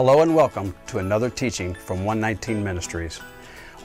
Hello 0.00 0.22
and 0.22 0.34
welcome 0.34 0.74
to 0.86 0.96
another 0.96 1.28
teaching 1.28 1.74
from 1.74 2.06
119 2.06 2.64
Ministries. 2.64 3.20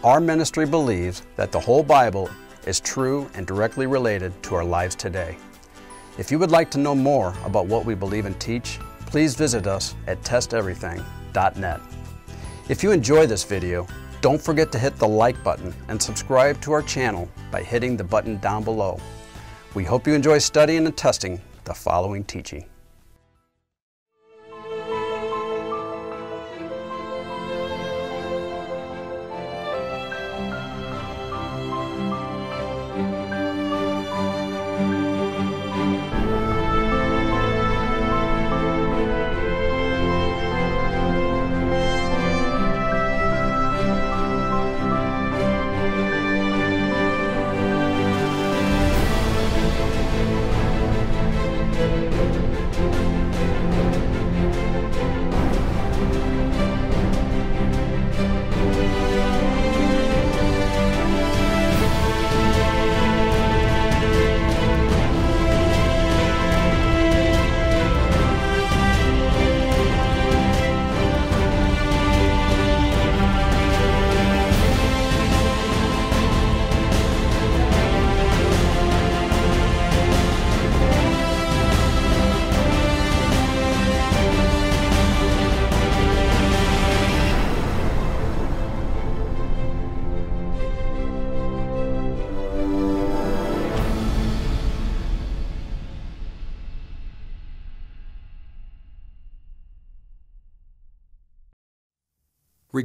Our 0.01 0.21
ministry 0.21 0.65
believes 0.65 1.23
that 1.35 1.51
the 1.51 1.59
whole 1.59 1.83
Bible 1.83 2.29
is 2.65 2.79
true 2.79 3.29
and 3.33 3.45
directly 3.45 3.85
related 3.85 4.31
to 4.43 4.55
our 4.55 4.63
lives 4.63 4.95
today. 4.95 5.37
If 6.17 6.31
you 6.31 6.39
would 6.39 6.51
like 6.51 6.71
to 6.71 6.77
know 6.77 6.95
more 6.95 7.33
about 7.43 7.67
what 7.67 7.83
we 7.83 7.95
believe 7.95 8.25
and 8.25 8.39
teach, 8.39 8.79
please 9.07 9.35
visit 9.35 9.67
us 9.67 9.93
at 10.07 10.21
testeverything.net. 10.21 11.81
If 12.69 12.81
you 12.81 12.91
enjoy 12.93 13.25
this 13.25 13.43
video, 13.43 13.85
don't 14.21 14.41
forget 14.41 14.71
to 14.71 14.79
hit 14.79 14.95
the 14.95 15.05
like 15.05 15.43
button 15.43 15.75
and 15.89 16.01
subscribe 16.01 16.61
to 16.61 16.71
our 16.71 16.83
channel 16.83 17.27
by 17.51 17.61
hitting 17.61 17.97
the 17.97 18.05
button 18.05 18.37
down 18.37 18.63
below. 18.63 19.01
We 19.73 19.83
hope 19.83 20.07
you 20.07 20.13
enjoy 20.13 20.37
studying 20.37 20.85
and 20.85 20.95
testing 20.95 21.41
the 21.65 21.73
following 21.73 22.23
teaching. 22.23 22.63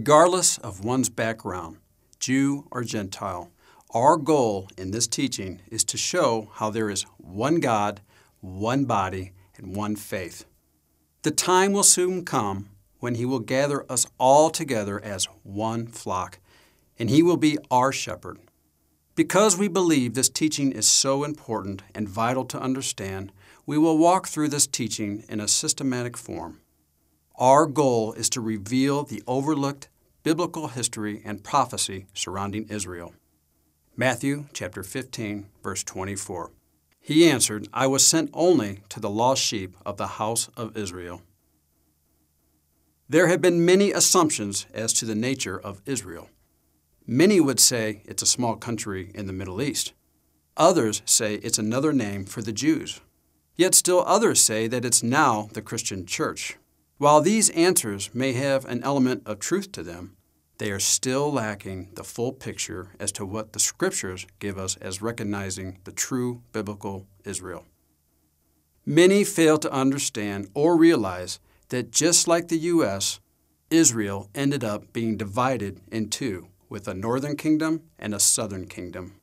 Regardless 0.01 0.57
of 0.57 0.83
one's 0.83 1.11
background, 1.11 1.77
Jew 2.19 2.67
or 2.71 2.85
Gentile, 2.85 3.51
our 3.93 4.17
goal 4.17 4.67
in 4.79 4.93
this 4.93 5.07
teaching 5.07 5.61
is 5.71 5.85
to 5.85 5.99
show 5.99 6.49
how 6.55 6.71
there 6.71 6.89
is 6.89 7.03
one 7.19 7.61
God, 7.61 8.01
one 8.41 8.87
body, 8.87 9.33
and 9.59 9.77
one 9.77 9.97
faith. 9.97 10.47
The 11.21 11.31
time 11.31 11.75
will 11.75 11.83
soon 11.83 12.25
come 12.25 12.71
when 13.01 13.17
He 13.17 13.27
will 13.27 13.41
gather 13.41 13.85
us 13.93 14.07
all 14.17 14.49
together 14.49 15.05
as 15.05 15.27
one 15.43 15.87
flock, 15.87 16.39
and 16.99 17.11
He 17.11 17.23
will 17.23 17.37
be 17.37 17.59
our 17.71 17.93
shepherd. 17.93 18.39
Because 19.15 19.59
we 19.59 19.69
believe 19.69 20.15
this 20.15 20.31
teaching 20.31 20.73
is 20.73 20.87
so 20.87 21.25
important 21.25 21.83
and 21.95 22.09
vital 22.09 22.47
to 22.47 22.59
understand, 22.59 23.33
we 23.67 23.77
will 23.77 23.99
walk 23.99 24.29
through 24.29 24.49
this 24.49 24.67
teaching 24.67 25.25
in 25.29 25.41
a 25.41 25.47
systematic 25.47 26.17
form. 26.17 26.63
Our 27.37 27.67
goal 27.67 28.15
is 28.15 28.31
to 28.31 28.41
reveal 28.41 29.03
the 29.03 29.23
overlooked 29.27 29.90
biblical 30.23 30.69
history 30.69 31.23
and 31.25 31.43
prophecy 31.43 32.07
surrounding 32.13 32.67
Israel. 32.69 33.15
Matthew 33.97 34.47
chapter 34.53 34.83
15 34.83 35.47
verse 35.63 35.83
24. 35.85 36.51
He 37.01 37.29
answered, 37.29 37.69
I 37.73 37.87
was 37.87 38.07
sent 38.07 38.31
only 38.35 38.83
to 38.91 39.01
the 39.01 39.11
lost 39.11 39.43
sheep 39.43 39.77
of 39.87 39.97
the 39.97 40.07
house 40.07 40.49
of 40.57 40.77
Israel. 40.77 41.23
There 43.09 43.27
have 43.27 43.41
been 43.41 43.65
many 43.65 43.91
assumptions 43.91 44.67
as 44.73 44.93
to 44.95 45.05
the 45.05 45.15
nature 45.15 45.59
of 45.59 45.81
Israel. 45.87 46.29
Many 47.07 47.41
would 47.41 47.59
say 47.59 48.03
it's 48.05 48.23
a 48.23 48.27
small 48.27 48.55
country 48.55 49.11
in 49.15 49.27
the 49.27 49.33
Middle 49.33 49.61
East. 49.61 49.95
Others 50.57 51.03
say 51.07 51.37
it's 51.37 51.59
another 51.59 51.93
name 51.93 52.25
for 52.25 52.43
the 52.43 52.53
Jews. 52.53 53.01
Yet 53.57 53.75
still 53.75 54.05
others 54.07 54.41
say 54.41 54.69
that 54.69 54.85
it's 54.85 55.03
now 55.03 55.49
the 55.53 55.63
Christian 55.63 56.07
church. 56.07 56.57
While 57.01 57.23
these 57.23 57.49
answers 57.51 58.11
may 58.13 58.35
have 58.35 58.67
an 58.67 58.83
element 58.83 59.23
of 59.25 59.39
truth 59.39 59.73
to 59.73 59.83
them, 59.83 60.19
they 60.59 60.71
are 60.71 60.79
still 60.79 61.33
lacking 61.33 61.93
the 61.95 62.05
full 62.05 62.31
picture 62.31 62.91
as 63.01 63.11
to 63.13 63.25
what 63.25 63.55
the 63.55 63.59
Scriptures 63.59 64.27
give 64.39 64.59
us 64.59 64.77
as 64.77 65.01
recognizing 65.01 65.79
the 65.85 65.93
true 65.93 66.43
biblical 66.53 67.07
Israel. 67.25 67.65
Many 68.85 69.25
fail 69.25 69.57
to 69.61 69.73
understand 69.73 70.51
or 70.53 70.77
realize 70.77 71.41
that 71.71 71.91
just 71.91 72.29
like 72.29 72.49
the 72.49 72.59
U.S., 72.59 73.19
Israel 73.71 74.29
ended 74.35 74.63
up 74.63 74.93
being 74.93 75.17
divided 75.17 75.81
in 75.91 76.11
two, 76.11 76.49
with 76.69 76.87
a 76.87 76.93
northern 76.93 77.35
kingdom 77.35 77.81
and 77.99 78.15
a 78.15 78.21
southern 78.21 78.67
kingdom. 78.67 79.15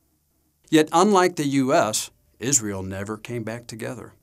Yet, 0.68 0.88
unlike 0.90 1.36
the 1.36 1.46
U.S., 1.46 2.10
Israel 2.40 2.82
never 2.82 3.16
came 3.16 3.44
back 3.44 3.68
together. 3.68 4.14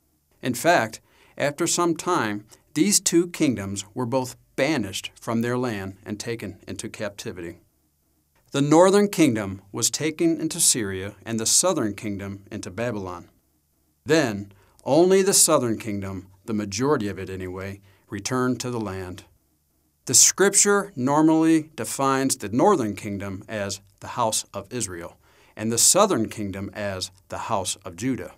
In 0.42 0.56
fact, 0.56 1.00
after 1.38 1.66
some 1.68 1.96
time, 1.96 2.44
these 2.76 3.00
two 3.00 3.28
kingdoms 3.28 3.86
were 3.94 4.06
both 4.06 4.36
banished 4.56 5.12
from 5.20 5.42
their 5.42 5.58
land 5.58 5.98
and 6.06 6.20
taken 6.20 6.60
into 6.68 6.90
captivity. 6.90 7.58
The 8.52 8.62
northern 8.62 9.08
kingdom 9.08 9.62
was 9.72 9.90
taken 9.90 10.40
into 10.40 10.60
Syria 10.60 11.16
and 11.26 11.40
the 11.40 11.46
southern 11.46 11.96
kingdom 11.96 12.44
into 12.52 12.70
Babylon. 12.70 13.30
Then, 14.06 14.52
only 14.84 15.22
the 15.22 15.34
southern 15.34 15.80
kingdom, 15.80 16.28
the 16.46 16.54
majority 16.54 17.08
of 17.08 17.18
it 17.18 17.30
anyway, 17.30 17.82
returned 18.10 18.60
to 18.60 18.70
the 18.70 18.80
land. 18.80 19.24
The 20.06 20.14
scripture 20.14 20.92
normally 20.96 21.72
defines 21.76 22.38
the 22.38 22.50
northern 22.50 22.96
kingdom 22.96 23.44
as 23.50 23.82
the 24.02 24.10
house 24.10 24.46
of 24.54 24.72
Israel 24.72 25.18
and 25.56 25.72
the 25.72 25.78
southern 25.78 26.30
kingdom 26.30 26.70
as 26.74 27.10
the 27.30 27.38
house 27.50 27.78
of 27.78 27.96
Judah. 27.96 28.34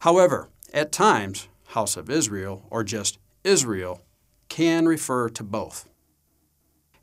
However, 0.00 0.48
at 0.72 0.92
times, 0.92 1.48
house 1.68 1.96
of 1.96 2.10
Israel 2.10 2.66
or 2.70 2.84
just 2.84 3.18
Israel 3.44 4.02
can 4.48 4.86
refer 4.86 5.28
to 5.28 5.44
both. 5.44 5.88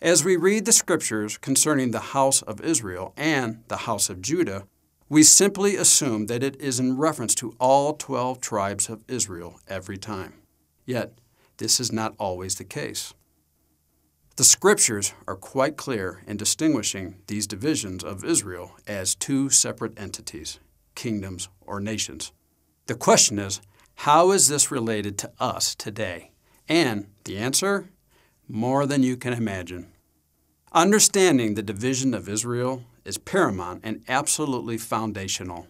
As 0.01 0.25
we 0.25 0.35
read 0.35 0.65
the 0.65 0.71
scriptures 0.71 1.37
concerning 1.37 1.91
the 1.91 1.99
house 1.99 2.41
of 2.41 2.59
Israel 2.61 3.13
and 3.15 3.63
the 3.67 3.77
house 3.77 4.09
of 4.09 4.21
Judah, 4.21 4.65
we 5.07 5.21
simply 5.21 5.75
assume 5.75 6.25
that 6.25 6.41
it 6.41 6.59
is 6.59 6.79
in 6.79 6.97
reference 6.97 7.35
to 7.35 7.55
all 7.59 7.93
12 7.93 8.41
tribes 8.41 8.89
of 8.89 9.03
Israel 9.07 9.59
every 9.67 9.97
time. 9.97 10.33
Yet, 10.85 11.13
this 11.57 11.79
is 11.79 11.91
not 11.91 12.15
always 12.17 12.55
the 12.55 12.63
case. 12.63 13.13
The 14.37 14.43
scriptures 14.43 15.13
are 15.27 15.35
quite 15.35 15.77
clear 15.77 16.23
in 16.25 16.37
distinguishing 16.37 17.21
these 17.27 17.45
divisions 17.45 18.03
of 18.03 18.25
Israel 18.25 18.71
as 18.87 19.13
two 19.13 19.49
separate 19.49 19.99
entities, 19.99 20.59
kingdoms, 20.95 21.49
or 21.59 21.79
nations. 21.79 22.31
The 22.87 22.95
question 22.95 23.37
is, 23.37 23.61
how 23.95 24.31
is 24.31 24.47
this 24.47 24.71
related 24.71 25.19
to 25.19 25.31
us 25.39 25.75
today? 25.75 26.30
And 26.71 27.07
the 27.25 27.37
answer? 27.37 27.89
More 28.47 28.85
than 28.85 29.03
you 29.03 29.17
can 29.17 29.33
imagine. 29.33 29.91
Understanding 30.71 31.55
the 31.55 31.61
division 31.61 32.13
of 32.13 32.29
Israel 32.29 32.83
is 33.03 33.17
paramount 33.17 33.81
and 33.83 34.01
absolutely 34.07 34.77
foundational. 34.77 35.67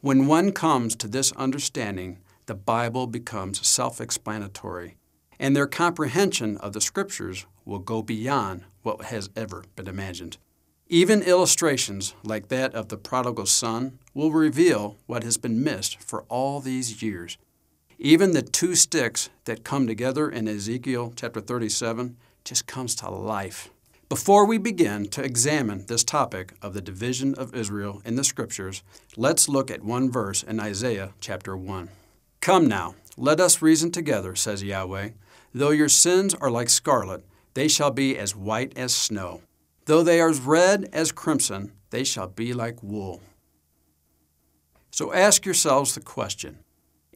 When 0.00 0.26
one 0.26 0.52
comes 0.52 0.96
to 0.96 1.06
this 1.06 1.32
understanding, 1.32 2.20
the 2.46 2.54
Bible 2.54 3.06
becomes 3.06 3.66
self 3.66 4.00
explanatory, 4.00 4.96
and 5.38 5.54
their 5.54 5.66
comprehension 5.66 6.56
of 6.56 6.72
the 6.72 6.80
Scriptures 6.80 7.44
will 7.66 7.80
go 7.80 8.00
beyond 8.00 8.64
what 8.80 9.04
has 9.04 9.28
ever 9.36 9.64
been 9.76 9.86
imagined. 9.86 10.38
Even 10.86 11.20
illustrations 11.20 12.14
like 12.24 12.48
that 12.48 12.74
of 12.74 12.88
the 12.88 12.96
prodigal 12.96 13.44
son 13.44 13.98
will 14.14 14.32
reveal 14.32 14.96
what 15.04 15.24
has 15.24 15.36
been 15.36 15.62
missed 15.62 16.02
for 16.02 16.22
all 16.30 16.60
these 16.60 17.02
years 17.02 17.36
even 18.00 18.30
the 18.30 18.42
two 18.42 18.76
sticks 18.76 19.28
that 19.44 19.64
come 19.64 19.88
together 19.88 20.30
in 20.30 20.46
Ezekiel 20.46 21.12
chapter 21.16 21.40
37 21.40 22.16
just 22.44 22.64
comes 22.64 22.94
to 22.94 23.10
life. 23.10 23.70
Before 24.08 24.46
we 24.46 24.56
begin 24.56 25.08
to 25.08 25.22
examine 25.22 25.84
this 25.86 26.04
topic 26.04 26.54
of 26.62 26.74
the 26.74 26.80
division 26.80 27.34
of 27.34 27.56
Israel 27.56 28.00
in 28.04 28.14
the 28.14 28.22
Scriptures, 28.22 28.84
let's 29.16 29.48
look 29.48 29.68
at 29.68 29.82
one 29.82 30.12
verse 30.12 30.44
in 30.44 30.60
Isaiah 30.60 31.12
chapter 31.20 31.56
1. 31.56 31.88
Come 32.40 32.68
now, 32.68 32.94
let 33.16 33.40
us 33.40 33.60
reason 33.60 33.90
together, 33.90 34.36
says 34.36 34.62
Yahweh. 34.62 35.10
Though 35.52 35.70
your 35.70 35.88
sins 35.88 36.34
are 36.34 36.52
like 36.52 36.70
scarlet, 36.70 37.24
they 37.54 37.66
shall 37.66 37.90
be 37.90 38.16
as 38.16 38.36
white 38.36 38.78
as 38.78 38.94
snow. 38.94 39.42
Though 39.86 40.04
they 40.04 40.20
are 40.20 40.30
as 40.30 40.40
red 40.40 40.88
as 40.92 41.10
crimson, 41.10 41.72
they 41.90 42.04
shall 42.04 42.28
be 42.28 42.52
like 42.52 42.80
wool. 42.80 43.22
So 44.92 45.12
ask 45.12 45.44
yourselves 45.44 45.94
the 45.94 46.00
question 46.00 46.58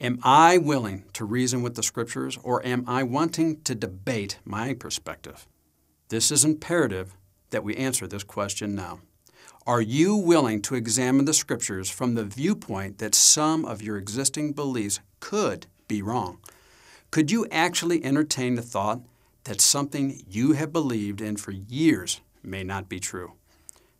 Am 0.02 0.18
I 0.24 0.58
willing 0.58 1.04
to 1.12 1.24
reason 1.24 1.62
with 1.62 1.76
the 1.76 1.82
Scriptures, 1.84 2.36
or 2.42 2.66
am 2.66 2.82
I 2.88 3.04
wanting 3.04 3.60
to 3.60 3.72
debate 3.76 4.40
my 4.44 4.74
perspective? 4.74 5.46
This 6.08 6.32
is 6.32 6.44
imperative 6.44 7.14
that 7.50 7.62
we 7.62 7.76
answer 7.76 8.08
this 8.08 8.24
question 8.24 8.74
now. 8.74 8.98
Are 9.64 9.80
you 9.80 10.16
willing 10.16 10.60
to 10.62 10.74
examine 10.74 11.24
the 11.24 11.32
Scriptures 11.32 11.88
from 11.88 12.16
the 12.16 12.24
viewpoint 12.24 12.98
that 12.98 13.14
some 13.14 13.64
of 13.64 13.80
your 13.80 13.96
existing 13.96 14.54
beliefs 14.54 14.98
could 15.20 15.68
be 15.86 16.02
wrong? 16.02 16.40
Could 17.12 17.30
you 17.30 17.46
actually 17.52 18.04
entertain 18.04 18.56
the 18.56 18.62
thought 18.62 19.02
that 19.44 19.60
something 19.60 20.24
you 20.28 20.54
have 20.54 20.72
believed 20.72 21.20
in 21.20 21.36
for 21.36 21.52
years 21.52 22.20
may 22.42 22.64
not 22.64 22.88
be 22.88 22.98
true? 22.98 23.34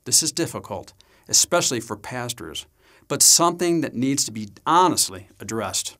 This 0.05 0.21
is 0.21 0.33
difficult, 0.33 0.95
especially 1.29 1.79
for 1.79 1.97
pastors, 1.97 2.67
but 3.09 3.23
something 3.23 3.81
that 3.81 3.95
needs 3.95 4.25
to 4.25 4.33
be 4.33 4.49
honestly 4.67 5.29
addressed. 5.41 5.97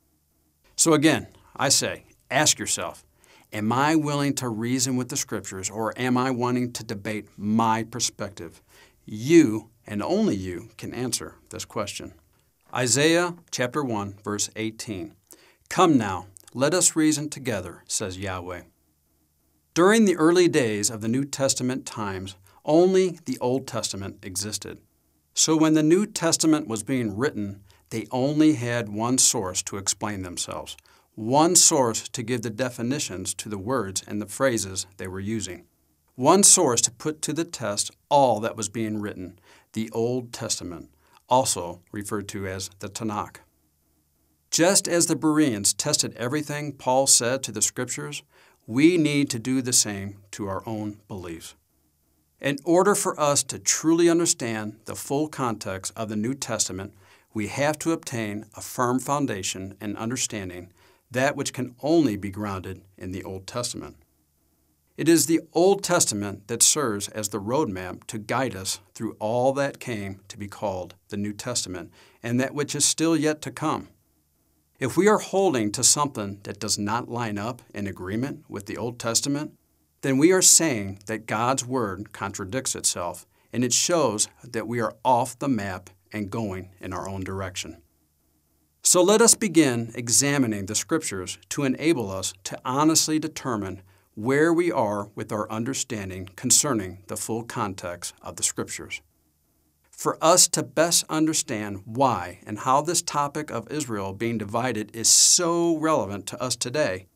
So 0.75 0.93
again, 0.93 1.27
I 1.55 1.69
say, 1.69 2.05
ask 2.31 2.57
yourself, 2.59 3.05
am 3.51 3.71
I 3.71 3.95
willing 3.95 4.33
to 4.35 4.49
reason 4.49 4.95
with 4.95 5.09
the 5.09 5.17
Scriptures 5.17 5.69
or 5.69 5.93
am 5.97 6.17
I 6.17 6.31
wanting 6.31 6.71
to 6.73 6.83
debate 6.83 7.27
my 7.37 7.83
perspective? 7.83 8.61
You, 9.05 9.69
and 9.85 10.01
only 10.01 10.35
you, 10.35 10.69
can 10.77 10.93
answer 10.93 11.35
this 11.49 11.65
question. 11.65 12.13
Isaiah 12.73 13.35
chapter 13.51 13.83
1, 13.83 14.15
verse 14.23 14.49
18. 14.55 15.13
Come 15.69 15.97
now, 15.97 16.27
let 16.53 16.73
us 16.73 16.95
reason 16.95 17.29
together, 17.29 17.83
says 17.87 18.17
Yahweh. 18.17 18.61
During 19.73 20.05
the 20.05 20.17
early 20.17 20.47
days 20.47 20.89
of 20.89 21.01
the 21.01 21.07
New 21.07 21.25
Testament 21.25 21.85
times, 21.85 22.35
only 22.65 23.19
the 23.25 23.37
Old 23.39 23.67
Testament 23.67 24.19
existed. 24.23 24.79
So 25.33 25.57
when 25.57 25.73
the 25.73 25.83
New 25.83 26.05
Testament 26.05 26.67
was 26.67 26.83
being 26.83 27.17
written, 27.17 27.61
they 27.89 28.07
only 28.11 28.53
had 28.53 28.89
one 28.89 29.17
source 29.17 29.61
to 29.63 29.77
explain 29.77 30.21
themselves, 30.21 30.77
one 31.15 31.55
source 31.55 32.07
to 32.09 32.23
give 32.23 32.41
the 32.41 32.49
definitions 32.49 33.33
to 33.35 33.49
the 33.49 33.57
words 33.57 34.03
and 34.07 34.21
the 34.21 34.25
phrases 34.25 34.87
they 34.97 35.07
were 35.07 35.19
using 35.19 35.65
one 36.15 36.43
source 36.43 36.81
to 36.81 36.91
put 36.91 37.21
to 37.23 37.33
the 37.33 37.43
test 37.43 37.89
all 38.09 38.39
that 38.39 38.55
was 38.55 38.69
being 38.69 39.01
written, 39.01 39.39
the 39.73 39.89
Old 39.91 40.31
Testament, 40.31 40.89
also 41.27 41.81
referred 41.91 42.27
to 42.29 42.47
as 42.47 42.69
the 42.79 42.89
Tanakh. 42.89 43.37
Just 44.51 44.87
as 44.87 45.07
the 45.07 45.15
Bereans 45.15 45.73
tested 45.73 46.13
everything 46.15 46.73
Paul 46.73 47.07
said 47.07 47.41
to 47.43 47.51
the 47.51 47.61
Scriptures, 47.61 48.21
we 48.67 48.97
need 48.97 49.29
to 49.31 49.39
do 49.39 49.61
the 49.61 49.73
same 49.73 50.19
to 50.31 50.47
our 50.47 50.61
own 50.67 50.99
beliefs. 51.07 51.55
In 52.43 52.57
order 52.65 52.93
for 52.93 53.17
us 53.17 53.41
to 53.43 53.57
truly 53.57 54.09
understand 54.09 54.75
the 54.83 54.95
full 54.95 55.29
context 55.29 55.93
of 55.95 56.09
the 56.09 56.17
New 56.17 56.33
Testament, 56.33 56.93
we 57.33 57.47
have 57.47 57.79
to 57.79 57.93
obtain 57.93 58.47
a 58.57 58.59
firm 58.59 58.99
foundation 58.99 59.77
and 59.79 59.95
understanding 59.95 60.73
that 61.09 61.37
which 61.37 61.53
can 61.53 61.73
only 61.81 62.17
be 62.17 62.29
grounded 62.29 62.81
in 62.97 63.13
the 63.13 63.23
Old 63.23 63.47
Testament. 63.47 63.95
It 64.97 65.07
is 65.07 65.25
the 65.25 65.39
Old 65.53 65.85
Testament 65.85 66.49
that 66.49 66.61
serves 66.61 67.07
as 67.07 67.29
the 67.29 67.39
roadmap 67.39 68.03
to 68.07 68.17
guide 68.17 68.57
us 68.57 68.81
through 68.93 69.15
all 69.19 69.53
that 69.53 69.79
came 69.79 70.19
to 70.27 70.37
be 70.37 70.49
called 70.49 70.95
the 71.07 71.17
New 71.17 71.31
Testament 71.31 71.93
and 72.21 72.41
that 72.41 72.53
which 72.53 72.75
is 72.75 72.83
still 72.83 73.15
yet 73.15 73.41
to 73.43 73.51
come. 73.51 73.87
If 74.81 74.97
we 74.97 75.07
are 75.07 75.19
holding 75.19 75.71
to 75.71 75.83
something 75.83 76.41
that 76.43 76.59
does 76.59 76.77
not 76.77 77.07
line 77.07 77.37
up 77.37 77.61
in 77.73 77.87
agreement 77.87 78.43
with 78.49 78.65
the 78.65 78.75
Old 78.75 78.99
Testament, 78.99 79.53
then 80.03 80.17
we 80.17 80.33
are 80.33 80.41
saying 80.41 80.99
that 81.07 81.25
God's 81.25 81.65
Word 81.65 82.11
contradicts 82.11 82.75
itself 82.75 83.25
and 83.53 83.63
it 83.63 83.71
shows 83.71 84.27
that 84.43 84.67
we 84.67 84.81
are 84.81 84.95
off 85.03 85.39
the 85.39 85.47
map 85.47 85.89
and 86.11 86.29
going 86.29 86.69
in 86.81 86.91
our 86.91 87.07
own 87.07 87.23
direction. 87.23 87.81
So 88.83 89.01
let 89.01 89.21
us 89.21 89.33
begin 89.33 89.93
examining 89.95 90.65
the 90.65 90.75
Scriptures 90.75 91.37
to 91.49 91.63
enable 91.63 92.11
us 92.11 92.33
to 92.43 92.59
honestly 92.65 93.17
determine 93.17 93.81
where 94.13 94.53
we 94.53 94.71
are 94.71 95.09
with 95.15 95.31
our 95.31 95.49
understanding 95.49 96.29
concerning 96.35 97.03
the 97.07 97.15
full 97.15 97.43
context 97.43 98.13
of 98.21 98.35
the 98.35 98.43
Scriptures. 98.43 99.01
For 99.89 100.17
us 100.21 100.49
to 100.49 100.63
best 100.63 101.05
understand 101.07 101.83
why 101.85 102.39
and 102.45 102.59
how 102.59 102.81
this 102.81 103.01
topic 103.01 103.49
of 103.49 103.71
Israel 103.71 104.11
being 104.11 104.37
divided 104.37 104.93
is 104.93 105.07
so 105.07 105.77
relevant 105.77 106.27
to 106.27 106.43
us 106.43 106.57
today, 106.57 107.07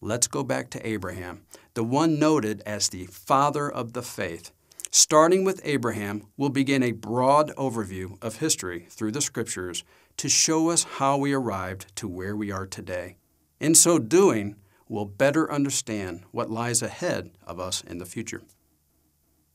let's 0.00 0.28
go 0.28 0.44
back 0.44 0.70
to 0.70 0.86
Abraham, 0.86 1.42
the 1.76 1.84
one 1.84 2.18
noted 2.18 2.62
as 2.64 2.88
the 2.88 3.04
father 3.04 3.70
of 3.70 3.92
the 3.92 4.02
faith. 4.02 4.50
Starting 4.90 5.44
with 5.44 5.60
Abraham, 5.62 6.26
we'll 6.38 6.48
begin 6.48 6.82
a 6.82 6.90
broad 6.90 7.54
overview 7.56 8.16
of 8.24 8.38
history 8.38 8.86
through 8.88 9.12
the 9.12 9.20
Scriptures 9.20 9.84
to 10.16 10.26
show 10.26 10.70
us 10.70 10.84
how 10.84 11.18
we 11.18 11.34
arrived 11.34 11.94
to 11.94 12.08
where 12.08 12.34
we 12.34 12.50
are 12.50 12.66
today. 12.66 13.18
In 13.60 13.74
so 13.74 13.98
doing, 13.98 14.56
we'll 14.88 15.04
better 15.04 15.52
understand 15.52 16.22
what 16.30 16.50
lies 16.50 16.80
ahead 16.80 17.32
of 17.46 17.60
us 17.60 17.82
in 17.82 17.98
the 17.98 18.06
future. 18.06 18.42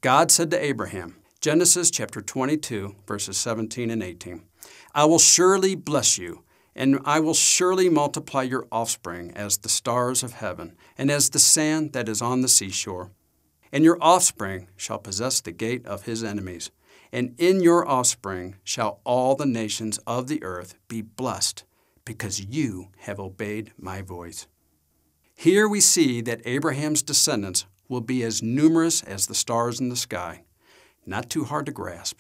God 0.01 0.29
said 0.29 0.51
to 0.51 0.63
Abraham, 0.63 1.15
Genesis 1.39 1.89
chapter 1.89 2.21
22, 2.21 2.97
verses 3.07 3.35
17 3.37 3.89
and 3.89 4.03
18, 4.03 4.43
I 4.93 5.05
will 5.05 5.17
surely 5.17 5.73
bless 5.73 6.19
you, 6.19 6.43
and 6.75 6.99
I 7.05 7.19
will 7.19 7.33
surely 7.33 7.89
multiply 7.89 8.43
your 8.43 8.67
offspring 8.71 9.31
as 9.35 9.57
the 9.57 9.69
stars 9.69 10.23
of 10.23 10.33
heaven, 10.33 10.75
and 10.97 11.11
as 11.11 11.29
the 11.29 11.39
sand 11.39 11.93
that 11.93 12.07
is 12.07 12.21
on 12.21 12.41
the 12.41 12.47
seashore. 12.47 13.11
And 13.71 13.83
your 13.83 13.97
offspring 14.01 14.67
shall 14.75 14.99
possess 14.99 15.41
the 15.41 15.51
gate 15.51 15.85
of 15.85 16.03
his 16.03 16.23
enemies, 16.23 16.71
and 17.11 17.35
in 17.37 17.61
your 17.61 17.87
offspring 17.87 18.55
shall 18.63 19.01
all 19.03 19.35
the 19.35 19.45
nations 19.45 19.97
of 20.07 20.27
the 20.27 20.43
earth 20.43 20.75
be 20.87 21.01
blessed, 21.01 21.63
because 22.05 22.45
you 22.45 22.89
have 22.99 23.19
obeyed 23.19 23.73
my 23.77 24.01
voice. 24.01 24.47
Here 25.35 25.67
we 25.67 25.81
see 25.81 26.21
that 26.21 26.41
Abraham's 26.45 27.01
descendants 27.01 27.65
will 27.87 28.01
be 28.01 28.23
as 28.23 28.41
numerous 28.41 29.03
as 29.03 29.27
the 29.27 29.35
stars 29.35 29.79
in 29.79 29.89
the 29.89 29.95
sky. 29.95 30.43
Not 31.05 31.29
too 31.29 31.45
hard 31.45 31.65
to 31.65 31.71
grasp. 31.71 32.19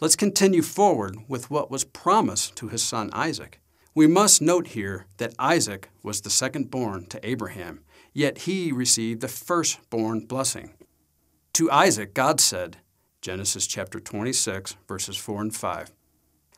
Let's 0.00 0.16
continue 0.16 0.62
forward 0.62 1.18
with 1.28 1.50
what 1.50 1.70
was 1.70 1.84
promised 1.84 2.56
to 2.56 2.68
his 2.68 2.82
son 2.82 3.10
Isaac. 3.12 3.60
We 3.94 4.06
must 4.06 4.40
note 4.40 4.68
here 4.68 5.06
that 5.16 5.34
Isaac 5.38 5.90
was 6.02 6.20
the 6.20 6.30
second 6.30 6.70
born 6.70 7.06
to 7.06 7.28
Abraham, 7.28 7.80
yet 8.12 8.38
he 8.38 8.72
received 8.72 9.20
the 9.20 9.28
firstborn 9.28 10.26
blessing. 10.26 10.74
To 11.54 11.70
Isaac, 11.70 12.14
God 12.14 12.40
said, 12.40 12.78
Genesis 13.20 13.66
chapter 13.66 14.00
26, 14.00 14.76
verses 14.88 15.16
4 15.16 15.42
and 15.42 15.54
5, 15.54 15.92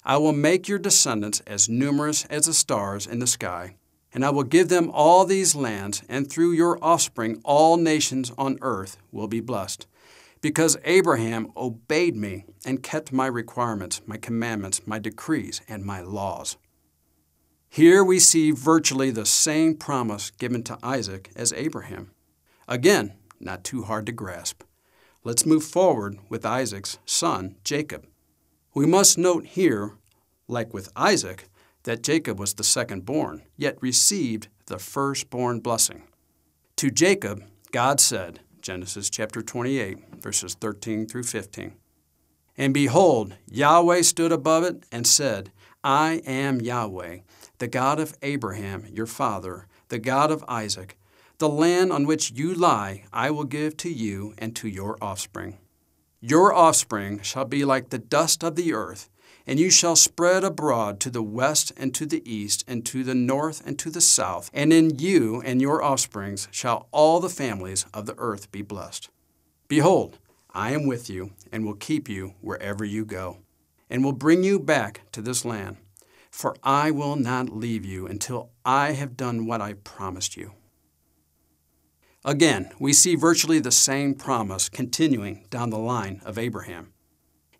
I 0.05 0.17
will 0.17 0.33
make 0.33 0.69
your 0.69 0.79
descendants 0.79 1.41
as 1.47 1.69
numerous 1.69 2.25
as 2.27 2.47
the 2.47 2.55
stars 2.55 3.07
in 3.07 3.19
the 3.19 3.27
sky 3.27 3.77
and 4.15 4.25
I 4.25 4.31
will 4.31 4.45
give 4.45 4.69
them 4.69 4.91
all 4.93 5.25
these 5.25 5.55
lands, 5.55 6.03
and 6.09 6.29
through 6.29 6.53
your 6.53 6.79
offspring 6.83 7.41
all 7.45 7.77
nations 7.77 8.31
on 8.37 8.59
earth 8.61 8.99
will 9.11 9.29
be 9.29 9.41
blessed. 9.41 9.87
Because 10.41 10.77
Abraham 10.85 11.53
obeyed 11.57 12.17
me 12.17 12.45
and 12.67 12.83
kept 12.83 13.12
my 13.12 13.27
requirements, 13.27 14.03
my 14.07 14.17
commandments, 14.17 14.87
my 14.87 14.99
decrees, 14.99 15.62
and 15.69 15.85
my 15.85 16.01
laws. 16.01 16.57
Here 17.75 18.05
we 18.05 18.19
see 18.19 18.50
virtually 18.50 19.11
the 19.11 19.25
same 19.25 19.76
promise 19.76 20.31
given 20.31 20.62
to 20.64 20.79
Isaac 20.83 21.31
as 21.35 21.55
Abraham. 21.55 22.11
Again, 22.69 23.14
not 23.41 23.64
too 23.64 23.85
hard 23.85 24.05
to 24.05 24.12
grasp. 24.12 24.62
Let's 25.25 25.47
move 25.47 25.64
forward 25.64 26.19
with 26.29 26.45
Isaac's 26.45 26.99
son, 27.07 27.57
Jacob. 27.64 28.07
We 28.75 28.85
must 28.85 29.17
note 29.17 29.47
here, 29.47 29.93
like 30.49 30.75
with 30.75 30.93
Isaac, 30.95 31.49
that 31.85 32.02
Jacob 32.02 32.38
was 32.38 32.52
the 32.52 32.62
second 32.62 33.07
born, 33.07 33.41
yet 33.57 33.81
received 33.81 34.49
the 34.67 34.79
firstborn 34.79 35.61
blessing. 35.61 36.02
To 36.76 36.91
Jacob, 36.91 37.43
God 37.71 38.00
said, 38.00 38.41
Genesis 38.61 39.09
chapter 39.09 39.41
28, 39.41 40.21
verses 40.21 40.55
13 40.57 41.07
through 41.07 41.23
15, 41.23 41.73
And 42.59 42.75
behold, 42.75 43.37
Yahweh 43.50 44.02
stood 44.02 44.31
above 44.31 44.62
it 44.62 44.85
and 44.93 45.07
said, 45.07 45.52
I 45.83 46.21
am 46.26 46.61
Yahweh, 46.61 47.21
the 47.62 47.69
God 47.69 48.00
of 48.00 48.19
Abraham 48.23 48.88
your 48.92 49.07
father, 49.07 49.69
the 49.87 50.00
God 50.00 50.33
of 50.33 50.45
Isaac. 50.49 50.99
The 51.38 51.49
land 51.49 51.92
on 51.92 52.09
which 52.09 52.33
you 52.33 52.54
lie 52.54 53.04
I 53.12 53.31
will 53.31 53.45
give 53.45 53.76
to 53.76 53.88
you 53.88 54.35
and 54.37 54.57
to 54.57 54.66
your 54.66 54.99
offspring. 55.00 55.59
Your 56.21 56.52
offspring 56.52 57.23
shall 57.23 57.45
be 57.45 57.64
like 57.64 57.90
the 57.90 58.00
dust 58.00 58.42
of 58.42 58.57
the 58.57 58.75
earth 58.75 59.09
and 59.47 59.61
you 59.61 59.71
shall 59.71 59.95
spread 59.95 60.42
abroad 60.42 60.99
to 60.99 61.11
the 61.11 61.23
west 61.23 61.71
and 61.76 61.95
to 61.95 62.04
the 62.04 62.28
east, 62.28 62.64
and 62.66 62.85
to 62.87 63.04
the 63.04 63.14
north 63.14 63.64
and 63.64 63.78
to 63.78 63.90
the 63.90 64.00
south. 64.00 64.50
And 64.52 64.73
in 64.73 64.99
you 64.99 65.40
and 65.42 65.61
your 65.61 65.85
offsprings 65.85 66.49
shall 66.50 66.88
all 66.90 67.21
the 67.21 67.28
families 67.28 67.87
of 67.95 68.07
the 68.07 68.14
earth 68.19 68.50
be 68.50 68.62
blessed. 68.62 69.09
Behold, 69.69 70.19
I 70.52 70.73
am 70.73 70.88
with 70.88 71.09
you, 71.09 71.31
and 71.52 71.64
will 71.64 71.75
keep 71.75 72.09
you 72.09 72.35
wherever 72.40 72.85
you 72.85 73.04
go, 73.04 73.38
and 73.88 74.04
will 74.04 74.12
bring 74.12 74.42
you 74.42 74.59
back 74.59 75.02
to 75.12 75.23
this 75.23 75.45
land. 75.45 75.76
For 76.33 76.57
I 76.65 76.91
will 76.91 77.15
not 77.15 77.51
leave 77.51 77.85
you 77.85 78.07
until 78.07 78.51
I 78.65 78.93
have 78.93 79.17
done 79.17 79.47
what 79.47 79.61
I 79.61 79.75
promised 79.75 80.37
you. 80.37 80.55
Again, 82.25 82.71
we 82.81 82.95
see 82.95 83.15
virtually 83.17 83.61
the 83.61 83.71
same 83.71 84.15
promise 84.15 84.69
continuing 84.69 85.45
down 85.51 85.71
the 85.71 85.79
line 85.79 86.23
of 86.25 86.39
Abraham. 86.39 86.95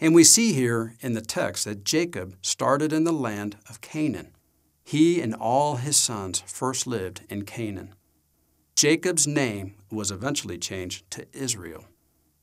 And 0.00 0.14
we 0.14 0.25
see 0.25 0.52
here 0.52 0.97
in 1.00 1.12
the 1.12 1.21
text 1.21 1.67
that 1.67 1.85
Jacob 1.85 2.37
started 2.41 2.93
in 2.93 3.05
the 3.05 3.12
land 3.12 3.57
of 3.69 3.83
Canaan. 3.83 4.35
He 4.83 5.21
and 5.21 5.35
all 5.35 5.76
his 5.76 5.97
sons 5.97 6.43
first 6.47 6.87
lived 6.87 7.23
in 7.29 7.45
Canaan. 7.45 7.95
Jacob's 8.75 9.26
name 9.26 9.75
was 9.91 10.11
eventually 10.11 10.59
changed 10.59 11.09
to 11.11 11.26
Israel. 11.33 11.85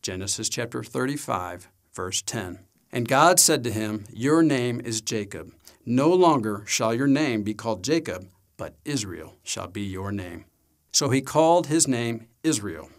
Genesis 0.01 0.47
chapter 0.47 0.83
35, 0.83 1.69
verse 1.93 2.21
10. 2.21 2.59
And 2.91 3.07
God 3.07 3.39
said 3.39 3.63
to 3.63 3.71
him, 3.71 4.05
Your 4.11 4.41
name 4.41 4.79
is 4.83 5.01
Jacob. 5.01 5.53
No 5.85 6.09
longer 6.13 6.63
shall 6.65 6.93
your 6.93 7.07
name 7.07 7.43
be 7.43 7.53
called 7.53 7.83
Jacob, 7.83 8.27
but 8.57 8.75
Israel 8.85 9.35
shall 9.43 9.67
be 9.67 9.81
your 9.81 10.11
name. 10.11 10.45
So 10.91 11.09
he 11.09 11.21
called 11.21 11.67
his 11.67 11.87
name 11.87 12.27
Israel. 12.43 12.89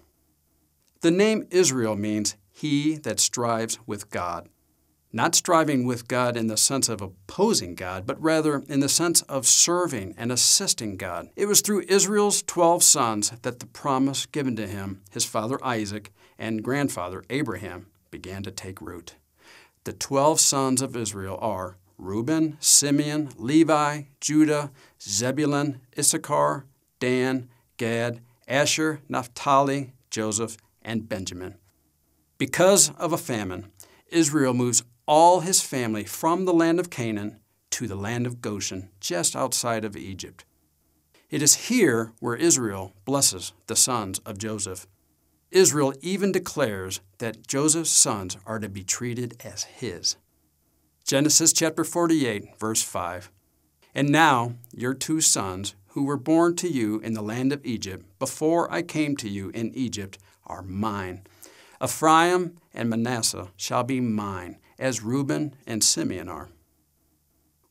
The 1.02 1.10
name 1.10 1.46
Israel 1.50 1.96
means 1.96 2.36
he 2.50 2.96
that 2.96 3.20
strives 3.20 3.78
with 3.86 4.10
God. 4.10 4.48
Not 5.12 5.34
striving 5.34 5.86
with 5.86 6.06
God 6.06 6.36
in 6.36 6.46
the 6.46 6.56
sense 6.56 6.88
of 6.88 7.00
opposing 7.00 7.74
God, 7.74 8.06
but 8.06 8.20
rather 8.22 8.62
in 8.68 8.80
the 8.80 8.88
sense 8.88 9.22
of 9.22 9.46
serving 9.46 10.14
and 10.16 10.30
assisting 10.30 10.96
God. 10.96 11.30
It 11.34 11.46
was 11.46 11.62
through 11.62 11.84
Israel's 11.88 12.42
12 12.42 12.82
sons 12.82 13.32
that 13.42 13.58
the 13.58 13.66
promise 13.66 14.26
given 14.26 14.54
to 14.56 14.68
him, 14.68 15.02
his 15.10 15.24
father 15.24 15.58
Isaac, 15.64 16.12
and 16.38 16.62
grandfather 16.62 17.24
Abraham 17.28 17.86
began 18.10 18.42
to 18.44 18.50
take 18.50 18.80
root. 18.80 19.16
The 19.84 19.92
12 19.92 20.38
sons 20.38 20.80
of 20.80 20.94
Israel 20.94 21.38
are 21.40 21.76
Reuben, 22.00 22.56
Simeon, 22.60 23.30
Levi, 23.36 24.02
Judah, 24.20 24.70
Zebulun, 25.00 25.80
Issachar, 25.98 26.64
Dan, 26.98 27.48
Gad, 27.76 28.20
Asher, 28.48 29.00
Naphtali, 29.08 29.92
Joseph, 30.10 30.56
and 30.82 31.08
Benjamin. 31.08 31.56
Because 32.38 32.90
of 32.96 33.12
a 33.12 33.18
famine, 33.18 33.70
Israel 34.08 34.54
moves 34.54 34.82
all 35.06 35.40
his 35.40 35.60
family 35.60 36.04
from 36.04 36.46
the 36.46 36.54
land 36.54 36.80
of 36.80 36.90
Canaan 36.90 37.38
to 37.70 37.86
the 37.86 37.96
land 37.96 38.26
of 38.26 38.40
Goshen, 38.40 38.88
just 39.00 39.36
outside 39.36 39.84
of 39.84 39.96
Egypt. 39.96 40.44
It 41.28 41.42
is 41.42 41.68
here 41.68 42.12
where 42.18 42.34
Israel 42.34 42.92
blesses 43.04 43.52
the 43.66 43.76
sons 43.76 44.18
of 44.20 44.38
Joseph. 44.38 44.86
Israel 45.50 45.92
even 46.00 46.32
declares 46.32 47.00
that 47.18 47.46
Joseph's 47.46 47.90
sons 47.90 48.36
are 48.46 48.58
to 48.58 48.68
be 48.68 48.82
treated 48.82 49.40
as 49.44 49.64
his. 49.64 50.16
Genesis 51.10 51.52
chapter 51.52 51.82
48, 51.82 52.56
verse 52.56 52.84
5. 52.84 53.32
And 53.96 54.10
now 54.10 54.52
your 54.72 54.94
two 54.94 55.20
sons, 55.20 55.74
who 55.88 56.04
were 56.04 56.16
born 56.16 56.54
to 56.54 56.68
you 56.68 57.00
in 57.00 57.14
the 57.14 57.20
land 57.20 57.52
of 57.52 57.66
Egypt, 57.66 58.06
before 58.20 58.72
I 58.72 58.82
came 58.82 59.16
to 59.16 59.28
you 59.28 59.48
in 59.48 59.74
Egypt, 59.74 60.18
are 60.46 60.62
mine. 60.62 61.22
Ephraim 61.82 62.58
and 62.72 62.88
Manasseh 62.88 63.48
shall 63.56 63.82
be 63.82 64.00
mine, 64.00 64.58
as 64.78 65.02
Reuben 65.02 65.56
and 65.66 65.82
Simeon 65.82 66.28
are. 66.28 66.48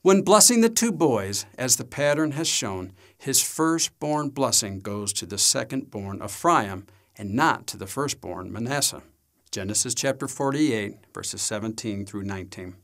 When 0.02 0.22
blessing 0.22 0.60
the 0.60 0.70
two 0.70 0.92
boys, 0.92 1.46
as 1.58 1.78
the 1.78 1.86
pattern 1.86 2.32
has 2.32 2.50
shown, 2.50 2.92
his 3.18 3.42
firstborn 3.42 4.32
blessing 4.32 4.82
goes 4.82 5.14
to 5.14 5.26
the 5.26 5.38
secondborn 5.38 6.22
Ephraim 6.22 6.88
and 7.18 7.36
not 7.36 7.68
to 7.68 7.78
the 7.78 7.88
firstborn 7.88 8.52
Manasseh. 8.52 9.04
Genesis 9.50 9.94
chapter 9.94 10.28
48, 10.28 10.98
verses 11.14 11.42
17 11.42 12.06
through 12.06 12.24
19. 12.24 12.76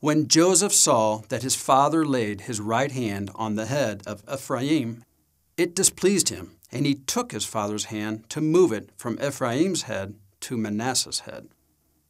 When 0.00 0.28
Joseph 0.28 0.72
saw 0.72 1.22
that 1.28 1.42
his 1.42 1.56
father 1.56 2.06
laid 2.06 2.42
his 2.42 2.60
right 2.60 2.92
hand 2.92 3.32
on 3.34 3.56
the 3.56 3.66
head 3.66 4.04
of 4.06 4.22
Ephraim, 4.32 5.02
it 5.56 5.74
displeased 5.74 6.28
him, 6.28 6.52
and 6.70 6.86
he 6.86 6.94
took 6.94 7.32
his 7.32 7.44
father's 7.44 7.86
hand 7.86 8.30
to 8.30 8.40
move 8.40 8.70
it 8.70 8.90
from 8.96 9.18
Ephraim's 9.20 9.82
head 9.82 10.14
to 10.42 10.56
Manasseh's 10.56 11.20
head. 11.20 11.48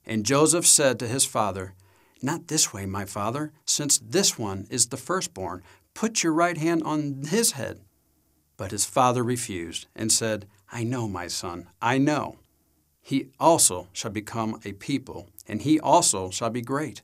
And 0.05 0.27
Joseph 0.27 0.67
said 0.67 0.99
to 0.99 1.09
his 1.09 1.25
father, 1.25 1.73
Not 2.21 2.49
this 2.49 2.75
way, 2.75 2.85
my 2.85 3.07
father, 3.07 3.53
since 3.65 3.97
this 3.97 4.39
one 4.39 4.67
is 4.69 4.89
the 4.89 4.99
firstborn. 4.99 5.63
Put 5.95 6.23
your 6.23 6.35
right 6.35 6.59
hand 6.59 6.83
on 6.83 7.23
his 7.29 7.53
head. 7.53 7.81
But 8.59 8.71
his 8.71 8.85
father 8.85 9.23
refused 9.23 9.87
and 9.97 10.13
said, 10.13 10.47
I 10.71 10.85
know, 10.85 11.09
my 11.09 11.27
son, 11.27 11.69
I 11.81 11.97
know. 11.97 12.37
He 13.01 13.29
also 13.41 13.89
shall 13.95 14.11
become 14.11 14.61
a 14.67 14.73
people, 14.73 15.31
and 15.47 15.63
he 15.63 15.81
also 15.81 16.29
shall 16.29 16.51
be 16.51 16.61
great. 16.61 17.01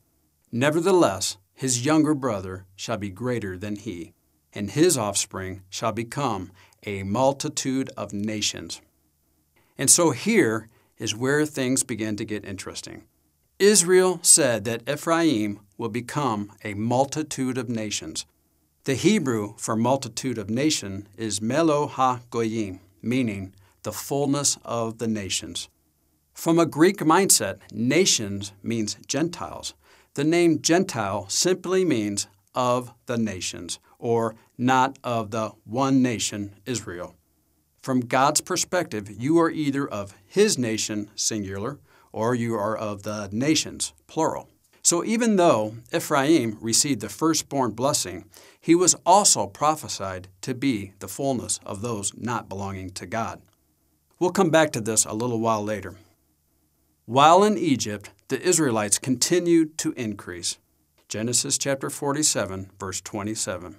Nevertheless, 0.56 1.36
his 1.52 1.84
younger 1.84 2.14
brother 2.14 2.64
shall 2.76 2.96
be 2.96 3.10
greater 3.10 3.58
than 3.58 3.74
he, 3.74 4.12
and 4.52 4.70
his 4.70 4.96
offspring 4.96 5.62
shall 5.68 5.90
become 5.90 6.52
a 6.86 7.02
multitude 7.02 7.90
of 7.96 8.12
nations. 8.12 8.80
And 9.76 9.90
so 9.90 10.12
here 10.12 10.68
is 10.96 11.16
where 11.16 11.44
things 11.44 11.82
begin 11.82 12.14
to 12.18 12.24
get 12.24 12.44
interesting. 12.44 13.02
Israel 13.58 14.20
said 14.22 14.62
that 14.62 14.88
Ephraim 14.88 15.58
will 15.76 15.88
become 15.88 16.52
a 16.62 16.74
multitude 16.74 17.58
of 17.58 17.68
nations. 17.68 18.24
The 18.84 18.94
Hebrew 18.94 19.54
for 19.56 19.74
multitude 19.74 20.38
of 20.38 20.48
nation 20.48 21.08
is 21.16 21.42
Melo 21.42 21.88
ha 21.88 22.20
Goyim, 22.30 22.78
meaning 23.02 23.56
the 23.82 23.92
fullness 23.92 24.56
of 24.64 24.98
the 24.98 25.08
nations. 25.08 25.68
From 26.32 26.60
a 26.60 26.66
Greek 26.66 26.98
mindset, 26.98 27.58
nations 27.72 28.52
means 28.62 28.96
Gentiles. 29.08 29.74
The 30.14 30.22
name 30.22 30.62
Gentile 30.62 31.28
simply 31.28 31.84
means 31.84 32.28
of 32.54 32.94
the 33.06 33.18
nations, 33.18 33.80
or 33.98 34.36
not 34.56 34.96
of 35.02 35.32
the 35.32 35.50
one 35.64 36.02
nation, 36.02 36.54
Israel. 36.66 37.16
From 37.82 37.98
God's 37.98 38.40
perspective, 38.40 39.10
you 39.10 39.40
are 39.40 39.50
either 39.50 39.88
of 39.88 40.14
His 40.24 40.56
nation, 40.56 41.10
singular, 41.16 41.80
or 42.12 42.32
you 42.32 42.54
are 42.54 42.76
of 42.76 43.02
the 43.02 43.28
nations, 43.32 43.92
plural. 44.06 44.48
So 44.82 45.04
even 45.04 45.34
though 45.34 45.78
Ephraim 45.92 46.58
received 46.60 47.00
the 47.00 47.08
firstborn 47.08 47.72
blessing, 47.72 48.26
he 48.60 48.76
was 48.76 48.94
also 49.04 49.48
prophesied 49.48 50.28
to 50.42 50.54
be 50.54 50.92
the 51.00 51.08
fullness 51.08 51.58
of 51.66 51.80
those 51.82 52.12
not 52.16 52.48
belonging 52.48 52.90
to 52.90 53.06
God. 53.06 53.42
We'll 54.20 54.30
come 54.30 54.50
back 54.50 54.70
to 54.72 54.80
this 54.80 55.04
a 55.04 55.12
little 55.12 55.40
while 55.40 55.64
later. 55.64 55.96
While 57.06 57.42
in 57.42 57.58
Egypt, 57.58 58.10
the 58.34 58.42
Israelites 58.42 58.98
continued 58.98 59.78
to 59.78 59.92
increase. 59.92 60.58
Genesis 61.06 61.56
chapter 61.56 61.88
47, 61.88 62.72
verse 62.80 63.00
27. 63.00 63.76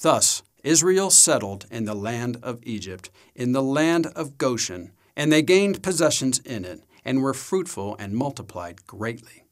Thus, 0.00 0.42
Israel 0.64 1.08
settled 1.08 1.66
in 1.70 1.84
the 1.84 1.94
land 1.94 2.36
of 2.42 2.58
Egypt, 2.64 3.10
in 3.36 3.52
the 3.52 3.62
land 3.62 4.06
of 4.06 4.38
Goshen, 4.38 4.90
and 5.14 5.30
they 5.30 5.40
gained 5.40 5.84
possessions 5.84 6.40
in 6.40 6.64
it, 6.64 6.82
and 7.04 7.22
were 7.22 7.32
fruitful 7.32 7.94
and 8.00 8.16
multiplied 8.16 8.88
greatly. 8.88 9.44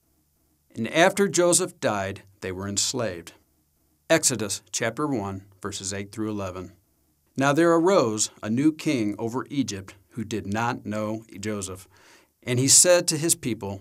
And 0.75 0.93
after 0.93 1.29
Joseph 1.29 1.79
died, 1.79 2.25
they 2.41 2.51
were 2.51 2.67
enslaved. 2.67 3.35
Exodus 4.11 4.63
chapter 4.73 5.07
1, 5.07 5.45
verses 5.63 5.95
8 5.95 6.11
through 6.11 6.31
11. 6.31 6.73
Now 7.37 7.53
there 7.53 7.73
arose 7.73 8.31
a 8.43 8.51
new 8.51 8.73
king 8.73 9.15
over 9.17 9.47
Egypt 9.49 9.95
who 10.15 10.25
did 10.25 10.45
not 10.45 10.85
know 10.85 11.23
Joseph. 11.39 11.87
And 12.43 12.59
he 12.59 12.67
said 12.67 13.07
to 13.07 13.17
his 13.17 13.37
people, 13.37 13.81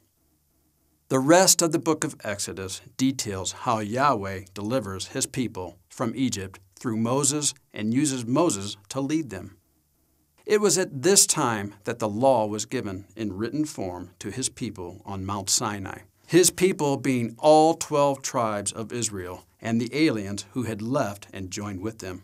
The 1.11 1.19
rest 1.19 1.61
of 1.61 1.73
the 1.73 1.77
book 1.77 2.05
of 2.05 2.15
Exodus 2.23 2.79
details 2.95 3.51
how 3.51 3.79
Yahweh 3.79 4.45
delivers 4.53 5.07
his 5.07 5.25
people 5.25 5.77
from 5.89 6.13
Egypt 6.15 6.61
through 6.79 6.95
Moses 6.95 7.53
and 7.73 7.93
uses 7.93 8.25
Moses 8.25 8.77
to 8.87 9.01
lead 9.01 9.29
them. 9.29 9.57
It 10.45 10.61
was 10.61 10.77
at 10.77 11.01
this 11.01 11.25
time 11.25 11.75
that 11.83 11.99
the 11.99 12.07
law 12.07 12.45
was 12.45 12.63
given 12.63 13.07
in 13.13 13.35
written 13.35 13.65
form 13.65 14.11
to 14.19 14.31
his 14.31 14.47
people 14.47 15.01
on 15.05 15.25
Mount 15.25 15.49
Sinai, 15.49 16.03
his 16.27 16.49
people 16.49 16.95
being 16.95 17.35
all 17.37 17.73
12 17.73 18.21
tribes 18.21 18.71
of 18.71 18.93
Israel 18.93 19.43
and 19.59 19.81
the 19.81 19.93
aliens 19.93 20.45
who 20.51 20.63
had 20.63 20.81
left 20.81 21.27
and 21.33 21.51
joined 21.51 21.81
with 21.81 21.99
them. 21.99 22.21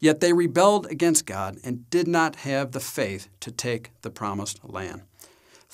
Yet 0.00 0.20
they 0.20 0.34
rebelled 0.34 0.84
against 0.88 1.24
God 1.24 1.56
and 1.64 1.88
did 1.88 2.06
not 2.06 2.36
have 2.36 2.72
the 2.72 2.80
faith 2.80 3.28
to 3.40 3.50
take 3.50 3.90
the 4.02 4.10
promised 4.10 4.60
land. 4.62 5.00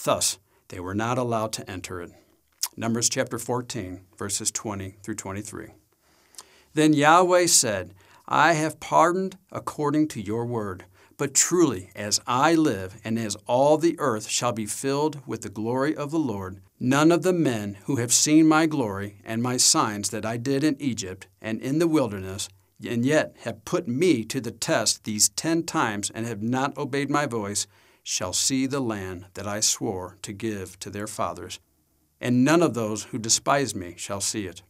Thus, 0.05 0.39
they 0.69 0.79
were 0.79 0.95
not 0.95 1.19
allowed 1.19 1.53
to 1.55 1.69
enter 1.69 2.01
it. 2.01 2.13
Numbers 2.79 3.09
chapter 3.09 3.41
14, 3.41 4.03
verses 4.17 4.53
20 4.53 4.99
through 5.03 5.17
23. 5.17 5.71
Then 6.75 6.93
Yahweh 6.93 7.47
said, 7.47 7.93
I 8.29 8.53
have 8.53 8.79
pardoned 8.79 9.37
according 9.51 10.07
to 10.09 10.21
your 10.21 10.47
word, 10.47 10.85
But 11.17 11.35
truly, 11.35 11.91
as 11.97 12.21
I 12.25 12.55
live, 12.55 13.01
and 13.03 13.19
as 13.19 13.37
all 13.49 13.79
the 13.79 13.99
earth 13.99 14.29
shall 14.29 14.53
be 14.53 14.65
filled 14.65 15.27
with 15.27 15.43
the 15.43 15.49
glory 15.49 15.97
of 15.97 16.13
the 16.13 16.21
Lord, 16.21 16.61
none 16.79 17.11
of 17.11 17.25
the 17.25 17.33
men 17.33 17.79
who 17.87 17.97
have 17.97 18.13
seen 18.13 18.47
my 18.47 18.67
glory 18.67 19.21
and 19.25 19.43
my 19.43 19.57
signs 19.57 20.11
that 20.11 20.25
I 20.25 20.37
did 20.37 20.63
in 20.63 20.81
Egypt 20.81 21.27
and 21.43 21.61
in 21.61 21.81
the 21.81 21.89
wilderness, 21.89 22.49
and 22.89 23.05
yet 23.05 23.35
have 23.41 23.65
put 23.65 23.89
me 23.89 24.23
to 24.27 24.41
the 24.41 24.53
test 24.53 25.03
these 25.03 25.31
ten 25.31 25.65
times 25.65 26.11
and 26.11 26.27
have 26.27 26.45
not 26.45 26.79
obeyed 26.79 27.11
my 27.11 27.27
voice, 27.27 27.67
shall 28.05 28.33
see 28.33 28.67
the 28.67 28.79
land 28.79 29.27
that 29.35 29.49
I 29.49 29.59
swore 29.59 30.17
to 30.23 30.33
give 30.33 30.79
to 30.79 30.91
their 30.91 31.09
fathers, 31.09 31.59
and 32.21 32.45
none 32.45 32.63
of 32.63 32.75
those 32.75 33.05
who 33.05 33.19
despise 33.19 33.75
me 33.75 33.95
shall 33.97 34.21
see 34.21 34.47
it. 34.47 34.63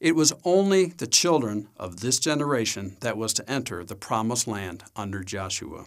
It 0.00 0.16
was 0.16 0.32
only 0.44 0.86
the 0.86 1.06
children 1.06 1.68
of 1.76 2.00
this 2.00 2.18
generation 2.18 2.96
that 3.00 3.18
was 3.18 3.34
to 3.34 3.50
enter 3.50 3.84
the 3.84 3.94
promised 3.94 4.46
land 4.46 4.84
under 4.96 5.22
Joshua. 5.22 5.84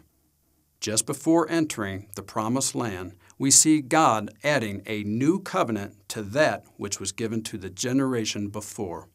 Just 0.80 1.06
before 1.06 1.50
entering 1.50 2.08
the 2.16 2.22
promised 2.22 2.76
land, 2.76 3.14
we 3.40 3.50
see 3.50 3.82
God 3.82 4.30
adding 4.44 4.84
a 4.86 5.04
new 5.04 5.40
covenant 5.40 5.96
to 6.10 6.22
that 6.22 6.66
which 6.78 7.00
was 7.00 7.12
given 7.12 7.42
to 7.44 7.58
the 7.58 7.70
generation 7.70 8.50
before. 8.50 9.08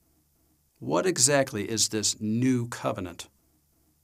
What 0.80 1.06
exactly 1.06 1.70
is 1.70 1.88
this 1.90 2.20
new 2.20 2.66
covenant? 2.68 3.28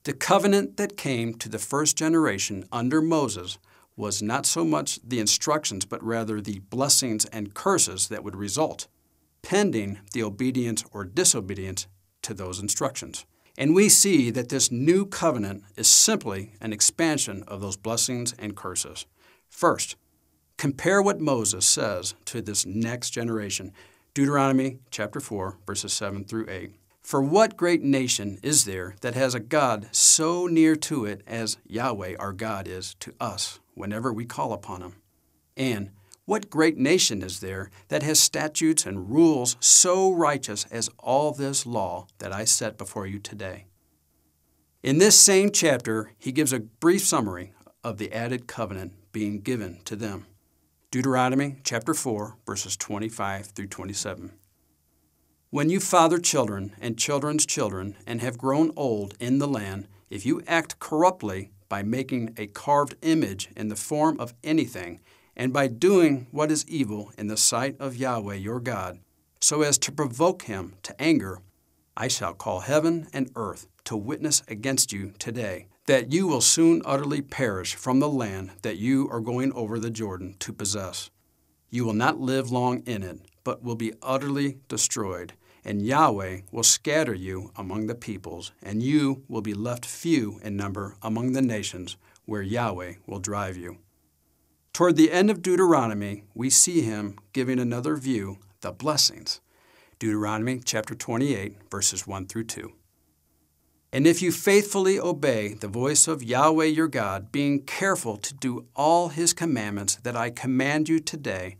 The 0.03 0.13
covenant 0.13 0.77
that 0.77 0.95
came 0.95 1.33
to 1.35 1.49
the 1.49 1.59
first 1.59 1.97
generation 1.97 2.65
under 2.71 3.01
Moses 3.01 3.57
was 3.95 4.21
not 4.21 4.45
so 4.45 4.65
much 4.65 4.99
the 5.03 5.19
instructions, 5.19 5.85
but 5.85 6.03
rather 6.03 6.41
the 6.41 6.59
blessings 6.59 7.25
and 7.25 7.53
curses 7.53 8.07
that 8.09 8.23
would 8.23 8.35
result 8.35 8.87
pending 9.41 9.99
the 10.11 10.23
obedience 10.23 10.83
or 10.91 11.05
disobedience 11.05 11.85
to 12.23 12.33
those 12.33 12.59
instructions. 12.59 13.25
And 13.57 13.75
we 13.75 13.89
see 13.89 14.31
that 14.31 14.49
this 14.49 14.71
new 14.71 15.05
covenant 15.05 15.63
is 15.77 15.87
simply 15.87 16.53
an 16.59 16.73
expansion 16.73 17.43
of 17.47 17.61
those 17.61 17.77
blessings 17.77 18.33
and 18.39 18.55
curses. 18.55 19.05
First, 19.47 19.95
compare 20.57 20.99
what 20.99 21.21
Moses 21.21 21.63
says 21.65 22.15
to 22.25 22.41
this 22.41 22.65
next 22.65 23.11
generation. 23.11 23.71
Deuteronomy 24.15 24.79
chapter 24.89 25.19
4, 25.19 25.59
verses 25.67 25.93
7 25.93 26.25
through 26.25 26.47
8. 26.49 26.71
For 27.03 27.21
what 27.21 27.55
great 27.55 27.83
nation 27.83 28.39
is 28.41 28.65
there 28.65 28.95
that 29.01 29.13
has 29.13 29.35
a 29.35 29.39
God 29.39 29.89
so 29.91 30.47
near 30.47 30.75
to 30.77 31.05
it 31.05 31.21
as 31.27 31.57
Yahweh 31.67 32.15
our 32.17 32.33
God 32.33 32.67
is 32.67 32.95
to 32.95 33.13
us 33.21 33.59
whenever 33.75 34.11
we 34.11 34.25
call 34.25 34.51
upon 34.51 34.81
him? 34.81 34.95
And 35.55 35.91
what 36.25 36.49
great 36.49 36.77
nation 36.77 37.21
is 37.21 37.39
there 37.39 37.69
that 37.89 38.01
has 38.01 38.19
statutes 38.19 38.85
and 38.85 39.11
rules 39.11 39.57
so 39.59 40.11
righteous 40.11 40.65
as 40.71 40.89
all 40.97 41.31
this 41.31 41.67
law 41.67 42.07
that 42.17 42.33
I 42.33 42.45
set 42.45 42.77
before 42.77 43.05
you 43.05 43.19
today? 43.19 43.67
In 44.81 44.97
this 44.97 45.19
same 45.19 45.51
chapter, 45.51 46.11
he 46.17 46.31
gives 46.31 46.51
a 46.51 46.59
brief 46.59 47.03
summary 47.03 47.53
of 47.83 47.97
the 47.97 48.11
added 48.11 48.47
covenant 48.47 48.93
being 49.11 49.39
given 49.39 49.79
to 49.85 49.95
them. 49.95 50.25
Deuteronomy 50.89 51.57
chapter 51.63 51.93
4, 51.93 52.37
verses 52.45 52.75
25 52.77 53.47
through 53.47 53.67
27. 53.67 54.31
When 55.49 55.69
you 55.69 55.79
father 55.79 56.17
children 56.17 56.75
and 56.81 56.97
children's 56.97 57.45
children 57.45 57.95
and 58.07 58.21
have 58.21 58.37
grown 58.37 58.71
old 58.75 59.15
in 59.19 59.39
the 59.39 59.47
land, 59.47 59.87
if 60.09 60.25
you 60.25 60.41
act 60.47 60.79
corruptly 60.79 61.51
by 61.69 61.83
making 61.83 62.33
a 62.37 62.47
carved 62.47 62.95
image 63.01 63.49
in 63.55 63.67
the 63.67 63.75
form 63.75 64.19
of 64.19 64.33
anything, 64.43 64.99
and 65.35 65.51
by 65.51 65.67
doing 65.67 66.27
what 66.31 66.51
is 66.51 66.65
evil 66.67 67.11
in 67.17 67.27
the 67.27 67.37
sight 67.37 67.75
of 67.79 67.95
Yahweh 67.95 68.35
your 68.35 68.59
God, 68.59 68.99
so 69.41 69.61
as 69.61 69.77
to 69.79 69.91
provoke 69.91 70.43
him 70.43 70.75
to 70.83 70.99
anger, 71.01 71.39
I 71.97 72.07
shall 72.07 72.33
call 72.33 72.61
heaven 72.61 73.07
and 73.13 73.29
earth 73.35 73.67
to 73.85 73.95
witness 73.95 74.41
against 74.47 74.91
you 74.91 75.13
today, 75.19 75.67
that 75.85 76.11
you 76.11 76.27
will 76.27 76.41
soon 76.41 76.81
utterly 76.83 77.21
perish 77.21 77.75
from 77.75 77.99
the 77.99 78.09
land 78.09 78.51
that 78.63 78.77
you 78.77 79.07
are 79.11 79.19
going 79.19 79.53
over 79.53 79.79
the 79.79 79.91
Jordan 79.91 80.35
to 80.39 80.51
possess. 80.51 81.09
You 81.69 81.85
will 81.85 81.93
not 81.93 82.19
live 82.19 82.51
long 82.51 82.81
in 82.85 83.03
it, 83.03 83.19
but 83.43 83.63
will 83.63 83.75
be 83.75 83.93
utterly 84.01 84.57
destroyed, 84.67 85.33
and 85.65 85.81
Yahweh 85.81 86.41
will 86.51 86.63
scatter 86.63 87.13
you 87.13 87.51
among 87.55 87.87
the 87.87 87.95
peoples, 87.95 88.51
and 88.61 88.83
you 88.83 89.23
will 89.27 89.41
be 89.41 89.53
left 89.53 89.85
few 89.85 90.39
in 90.43 90.55
number 90.55 90.95
among 91.01 91.33
the 91.33 91.41
nations 91.41 91.97
where 92.25 92.41
Yahweh 92.41 92.93
will 93.07 93.19
drive 93.19 93.57
you. 93.57 93.79
Toward 94.71 94.95
the 94.95 95.11
end 95.11 95.31
of 95.31 95.41
Deuteronomy, 95.41 96.23
we 96.33 96.49
see 96.49 96.81
him 96.81 97.17
giving 97.33 97.59
another 97.59 97.95
view, 97.95 98.37
the 98.61 98.71
blessings. 98.71 99.41
Deuteronomy 99.99 100.61
chapter 100.63 100.93
28, 100.93 101.57
verses 101.71 102.05
1 102.05 102.27
through 102.27 102.43
2. 102.43 102.73
And 103.93 104.05
if 104.05 104.21
you 104.21 104.33
faithfully 104.33 104.99
obey 104.99 105.53
the 105.53 105.69
voice 105.69 106.09
of 106.09 106.21
Yahweh 106.21 106.65
your 106.65 106.89
God, 106.89 107.31
being 107.31 107.61
careful 107.61 108.17
to 108.17 108.33
do 108.33 108.65
all 108.75 109.07
his 109.07 109.31
commandments 109.31 109.95
that 110.03 110.17
I 110.17 110.29
command 110.29 110.89
you 110.89 110.99
today, 110.99 111.55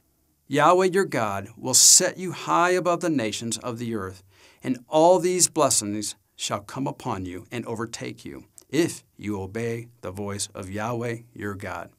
Yahweh 0.48 0.90
your 0.94 1.06
God 1.06 1.50
will 1.58 1.74
set 1.74 2.18
you 2.18 2.32
high 2.32 2.70
above 2.70 3.02
the 3.02 3.10
nations 3.10 3.58
of 3.58 3.80
the 3.80 3.96
earth, 3.96 4.24
and 4.62 4.78
all 4.88 5.20
these 5.20 5.48
blessings 5.48 6.16
shall 6.36 6.60
come 6.60 6.86
upon 6.86 7.26
you 7.26 7.46
and 7.52 7.66
overtake 7.66 8.24
you, 8.24 8.46
if 8.70 9.04
you 9.18 9.42
obey 9.42 9.88
the 10.02 10.12
voice 10.12 10.48
of 10.54 10.70
Yahweh 10.70 11.18
your 11.34 11.56
God. 11.56 11.90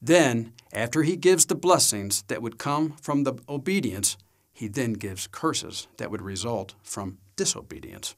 Then, 0.00 0.52
after 0.72 1.04
he 1.04 1.16
gives 1.16 1.46
the 1.46 1.54
blessings 1.54 2.22
that 2.28 2.42
would 2.42 2.58
come 2.58 2.96
from 3.00 3.24
the 3.24 3.34
obedience, 3.48 4.18
he 4.52 4.68
then 4.68 4.92
gives 4.94 5.26
curses 5.26 5.86
that 5.96 6.10
would 6.10 6.22
result 6.22 6.74
from 6.82 7.18
disobedience. 7.36 8.14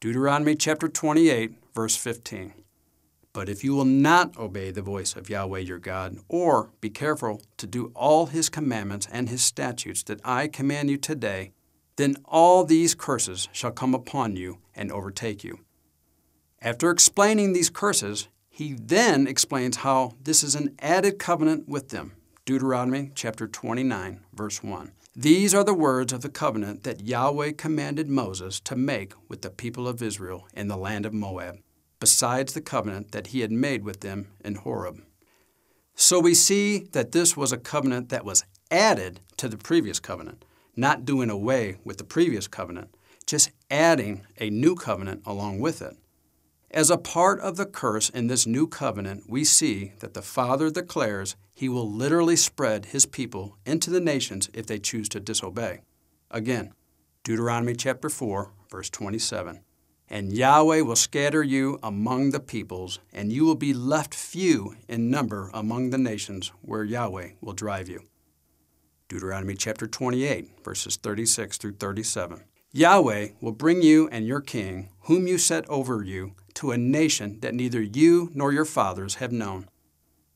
Deuteronomy 0.00 0.54
chapter 0.54 0.86
28, 0.86 1.54
verse 1.74 1.96
15. 1.96 2.52
But 3.34 3.48
if 3.48 3.64
you 3.64 3.74
will 3.74 3.84
not 3.84 4.38
obey 4.38 4.70
the 4.70 4.80
voice 4.80 5.16
of 5.16 5.28
Yahweh 5.28 5.58
your 5.58 5.80
God, 5.80 6.18
or 6.28 6.70
be 6.80 6.88
careful 6.88 7.42
to 7.56 7.66
do 7.66 7.90
all 7.94 8.26
his 8.26 8.48
commandments 8.48 9.08
and 9.10 9.28
his 9.28 9.42
statutes 9.42 10.04
that 10.04 10.20
I 10.24 10.46
command 10.46 10.88
you 10.88 10.96
today, 10.96 11.50
then 11.96 12.16
all 12.24 12.64
these 12.64 12.94
curses 12.94 13.48
shall 13.52 13.72
come 13.72 13.92
upon 13.92 14.36
you 14.36 14.58
and 14.74 14.90
overtake 14.92 15.42
you. 15.42 15.58
After 16.62 16.90
explaining 16.90 17.52
these 17.52 17.70
curses, 17.70 18.28
he 18.48 18.72
then 18.72 19.26
explains 19.26 19.78
how 19.78 20.12
this 20.22 20.44
is 20.44 20.54
an 20.54 20.76
added 20.78 21.18
covenant 21.18 21.68
with 21.68 21.88
them. 21.88 22.12
Deuteronomy 22.46 23.10
chapter 23.16 23.48
29, 23.48 24.20
verse 24.32 24.62
1. 24.62 24.92
These 25.16 25.54
are 25.54 25.64
the 25.64 25.74
words 25.74 26.12
of 26.12 26.20
the 26.20 26.28
covenant 26.28 26.84
that 26.84 27.04
Yahweh 27.04 27.52
commanded 27.58 28.08
Moses 28.08 28.60
to 28.60 28.76
make 28.76 29.12
with 29.28 29.42
the 29.42 29.50
people 29.50 29.88
of 29.88 30.02
Israel 30.02 30.46
in 30.54 30.68
the 30.68 30.76
land 30.76 31.04
of 31.04 31.12
Moab, 31.12 31.58
besides 32.00 32.52
the 32.52 32.60
covenant 32.60 33.12
that 33.12 33.28
he 33.28 33.40
had 33.40 33.52
made 33.52 33.84
with 33.84 34.00
them 34.00 34.28
in 34.44 34.56
Horeb. 34.56 35.02
So 35.94 36.18
we 36.18 36.34
see 36.34 36.80
that 36.92 37.12
this 37.12 37.36
was 37.36 37.52
a 37.52 37.58
covenant 37.58 38.08
that 38.08 38.24
was 38.24 38.44
added 38.70 39.20
to 39.36 39.48
the 39.48 39.56
previous 39.56 40.00
covenant, 40.00 40.44
not 40.76 41.04
doing 41.04 41.30
away 41.30 41.76
with 41.84 41.98
the 41.98 42.04
previous 42.04 42.48
covenant, 42.48 42.94
just 43.26 43.50
adding 43.70 44.26
a 44.38 44.50
new 44.50 44.74
covenant 44.74 45.22
along 45.24 45.60
with 45.60 45.80
it. 45.80 45.96
As 46.70 46.90
a 46.90 46.98
part 46.98 47.38
of 47.40 47.56
the 47.56 47.66
curse 47.66 48.10
in 48.10 48.26
this 48.26 48.46
new 48.46 48.66
covenant, 48.66 49.24
we 49.28 49.44
see 49.44 49.92
that 50.00 50.14
the 50.14 50.22
Father 50.22 50.70
declares 50.70 51.36
he 51.54 51.68
will 51.68 51.88
literally 51.88 52.34
spread 52.34 52.86
his 52.86 53.06
people 53.06 53.56
into 53.64 53.90
the 53.90 54.00
nations 54.00 54.50
if 54.52 54.66
they 54.66 54.80
choose 54.80 55.08
to 55.10 55.20
disobey. 55.20 55.82
Again, 56.32 56.72
Deuteronomy 57.22 57.76
chapter 57.76 58.08
4, 58.08 58.50
verse 58.70 58.90
27. 58.90 59.60
And 60.10 60.32
Yahweh 60.32 60.82
will 60.82 60.96
scatter 60.96 61.42
you 61.42 61.78
among 61.82 62.30
the 62.30 62.40
peoples, 62.40 62.98
and 63.12 63.32
you 63.32 63.44
will 63.44 63.54
be 63.54 63.72
left 63.72 64.14
few 64.14 64.76
in 64.86 65.10
number 65.10 65.50
among 65.54 65.90
the 65.90 65.98
nations 65.98 66.52
where 66.60 66.84
Yahweh 66.84 67.30
will 67.40 67.54
drive 67.54 67.88
you. 67.88 68.02
Deuteronomy 69.08 69.54
chapter 69.54 69.86
28, 69.86 70.64
verses 70.64 70.96
36 70.96 71.56
through 71.56 71.74
37. 71.74 72.44
Yahweh 72.72 73.28
will 73.40 73.52
bring 73.52 73.82
you 73.82 74.08
and 74.08 74.26
your 74.26 74.40
king, 74.40 74.90
whom 75.02 75.26
you 75.26 75.38
set 75.38 75.68
over 75.70 76.02
you, 76.02 76.34
to 76.54 76.70
a 76.70 76.78
nation 76.78 77.38
that 77.40 77.54
neither 77.54 77.80
you 77.80 78.30
nor 78.34 78.52
your 78.52 78.64
fathers 78.64 79.16
have 79.16 79.32
known. 79.32 79.68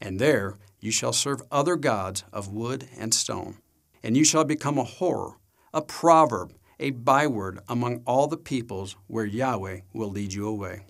And 0.00 0.18
there 0.18 0.58
you 0.80 0.90
shall 0.90 1.12
serve 1.12 1.42
other 1.50 1.76
gods 1.76 2.24
of 2.32 2.52
wood 2.52 2.88
and 2.96 3.12
stone. 3.12 3.58
And 4.02 4.16
you 4.16 4.24
shall 4.24 4.44
become 4.44 4.78
a 4.78 4.84
horror, 4.84 5.38
a 5.74 5.82
proverb, 5.82 6.54
a 6.80 6.90
byword 6.90 7.60
among 7.68 8.02
all 8.06 8.26
the 8.26 8.36
peoples 8.36 8.96
where 9.06 9.24
Yahweh 9.24 9.80
will 9.92 10.10
lead 10.10 10.32
you 10.32 10.46
away. 10.46 10.82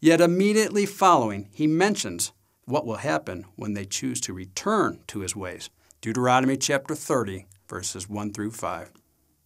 Yet 0.00 0.20
immediately 0.20 0.86
following, 0.86 1.48
he 1.52 1.66
mentions 1.66 2.32
what 2.64 2.86
will 2.86 2.96
happen 2.96 3.44
when 3.56 3.74
they 3.74 3.84
choose 3.84 4.20
to 4.22 4.32
return 4.32 5.00
to 5.08 5.20
his 5.20 5.36
ways. 5.36 5.68
Deuteronomy 6.00 6.56
chapter 6.56 6.94
30, 6.94 7.46
verses 7.68 8.08
1 8.08 8.32
through 8.32 8.52
5. 8.52 8.92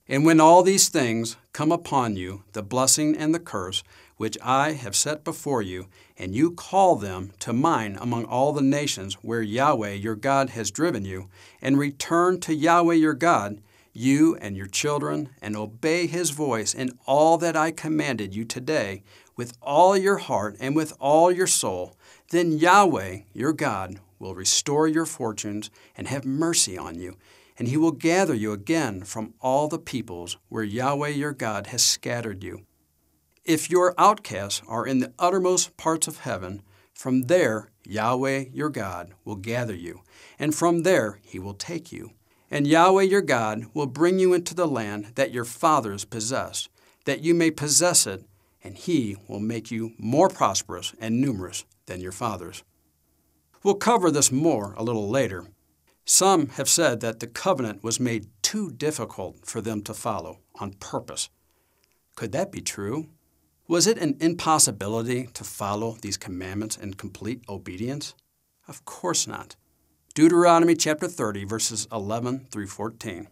And 0.06 0.24
when 0.24 0.38
all 0.38 0.62
these 0.62 0.90
things 0.90 1.37
come 1.52 1.72
upon 1.72 2.16
you, 2.16 2.44
the 2.52 2.62
blessing 2.62 3.16
and 3.16 3.34
the 3.34 3.40
curse, 3.40 3.82
which 4.16 4.37
I 4.42 4.72
have 4.72 4.94
set 4.94 5.24
before 5.24 5.62
you, 5.62 5.88
and 6.18 6.34
you 6.34 6.50
call 6.50 6.96
them 6.96 7.32
to 7.40 7.52
mind 7.52 7.98
among 8.00 8.26
all 8.26 8.52
the 8.52 8.62
nations 8.62 9.14
where 9.14 9.42
Yahweh 9.42 9.94
your 9.94 10.14
God 10.14 10.50
has 10.50 10.70
driven 10.70 11.04
you, 11.04 11.30
and 11.62 11.78
return 11.78 12.38
to 12.40 12.54
Yahweh 12.54 12.94
your 12.94 13.14
God, 13.14 13.60
you 13.94 14.37
and 14.37 14.57
your 14.57 14.66
children, 14.66 15.30
and 15.40 15.57
obey 15.57 16.07
his 16.07 16.30
voice 16.30 16.74
in 16.74 16.98
all 17.07 17.38
that 17.38 17.57
I 17.57 17.70
commanded 17.70 18.35
you 18.35 18.44
today, 18.44 19.02
with 19.37 19.57
all 19.62 19.96
your 19.96 20.18
heart 20.18 20.57
and 20.61 20.76
with 20.76 20.92
all 21.00 21.33
your 21.33 21.46
soul, 21.46 21.96
then 22.30 22.52
Yahweh, 22.52 23.20
your 23.33 23.52
God, 23.52 24.00
will 24.18 24.35
restore 24.35 24.87
your 24.87 25.07
fortunes 25.07 25.70
and 25.96 26.09
have 26.09 26.24
mercy 26.24 26.76
on 26.76 26.98
you, 26.98 27.16
and 27.59 27.68
he 27.68 27.76
will 27.76 27.92
gather 27.92 28.35
you 28.35 28.52
again 28.52 29.02
from 29.04 29.35
all 29.40 29.68
the 29.68 29.78
peoples 29.78 30.37
where 30.48 30.64
Yahweh 30.64 31.09
your 31.09 31.33
God 31.33 31.68
has 31.68 31.83
scattered 31.83 32.42
you. 32.42 32.66
If 33.44 33.70
your 33.70 33.94
outcasts 33.98 34.62
are 34.66 34.87
in 34.87 35.00
the 35.00 35.12
uttermost 35.18 35.76
parts 35.76 36.09
of 36.09 36.20
heaven, 36.20 36.62
from 36.94 37.22
there 37.22 37.70
Yahweh 37.85 38.46
your 38.52 38.70
God 38.70 39.12
will 39.24 39.37
gather 39.37 39.74
you, 39.74 40.00
and 40.38 40.54
from 40.54 40.83
there 40.83 41.20
he 41.22 41.38
will 41.38 41.54
take 41.54 41.92
you. 41.92 42.12
And 42.50 42.66
Yahweh 42.66 43.02
your 43.02 43.22
God 43.22 43.66
will 43.74 43.87
bring 43.87 44.18
you 44.18 44.33
into 44.33 44.54
the 44.54 44.68
land 44.68 45.12
that 45.14 45.33
your 45.33 45.44
fathers 45.44 46.04
possessed, 46.04 46.68
that 47.04 47.20
you 47.20 47.35
may 47.35 47.50
possess 47.50 48.07
it, 48.07 48.24
and 48.62 48.76
he 48.76 49.16
will 49.28 49.40
make 49.40 49.70
you 49.70 49.92
more 49.98 50.28
prosperous 50.28 50.94
and 50.98 51.20
numerous 51.20 51.64
than 51.87 52.00
your 52.00 52.12
fathers. 52.12 52.62
We'll 53.62 53.74
cover 53.74 54.11
this 54.11 54.30
more 54.30 54.74
a 54.76 54.83
little 54.83 55.09
later. 55.09 55.46
Some 56.04 56.48
have 56.48 56.68
said 56.68 57.00
that 57.00 57.20
the 57.20 57.26
covenant 57.26 57.83
was 57.83 57.98
made 57.98 58.28
too 58.42 58.70
difficult 58.70 59.46
for 59.46 59.61
them 59.61 59.83
to 59.83 59.94
follow 59.94 60.40
on 60.61 60.74
purpose. 60.74 61.30
Could 62.14 62.33
that 62.33 62.52
be 62.52 62.61
true? 62.61 63.09
Was 63.66 63.87
it 63.87 63.96
an 63.96 64.16
impossibility 64.20 65.28
to 65.33 65.44
follow 65.44 65.96
these 66.02 66.18
commandments 66.18 66.76
in 66.76 66.94
complete 66.94 67.42
obedience? 67.48 68.14
Of 68.68 68.85
course 68.85 69.26
not. 69.26 69.57
Deuteronomy 70.14 70.77
chapter 70.77 71.09
30, 71.09 71.44
verses 71.44 71.88
11 71.90 72.46
through 72.48 72.68
14. 72.68 73.27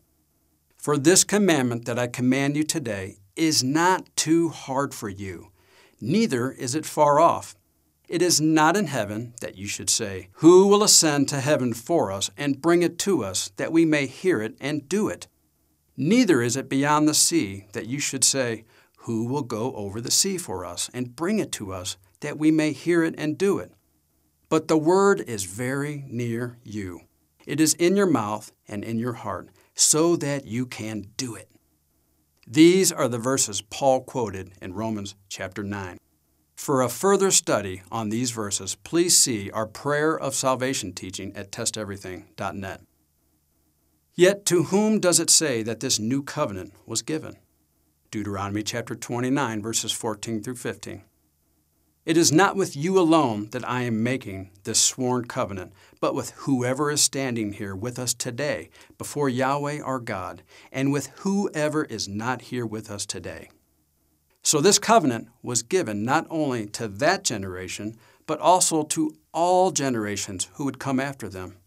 For 0.77 0.99
this 0.99 1.23
commandment 1.23 1.85
that 1.85 1.97
I 1.97 2.09
command 2.09 2.57
you 2.57 2.65
today 2.65 3.19
is 3.37 3.63
not 3.63 4.09
too 4.17 4.49
hard 4.49 4.93
for 4.93 5.09
you, 5.09 5.53
neither 6.01 6.51
is 6.51 6.75
it 6.75 6.85
far 6.85 7.21
off. 7.21 7.55
It 8.09 8.21
is 8.21 8.41
not 8.41 8.77
in 8.77 8.89
heaven 8.89 9.35
that 9.41 9.57
you 9.57 9.69
should 9.69 9.91
say, 9.91 10.31
Who 10.39 10.67
will 10.67 10.83
ascend 10.83 11.29
to 11.29 11.39
heaven 11.39 11.73
for 11.73 12.11
us 12.11 12.31
and 12.37 12.61
bring 12.61 12.83
it 12.83 12.99
to 12.99 13.23
us, 13.23 13.53
that 13.59 13.71
we 13.71 13.85
may 13.85 14.07
hear 14.07 14.43
it 14.43 14.57
and 14.61 14.89
do 14.89 15.07
it? 15.07 15.29
Neither 15.97 16.43
is 16.43 16.57
it 16.57 16.69
beyond 16.69 17.07
the 17.07 17.15
sea 17.15 17.69
that 17.75 17.87
you 17.87 18.01
should 18.01 18.25
say, 18.25 18.65
Who 19.03 19.27
will 19.27 19.45
go 19.45 19.73
over 19.77 20.01
the 20.01 20.11
sea 20.11 20.37
for 20.37 20.65
us 20.65 20.91
and 20.93 21.15
bring 21.15 21.39
it 21.39 21.53
to 21.53 21.73
us, 21.73 21.97
that 22.23 22.39
we 22.39 22.51
may 22.51 22.73
hear 22.73 23.05
it 23.05 23.15
and 23.17 23.39
do 23.39 23.61
it? 23.61 23.73
But 24.53 24.69
the 24.69 24.77
word 24.77 25.23
is 25.23 25.45
very 25.45 26.05
near 26.09 26.59
you. 26.63 27.01
It 27.47 27.59
is 27.59 27.73
in 27.73 27.97
your 27.97 28.05
mouth 28.05 28.53
and 28.69 28.85
in 28.85 28.99
your 28.99 29.15
heart, 29.15 29.49
so 29.75 30.15
that 30.17 30.45
you 30.45 30.67
can 30.67 31.07
do 31.17 31.35
it. 31.35 31.49
These 32.47 32.93
are 32.93 33.09
the 33.09 33.17
verses 33.17 33.63
Paul 33.63 34.03
quoted 34.03 34.53
in 34.61 34.75
Romans 34.75 35.15
chapter 35.31 35.63
9. 35.63 35.97
For 36.55 36.83
a 36.83 36.91
further 36.91 37.31
study 37.31 37.81
on 37.91 38.11
these 38.11 38.31
verses, 38.31 38.75
please 38.75 39.17
see 39.17 39.51
our 39.51 39.67
Prayer 39.67 40.19
of 40.19 40.35
Salvation 40.35 40.93
teaching 40.93 41.35
at 41.35 41.51
testeverything.net. 41.51 42.83
Yet 44.15 44.45
to 44.45 44.65
whom 44.65 45.01
does 45.01 45.19
it 45.19 45.31
say 45.31 45.63
that 45.63 45.81
this 45.81 45.99
new 45.99 46.23
covenant 46.23 46.75
was 46.85 47.01
given? 47.01 47.39
Deuteronomy 48.11 48.63
chapter 48.63 48.95
29, 48.95 49.63
verses 49.63 49.93
14 49.93 50.43
through 50.43 50.57
15. 50.57 51.05
It 52.05 52.17
is 52.17 52.33
not 52.33 52.57
with 52.57 52.75
you 52.75 52.99
alone 52.99 53.51
that 53.53 53.69
I 53.69 53.83
am 53.83 54.03
making 54.03 54.51
this 54.65 54.81
sworn 54.81 55.27
covenant, 55.27 55.73
but 56.01 56.17
with 56.17 56.31
whoever 56.31 56.91
is 56.91 57.01
standing 57.01 57.53
here 57.53 57.77
with 57.77 57.97
us 57.97 58.13
today 58.13 58.71
before 58.99 59.29
Yahweh 59.29 59.81
our 59.81 60.01
God, 60.01 60.43
and 60.73 60.91
with 60.91 61.11
whoever 61.19 61.85
is 61.85 62.09
not 62.09 62.43
here 62.43 62.67
with 62.67 62.91
us 62.91 63.07
today. 63.07 63.51
So 64.43 64.61
this 64.61 64.81
covenant 64.81 65.29
was 65.45 65.63
given 65.63 66.05
not 66.05 66.27
only 66.29 66.67
to 66.71 66.89
that 66.89 67.23
generation, 67.23 67.97
but 68.27 68.41
also 68.41 68.83
to 68.83 69.15
all 69.33 69.71
generations 69.71 70.49
who 70.55 70.65
would 70.65 70.81
come 70.81 70.99
after 70.99 71.29
them. 71.29 71.59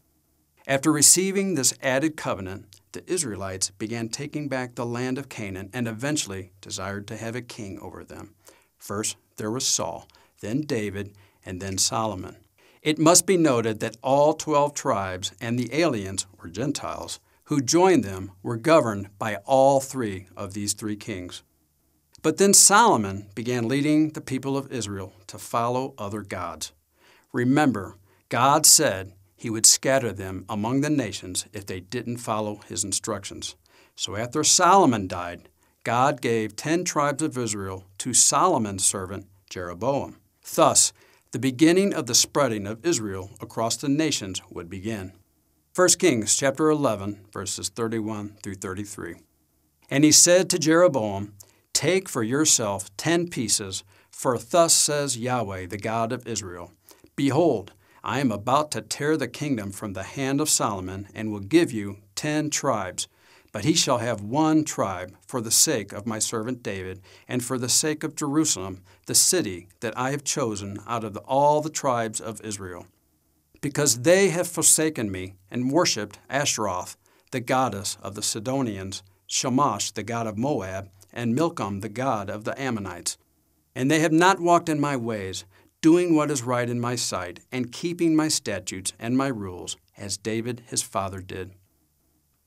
After 0.67 0.91
receiving 0.91 1.55
this 1.55 1.73
added 1.81 2.17
covenant, 2.17 2.65
the 2.91 3.09
Israelites 3.09 3.69
began 3.69 4.09
taking 4.09 4.49
back 4.49 4.75
the 4.75 4.85
land 4.85 5.17
of 5.17 5.29
Canaan 5.29 5.69
and 5.71 5.87
eventually 5.87 6.51
desired 6.59 7.07
to 7.07 7.15
have 7.15 7.37
a 7.37 7.41
king 7.41 7.79
over 7.79 8.03
them. 8.03 8.35
First, 8.77 9.15
there 9.37 9.51
was 9.51 9.65
Saul 9.65 10.09
then 10.41 10.61
David, 10.61 11.13
and 11.45 11.61
then 11.61 11.77
Solomon. 11.77 12.37
It 12.81 12.99
must 12.99 13.25
be 13.25 13.37
noted 13.37 13.79
that 13.79 13.97
all 14.03 14.33
12 14.33 14.73
tribes 14.73 15.31
and 15.41 15.57
the 15.57 15.73
aliens, 15.73 16.25
or 16.37 16.49
Gentiles, 16.49 17.19
who 17.45 17.61
joined 17.61 18.03
them 18.03 18.31
were 18.43 18.57
governed 18.57 19.09
by 19.17 19.37
all 19.45 19.79
three 19.79 20.27
of 20.35 20.53
these 20.53 20.73
three 20.73 20.95
kings. 20.95 21.43
But 22.21 22.37
then 22.37 22.53
Solomon 22.53 23.27
began 23.35 23.67
leading 23.67 24.09
the 24.09 24.21
people 24.21 24.57
of 24.57 24.71
Israel 24.71 25.13
to 25.27 25.37
follow 25.37 25.93
other 25.97 26.21
gods. 26.21 26.73
Remember, 27.31 27.97
God 28.29 28.65
said 28.65 29.13
he 29.35 29.49
would 29.49 29.65
scatter 29.65 30.11
them 30.11 30.45
among 30.49 30.81
the 30.81 30.89
nations 30.89 31.45
if 31.53 31.65
they 31.65 31.79
didn't 31.79 32.17
follow 32.17 32.61
his 32.67 32.83
instructions. 32.83 33.55
So 33.95 34.15
after 34.15 34.43
Solomon 34.43 35.07
died, 35.07 35.49
God 35.83 36.19
gave 36.19 36.55
ten 36.55 36.83
tribes 36.83 37.21
of 37.21 37.37
Israel 37.37 37.85
to 37.99 38.13
Solomon's 38.13 38.83
servant 38.83 39.27
Jeroboam. 39.49 40.17
Thus, 40.53 40.93
the 41.31 41.39
beginning 41.39 41.93
of 41.93 42.05
the 42.05 42.15
spreading 42.15 42.67
of 42.67 42.86
Israel 42.86 43.31
across 43.41 43.75
the 43.75 43.89
nations 43.89 44.41
would 44.49 44.69
begin. 44.69 45.13
1 45.75 45.89
Kings 45.99 46.36
chapter 46.36 46.69
11 46.69 47.25
verses 47.34 47.69
31 47.69 48.38
through 48.41 48.55
33. 48.55 49.15
And 49.89 50.03
he 50.03 50.12
said 50.12 50.49
to 50.49 50.60
Jeroboam, 50.60 51.34
Take 51.73 52.08
for 52.08 52.23
yourself 52.23 52.95
ten 52.95 53.27
pieces, 53.27 53.84
for 54.10 54.38
thus 54.38 54.73
says 54.73 55.17
Yahweh, 55.17 55.65
the 55.65 55.77
God 55.77 56.13
of 56.13 56.25
Israel 56.27 56.71
Behold, 57.15 57.73
I 58.03 58.19
am 58.19 58.31
about 58.31 58.71
to 58.71 58.81
tear 58.81 59.17
the 59.17 59.27
kingdom 59.27 59.71
from 59.71 59.93
the 59.93 60.03
hand 60.03 60.39
of 60.39 60.49
Solomon, 60.49 61.08
and 61.13 61.31
will 61.31 61.39
give 61.39 61.71
you 61.71 61.97
ten 62.15 62.49
tribes, 62.49 63.08
but 63.55 63.63
he 63.63 63.73
shall 63.73 63.99
have 63.99 64.19
one 64.19 64.65
tribe 64.65 65.15
for 65.25 65.39
the 65.39 65.49
sake 65.49 65.93
of 65.93 66.05
my 66.05 66.19
servant 66.19 66.61
David, 66.61 67.01
and 67.25 67.41
for 67.41 67.57
the 67.57 67.69
sake 67.69 68.03
of 68.03 68.13
Jerusalem, 68.13 68.81
the 69.05 69.15
city 69.15 69.69
that 69.79 69.97
I 69.97 70.11
have 70.11 70.25
chosen 70.25 70.79
out 70.85 71.05
of 71.05 71.13
the, 71.13 71.21
all 71.21 71.61
the 71.61 71.69
tribes 71.69 72.19
of 72.19 72.41
Israel. 72.41 72.85
Because 73.61 74.01
they 74.01 74.27
have 74.27 74.49
forsaken 74.49 75.09
me 75.09 75.35
and 75.49 75.71
worshipped 75.71 76.19
Ashtaroth, 76.29 76.97
the 77.31 77.39
goddess 77.39 77.97
of 78.03 78.15
the 78.15 78.21
Sidonians, 78.21 79.03
Chemosh, 79.29 79.93
the 79.93 80.03
god 80.03 80.27
of 80.27 80.37
Moab, 80.37 80.89
and 81.13 81.33
Milcom, 81.33 81.79
the 81.79 81.87
god 81.87 82.29
of 82.29 82.43
the 82.43 82.61
Ammonites. 82.61 83.17
And 83.73 83.89
they 83.89 84.01
have 84.01 84.11
not 84.11 84.41
walked 84.41 84.67
in 84.67 84.81
my 84.81 84.97
ways, 84.97 85.45
doing 85.79 86.13
what 86.13 86.29
is 86.29 86.43
right 86.43 86.69
in 86.69 86.81
my 86.81 86.97
sight, 86.97 87.39
and 87.53 87.71
keeping 87.71 88.17
my 88.17 88.27
statutes 88.27 88.91
and 88.99 89.15
my 89.15 89.27
rules, 89.27 89.77
as 89.97 90.17
David 90.17 90.63
his 90.67 90.81
father 90.81 91.21
did. 91.21 91.53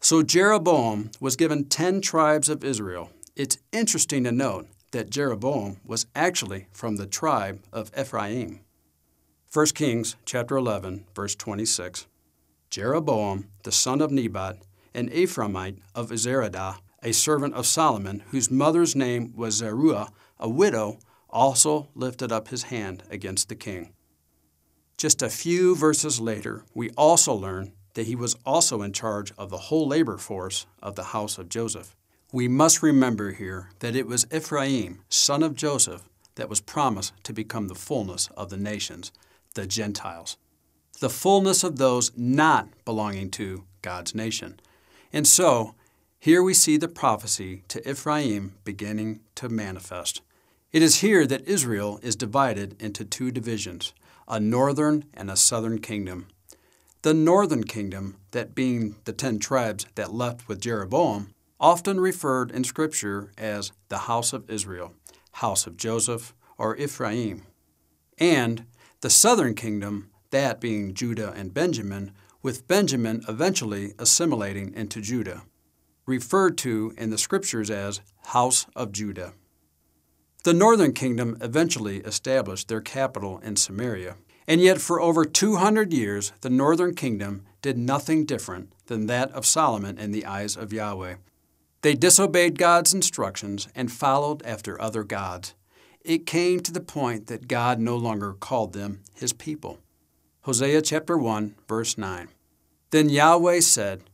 So 0.00 0.22
Jeroboam 0.22 1.10
was 1.20 1.34
given 1.34 1.64
10 1.64 2.00
tribes 2.00 2.48
of 2.48 2.62
Israel. 2.62 3.10
It's 3.34 3.58
interesting 3.72 4.24
to 4.24 4.32
note 4.32 4.68
that 4.92 5.10
Jeroboam 5.10 5.78
was 5.84 6.06
actually 6.14 6.66
from 6.72 6.96
the 6.96 7.06
tribe 7.06 7.60
of 7.72 7.90
Ephraim. 7.98 8.60
1 9.52 9.66
Kings 9.74 10.14
chapter 10.24 10.56
11 10.56 11.04
verse 11.16 11.34
26. 11.34 12.06
Jeroboam, 12.70 13.48
the 13.64 13.72
son 13.72 14.00
of 14.00 14.12
Nebat, 14.12 14.58
an 14.94 15.08
Ephraimite 15.08 15.80
of 15.94 16.10
Zeredah, 16.10 16.76
a 17.02 17.12
servant 17.12 17.54
of 17.54 17.66
Solomon, 17.66 18.22
whose 18.30 18.50
mother's 18.50 18.94
name 18.94 19.32
was 19.34 19.54
Zeruah, 19.54 20.12
a 20.38 20.48
widow, 20.48 20.98
also 21.28 21.88
lifted 21.94 22.30
up 22.30 22.48
his 22.48 22.64
hand 22.64 23.02
against 23.10 23.48
the 23.48 23.56
king. 23.56 23.92
Just 24.96 25.22
a 25.22 25.28
few 25.28 25.74
verses 25.74 26.20
later, 26.20 26.64
we 26.74 26.90
also 26.90 27.34
learn 27.34 27.72
that 27.98 28.06
he 28.06 28.14
was 28.14 28.36
also 28.46 28.80
in 28.80 28.92
charge 28.92 29.32
of 29.36 29.50
the 29.50 29.58
whole 29.58 29.88
labor 29.88 30.16
force 30.16 30.66
of 30.80 30.94
the 30.94 31.02
house 31.02 31.36
of 31.36 31.48
Joseph. 31.48 31.96
We 32.32 32.46
must 32.46 32.80
remember 32.80 33.32
here 33.32 33.70
that 33.80 33.96
it 33.96 34.06
was 34.06 34.24
Ephraim, 34.32 35.00
son 35.08 35.42
of 35.42 35.56
Joseph, 35.56 36.08
that 36.36 36.48
was 36.48 36.60
promised 36.60 37.12
to 37.24 37.32
become 37.32 37.66
the 37.66 37.74
fullness 37.74 38.28
of 38.36 38.50
the 38.50 38.56
nations, 38.56 39.10
the 39.56 39.66
Gentiles, 39.66 40.36
the 41.00 41.10
fullness 41.10 41.64
of 41.64 41.78
those 41.78 42.16
not 42.16 42.68
belonging 42.84 43.32
to 43.32 43.64
God's 43.82 44.14
nation. 44.14 44.60
And 45.12 45.26
so, 45.26 45.74
here 46.20 46.40
we 46.40 46.54
see 46.54 46.76
the 46.76 46.86
prophecy 46.86 47.64
to 47.66 47.90
Ephraim 47.90 48.54
beginning 48.62 49.22
to 49.34 49.48
manifest. 49.48 50.22
It 50.70 50.82
is 50.82 51.00
here 51.00 51.26
that 51.26 51.48
Israel 51.48 51.98
is 52.04 52.14
divided 52.14 52.80
into 52.80 53.04
two 53.04 53.32
divisions, 53.32 53.92
a 54.28 54.38
northern 54.38 55.06
and 55.14 55.28
a 55.28 55.36
southern 55.36 55.80
kingdom. 55.80 56.28
The 57.02 57.14
northern 57.14 57.64
kingdom, 57.64 58.16
that 58.32 58.54
being 58.54 58.96
the 59.04 59.12
ten 59.12 59.38
tribes 59.38 59.86
that 59.94 60.12
left 60.12 60.48
with 60.48 60.60
Jeroboam, 60.60 61.32
often 61.60 62.00
referred 62.00 62.50
in 62.50 62.64
Scripture 62.64 63.32
as 63.38 63.72
the 63.88 63.98
house 63.98 64.32
of 64.32 64.50
Israel, 64.50 64.94
house 65.32 65.66
of 65.66 65.76
Joseph, 65.76 66.34
or 66.56 66.76
Ephraim. 66.76 67.44
And 68.18 68.64
the 69.00 69.10
southern 69.10 69.54
kingdom, 69.54 70.10
that 70.30 70.60
being 70.60 70.92
Judah 70.92 71.32
and 71.36 71.54
Benjamin, 71.54 72.12
with 72.42 72.66
Benjamin 72.66 73.22
eventually 73.28 73.94
assimilating 73.98 74.74
into 74.74 75.00
Judah, 75.00 75.42
referred 76.04 76.58
to 76.58 76.94
in 76.98 77.10
the 77.10 77.18
Scriptures 77.18 77.70
as 77.70 78.00
house 78.26 78.66
of 78.74 78.90
Judah. 78.90 79.34
The 80.42 80.54
northern 80.54 80.92
kingdom 80.92 81.36
eventually 81.40 81.98
established 81.98 82.68
their 82.68 82.80
capital 82.80 83.38
in 83.38 83.56
Samaria, 83.56 84.16
and 84.48 84.62
yet 84.62 84.80
for 84.80 85.00
over 85.00 85.26
200 85.26 85.92
years 85.92 86.32
the 86.40 86.50
northern 86.50 86.94
kingdom 86.94 87.44
did 87.60 87.76
nothing 87.76 88.24
different 88.24 88.72
than 88.86 89.06
that 89.06 89.30
of 89.32 89.44
Solomon 89.44 89.98
in 89.98 90.10
the 90.10 90.24
eyes 90.24 90.56
of 90.56 90.72
Yahweh. 90.72 91.16
They 91.82 91.94
disobeyed 91.94 92.58
God's 92.58 92.94
instructions 92.94 93.68
and 93.74 93.92
followed 93.92 94.44
after 94.44 94.80
other 94.80 95.04
gods. 95.04 95.54
It 96.00 96.26
came 96.26 96.60
to 96.60 96.72
the 96.72 96.80
point 96.80 97.26
that 97.26 97.46
God 97.46 97.78
no 97.78 97.96
longer 97.96 98.32
called 98.32 98.72
them 98.72 99.02
his 99.12 99.34
people. 99.34 99.78
Hosea 100.42 100.80
chapter 100.80 101.18
1, 101.18 101.54
verse 101.68 101.98
9. 101.98 102.28
Then 102.90 103.10
Yahweh 103.10 103.60
said, 103.60 104.04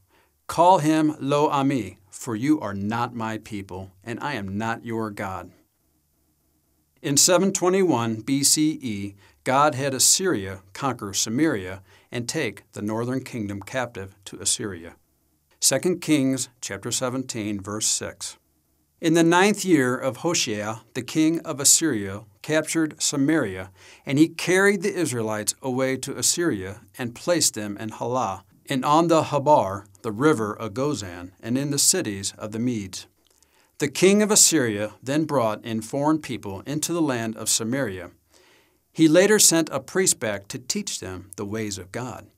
Call 0.48 0.78
him 0.78 1.14
Lo 1.20 1.48
Ami, 1.48 1.98
for 2.10 2.34
you 2.34 2.58
are 2.60 2.74
not 2.74 3.14
my 3.14 3.38
people, 3.38 3.92
and 4.02 4.18
I 4.20 4.34
am 4.34 4.58
not 4.58 4.84
your 4.84 5.10
God. 5.10 5.52
In 7.00 7.16
721 7.16 8.22
BCE, 8.22 9.14
God 9.44 9.74
had 9.74 9.92
Assyria 9.92 10.62
conquer 10.72 11.12
Samaria 11.12 11.82
and 12.10 12.26
take 12.26 12.62
the 12.72 12.80
northern 12.80 13.22
kingdom 13.22 13.60
captive 13.60 14.16
to 14.24 14.38
Assyria. 14.40 14.96
2 15.60 15.98
Kings 15.98 16.48
chapter 16.62 16.90
17 16.90 17.60
verse 17.60 17.86
6. 17.86 18.38
In 19.02 19.12
the 19.12 19.22
ninth 19.22 19.62
year 19.62 19.98
of 19.98 20.18
Hoshea, 20.18 20.80
the 20.94 21.02
king 21.02 21.40
of 21.40 21.60
Assyria 21.60 22.22
captured 22.40 22.94
Samaria, 23.02 23.70
and 24.06 24.18
he 24.18 24.28
carried 24.28 24.80
the 24.80 24.94
Israelites 24.94 25.54
away 25.60 25.98
to 25.98 26.16
Assyria 26.16 26.80
and 26.96 27.14
placed 27.14 27.52
them 27.52 27.76
in 27.76 27.90
Halah, 27.90 28.44
and 28.66 28.82
on 28.82 29.08
the 29.08 29.24
Habor, 29.24 29.84
the 30.00 30.12
river 30.12 30.54
of 30.54 30.72
Gozan, 30.72 31.32
and 31.42 31.58
in 31.58 31.70
the 31.70 31.78
cities 31.78 32.32
of 32.38 32.52
the 32.52 32.58
Medes. 32.58 33.06
The 33.78 33.88
king 33.88 34.22
of 34.22 34.30
Assyria 34.30 34.94
then 35.02 35.24
brought 35.24 35.62
in 35.64 35.82
foreign 35.82 36.20
people 36.20 36.62
into 36.64 36.94
the 36.94 37.02
land 37.02 37.36
of 37.36 37.50
Samaria. 37.50 38.10
He 38.94 39.08
later 39.08 39.40
sent 39.40 39.70
a 39.72 39.80
priest 39.80 40.20
back 40.20 40.46
to 40.46 40.56
teach 40.56 41.00
them 41.00 41.32
the 41.34 41.44
ways 41.44 41.78
of 41.78 41.90
God. 41.90 42.28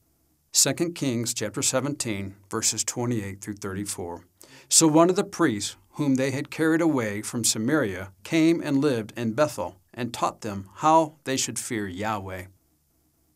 2 0.54 0.72
Kings 0.94 1.34
chapter 1.34 1.60
17 1.60 2.34
verses 2.50 2.82
28 2.82 3.42
through 3.42 3.56
34. 3.56 4.24
So 4.70 4.88
one 4.88 5.10
of 5.10 5.16
the 5.16 5.22
priests 5.22 5.76
whom 5.96 6.14
they 6.14 6.30
had 6.30 6.50
carried 6.50 6.80
away 6.80 7.20
from 7.20 7.44
Samaria 7.44 8.10
came 8.24 8.62
and 8.62 8.80
lived 8.80 9.12
in 9.18 9.34
Bethel 9.34 9.76
and 9.92 10.14
taught 10.14 10.40
them 10.40 10.70
how 10.76 11.16
they 11.24 11.36
should 11.36 11.58
fear 11.58 11.86
Yahweh. 11.86 12.44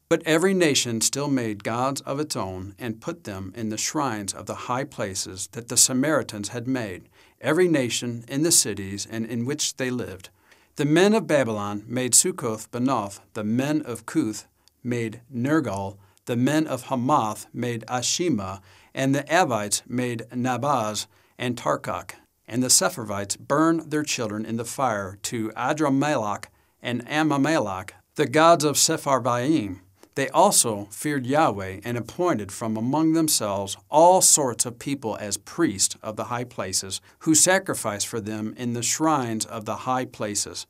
But 0.09 0.22
every 0.24 0.54
nation 0.54 1.02
still 1.02 1.28
made 1.28 1.62
gods 1.62 2.00
of 2.00 2.20
its 2.20 2.37
own 2.37 2.74
and 2.78 3.02
put 3.02 3.24
them 3.24 3.52
in 3.54 3.68
the 3.68 3.76
shrines 3.76 4.33
of 4.33 4.46
the 4.46 4.64
high 4.66 4.85
places 4.85 5.46
that 5.52 5.68
the 5.68 5.76
Samaritans 5.76 6.48
had 6.48 6.66
made, 6.66 7.11
every 7.42 7.68
nation 7.68 8.24
in 8.28 8.44
the 8.44 8.50
cities 8.50 9.06
and 9.11 9.26
in 9.26 9.44
which 9.44 9.76
they 9.76 9.90
lived. 9.90 10.30
The 10.76 10.85
men 10.85 11.14
of 11.14 11.26
Babylon 11.26 11.85
made 11.87 12.14
Succoth 12.14 12.70
Benoth, 12.70 13.20
the 13.35 13.44
men 13.44 13.83
of 13.83 14.06
Cuth 14.06 14.46
made 14.83 15.20
Nergal, 15.33 15.98
the 16.26 16.37
men 16.37 16.66
of 16.66 16.85
Hamath 16.85 17.46
made 17.52 17.85
Ashima, 17.87 18.61
and 18.94 19.14
the 19.14 19.24
Avites 19.24 19.83
made 19.87 20.26
Nibhaz 20.33 21.06
and 21.38 21.56
Tartak. 21.56 22.12
And 22.46 22.62
the 22.62 22.68
Sepharvites 22.68 23.37
burned 23.37 23.90
their 23.90 24.02
children 24.02 24.44
in 24.46 24.56
the 24.56 24.64
fire 24.64 25.18
to 25.22 25.50
Adramelech 25.50 26.46
and 26.83 27.06
Anammelech, 27.06 27.90
the 28.14 28.26
gods 28.26 28.64
of 28.64 28.76
Sepharvaim. 28.76 29.80
They 30.14 30.29
also 30.31 30.88
feared 30.90 31.27
Yahweh 31.27 31.81
and 31.85 31.96
appointed 31.96 32.51
from 32.53 32.77
among 32.77 33.12
themselves 33.12 33.77
all 33.88 34.20
sorts 34.20 34.66
of 34.66 34.79
people 34.79 35.16
as 35.20 35.37
priests 35.37 35.96
of 36.03 36.16
the 36.16 36.25
high 36.25 36.44
places, 36.44 37.01
who 37.20 37.35
sacrificed 37.35 38.07
for 38.07 38.20
them 38.20 38.55
in 38.57 38.73
the 38.73 38.83
shrines 38.83 39.46
of 39.46 39.64
the 39.64 39.77
high 39.77 40.05
places. 40.05 40.66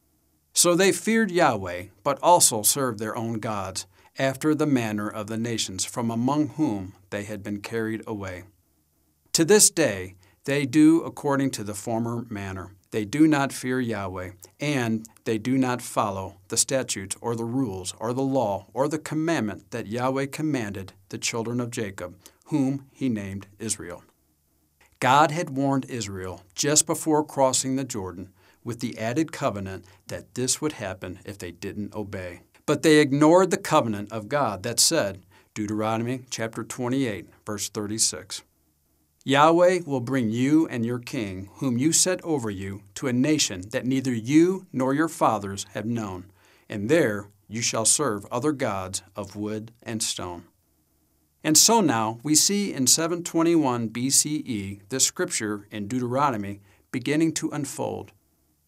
So 0.53 0.75
they 0.75 0.93
feared 0.93 1.31
Yahweh, 1.31 1.87
but 2.03 2.19
also 2.23 2.63
served 2.63 2.99
their 2.99 3.17
own 3.17 3.35
gods, 3.35 3.87
after 4.19 4.55
the 4.55 4.67
manner 4.67 5.09
of 5.09 5.29
the 5.29 5.39
nations 5.39 5.85
from 5.85 6.11
among 6.11 6.49
whom 6.49 6.95
they 7.09 7.25
had 7.25 7.43
been 7.43 7.61
carried 7.61 8.03
away. 8.07 8.45
To 9.33 9.45
this 9.45 9.71
day 9.71 10.17
they 10.45 10.67
do 10.67 11.03
according 11.03 11.51
to 11.53 11.65
the 11.65 11.75
former 11.75 12.27
manner. 12.29 12.73
They 12.91 13.05
do 13.05 13.29
not 13.29 13.53
fear 13.53 13.81
Yahweh, 13.81 14.31
and 14.59 15.07
they 15.25 15.39
do 15.39 15.57
not 15.57 15.81
follow 15.81 16.37
the 16.49 16.57
statutes 16.57 17.17
or 17.21 17.37
the 17.37 17.45
rules 17.45 17.95
or 18.01 18.13
the 18.13 18.23
law 18.23 18.67
or 18.75 18.89
the 18.89 18.99
commandment 18.99 19.71
that 19.71 19.87
Yahweh 19.87 20.27
commanded 20.27 20.93
the 21.11 21.19
children 21.19 21.61
of 21.61 21.71
Jacob, 21.71 22.17
whom 22.47 22.87
he 22.93 23.09
named 23.09 23.47
Israel. 23.61 24.03
God 24.99 25.31
had 25.31 25.51
warned 25.51 25.87
Israel 25.89 26.43
just 26.55 26.85
before 26.85 27.25
crossing 27.25 27.77
the 27.77 27.85
Jordan 27.85 28.31
with 28.65 28.81
the 28.81 28.99
added 28.99 29.33
covenant 29.33 29.85
that 30.09 30.35
this 30.35 30.61
would 30.61 30.73
happen 30.73 31.21
if 31.25 31.39
they 31.39 31.53
didn't 31.53 31.95
obey. 31.95 32.41
But 32.67 32.83
they 32.83 32.99
ignored 32.99 33.51
the 33.51 33.57
covenant 33.57 34.13
of 34.13 34.29
God 34.29 34.63
that 34.65 34.81
said, 34.81 35.25
Deuteronomy 35.55 36.25
chapter 36.29 36.63
28, 36.63 37.29
verse 37.47 37.69
36. 37.69 38.43
Yahweh 39.25 39.81
will 39.85 40.01
bring 40.01 40.31
you 40.31 40.67
and 40.69 40.87
your 40.87 40.99
king, 40.99 41.51
whom 41.57 41.77
you 41.77 41.93
set 41.93 42.23
over 42.25 42.49
you, 42.49 42.83
to 42.95 43.07
a 43.07 43.13
nation 43.13 43.69
that 43.71 43.85
neither 43.85 44.15
you 44.15 44.67
nor 44.73 44.95
your 44.95 45.09
fathers 45.09 45.67
have 45.75 45.85
known, 45.85 46.25
and 46.71 46.89
there 46.89 47.29
you 47.47 47.61
shall 47.61 47.85
serve 47.85 48.25
other 48.27 48.53
gods 48.53 49.03
of 49.15 49.37
wood 49.37 49.73
and 49.83 50.03
stone. 50.03 50.45
And 51.45 51.59
so 51.59 51.83
now 51.83 52.19
we 52.23 52.35
see 52.35 52.73
in 52.73 52.87
721 52.87 53.91
BCE 53.91 54.81
this 54.89 55.05
scripture 55.05 55.67
in 55.71 55.87
Deuteronomy 55.87 56.61
beginning 56.91 57.33
to 57.35 57.51
unfold. 57.51 58.13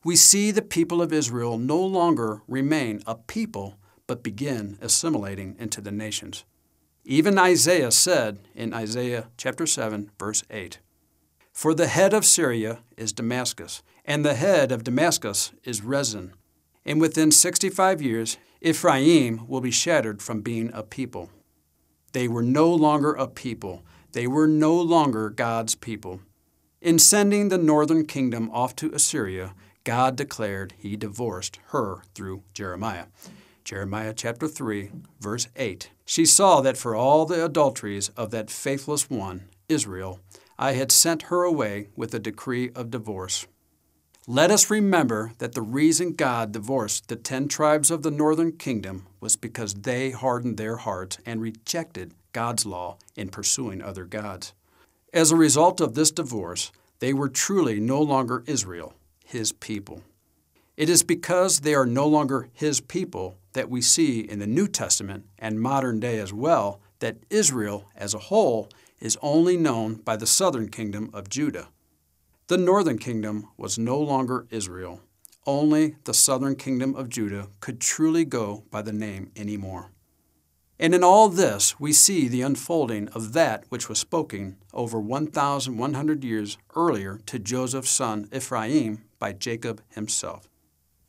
We 0.04 0.16
see 0.16 0.50
the 0.50 0.62
people 0.62 1.00
of 1.00 1.12
Israel 1.14 1.56
no 1.56 1.80
longer 1.80 2.42
remain 2.46 3.02
a 3.06 3.14
people, 3.14 3.76
but 4.06 4.22
begin 4.22 4.76
assimilating 4.82 5.56
into 5.58 5.80
the 5.80 5.92
nations. 5.92 6.44
Even 7.04 7.36
Isaiah 7.36 7.90
said 7.90 8.38
in 8.54 8.72
Isaiah 8.72 9.26
chapter 9.36 9.66
7 9.66 10.12
verse 10.20 10.44
8, 10.50 10.78
For 11.52 11.74
the 11.74 11.88
head 11.88 12.14
of 12.14 12.24
Syria 12.24 12.78
is 12.96 13.12
Damascus, 13.12 13.82
and 14.04 14.24
the 14.24 14.34
head 14.34 14.70
of 14.70 14.84
Damascus 14.84 15.52
is 15.64 15.82
Rezin. 15.82 16.32
And 16.84 17.00
within 17.00 17.32
65 17.32 18.00
years, 18.00 18.36
Ephraim 18.60 19.48
will 19.48 19.60
be 19.60 19.72
shattered 19.72 20.22
from 20.22 20.42
being 20.42 20.70
a 20.72 20.84
people. 20.84 21.30
They 22.12 22.28
were 22.28 22.42
no 22.42 22.72
longer 22.72 23.14
a 23.14 23.26
people. 23.26 23.82
They 24.12 24.28
were 24.28 24.46
no 24.46 24.74
longer 24.74 25.28
God's 25.28 25.74
people. 25.74 26.20
In 26.80 27.00
sending 27.00 27.48
the 27.48 27.58
northern 27.58 28.06
kingdom 28.06 28.48
off 28.52 28.76
to 28.76 28.92
Assyria, 28.92 29.54
God 29.82 30.14
declared 30.14 30.74
he 30.78 30.96
divorced 30.96 31.58
her 31.68 32.02
through 32.14 32.44
Jeremiah. 32.54 33.06
Jeremiah 33.64 34.12
chapter 34.14 34.46
3, 34.46 34.90
verse 35.20 35.48
8. 35.56 35.90
She 36.12 36.26
saw 36.26 36.60
that 36.60 36.76
for 36.76 36.94
all 36.94 37.24
the 37.24 37.42
adulteries 37.42 38.10
of 38.18 38.32
that 38.32 38.50
faithless 38.50 39.08
one, 39.08 39.48
Israel, 39.70 40.20
I 40.58 40.72
had 40.72 40.92
sent 40.92 41.30
her 41.32 41.42
away 41.42 41.88
with 41.96 42.12
a 42.12 42.18
decree 42.18 42.70
of 42.74 42.90
divorce. 42.90 43.46
Let 44.26 44.50
us 44.50 44.68
remember 44.68 45.32
that 45.38 45.54
the 45.54 45.62
reason 45.62 46.12
God 46.12 46.52
divorced 46.52 47.08
the 47.08 47.16
ten 47.16 47.48
tribes 47.48 47.90
of 47.90 48.02
the 48.02 48.10
northern 48.10 48.52
kingdom 48.52 49.06
was 49.20 49.36
because 49.36 49.72
they 49.72 50.10
hardened 50.10 50.58
their 50.58 50.76
hearts 50.76 51.16
and 51.24 51.40
rejected 51.40 52.12
God's 52.34 52.66
law 52.66 52.98
in 53.16 53.30
pursuing 53.30 53.80
other 53.80 54.04
gods. 54.04 54.52
As 55.14 55.32
a 55.32 55.36
result 55.36 55.80
of 55.80 55.94
this 55.94 56.10
divorce, 56.10 56.72
they 56.98 57.14
were 57.14 57.30
truly 57.30 57.80
no 57.80 58.02
longer 58.02 58.44
Israel, 58.46 58.92
his 59.24 59.50
people. 59.50 60.02
It 60.76 60.90
is 60.90 61.02
because 61.02 61.60
they 61.60 61.74
are 61.74 61.86
no 61.86 62.06
longer 62.06 62.50
his 62.52 62.82
people 62.82 63.38
that 63.52 63.70
we 63.70 63.80
see 63.80 64.20
in 64.20 64.38
the 64.38 64.46
New 64.46 64.68
Testament 64.68 65.26
and 65.38 65.60
modern 65.60 66.00
day 66.00 66.18
as 66.18 66.32
well 66.32 66.80
that 67.00 67.18
Israel 67.30 67.84
as 67.96 68.14
a 68.14 68.18
whole 68.30 68.68
is 69.00 69.18
only 69.20 69.56
known 69.56 69.94
by 69.94 70.16
the 70.16 70.26
southern 70.26 70.68
kingdom 70.68 71.10
of 71.12 71.28
Judah. 71.28 71.68
The 72.46 72.56
northern 72.56 72.98
kingdom 72.98 73.48
was 73.56 73.78
no 73.78 73.98
longer 73.98 74.46
Israel. 74.50 75.00
Only 75.46 75.96
the 76.04 76.14
southern 76.14 76.54
kingdom 76.54 76.94
of 76.94 77.08
Judah 77.08 77.48
could 77.60 77.80
truly 77.80 78.24
go 78.24 78.64
by 78.70 78.82
the 78.82 78.92
name 78.92 79.32
anymore. 79.34 79.90
And 80.78 80.94
in 80.94 81.04
all 81.04 81.28
this, 81.28 81.78
we 81.78 81.92
see 81.92 82.28
the 82.28 82.42
unfolding 82.42 83.08
of 83.08 83.32
that 83.32 83.64
which 83.68 83.88
was 83.88 83.98
spoken 83.98 84.56
over 84.72 85.00
1,100 85.00 86.24
years 86.24 86.58
earlier 86.74 87.20
to 87.26 87.38
Joseph's 87.38 87.90
son 87.90 88.28
Ephraim 88.32 89.04
by 89.18 89.32
Jacob 89.32 89.82
himself. 89.90 90.48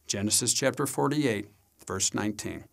Genesis 0.05 0.53
chapter 0.53 0.85
48, 0.85 1.47
verse 1.87 2.13
19. 2.13 2.65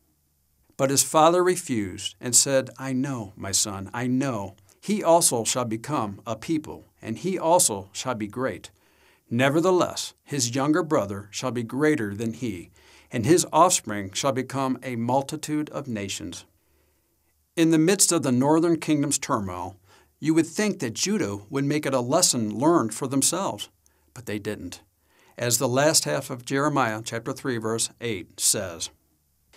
But 0.76 0.90
his 0.90 1.02
father 1.02 1.44
refused 1.44 2.14
and 2.20 2.34
said, 2.34 2.70
I 2.78 2.92
know, 2.92 3.32
my 3.36 3.52
son, 3.52 3.90
I 3.92 4.06
know. 4.06 4.56
He 4.80 5.04
also 5.04 5.44
shall 5.44 5.66
become 5.66 6.20
a 6.26 6.36
people, 6.36 6.86
and 7.02 7.18
he 7.18 7.38
also 7.38 7.90
shall 7.92 8.14
be 8.14 8.26
great. 8.26 8.70
Nevertheless, 9.28 10.14
his 10.24 10.54
younger 10.54 10.82
brother 10.82 11.28
shall 11.30 11.50
be 11.50 11.62
greater 11.62 12.14
than 12.14 12.32
he, 12.32 12.70
and 13.12 13.26
his 13.26 13.46
offspring 13.52 14.12
shall 14.12 14.32
become 14.32 14.78
a 14.82 14.96
multitude 14.96 15.68
of 15.70 15.86
nations. 15.86 16.46
In 17.56 17.70
the 17.70 17.78
midst 17.78 18.10
of 18.10 18.22
the 18.22 18.32
northern 18.32 18.78
kingdom's 18.80 19.18
turmoil, 19.18 19.76
you 20.18 20.32
would 20.34 20.46
think 20.46 20.78
that 20.78 20.94
Judah 20.94 21.40
would 21.50 21.64
make 21.64 21.84
it 21.84 21.94
a 21.94 22.00
lesson 22.00 22.58
learned 22.58 22.94
for 22.94 23.06
themselves, 23.06 23.68
but 24.14 24.26
they 24.26 24.38
didn't. 24.38 24.80
as 25.40 25.56
the 25.56 25.68
last 25.68 26.04
half 26.04 26.28
of 26.28 26.44
Jeremiah 26.44 27.00
chapter 27.02 27.32
3 27.32 27.56
verse 27.56 27.88
8 28.00 28.38
says. 28.38 28.90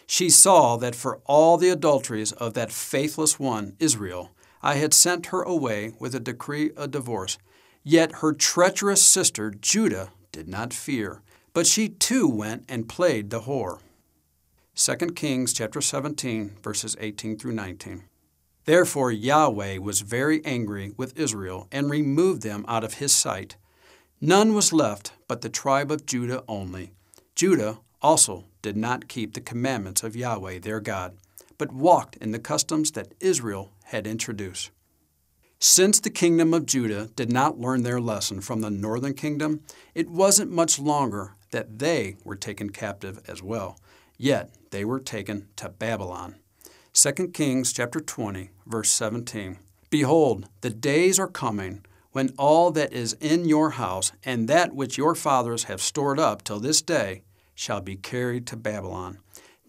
She 0.06 0.30
saw 0.30 0.78
that 0.78 0.96
for 0.96 1.20
all 1.26 1.58
the 1.58 1.70
adulteries 1.70 2.32
of 2.34 2.54
that 2.54 2.72
faithless 2.72 3.39
one, 3.39 3.76
Israel, 3.80 4.32
I 4.62 4.76
had 4.76 4.94
sent 4.94 5.28
her 5.28 5.42
away 5.42 5.94
with 6.00 6.16
a 6.16 6.20
decree 6.20 6.72
of 6.78 6.92
divorce. 6.92 7.38
Yet 7.84 8.18
her 8.18 8.34
treacherous 8.34 9.06
sister, 9.06 9.52
Judah, 9.52 10.12
did 10.32 10.48
not 10.48 10.74
fear, 10.74 11.22
but 11.54 11.68
she 11.68 11.89
too 11.89 12.28
went 12.28 12.63
and 12.70 12.89
played 12.89 13.30
the 13.30 13.42
whore. 13.42 13.80
2 14.76 14.96
Kings 15.13 15.54
chapter 15.54 15.82
17 15.82 16.58
verses 16.63 16.96
18 17.00 17.38
through 17.38 17.52
19. 17.52 18.04
Therefore 18.66 19.12
Yahweh 19.12 19.78
was 19.78 20.02
very 20.02 20.44
angry 20.46 20.94
with 20.98 21.20
Israel 21.20 21.68
and 21.72 21.89
removed 21.89 22.42
them 22.42 22.66
out 22.68 22.84
of 22.84 22.96
his 22.96 23.13
sight. 23.13 23.58
None 24.20 24.54
was 24.54 24.74
left 24.74 25.13
but 25.28 25.42
the 25.42 25.50
tribe 25.50 25.92
of 25.92 26.06
Judah 26.06 26.44
only. 26.48 26.94
Judah 27.36 27.80
also 28.02 28.46
did 28.63 28.76
not 28.76 29.08
keep 29.08 29.36
the 29.36 29.41
commandments 29.41 30.02
of 30.02 30.15
Yahweh 30.15 30.58
their 30.58 30.80
God, 30.80 31.15
but 31.60 31.71
walked 31.71 32.15
in 32.15 32.32
the 32.32 32.39
customs 32.39 32.91
that 32.93 33.13
Israel 33.19 33.71
had 33.84 34.08
introduced. 34.08 34.71
Since 35.60 35.99
the 35.99 36.10
kingdom 36.10 36.54
of 36.54 36.65
Judah 36.65 37.10
did 37.15 37.32
not 37.32 37.60
learn 37.60 37.84
their 37.84 38.02
lesson 38.02 38.41
from 38.41 38.62
the 38.62 38.71
northern 38.71 39.13
kingdom, 39.13 39.62
it 39.93 40.10
wasn't 40.10 40.52
much 40.52 40.80
longer 40.80 41.36
that 41.52 41.80
they 41.80 42.17
were 42.23 42.36
taken 42.36 42.69
captive 42.71 43.21
as 43.28 43.43
well. 43.43 43.78
Yet 44.17 44.49
they 44.71 44.84
were 44.84 44.99
taken 44.99 45.47
to 45.58 45.69
Babylon. 45.69 46.36
2 46.93 47.30
Kings 47.30 47.71
chapter 47.71 47.99
20, 47.99 48.49
verse 48.65 48.89
17. 48.91 49.60
Behold, 49.89 50.49
the 50.62 50.69
days 50.69 51.19
are 51.19 51.28
coming 51.28 51.86
when 52.12 52.34
all 52.38 52.71
that 52.71 52.93
is 52.93 53.13
in 53.19 53.45
your 53.45 53.71
house 53.71 54.12
and 54.23 54.47
that 54.47 54.76
which 54.76 54.97
your 54.97 55.15
fathers 55.15 55.65
have 55.65 55.82
stored 55.82 56.19
up 56.19 56.43
till 56.43 56.60
this 56.60 56.82
day 56.82 57.23
shall 57.63 57.80
be 57.80 57.95
carried 57.95 58.45
to 58.45 58.58
Babylon. 58.58 59.19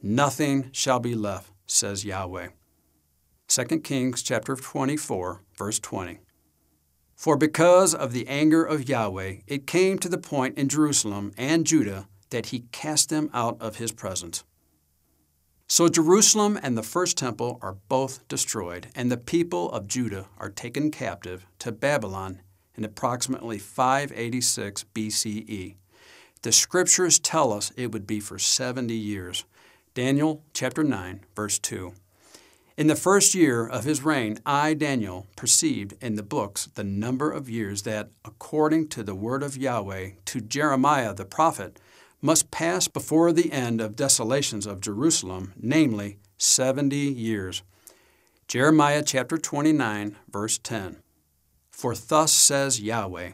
Nothing 0.02 0.68
shall 0.72 0.98
be 0.98 1.14
left, 1.14 1.52
says 1.64 2.04
Yahweh. 2.04 2.48
2 3.46 3.64
Kings 3.80 4.20
chapter 4.20 4.57
24, 4.57 5.42
verse 5.57 5.78
20. 5.78 6.18
For 7.14 7.37
because 7.37 7.94
of 7.94 8.12
the 8.12 8.26
anger 8.26 8.64
of 8.64 8.88
Yahweh, 8.88 9.37
it 9.46 9.68
came 9.68 10.00
to 10.00 10.09
the 10.09 10.18
point 10.18 10.59
in 10.59 10.68
Jerusalem 10.68 11.30
and 11.38 11.64
Judah 11.64 12.09
that 12.30 12.46
he 12.46 12.64
cast 12.72 13.11
them 13.11 13.30
out 13.33 13.57
of 13.61 13.76
his 13.76 13.92
presence. 13.92 14.42
So 15.68 15.88
Jerusalem 15.88 16.59
and 16.61 16.76
the 16.76 16.83
first 16.83 17.16
temple 17.16 17.61
are 17.62 17.76
both 17.88 18.26
destroyed, 18.26 18.88
and 18.96 19.11
the 19.11 19.16
people 19.16 19.70
of 19.70 19.87
Judah 19.87 20.26
are 20.38 20.50
taken 20.50 20.90
captive 20.90 21.46
to 21.61 21.70
Babylon 21.70 22.42
in 22.74 22.85
approximately 22.85 23.61
586 23.61 24.85
BCE. 24.92 25.76
The 26.44 26.52
scriptures 26.52 27.18
tell 27.18 27.54
us 27.54 27.72
it 27.74 27.90
would 27.90 28.07
be 28.07 28.20
for 28.20 28.38
70 28.38 28.92
years. 28.92 29.46
Daniel 29.94 30.42
chapter 30.52 30.85
9, 30.85 31.24
verse 31.35 31.59
2. 31.59 31.94
In 32.76 32.87
the 32.87 32.94
first 32.94 33.35
year 33.35 33.66
of 33.66 33.85
his 33.85 34.04
reign, 34.04 34.38
I, 34.44 34.74
Daniel, 34.74 35.26
perceived 35.37 35.94
in 36.02 36.16
the 36.16 36.22
books 36.22 36.66
the 36.74 36.85
number 36.85 37.33
of 37.33 37.48
years 37.48 37.85
that, 37.85 38.11
according 38.26 38.88
to 38.88 39.02
the 39.02 39.14
word 39.14 39.42
of 39.42 39.57
Yahweh 39.57 40.11
to 40.26 40.40
Jeremiah 40.42 41.14
the 41.14 41.24
prophet, 41.24 41.80
must 42.20 42.50
pass 42.50 42.88
before 42.88 43.33
the 43.33 43.50
end 43.50 43.80
of 43.80 43.96
desolations 43.96 44.66
of 44.66 44.83
Jerusalem, 44.83 45.54
namely 45.59 46.18
70 46.37 46.94
years. 46.94 47.62
Jeremiah 48.48 49.02
chapter 49.02 49.38
29, 49.38 50.18
verse 50.28 50.59
10. 50.59 50.98
For 51.70 51.94
thus 51.94 52.35
says 52.35 52.83
Yahweh, 52.83 53.30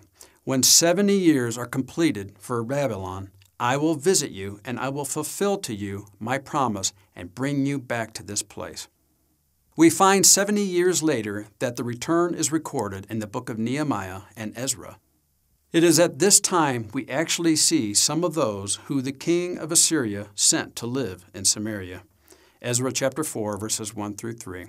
when 0.50 0.64
seventy 0.64 1.14
years 1.14 1.56
are 1.56 1.64
completed 1.64 2.34
for 2.36 2.64
Babylon, 2.64 3.30
I 3.60 3.76
will 3.76 3.94
visit 3.94 4.32
you, 4.32 4.58
and 4.64 4.80
I 4.80 4.88
will 4.88 5.04
fulfill 5.04 5.58
to 5.58 5.72
you 5.72 6.08
my 6.18 6.38
promise 6.38 6.92
and 7.14 7.32
bring 7.32 7.66
you 7.66 7.78
back 7.78 8.12
to 8.14 8.24
this 8.24 8.42
place. 8.42 8.88
We 9.76 9.90
find 9.90 10.26
70 10.26 10.60
years 10.60 11.04
later 11.04 11.46
that 11.60 11.76
the 11.76 11.84
return 11.84 12.34
is 12.34 12.50
recorded 12.50 13.06
in 13.08 13.20
the 13.20 13.28
book 13.28 13.48
of 13.48 13.60
Nehemiah 13.60 14.22
and 14.36 14.52
Ezra. 14.56 14.98
It 15.72 15.84
is 15.84 16.00
at 16.00 16.18
this 16.18 16.40
time 16.40 16.88
we 16.92 17.06
actually 17.08 17.54
see 17.54 17.94
some 17.94 18.24
of 18.24 18.34
those 18.34 18.80
who 18.86 19.00
the 19.00 19.12
king 19.12 19.56
of 19.56 19.70
Assyria 19.70 20.30
sent 20.34 20.74
to 20.74 20.86
live 20.88 21.26
in 21.32 21.44
Samaria. 21.44 22.02
Ezra 22.60 22.90
chapter 22.90 23.22
4, 23.22 23.56
verses 23.56 23.94
1 23.94 24.16
through 24.16 24.32
3. 24.32 24.66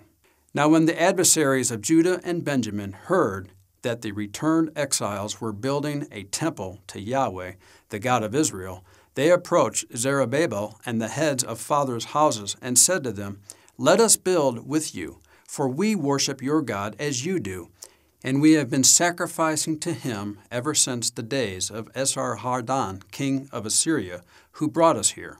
Now, 0.53 0.69
when 0.69 0.85
the 0.85 1.01
adversaries 1.01 1.71
of 1.71 1.81
Judah 1.81 2.21
and 2.23 2.45
Benjamin 2.45 2.91
heard 2.91 3.49
that 3.81 4.01
the 4.01 4.11
returned 4.11 4.71
exiles 4.75 5.41
were 5.41 5.51
building 5.51 6.07
a 6.11 6.23
temple 6.23 6.79
to 6.87 6.99
Yahweh, 6.99 7.53
the 7.89 7.99
God 7.99 8.23
of 8.23 8.35
Israel, 8.35 8.83
they 9.15 9.29
approached 9.29 9.95
Zerubbabel 9.95 10.79
and 10.85 11.01
the 11.01 11.09
heads 11.09 11.43
of 11.43 11.59
fathers' 11.59 12.05
houses 12.05 12.55
and 12.61 12.77
said 12.79 13.03
to 13.03 13.11
them, 13.11 13.41
Let 13.77 13.99
us 13.99 14.15
build 14.15 14.67
with 14.67 14.95
you, 14.95 15.19
for 15.47 15.67
we 15.67 15.95
worship 15.95 16.41
your 16.41 16.61
God 16.61 16.95
as 16.97 17.25
you 17.25 17.39
do, 17.39 17.69
and 18.23 18.41
we 18.41 18.53
have 18.53 18.69
been 18.69 18.83
sacrificing 18.83 19.79
to 19.79 19.93
him 19.93 20.39
ever 20.49 20.73
since 20.73 21.09
the 21.09 21.23
days 21.23 21.69
of 21.69 21.91
Esarhaddon, 21.93 23.01
king 23.11 23.49
of 23.51 23.65
Assyria, 23.65 24.21
who 24.53 24.69
brought 24.69 24.95
us 24.95 25.11
here. 25.11 25.39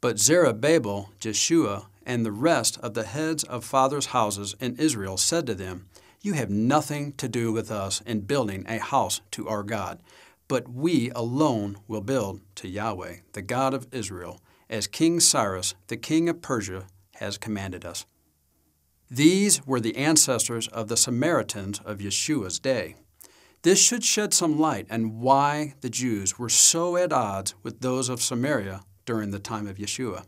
But 0.00 0.18
Zerubbabel, 0.18 1.10
Jeshua, 1.18 1.86
and 2.06 2.24
the 2.24 2.32
rest 2.32 2.78
of 2.78 2.94
the 2.94 3.04
heads 3.04 3.44
of 3.44 3.64
fathers' 3.64 4.06
houses 4.06 4.54
in 4.60 4.76
Israel 4.76 5.16
said 5.16 5.46
to 5.46 5.54
them, 5.54 5.86
you 6.22 6.34
have 6.34 6.50
nothing 6.50 7.12
to 7.14 7.28
do 7.28 7.52
with 7.52 7.70
us 7.70 8.00
in 8.02 8.20
building 8.20 8.64
a 8.68 8.78
house 8.78 9.20
to 9.32 9.48
our 9.48 9.62
God, 9.62 10.00
but 10.48 10.68
we 10.68 11.10
alone 11.10 11.78
will 11.88 12.00
build 12.00 12.40
to 12.56 12.68
Yahweh, 12.68 13.16
the 13.32 13.42
God 13.42 13.72
of 13.72 13.86
Israel, 13.92 14.40
as 14.68 14.86
King 14.86 15.20
Cyrus, 15.20 15.74
the 15.86 15.96
king 15.96 16.28
of 16.28 16.42
Persia, 16.42 16.86
has 17.16 17.38
commanded 17.38 17.84
us. 17.84 18.06
These 19.10 19.66
were 19.66 19.80
the 19.80 19.96
ancestors 19.96 20.68
of 20.68 20.88
the 20.88 20.96
Samaritans 20.96 21.80
of 21.84 21.98
Yeshua's 21.98 22.58
day. 22.58 22.96
This 23.62 23.82
should 23.82 24.04
shed 24.04 24.32
some 24.32 24.58
light 24.58 24.86
on 24.90 25.20
why 25.20 25.74
the 25.80 25.90
Jews 25.90 26.38
were 26.38 26.48
so 26.48 26.96
at 26.96 27.12
odds 27.12 27.54
with 27.62 27.80
those 27.80 28.08
of 28.08 28.22
Samaria 28.22 28.82
during 29.04 29.32
the 29.32 29.38
time 29.38 29.66
of 29.66 29.76
Yeshua. 29.76 30.24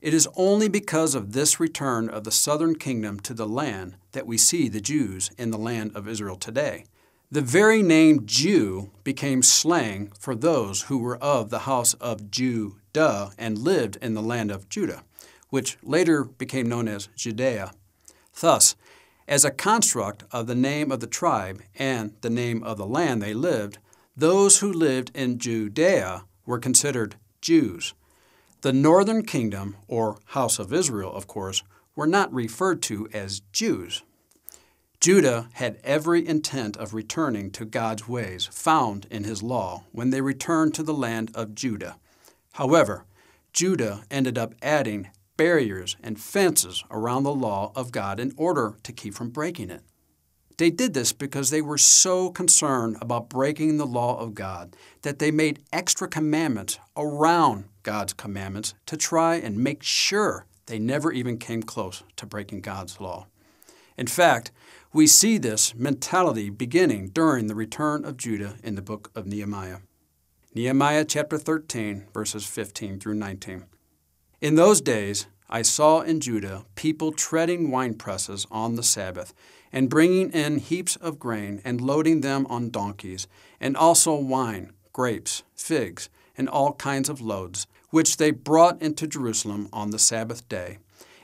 It 0.00 0.14
is 0.14 0.28
only 0.34 0.68
because 0.68 1.14
of 1.14 1.32
this 1.32 1.60
return 1.60 2.08
of 2.08 2.24
the 2.24 2.30
southern 2.30 2.76
kingdom 2.76 3.20
to 3.20 3.34
the 3.34 3.46
land 3.46 3.96
that 4.12 4.26
we 4.26 4.38
see 4.38 4.68
the 4.68 4.80
Jews 4.80 5.30
in 5.36 5.50
the 5.50 5.58
land 5.58 5.92
of 5.94 6.08
Israel 6.08 6.36
today. 6.36 6.86
The 7.30 7.42
very 7.42 7.82
name 7.82 8.24
Jew 8.24 8.90
became 9.04 9.42
slang 9.42 10.10
for 10.18 10.34
those 10.34 10.82
who 10.82 10.98
were 10.98 11.18
of 11.18 11.50
the 11.50 11.60
house 11.60 11.92
of 11.94 12.30
Judah 12.30 13.32
and 13.36 13.58
lived 13.58 13.98
in 14.00 14.14
the 14.14 14.22
land 14.22 14.50
of 14.50 14.70
Judah, 14.70 15.04
which 15.50 15.76
later 15.82 16.24
became 16.24 16.68
known 16.68 16.88
as 16.88 17.08
Judea. 17.14 17.72
Thus, 18.40 18.74
as 19.28 19.44
a 19.44 19.50
construct 19.50 20.24
of 20.32 20.46
the 20.46 20.54
name 20.54 20.90
of 20.90 21.00
the 21.00 21.06
tribe 21.06 21.60
and 21.78 22.14
the 22.22 22.30
name 22.30 22.64
of 22.64 22.78
the 22.78 22.86
land 22.86 23.22
they 23.22 23.34
lived, 23.34 23.78
those 24.16 24.58
who 24.58 24.72
lived 24.72 25.10
in 25.14 25.38
Judea 25.38 26.24
were 26.46 26.58
considered 26.58 27.16
Jews. 27.42 27.94
The 28.62 28.72
northern 28.74 29.24
kingdom, 29.24 29.76
or 29.88 30.18
house 30.26 30.58
of 30.58 30.70
Israel, 30.70 31.10
of 31.12 31.26
course, 31.26 31.62
were 31.96 32.06
not 32.06 32.32
referred 32.32 32.82
to 32.82 33.08
as 33.10 33.40
Jews. 33.52 34.02
Judah 35.00 35.48
had 35.54 35.80
every 35.82 36.28
intent 36.28 36.76
of 36.76 36.92
returning 36.92 37.50
to 37.52 37.64
God's 37.64 38.06
ways 38.06 38.50
found 38.52 39.06
in 39.10 39.24
his 39.24 39.42
law 39.42 39.84
when 39.92 40.10
they 40.10 40.20
returned 40.20 40.74
to 40.74 40.82
the 40.82 40.92
land 40.92 41.30
of 41.34 41.54
Judah. 41.54 41.96
However, 42.52 43.06
Judah 43.54 44.02
ended 44.10 44.36
up 44.36 44.54
adding 44.60 45.08
barriers 45.38 45.96
and 46.02 46.20
fences 46.20 46.84
around 46.90 47.22
the 47.22 47.32
law 47.32 47.72
of 47.74 47.92
God 47.92 48.20
in 48.20 48.34
order 48.36 48.76
to 48.82 48.92
keep 48.92 49.14
from 49.14 49.30
breaking 49.30 49.70
it. 49.70 49.80
They 50.58 50.68
did 50.68 50.92
this 50.92 51.14
because 51.14 51.48
they 51.48 51.62
were 51.62 51.78
so 51.78 52.28
concerned 52.28 52.98
about 53.00 53.30
breaking 53.30 53.78
the 53.78 53.86
law 53.86 54.20
of 54.20 54.34
God 54.34 54.76
that 55.00 55.18
they 55.18 55.30
made 55.30 55.64
extra 55.72 56.06
commandments 56.06 56.78
around 56.94 57.64
God's 57.90 58.12
commandments 58.12 58.72
to 58.86 58.96
try 58.96 59.34
and 59.34 59.58
make 59.58 59.82
sure 59.82 60.46
they 60.66 60.78
never 60.78 61.10
even 61.10 61.38
came 61.38 61.60
close 61.60 62.04
to 62.14 62.24
breaking 62.24 62.60
God's 62.60 63.00
law. 63.00 63.26
In 63.98 64.06
fact, 64.06 64.52
we 64.92 65.08
see 65.08 65.38
this 65.38 65.74
mentality 65.74 66.50
beginning 66.50 67.08
during 67.08 67.48
the 67.48 67.56
return 67.56 68.04
of 68.04 68.16
Judah 68.16 68.54
in 68.62 68.76
the 68.76 68.80
book 68.80 69.10
of 69.16 69.26
Nehemiah. 69.26 69.78
Nehemiah 70.54 71.04
chapter 71.04 71.36
13, 71.36 72.06
verses 72.14 72.46
15 72.46 73.00
through 73.00 73.16
19. 73.16 73.64
In 74.40 74.54
those 74.54 74.80
days, 74.80 75.26
I 75.48 75.62
saw 75.62 76.02
in 76.02 76.20
Judah 76.20 76.66
people 76.76 77.10
treading 77.10 77.72
wine 77.72 77.94
presses 77.94 78.46
on 78.52 78.76
the 78.76 78.84
Sabbath, 78.84 79.34
and 79.72 79.90
bringing 79.90 80.30
in 80.30 80.60
heaps 80.60 80.94
of 80.94 81.18
grain, 81.18 81.60
and 81.64 81.80
loading 81.80 82.20
them 82.20 82.46
on 82.48 82.70
donkeys, 82.70 83.26
and 83.58 83.76
also 83.76 84.14
wine, 84.14 84.70
grapes, 84.92 85.42
figs, 85.56 86.08
and 86.36 86.48
all 86.48 86.72
kinds 86.74 87.08
of 87.08 87.20
loads, 87.20 87.66
which 87.90 88.16
they 88.16 88.30
brought 88.30 88.80
into 88.80 89.06
Jerusalem 89.06 89.68
on 89.72 89.90
the 89.90 89.98
Sabbath 89.98 90.48
day. 90.48 90.78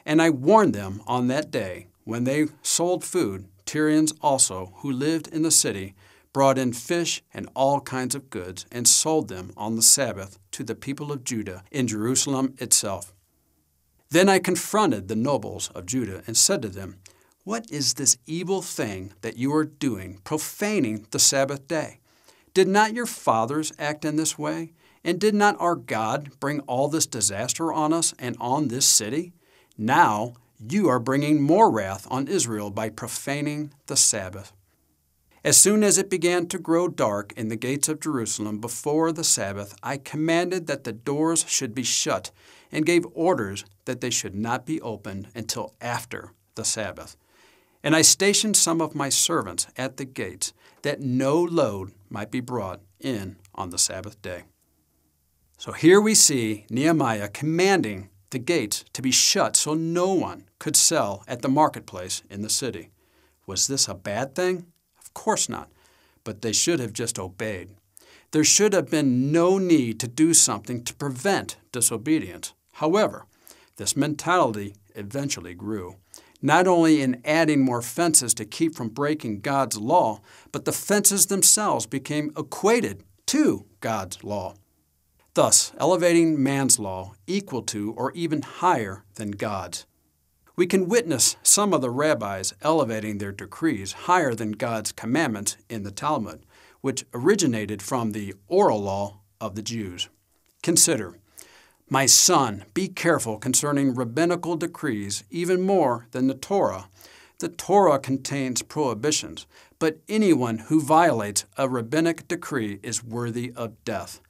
And 0.05 0.21
I 0.21 0.31
warned 0.31 0.75
them 0.75 1.03
on 1.07 1.29
that 1.29 1.51
day, 1.51 1.87
when 2.05 2.25
they 2.25 2.47
sold 2.63 3.03
food, 3.03 3.49
Tyrians 3.65 4.13
also, 4.21 4.73
who 4.77 4.91
lived 4.93 5.27
in 5.29 5.43
the 5.43 5.51
city, 5.51 5.95
brought 6.33 6.59
in 6.59 6.73
fish 6.73 7.23
and 7.35 7.49
all 7.55 7.81
kinds 7.81 8.15
of 8.15 8.31
goods, 8.31 8.67
and 8.71 8.87
sold 8.87 9.29
them 9.29 9.53
on 9.57 9.75
the 9.75 9.83
Sabbath 9.83 10.39
to 10.53 10.63
the 10.63 10.75
people 10.75 11.11
of 11.11 11.25
Judah 11.25 11.65
in 11.71 11.89
Jerusalem 11.89 12.55
itself. 12.59 13.13
Then 14.11 14.29
I 14.29 14.39
confronted 14.39 15.09
the 15.09 15.17
nobles 15.17 15.71
of 15.75 15.87
Judah 15.87 16.23
and 16.27 16.37
said 16.37 16.63
to 16.63 16.69
them, 16.69 16.99
What 17.43 17.69
is 17.71 17.95
this 17.95 18.19
evil 18.27 18.63
thing 18.63 19.15
that 19.23 19.37
you 19.37 19.53
are 19.55 19.65
doing, 19.65 20.21
profaning 20.23 21.07
the 21.11 21.19
Sabbath 21.19 21.67
day? 21.67 21.99
Did 22.55 22.69
not 22.69 22.95
your 22.95 23.07
fathers 23.07 23.73
act 23.79 24.05
in 24.05 24.17
this 24.17 24.39
way? 24.39 24.73
And 25.07 25.21
did 25.21 25.37
not 25.37 25.55
our 25.61 25.77
God 25.77 26.33
bring 26.41 26.59
all 26.63 26.89
this 26.89 27.07
disaster 27.07 27.73
on 27.73 27.93
us 27.93 28.13
and 28.19 28.37
on 28.41 28.67
this 28.67 28.87
city? 28.87 29.33
Now 29.79 30.35
you 30.59 30.89
are 30.89 30.99
bringing 30.99 31.41
more 31.41 31.71
wrath 31.71 32.09
on 32.11 32.27
Israel 32.27 32.71
by 32.71 32.89
profaning 32.91 33.73
the 33.87 33.97
Sabbath. 33.97 34.53
As 35.45 35.57
soon 35.57 35.85
as 35.85 35.97
it 35.97 36.11
began 36.11 36.49
to 36.49 36.59
grow 36.59 36.89
dark 36.89 37.33
in 37.37 37.47
the 37.47 37.55
gates 37.55 37.89
of 37.89 38.01
Jerusalem 38.01 38.59
before 38.59 39.13
the 39.13 39.23
Sabbath, 39.23 39.77
I 39.81 39.97
commanded 39.97 40.67
that 40.67 40.83
the 40.83 40.93
doors 40.93 41.45
should 41.47 41.73
be 41.73 41.85
shut 41.85 42.33
and 42.73 42.85
gave 42.85 43.07
orders 43.15 43.65
that 43.85 44.01
they 44.01 44.11
should 44.11 44.35
not 44.35 44.67
be 44.67 44.81
opened 44.81 45.29
until 45.37 45.73
after 45.81 46.33
the 46.57 46.65
Sabbath. 46.65 47.17
And 47.81 47.95
I 47.95 48.03
stationed 48.03 48.57
some 48.57 48.81
of 48.81 48.97
my 48.97 49.11
servants 49.11 49.69
at 49.77 49.99
the 49.99 50.05
gates, 50.05 50.53
that 50.83 51.01
no 51.01 51.41
load 51.41 51.93
might 52.11 52.33
be 52.33 52.41
brought 52.41 52.81
in 52.99 53.37
on 53.55 53.71
the 53.71 53.79
Sabbath 53.79 54.21
day. 54.21 54.43
So 55.59 55.73
here 55.73 56.01
we 56.01 56.15
see 56.15 56.67
Nehemiah 56.69 57.29
commanding 57.29 58.11
the 58.31 58.39
gates 58.39 58.85
to 58.93 59.01
be 59.01 59.11
shut 59.11 59.57
so 59.57 59.73
no 59.75 60.13
one 60.13 60.45
could 60.59 60.77
sell 60.77 61.25
at 61.27 61.41
the 61.41 61.49
marketplace 61.49 62.23
in 62.29 62.43
the 62.43 62.51
city. 62.51 62.91
Was 63.47 63.67
this 63.67 63.89
a 63.89 63.95
bad 63.95 64.35
thing? 64.35 64.67
Of 64.99 65.15
course 65.15 65.49
not. 65.49 65.71
But 66.25 66.43
they 66.43 66.53
should 66.53 66.81
have 66.81 66.93
just 66.93 67.19
obeyed. 67.19 67.71
There 68.33 68.45
should 68.45 68.75
have 68.75 68.91
been 68.91 69.33
no 69.33 69.57
need 69.57 69.99
to 70.01 70.09
do 70.09 70.35
something 70.35 70.85
to 70.85 70.95
prevent 70.95 71.57
disobedience. 71.73 72.53
However, 72.75 73.25
this 73.77 73.97
mentality 73.97 74.75
eventually 74.95 75.55
grew, 75.55 75.97
not 76.43 76.67
only 76.67 77.01
in 77.01 77.23
adding 77.25 77.65
more 77.65 77.83
fences 77.83 78.35
to 78.35 78.45
keep 78.45 78.75
from 78.75 78.89
breaking 78.89 79.41
God's 79.41 79.79
law, 79.79 80.21
but 80.53 80.67
the 80.67 80.73
fences 80.73 81.27
themselves 81.27 81.87
became 81.87 82.33
equated 82.37 83.05
to 83.27 83.65
God's 83.81 84.23
law, 84.23 84.55
thus 85.37 85.71
elevating 85.79 86.43
man's 86.43 86.79
law 86.79 87.13
equal 87.27 87.61
to 87.61 87.93
or 87.93 88.11
even 88.13 88.41
higher 88.41 89.05
than 89.17 89.31
God's. 89.33 89.85
We 90.57 90.67
can 90.67 90.89
witness 90.89 91.37
some 91.43 91.75
of 91.75 91.83
the 91.83 91.91
rabbis 91.91 92.55
elevating 92.63 93.19
their 93.19 93.33
decrees 93.33 93.93
higher 93.93 94.35
than 94.35 94.53
God's 94.53 94.93
commandments 94.93 95.59
in 95.69 95.83
the 95.83 95.91
Talmud, 95.91 96.47
which 96.81 97.05
originated 97.13 97.83
from 97.83 98.13
the 98.13 98.35
oral 98.49 98.81
law 98.81 99.21
of 99.39 99.57
the 99.57 99.63
Jews. 99.63 100.09
Consider, 100.63 101.19
my 101.91 102.07
son, 102.07 102.65
be 102.73 102.89
careful 102.89 103.37
concerning 103.37 103.95
rabbinical 103.95 104.57
decrees 104.57 105.23
even 105.31 105.61
more 105.61 106.07
than 106.13 106.29
the 106.29 106.35
Torah. 106.35 106.89
The 107.41 107.51
Torah 107.51 107.99
contains 107.99 108.63
prohibitions, 108.63 109.47
but 109.79 109.99
anyone 110.09 110.59
who 110.69 110.81
violates 110.81 111.45
a 111.59 111.69
rabbinic 111.69 112.27
decree 112.27 112.81
is 112.83 113.05
worthy 113.05 113.53
of 113.55 113.85
death. 113.85 114.23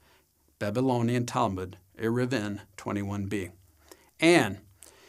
Babylonian 0.59 1.25
Talmud, 1.25 1.77
Eruvin 1.99 2.61
21b. 2.77 3.51
And 4.19 4.59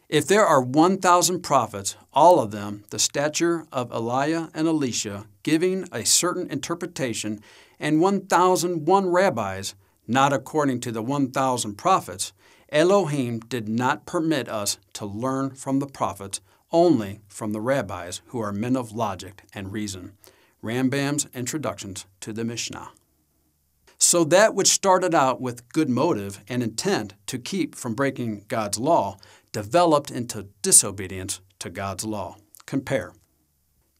if 0.09 0.26
there 0.26 0.46
are 0.46 0.61
1,000 0.61 1.40
prophets, 1.40 1.96
all 2.12 2.40
of 2.40 2.51
them 2.51 2.84
the 2.90 2.99
stature 2.99 3.66
of 3.70 3.92
Elijah 3.92 4.51
and 4.55 4.66
Elisha, 4.66 5.26
giving 5.42 5.86
a 5.92 6.05
certain 6.05 6.51
interpretation, 6.51 7.40
and 7.78 8.01
1,001 8.01 9.09
rabbis, 9.11 9.74
not 10.07 10.32
according 10.32 10.80
to 10.80 10.92
the 10.92 11.03
1,000 11.03 11.74
prophets, 11.74 12.32
Elohim 12.70 13.40
did 13.40 13.68
not 13.68 14.07
permit 14.07 14.49
us 14.49 14.78
to 14.94 15.07
learn 15.07 15.51
from 15.51 15.78
the 15.78 15.86
prophets, 15.86 16.40
only 16.72 17.20
from 17.28 17.53
the 17.53 17.61
rabbis 17.61 18.20
who 18.26 18.40
are 18.40 18.53
men 18.53 18.76
of 18.76 18.92
logic 18.92 19.42
and 19.55 19.72
reason. 19.72 20.12
Rambam's 20.62 21.26
introductions 21.34 22.05
to 22.20 22.32
the 22.32 22.44
Mishnah. 22.44 22.90
So 23.99 24.24
that 24.24 24.55
which 24.55 24.68
started 24.68 25.14
out 25.14 25.40
with 25.40 25.68
good 25.70 25.88
motive 25.88 26.42
and 26.49 26.62
intent 26.62 27.14
to 27.26 27.38
keep 27.38 27.74
from 27.74 27.94
breaking 27.94 28.44
God's 28.49 28.78
law 28.78 29.18
developed 29.53 30.11
into 30.11 30.49
disobedience 30.62 31.40
to 31.59 31.68
God's 31.68 32.05
law. 32.05 32.36
Compare 32.64 33.12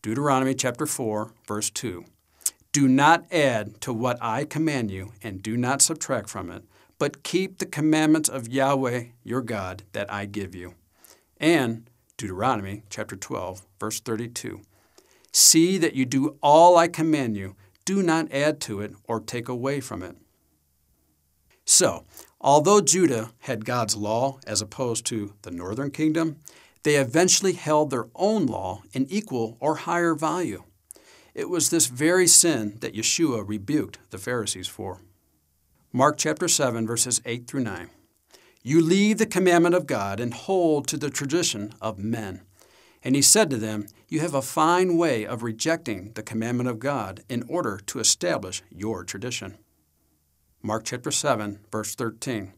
Deuteronomy 0.03 0.55
chapter 0.55 0.87
4, 0.87 1.33
verse 1.47 1.71
2. 1.71 2.05
Do 2.71 2.87
not 2.87 3.25
add 3.33 3.81
to 3.81 3.93
what 3.93 4.19
I 4.21 4.45
command 4.45 4.91
you, 4.91 5.13
and 5.23 5.43
do 5.43 5.57
not 5.57 5.83
subtract 5.83 6.29
from 6.29 6.51
it, 6.51 6.63
but 6.99 7.25
keep 7.25 7.59
the 7.59 7.67
commandments 7.67 8.29
of 8.29 8.47
Yahweh 8.47 9.07
your 9.25 9.43
God 9.43 9.83
that 9.93 10.13
I 10.13 10.27
give 10.27 10.55
you. 10.55 10.75
And 11.39 11.91
Deuteronomy 12.17 12.85
chapter 12.91 13.17
12, 13.17 13.63
verse 13.81 14.01
32. 14.01 14.61
See 15.33 15.79
that 15.79 15.95
you 15.95 16.05
do 16.05 16.37
all 16.41 16.77
I 16.77 16.89
command 16.89 17.37
you, 17.37 17.57
do 17.89 18.03
not 18.03 18.31
add 18.33 18.61
to 18.61 18.81
it 18.81 18.93
or 19.05 19.19
take 19.19 19.49
away 19.49 19.81
from 19.81 20.03
it. 20.03 20.17
So, 21.65 22.05
Although 22.41 22.81
Judah 22.81 23.33
had 23.41 23.65
God's 23.65 23.97
law 23.97 24.39
as 24.47 24.63
opposed 24.63 25.05
to 25.07 25.35
the 25.43 25.51
northern 25.51 25.91
kingdom, 25.91 26.37
they 26.85 26.95
eventually 26.95 27.55
held 27.55 27.91
their 27.91 28.07
own 28.15 28.47
law 28.47 28.83
in 28.93 29.07
equal 29.11 29.57
or 29.59 29.75
higher 29.77 30.15
value. 30.15 30.63
It 31.35 31.51
was 31.51 31.71
this 31.71 31.87
very 31.87 32.29
sin 32.29 32.79
that 32.81 32.95
Yeshua 32.95 33.47
rebuked 33.47 33.99
the 34.11 34.19
Pharisees 34.19 34.69
for. 34.69 35.01
Mark 35.93 36.17
chapter 36.17 36.47
7 36.47 36.87
verses 36.87 37.21
8 37.25 37.49
through 37.49 37.65
9. 37.65 37.91
You 38.63 38.81
leave 38.81 39.19
the 39.19 39.27
commandment 39.27 39.75
of 39.75 39.87
God 39.87 40.21
and 40.21 40.33
hold 40.33 40.87
to 40.89 40.97
the 40.97 41.11
tradition 41.11 41.73
of 41.81 41.99
men. 41.99 42.43
And 43.03 43.15
he 43.15 43.23
said 43.23 43.51
to 43.51 43.57
them, 43.57 43.87
You 44.09 44.21
have 44.21 44.35
a 44.35 44.43
fine 44.43 44.97
way 44.97 45.25
of 45.25 45.43
rejecting 45.43 46.13
the 46.15 46.23
commandment 46.23 46.69
of 46.69 46.79
God 46.79 47.23
in 47.29 47.45
order 47.49 47.81
to 47.87 48.01
establish 48.01 48.63
your 48.71 49.05
tradition. 49.05 49.59
Mark 50.63 50.85
chapter 50.85 51.11
7, 51.11 51.61
verse 51.71 51.95
13. 51.95 52.53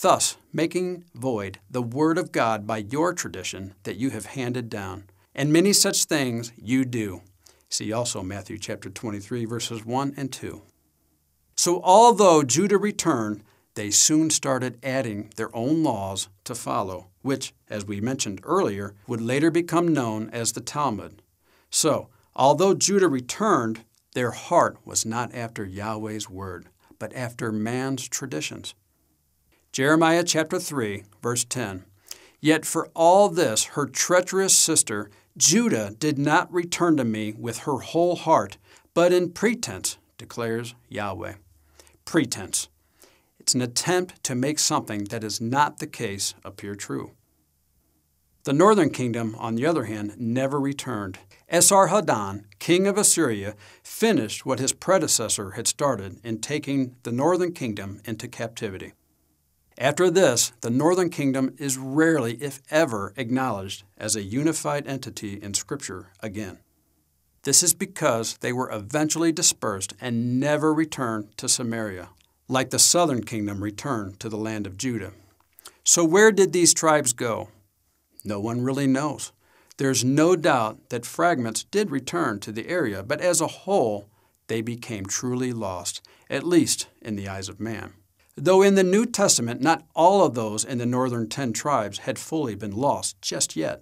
Thus, 0.00 0.36
making 0.52 1.04
void 1.14 1.58
the 1.68 1.82
word 1.82 2.18
of 2.18 2.32
God 2.32 2.66
by 2.66 2.78
your 2.78 3.12
tradition 3.12 3.74
that 3.82 3.96
you 3.96 4.10
have 4.10 4.26
handed 4.26 4.70
down. 4.70 5.04
And 5.34 5.52
many 5.52 5.72
such 5.72 6.04
things 6.04 6.52
you 6.56 6.84
do. 6.84 7.22
See 7.68 7.92
also 7.92 8.22
Matthew 8.22 8.58
chapter 8.58 8.90
23, 8.90 9.44
verses 9.44 9.84
1 9.84 10.14
and 10.16 10.32
2. 10.32 10.62
So, 11.56 11.80
although 11.82 12.42
Judah 12.42 12.78
returned, 12.78 13.44
they 13.74 13.90
soon 13.90 14.30
started 14.30 14.78
adding 14.82 15.30
their 15.36 15.54
own 15.54 15.82
laws 15.82 16.28
to 16.44 16.54
follow, 16.54 17.09
which, 17.22 17.52
as 17.68 17.84
we 17.84 18.00
mentioned 18.00 18.40
earlier, 18.44 18.94
would 19.06 19.20
later 19.20 19.50
become 19.50 19.88
known 19.88 20.30
as 20.30 20.52
the 20.52 20.60
Talmud. 20.60 21.22
So, 21.70 22.08
although 22.34 22.74
Judah 22.74 23.08
returned, 23.08 23.84
their 24.14 24.30
heart 24.30 24.78
was 24.84 25.06
not 25.06 25.34
after 25.34 25.64
Yahweh's 25.64 26.28
word 26.28 26.66
but 27.00 27.12
after 27.16 27.50
man's 27.50 28.06
traditions. 28.06 28.74
Jeremiah 29.72 30.22
chapter 30.22 30.60
3, 30.60 31.02
verse 31.20 31.44
10. 31.44 31.84
Yet 32.38 32.64
for 32.64 32.88
all 32.94 33.28
this, 33.28 33.64
her 33.64 33.86
treacherous 33.86 34.56
sister, 34.56 35.10
Judah, 35.36 35.94
did 35.98 36.18
not 36.18 36.52
return 36.52 36.96
to 36.98 37.04
me 37.04 37.34
with 37.36 37.60
her 37.60 37.78
whole 37.78 38.14
heart, 38.14 38.58
but 38.94 39.12
in 39.12 39.32
pretense, 39.32 39.98
declares 40.18 40.74
Yahweh. 40.88 41.34
Pretense. 42.04 42.68
It's 43.50 43.54
an 43.56 43.62
attempt 43.62 44.22
to 44.22 44.36
make 44.36 44.60
something 44.60 45.06
that 45.06 45.24
is 45.24 45.40
not 45.40 45.80
the 45.80 45.88
case 45.88 46.34
appear 46.44 46.76
true. 46.76 47.16
The 48.44 48.52
northern 48.52 48.90
kingdom, 48.90 49.34
on 49.40 49.56
the 49.56 49.66
other 49.66 49.86
hand, 49.86 50.14
never 50.20 50.60
returned. 50.60 51.18
Esarhaddon, 51.52 52.44
king 52.60 52.86
of 52.86 52.96
Assyria, 52.96 53.56
finished 53.82 54.46
what 54.46 54.60
his 54.60 54.72
predecessor 54.72 55.50
had 55.56 55.66
started 55.66 56.20
in 56.22 56.38
taking 56.40 56.94
the 57.02 57.10
northern 57.10 57.52
kingdom 57.52 58.00
into 58.04 58.28
captivity. 58.28 58.92
After 59.76 60.10
this, 60.12 60.52
the 60.60 60.70
northern 60.70 61.10
kingdom 61.10 61.52
is 61.58 61.76
rarely, 61.76 62.34
if 62.34 62.62
ever, 62.70 63.12
acknowledged 63.16 63.82
as 63.98 64.14
a 64.14 64.22
unified 64.22 64.86
entity 64.86 65.42
in 65.42 65.54
Scripture 65.54 66.12
again. 66.20 66.60
This 67.42 67.64
is 67.64 67.74
because 67.74 68.36
they 68.36 68.52
were 68.52 68.70
eventually 68.70 69.32
dispersed 69.32 69.94
and 70.00 70.38
never 70.38 70.72
returned 70.72 71.36
to 71.38 71.48
Samaria, 71.48 72.10
like 72.50 72.70
the 72.70 72.78
southern 72.78 73.22
kingdom 73.22 73.62
returned 73.62 74.18
to 74.20 74.28
the 74.28 74.36
land 74.36 74.66
of 74.66 74.76
Judah. 74.76 75.12
So, 75.84 76.04
where 76.04 76.32
did 76.32 76.52
these 76.52 76.74
tribes 76.74 77.12
go? 77.12 77.48
No 78.24 78.40
one 78.40 78.62
really 78.62 78.86
knows. 78.86 79.32
There's 79.78 80.04
no 80.04 80.36
doubt 80.36 80.90
that 80.90 81.06
fragments 81.06 81.64
did 81.64 81.90
return 81.90 82.40
to 82.40 82.52
the 82.52 82.68
area, 82.68 83.02
but 83.02 83.20
as 83.20 83.40
a 83.40 83.46
whole, 83.46 84.10
they 84.48 84.60
became 84.60 85.06
truly 85.06 85.52
lost, 85.52 86.02
at 86.28 86.44
least 86.44 86.88
in 87.00 87.16
the 87.16 87.28
eyes 87.28 87.48
of 87.48 87.60
man. 87.60 87.94
Though 88.36 88.62
in 88.62 88.74
the 88.74 88.84
New 88.84 89.06
Testament, 89.06 89.60
not 89.60 89.84
all 89.94 90.24
of 90.24 90.34
those 90.34 90.64
in 90.64 90.78
the 90.78 90.86
northern 90.86 91.28
ten 91.28 91.52
tribes 91.52 91.98
had 92.00 92.18
fully 92.18 92.54
been 92.54 92.76
lost 92.76 93.22
just 93.22 93.56
yet. 93.56 93.80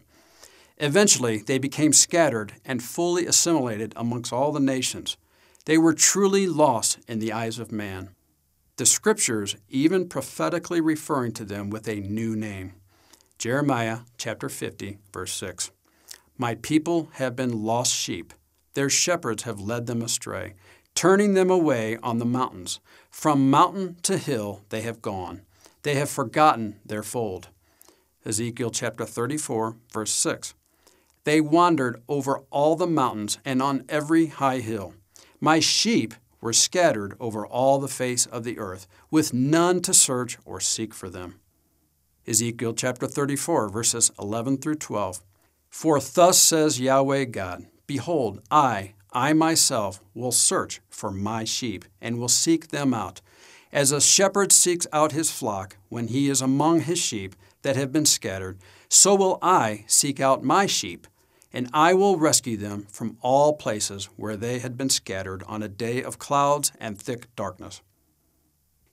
Eventually, 0.76 1.38
they 1.38 1.58
became 1.58 1.92
scattered 1.92 2.54
and 2.64 2.82
fully 2.82 3.26
assimilated 3.26 3.92
amongst 3.96 4.32
all 4.32 4.52
the 4.52 4.60
nations. 4.60 5.16
They 5.64 5.78
were 5.78 5.94
truly 5.94 6.46
lost 6.46 6.98
in 7.08 7.18
the 7.18 7.32
eyes 7.32 7.58
of 7.58 7.72
man. 7.72 8.10
The 8.78 8.86
scriptures 8.86 9.56
even 9.68 10.08
prophetically 10.08 10.80
referring 10.80 11.32
to 11.32 11.44
them 11.44 11.68
with 11.68 11.88
a 11.88 11.96
new 11.96 12.36
name. 12.36 12.74
Jeremiah 13.36 14.02
chapter 14.18 14.48
50, 14.48 14.98
verse 15.12 15.32
6. 15.32 15.72
My 16.36 16.54
people 16.54 17.08
have 17.14 17.34
been 17.34 17.64
lost 17.64 17.92
sheep. 17.92 18.32
Their 18.74 18.88
shepherds 18.88 19.42
have 19.42 19.58
led 19.58 19.88
them 19.88 20.00
astray, 20.00 20.54
turning 20.94 21.34
them 21.34 21.50
away 21.50 21.96
on 22.04 22.18
the 22.18 22.24
mountains. 22.24 22.78
From 23.10 23.50
mountain 23.50 23.96
to 24.02 24.16
hill 24.16 24.62
they 24.68 24.82
have 24.82 25.02
gone. 25.02 25.42
They 25.82 25.96
have 25.96 26.08
forgotten 26.08 26.78
their 26.86 27.02
fold. 27.02 27.48
Ezekiel 28.24 28.70
chapter 28.70 29.04
34, 29.04 29.74
verse 29.92 30.12
6. 30.12 30.54
They 31.24 31.40
wandered 31.40 32.00
over 32.08 32.42
all 32.50 32.76
the 32.76 32.86
mountains 32.86 33.40
and 33.44 33.60
on 33.60 33.84
every 33.88 34.26
high 34.26 34.60
hill. 34.60 34.94
My 35.40 35.58
sheep 35.58 36.14
were 36.40 36.52
scattered 36.52 37.14
over 37.18 37.46
all 37.46 37.78
the 37.78 37.88
face 37.88 38.26
of 38.26 38.44
the 38.44 38.58
earth, 38.58 38.86
with 39.10 39.34
none 39.34 39.80
to 39.82 39.94
search 39.94 40.38
or 40.44 40.60
seek 40.60 40.94
for 40.94 41.08
them. 41.08 41.40
Ezekiel 42.26 42.74
chapter 42.74 43.06
34, 43.06 43.68
verses 43.68 44.10
11 44.20 44.58
through 44.58 44.76
12. 44.76 45.22
For 45.70 46.00
thus 46.00 46.38
says 46.38 46.80
Yahweh 46.80 47.24
God 47.26 47.66
Behold, 47.86 48.42
I, 48.50 48.92
I 49.12 49.32
myself, 49.32 50.00
will 50.14 50.32
search 50.32 50.80
for 50.90 51.10
my 51.10 51.44
sheep, 51.44 51.84
and 52.00 52.18
will 52.18 52.28
seek 52.28 52.68
them 52.68 52.92
out. 52.92 53.20
As 53.72 53.92
a 53.92 54.00
shepherd 54.00 54.52
seeks 54.52 54.86
out 54.92 55.12
his 55.12 55.30
flock 55.30 55.76
when 55.88 56.08
he 56.08 56.28
is 56.28 56.42
among 56.42 56.80
his 56.82 56.98
sheep 56.98 57.34
that 57.62 57.76
have 57.76 57.92
been 57.92 58.06
scattered, 58.06 58.58
so 58.88 59.14
will 59.14 59.38
I 59.42 59.84
seek 59.86 60.20
out 60.20 60.42
my 60.42 60.66
sheep, 60.66 61.06
and 61.52 61.68
I 61.72 61.94
will 61.94 62.18
rescue 62.18 62.56
them 62.56 62.86
from 62.90 63.16
all 63.20 63.54
places 63.54 64.06
where 64.16 64.36
they 64.36 64.58
had 64.58 64.76
been 64.76 64.90
scattered 64.90 65.42
on 65.46 65.62
a 65.62 65.68
day 65.68 66.02
of 66.02 66.18
clouds 66.18 66.72
and 66.78 67.00
thick 67.00 67.34
darkness. 67.36 67.80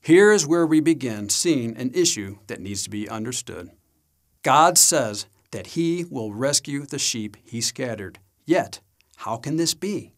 Here 0.01 0.31
is 0.31 0.47
where 0.47 0.67
we 0.67 0.79
begin 0.79 1.29
seeing 1.29 1.75
an 1.75 1.91
issue 1.93 2.37
that 2.47 2.61
needs 2.61 2.83
to 2.83 2.89
be 2.89 3.09
understood. 3.09 3.71
God 4.43 4.77
says 4.77 5.25
that 5.51 5.67
He 5.67 6.05
will 6.09 6.33
rescue 6.33 6.85
the 6.85 6.99
sheep 6.99 7.37
He 7.43 7.59
scattered. 7.59 8.19
Yet, 8.45 8.81
how 9.17 9.37
can 9.37 9.55
this 9.57 9.73
be? 9.73 10.13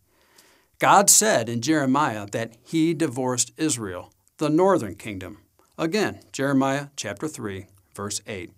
God 0.79 1.09
said 1.09 1.47
in 1.47 1.61
Jeremiah 1.61 2.27
that 2.31 2.57
He 2.61 2.93
divorced 2.93 3.53
Israel, 3.57 4.11
the 4.37 4.49
northern 4.49 4.95
kingdom. 4.95 5.39
Again, 5.77 6.19
Jeremiah 6.31 6.87
chapter 6.95 7.27
3, 7.27 7.67
verse 7.95 8.21
8. 8.27 8.51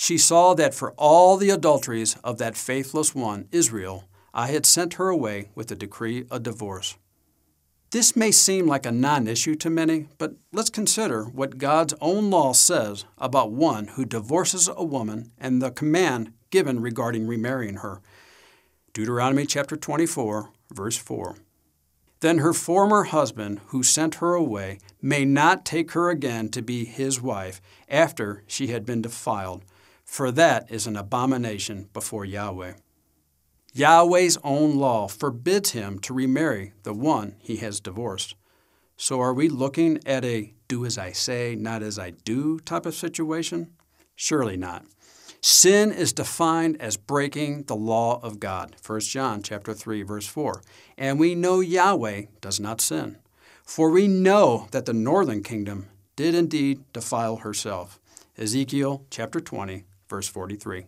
She 0.00 0.16
saw 0.16 0.54
that 0.54 0.74
for 0.74 0.92
all 0.92 1.36
the 1.36 1.50
adulteries 1.50 2.14
of 2.22 2.38
that 2.38 2.56
faithless 2.56 3.16
one, 3.16 3.48
Israel, 3.50 4.04
I 4.32 4.46
had 4.46 4.64
sent 4.64 4.94
her 4.94 5.08
away 5.08 5.50
with 5.56 5.72
a 5.72 5.74
decree 5.74 6.24
of 6.30 6.44
divorce. 6.44 6.96
This 7.90 8.14
may 8.14 8.30
seem 8.30 8.68
like 8.68 8.86
a 8.86 8.92
non 8.92 9.26
issue 9.26 9.56
to 9.56 9.68
many, 9.68 10.06
but 10.16 10.34
let's 10.52 10.70
consider 10.70 11.24
what 11.24 11.58
God's 11.58 11.94
own 12.00 12.30
law 12.30 12.52
says 12.52 13.06
about 13.18 13.50
one 13.50 13.88
who 13.88 14.04
divorces 14.04 14.70
a 14.72 14.84
woman 14.84 15.32
and 15.36 15.60
the 15.60 15.72
command 15.72 16.32
given 16.50 16.80
regarding 16.80 17.26
remarrying 17.26 17.78
her. 17.78 18.00
Deuteronomy 18.92 19.46
chapter 19.46 19.76
24, 19.76 20.50
verse 20.72 20.96
4. 20.96 21.38
Then 22.20 22.38
her 22.38 22.52
former 22.52 23.02
husband, 23.02 23.62
who 23.66 23.82
sent 23.82 24.16
her 24.16 24.34
away, 24.34 24.78
may 25.02 25.24
not 25.24 25.64
take 25.64 25.90
her 25.90 26.08
again 26.08 26.50
to 26.50 26.62
be 26.62 26.84
his 26.84 27.20
wife 27.20 27.60
after 27.88 28.44
she 28.46 28.68
had 28.68 28.86
been 28.86 29.02
defiled 29.02 29.64
for 30.08 30.32
that 30.32 30.68
is 30.70 30.86
an 30.86 30.96
abomination 30.96 31.88
before 31.92 32.24
Yahweh. 32.24 32.72
Yahweh's 33.74 34.38
own 34.42 34.76
law 34.76 35.06
forbids 35.06 35.72
him 35.72 35.98
to 36.00 36.14
remarry 36.14 36.72
the 36.82 36.94
one 36.94 37.36
he 37.38 37.56
has 37.56 37.78
divorced. 37.78 38.34
So 38.96 39.20
are 39.20 39.34
we 39.34 39.48
looking 39.50 40.00
at 40.06 40.24
a 40.24 40.54
do 40.66 40.86
as 40.86 40.96
I 40.96 41.12
say, 41.12 41.54
not 41.54 41.82
as 41.82 41.98
I 41.98 42.10
do 42.10 42.58
type 42.60 42.86
of 42.86 42.94
situation? 42.94 43.70
Surely 44.16 44.56
not. 44.56 44.86
Sin 45.42 45.92
is 45.92 46.14
defined 46.14 46.80
as 46.80 46.96
breaking 46.96 47.64
the 47.64 47.76
law 47.76 48.18
of 48.22 48.40
God. 48.40 48.74
1 48.84 49.00
John 49.00 49.42
chapter 49.42 49.74
3 49.74 50.02
verse 50.02 50.26
4. 50.26 50.62
And 50.96 51.20
we 51.20 51.34
know 51.34 51.60
Yahweh 51.60 52.22
does 52.40 52.58
not 52.58 52.80
sin. 52.80 53.18
For 53.62 53.90
we 53.90 54.08
know 54.08 54.68
that 54.70 54.86
the 54.86 54.94
northern 54.94 55.42
kingdom 55.42 55.90
did 56.16 56.34
indeed 56.34 56.82
defile 56.94 57.36
herself. 57.36 58.00
Ezekiel 58.36 59.04
chapter 59.10 59.38
20 59.38 59.84
verse 60.08 60.28
43. 60.28 60.86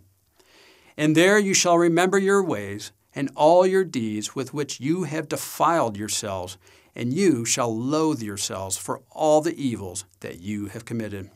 And 0.97 1.17
there 1.17 1.39
you 1.39 1.55
shall 1.55 1.79
remember 1.79 2.19
your 2.19 2.43
ways 2.43 2.93
and 3.15 3.31
all 3.35 3.67
your 3.67 3.85
deeds 3.85 4.35
with 4.35 4.55
which 4.55 4.81
you 4.81 5.05
have 5.05 5.29
defiled 5.29 5.97
yourselves, 5.97 6.59
and 6.95 7.13
you 7.13 7.45
shall 7.45 7.77
loathe 7.77 8.23
yourselves 8.23 8.77
for 8.77 9.03
all 9.11 9.41
the 9.41 9.57
evils 9.61 10.05
that 10.21 10.41
you 10.41 10.67
have 10.67 10.85
committed. 10.85 11.31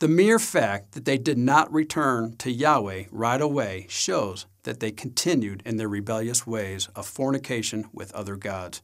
The 0.00 0.08
mere 0.08 0.38
fact 0.38 0.92
that 0.92 1.04
they 1.04 1.18
did 1.18 1.38
not 1.38 1.72
return 1.72 2.36
to 2.36 2.52
Yahweh 2.52 3.06
right 3.10 3.40
away 3.40 3.86
shows 3.88 4.46
that 4.62 4.78
they 4.78 4.92
continued 4.92 5.60
in 5.66 5.76
their 5.76 5.88
rebellious 5.88 6.46
ways 6.46 6.88
of 6.94 7.06
fornication 7.06 7.88
with 7.92 8.12
other 8.12 8.36
gods. 8.36 8.80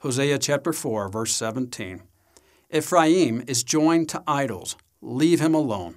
Hosea 0.00 0.38
chapter 0.38 0.74
4 0.74 1.08
verse 1.08 1.32
17. 1.34 2.02
Ephraim 2.70 3.42
is 3.46 3.62
joined 3.62 4.10
to 4.10 4.22
idols. 4.26 4.76
Leave 5.00 5.40
him 5.40 5.54
alone. 5.54 5.96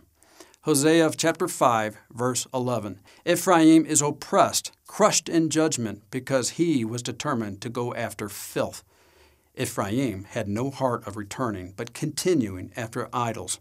Hosea 0.65 1.11
chapter 1.17 1.49
5, 1.49 1.97
verse 2.13 2.47
11. 2.53 3.01
Ephraim 3.25 3.85
is 3.85 4.01
oppressed, 4.01 4.71
crushed 4.87 5.27
in 5.27 5.49
judgment, 5.49 6.03
because 6.09 6.51
he 6.51 6.85
was 6.85 7.03
determined 7.03 7.59
to 7.59 7.69
go 7.69 7.93
after 7.95 8.29
filth. 8.29 8.81
Ephraim 9.57 10.23
had 10.23 10.47
no 10.47 10.71
heart 10.71 11.05
of 11.05 11.17
returning, 11.17 11.73
but 11.75 11.93
continuing 11.93 12.71
after 12.77 13.09
idols. 13.11 13.59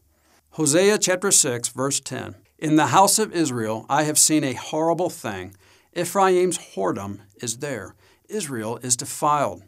Hosea 0.50 0.96
chapter 0.96 1.32
6, 1.32 1.70
verse 1.70 1.98
10. 1.98 2.36
In 2.61 2.76
the 2.76 2.86
house 2.86 3.18
of 3.18 3.32
Israel 3.32 3.84
I 3.88 4.05
have 4.05 4.16
seen 4.16 4.44
a 4.44 4.53
horrible 4.53 5.11
thing. 5.11 5.57
Ephraim's 5.96 6.59
whoredom 6.76 7.18
is 7.42 7.59
there. 7.59 7.96
Israel 8.28 8.76
is 8.76 8.96
defiled. 8.96 9.64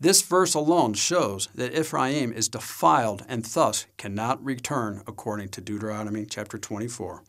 This 0.00 0.22
verse 0.22 0.54
alone 0.54 0.94
shows 0.94 1.48
that 1.56 1.76
Ephraim 1.76 2.32
is 2.32 2.48
defiled 2.48 3.24
and 3.28 3.44
thus 3.44 3.86
cannot 3.96 4.44
return 4.44 5.02
according 5.08 5.48
to 5.50 5.60
Deuteronomy 5.60 6.24
chapter 6.24 6.56
24. 6.56 7.24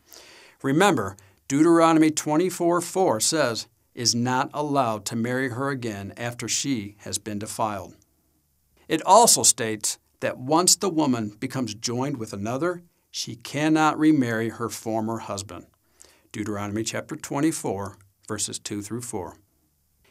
Remember, 0.62 1.16
Deuteronomy 1.48 2.12
24 2.12 2.80
4 2.80 3.20
says, 3.20 3.66
is 3.92 4.14
not 4.14 4.50
allowed 4.54 5.04
to 5.06 5.16
marry 5.16 5.48
her 5.48 5.70
again 5.70 6.12
after 6.16 6.46
she 6.46 6.94
has 7.00 7.18
been 7.18 7.40
defiled. 7.40 7.96
It 8.86 9.02
also 9.04 9.42
states 9.42 9.98
that 10.20 10.38
once 10.38 10.76
the 10.76 10.88
woman 10.88 11.36
becomes 11.40 11.74
joined 11.74 12.18
with 12.18 12.32
another, 12.32 12.82
she 13.10 13.34
cannot 13.34 13.98
remarry 13.98 14.50
her 14.50 14.68
former 14.68 15.18
husband. 15.18 15.66
Deuteronomy 16.30 16.84
chapter 16.84 17.16
24, 17.16 17.98
verses 18.28 18.60
2 18.60 18.80
through 18.80 19.02
4. 19.02 19.39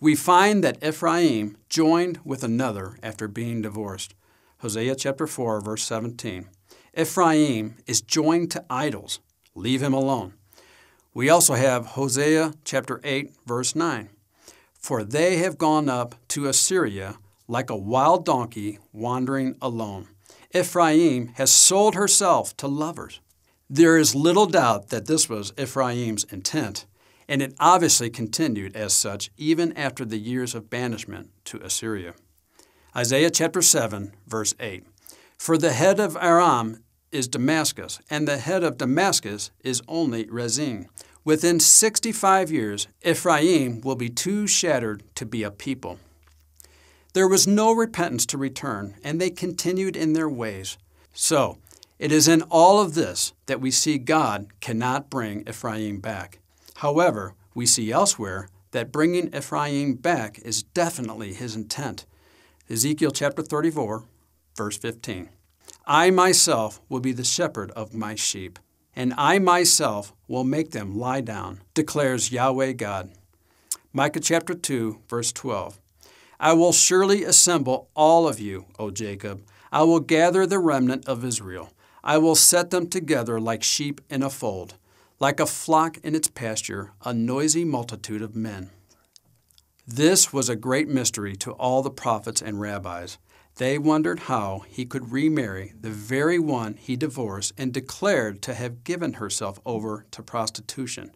we 0.00 0.14
find 0.14 0.62
that 0.62 0.82
Ephraim 0.82 1.56
joined 1.68 2.20
with 2.24 2.44
another 2.44 2.96
after 3.02 3.26
being 3.26 3.62
divorced. 3.62 4.14
Hosea 4.58 4.94
chapter 4.94 5.26
4, 5.26 5.60
verse 5.60 5.82
17. 5.82 6.48
Ephraim 6.96 7.76
is 7.86 8.00
joined 8.00 8.50
to 8.52 8.64
idols. 8.70 9.20
Leave 9.54 9.82
him 9.82 9.92
alone. 9.92 10.34
We 11.14 11.28
also 11.28 11.54
have 11.54 11.86
Hosea 11.86 12.54
chapter 12.64 13.00
8, 13.02 13.32
verse 13.44 13.74
9. 13.74 14.10
For 14.78 15.02
they 15.02 15.38
have 15.38 15.58
gone 15.58 15.88
up 15.88 16.14
to 16.28 16.46
Assyria 16.46 17.16
like 17.48 17.70
a 17.70 17.76
wild 17.76 18.24
donkey 18.24 18.78
wandering 18.92 19.56
alone. 19.60 20.08
Ephraim 20.54 21.28
has 21.34 21.50
sold 21.50 21.94
herself 21.94 22.56
to 22.58 22.68
lovers. 22.68 23.20
There 23.68 23.98
is 23.98 24.14
little 24.14 24.46
doubt 24.46 24.90
that 24.90 25.06
this 25.06 25.28
was 25.28 25.52
Ephraim's 25.58 26.24
intent 26.24 26.86
and 27.28 27.42
it 27.42 27.54
obviously 27.60 28.08
continued 28.08 28.74
as 28.74 28.94
such 28.94 29.30
even 29.36 29.76
after 29.76 30.04
the 30.04 30.18
years 30.18 30.54
of 30.54 30.70
banishment 30.70 31.30
to 31.44 31.58
Assyria. 31.58 32.14
Isaiah 32.96 33.30
chapter 33.30 33.60
7, 33.60 34.12
verse 34.26 34.54
8 34.58 34.84
For 35.36 35.58
the 35.58 35.72
head 35.72 36.00
of 36.00 36.16
Aram 36.16 36.82
is 37.12 37.28
Damascus, 37.28 38.00
and 38.10 38.26
the 38.26 38.38
head 38.38 38.64
of 38.64 38.78
Damascus 38.78 39.50
is 39.62 39.82
only 39.86 40.26
Rezin. 40.30 40.88
Within 41.24 41.60
65 41.60 42.50
years, 42.50 42.88
Ephraim 43.04 43.82
will 43.82 43.96
be 43.96 44.08
too 44.08 44.46
shattered 44.46 45.02
to 45.14 45.26
be 45.26 45.42
a 45.42 45.50
people. 45.50 45.98
There 47.12 47.28
was 47.28 47.46
no 47.46 47.72
repentance 47.72 48.24
to 48.26 48.38
return, 48.38 48.94
and 49.04 49.20
they 49.20 49.30
continued 49.30 49.96
in 49.96 50.12
their 50.12 50.28
ways. 50.28 50.78
So, 51.12 51.58
it 51.98 52.12
is 52.12 52.28
in 52.28 52.42
all 52.42 52.80
of 52.80 52.94
this 52.94 53.32
that 53.46 53.60
we 53.60 53.70
see 53.70 53.98
God 53.98 54.48
cannot 54.60 55.10
bring 55.10 55.46
Ephraim 55.48 56.00
back. 56.00 56.38
However, 56.78 57.34
we 57.56 57.66
see 57.66 57.90
elsewhere 57.90 58.48
that 58.70 58.92
bringing 58.92 59.34
Ephraim 59.34 59.94
back 59.94 60.38
is 60.44 60.62
definitely 60.62 61.34
his 61.34 61.56
intent. 61.56 62.06
Ezekiel 62.70 63.10
chapter 63.10 63.42
34, 63.42 64.04
verse 64.56 64.78
15. 64.78 65.28
I 65.86 66.10
myself 66.10 66.80
will 66.88 67.00
be 67.00 67.10
the 67.10 67.24
shepherd 67.24 67.72
of 67.72 67.94
my 67.94 68.14
sheep, 68.14 68.60
and 68.94 69.12
I 69.18 69.40
myself 69.40 70.14
will 70.28 70.44
make 70.44 70.70
them 70.70 70.96
lie 70.96 71.20
down, 71.20 71.62
declares 71.74 72.30
Yahweh 72.30 72.74
God. 72.74 73.10
Micah 73.92 74.20
chapter 74.20 74.54
2, 74.54 75.00
verse 75.08 75.32
12. 75.32 75.80
I 76.38 76.52
will 76.52 76.72
surely 76.72 77.24
assemble 77.24 77.88
all 77.96 78.28
of 78.28 78.38
you, 78.38 78.66
O 78.78 78.92
Jacob. 78.92 79.42
I 79.72 79.82
will 79.82 79.98
gather 79.98 80.46
the 80.46 80.60
remnant 80.60 81.08
of 81.08 81.24
Israel. 81.24 81.72
I 82.04 82.18
will 82.18 82.36
set 82.36 82.70
them 82.70 82.86
together 82.86 83.40
like 83.40 83.64
sheep 83.64 84.00
in 84.08 84.22
a 84.22 84.30
fold, 84.30 84.76
like 85.20 85.40
a 85.40 85.46
flock 85.46 85.98
in 85.98 86.14
its 86.14 86.28
pasture, 86.28 86.92
a 87.04 87.12
noisy 87.12 87.64
multitude 87.64 88.22
of 88.22 88.36
men. 88.36 88.70
This 89.86 90.32
was 90.32 90.48
a 90.48 90.56
great 90.56 90.88
mystery 90.88 91.34
to 91.36 91.52
all 91.52 91.82
the 91.82 91.90
prophets 91.90 92.42
and 92.42 92.60
rabbis. 92.60 93.18
They 93.56 93.78
wondered 93.78 94.20
how 94.20 94.64
he 94.68 94.84
could 94.84 95.10
remarry 95.10 95.72
the 95.80 95.90
very 95.90 96.38
one 96.38 96.74
he 96.74 96.94
divorced 96.94 97.52
and 97.58 97.72
declared 97.72 98.42
to 98.42 98.54
have 98.54 98.84
given 98.84 99.14
herself 99.14 99.58
over 99.64 100.06
to 100.12 100.22
prostitution. 100.22 101.10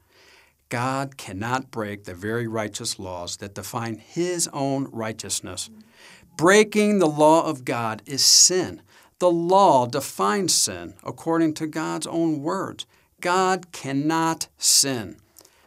God 0.72 1.18
cannot 1.18 1.70
break 1.70 2.04
the 2.04 2.14
very 2.14 2.46
righteous 2.46 2.98
laws 2.98 3.36
that 3.36 3.54
define 3.54 3.98
His 3.98 4.48
own 4.54 4.88
righteousness. 4.90 5.68
Breaking 6.38 6.98
the 6.98 7.06
law 7.06 7.44
of 7.44 7.66
God 7.66 8.00
is 8.06 8.24
sin. 8.24 8.80
The 9.18 9.30
law 9.30 9.84
defines 9.84 10.54
sin 10.54 10.94
according 11.04 11.52
to 11.56 11.66
God's 11.66 12.06
own 12.06 12.40
words. 12.40 12.86
God 13.22 13.70
cannot 13.70 14.48
sin. 14.58 15.16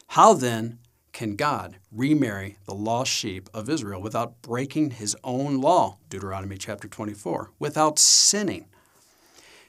How 0.09 0.33
then 0.33 0.79
can 1.13 1.37
God 1.37 1.77
remarry 1.89 2.57
the 2.65 2.75
lost 2.75 3.09
sheep 3.09 3.49
of 3.53 3.69
Israel 3.69 4.01
without 4.01 4.41
breaking 4.41 4.91
his 4.91 5.15
own 5.23 5.61
law? 5.61 5.97
Deuteronomy 6.09 6.57
chapter 6.57 6.89
24, 6.89 7.51
without 7.57 7.97
sinning. 7.97 8.65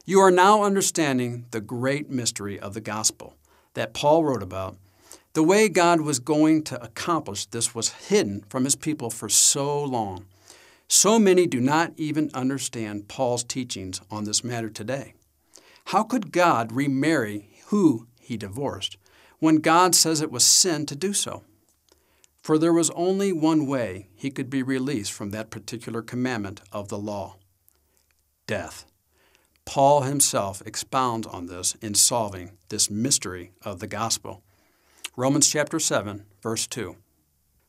You 0.05 0.19
are 0.19 0.33
now 0.33 0.65
understanding 0.65 1.47
the 1.53 1.61
great 1.61 2.11
mystery 2.11 2.59
of 2.59 2.75
the 2.75 2.81
gospel 2.81 3.37
that 3.75 3.95
Paul 3.95 4.25
wrote 4.25 4.43
about 4.43 4.77
the 5.35 5.45
way 5.45 5.69
God 5.69 6.01
was 6.01 6.19
going 6.19 6.65
to 6.65 6.83
accomplish 6.83 7.47
this 7.47 7.73
was 7.73 8.09
hidden 8.09 8.43
from 8.49 8.65
his 8.65 8.75
people 8.75 9.11
for 9.11 9.29
so 9.29 9.81
long. 9.85 10.27
So 10.89 11.21
many 11.21 11.47
do 11.47 11.61
not 11.61 11.93
even 11.97 12.33
understand 12.35 13.07
Paul's 13.07 13.45
teachings 13.45 14.01
on 14.11 14.25
this 14.25 14.43
matter 14.43 14.71
today. 14.71 15.15
How 15.91 16.03
could 16.03 16.33
God 16.33 16.73
remarry 16.73 17.56
who 17.67 18.07
he 18.21 18.37
divorced 18.37 18.97
when 19.39 19.57
God 19.57 19.95
says 19.95 20.21
it 20.21 20.31
was 20.31 20.45
sin 20.45 20.87
to 20.87 20.97
do 20.97 21.13
so? 21.13 21.43
For 22.43 22.59
there 22.59 22.73
was 22.73 22.91
only 22.91 23.33
one 23.33 23.67
way 23.67 24.09
he 24.15 24.31
could 24.31 24.49
be 24.49 24.63
released 24.63 25.13
from 25.13 25.31
that 25.31 25.51
particular 25.51 26.03
commandment 26.03 26.61
of 26.73 26.89
the 26.89 26.99
law 26.99 27.37
death. 28.47 28.87
Paul 29.65 30.03
himself 30.03 30.63
expounds 30.65 31.27
on 31.27 31.47
this 31.47 31.75
in 31.83 31.95
solving 31.95 32.53
this 32.69 32.89
mystery 32.89 33.51
of 33.63 33.81
the 33.81 33.89
gospel. 33.89 34.43
Romans 35.17 35.51
chapter 35.51 35.81
7, 35.81 36.25
verse 36.41 36.69
2. 36.69 36.97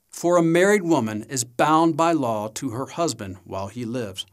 For 0.10 0.38
a 0.38 0.44
married 0.44 0.84
woman 0.84 1.24
is 1.24 1.44
bound 1.44 1.98
by 1.98 2.12
law 2.12 2.50
to 2.50 2.70
her 2.70 2.86
husband 2.86 3.38
while 3.44 3.68
he 3.68 3.86
lives, 3.86 4.26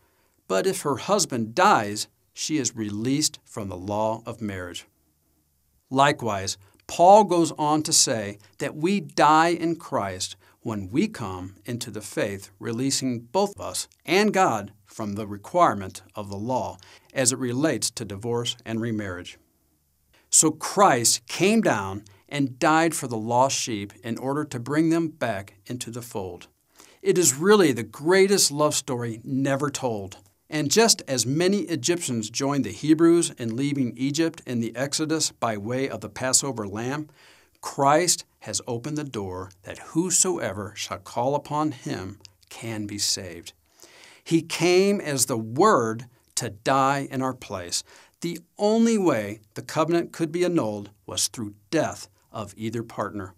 but 0.46 0.66
if 0.66 0.82
her 0.82 0.96
husband 0.96 1.54
dies, 1.54 2.08
she 2.34 2.58
is 2.58 2.76
released 2.76 3.38
from 3.44 3.68
the 3.68 3.76
law 3.76 4.22
of 4.26 4.42
marriage. 4.42 4.86
Likewise, 5.90 6.56
Paul 6.86 7.24
goes 7.24 7.52
on 7.52 7.82
to 7.84 7.92
say 7.92 8.38
that 8.58 8.76
we 8.76 9.00
die 9.00 9.48
in 9.48 9.76
Christ 9.76 10.36
when 10.60 10.90
we 10.90 11.08
come 11.08 11.56
into 11.64 11.90
the 11.90 12.00
faith, 12.00 12.50
releasing 12.58 13.20
both 13.20 13.54
of 13.56 13.60
us 13.60 13.88
and 14.04 14.32
God 14.32 14.72
from 14.86 15.14
the 15.14 15.26
requirement 15.26 16.02
of 16.14 16.30
the 16.30 16.36
law 16.36 16.78
as 17.12 17.32
it 17.32 17.38
relates 17.38 17.90
to 17.90 18.04
divorce 18.04 18.56
and 18.64 18.80
remarriage. 18.80 19.38
So 20.30 20.50
Christ 20.50 21.26
came 21.26 21.60
down 21.60 22.04
and 22.28 22.58
died 22.58 22.94
for 22.94 23.06
the 23.06 23.16
lost 23.16 23.56
sheep 23.56 23.92
in 24.02 24.18
order 24.18 24.44
to 24.44 24.58
bring 24.58 24.90
them 24.90 25.08
back 25.08 25.54
into 25.66 25.90
the 25.90 26.02
fold. 26.02 26.48
It 27.02 27.18
is 27.18 27.34
really 27.34 27.72
the 27.72 27.82
greatest 27.82 28.50
love 28.50 28.74
story 28.74 29.20
never 29.22 29.70
told. 29.70 30.16
And 30.54 30.70
just 30.70 31.02
as 31.08 31.26
many 31.26 31.62
Egyptians 31.62 32.30
joined 32.30 32.62
the 32.62 32.70
Hebrews 32.70 33.32
in 33.38 33.56
leaving 33.56 33.92
Egypt 33.96 34.40
in 34.46 34.60
the 34.60 34.74
Exodus 34.76 35.32
by 35.32 35.56
way 35.56 35.88
of 35.88 36.00
the 36.00 36.08
Passover 36.08 36.68
lamb, 36.68 37.08
Christ 37.60 38.24
has 38.38 38.62
opened 38.64 38.96
the 38.96 39.02
door 39.02 39.50
that 39.64 39.78
whosoever 39.78 40.72
shall 40.76 40.98
call 40.98 41.34
upon 41.34 41.72
him 41.72 42.20
can 42.50 42.86
be 42.86 42.98
saved. 42.98 43.52
He 44.22 44.42
came 44.42 45.00
as 45.00 45.26
the 45.26 45.36
Word 45.36 46.04
to 46.36 46.50
die 46.50 47.08
in 47.10 47.20
our 47.20 47.34
place. 47.34 47.82
The 48.20 48.38
only 48.56 48.96
way 48.96 49.40
the 49.54 49.62
covenant 49.62 50.12
could 50.12 50.30
be 50.30 50.44
annulled 50.44 50.90
was 51.04 51.26
through 51.26 51.56
death 51.72 52.06
of 52.30 52.54
either 52.56 52.84
partner. 52.84 53.34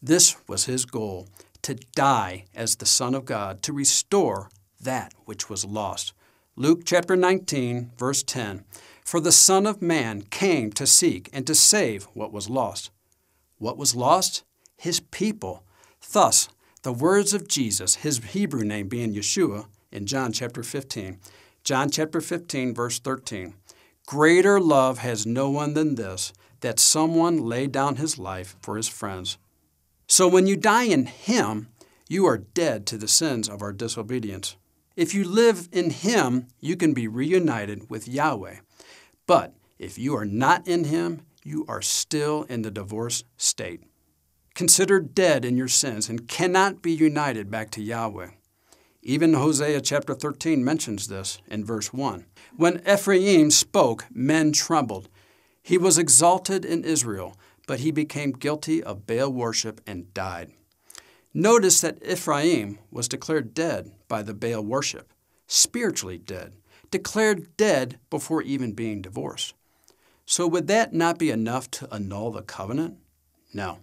This 0.00 0.36
was 0.46 0.66
his 0.66 0.84
goal 0.84 1.28
to 1.62 1.74
die 1.96 2.44
as 2.54 2.76
the 2.76 2.86
Son 2.86 3.16
of 3.16 3.24
God, 3.24 3.62
to 3.64 3.72
restore 3.72 4.48
that 4.80 5.12
which 5.24 5.50
was 5.50 5.64
lost. 5.64 6.12
Luke 6.54 6.82
chapter 6.84 7.16
19, 7.16 7.92
verse 7.96 8.22
10 8.22 8.64
For 9.02 9.20
the 9.20 9.32
Son 9.32 9.66
of 9.66 9.80
Man 9.80 10.20
came 10.20 10.70
to 10.72 10.86
seek 10.86 11.30
and 11.32 11.46
to 11.46 11.54
save 11.54 12.04
what 12.12 12.30
was 12.30 12.50
lost. 12.50 12.90
What 13.56 13.78
was 13.78 13.96
lost? 13.96 14.44
His 14.76 15.00
people. 15.00 15.64
Thus, 16.12 16.50
the 16.82 16.92
words 16.92 17.32
of 17.32 17.48
Jesus, 17.48 17.94
his 17.96 18.18
Hebrew 18.18 18.64
name 18.64 18.88
being 18.88 19.14
Yeshua, 19.14 19.64
in 19.90 20.04
John 20.04 20.30
chapter 20.30 20.62
15. 20.62 21.18
John 21.64 21.88
chapter 21.88 22.20
15, 22.20 22.74
verse 22.74 22.98
13. 22.98 23.54
Greater 24.04 24.60
love 24.60 24.98
has 24.98 25.24
no 25.24 25.48
one 25.48 25.72
than 25.72 25.94
this, 25.94 26.34
that 26.60 26.78
someone 26.78 27.38
laid 27.38 27.72
down 27.72 27.96
his 27.96 28.18
life 28.18 28.56
for 28.60 28.76
his 28.76 28.88
friends. 28.88 29.38
So 30.06 30.28
when 30.28 30.46
you 30.46 30.58
die 30.58 30.84
in 30.84 31.06
him, 31.06 31.68
you 32.10 32.26
are 32.26 32.36
dead 32.36 32.84
to 32.88 32.98
the 32.98 33.08
sins 33.08 33.48
of 33.48 33.62
our 33.62 33.72
disobedience. 33.72 34.56
If 34.96 35.14
you 35.14 35.24
live 35.24 35.68
in 35.72 35.90
him, 35.90 36.48
you 36.60 36.76
can 36.76 36.92
be 36.92 37.08
reunited 37.08 37.88
with 37.88 38.08
Yahweh. 38.08 38.56
But 39.26 39.54
if 39.78 39.98
you 39.98 40.14
are 40.16 40.26
not 40.26 40.68
in 40.68 40.84
him, 40.84 41.22
you 41.44 41.64
are 41.66 41.82
still 41.82 42.44
in 42.44 42.62
the 42.62 42.70
divorce 42.70 43.24
state. 43.36 43.82
Considered 44.54 45.14
dead 45.14 45.44
in 45.44 45.56
your 45.56 45.68
sins 45.68 46.08
and 46.08 46.28
cannot 46.28 46.82
be 46.82 46.92
united 46.92 47.50
back 47.50 47.70
to 47.70 47.82
Yahweh. 47.82 48.30
Even 49.02 49.34
Hosea 49.34 49.80
chapter 49.80 50.14
13 50.14 50.62
mentions 50.62 51.08
this 51.08 51.38
in 51.48 51.64
verse 51.64 51.92
1. 51.92 52.26
When 52.56 52.82
Ephraim 52.86 53.50
spoke, 53.50 54.04
men 54.12 54.52
trembled. 54.52 55.08
He 55.62 55.78
was 55.78 55.98
exalted 55.98 56.64
in 56.64 56.84
Israel, 56.84 57.36
but 57.66 57.80
he 57.80 57.90
became 57.90 58.32
guilty 58.32 58.82
of 58.82 59.06
Baal 59.06 59.32
worship 59.32 59.80
and 59.86 60.12
died. 60.12 60.52
Notice 61.34 61.80
that 61.80 62.04
Ephraim 62.06 62.78
was 62.90 63.08
declared 63.08 63.54
dead 63.54 63.90
by 64.12 64.22
the 64.22 64.34
Baal 64.34 64.62
worship, 64.62 65.10
spiritually 65.46 66.18
dead, 66.18 66.52
declared 66.90 67.56
dead 67.56 67.98
before 68.10 68.42
even 68.42 68.72
being 68.72 69.00
divorced. 69.00 69.54
So, 70.26 70.46
would 70.46 70.66
that 70.66 70.92
not 70.92 71.18
be 71.18 71.30
enough 71.30 71.70
to 71.70 71.88
annul 71.90 72.30
the 72.30 72.42
covenant? 72.42 72.98
No. 73.54 73.78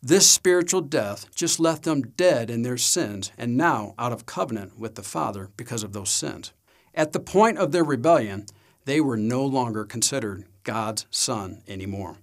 This 0.00 0.30
spiritual 0.30 0.80
death 0.80 1.26
just 1.34 1.58
left 1.58 1.82
them 1.82 2.02
dead 2.02 2.50
in 2.50 2.62
their 2.62 2.76
sins 2.76 3.32
and 3.36 3.56
now 3.56 3.94
out 3.98 4.12
of 4.12 4.26
covenant 4.26 4.78
with 4.78 4.94
the 4.94 5.02
Father 5.02 5.50
because 5.56 5.82
of 5.82 5.92
those 5.92 6.10
sins. 6.10 6.52
At 6.94 7.10
the 7.10 7.18
point 7.18 7.58
of 7.58 7.72
their 7.72 7.82
rebellion, 7.82 8.46
they 8.84 9.00
were 9.00 9.16
no 9.16 9.44
longer 9.44 9.84
considered 9.84 10.44
God's 10.62 11.06
son 11.10 11.64
anymore. 11.66 12.18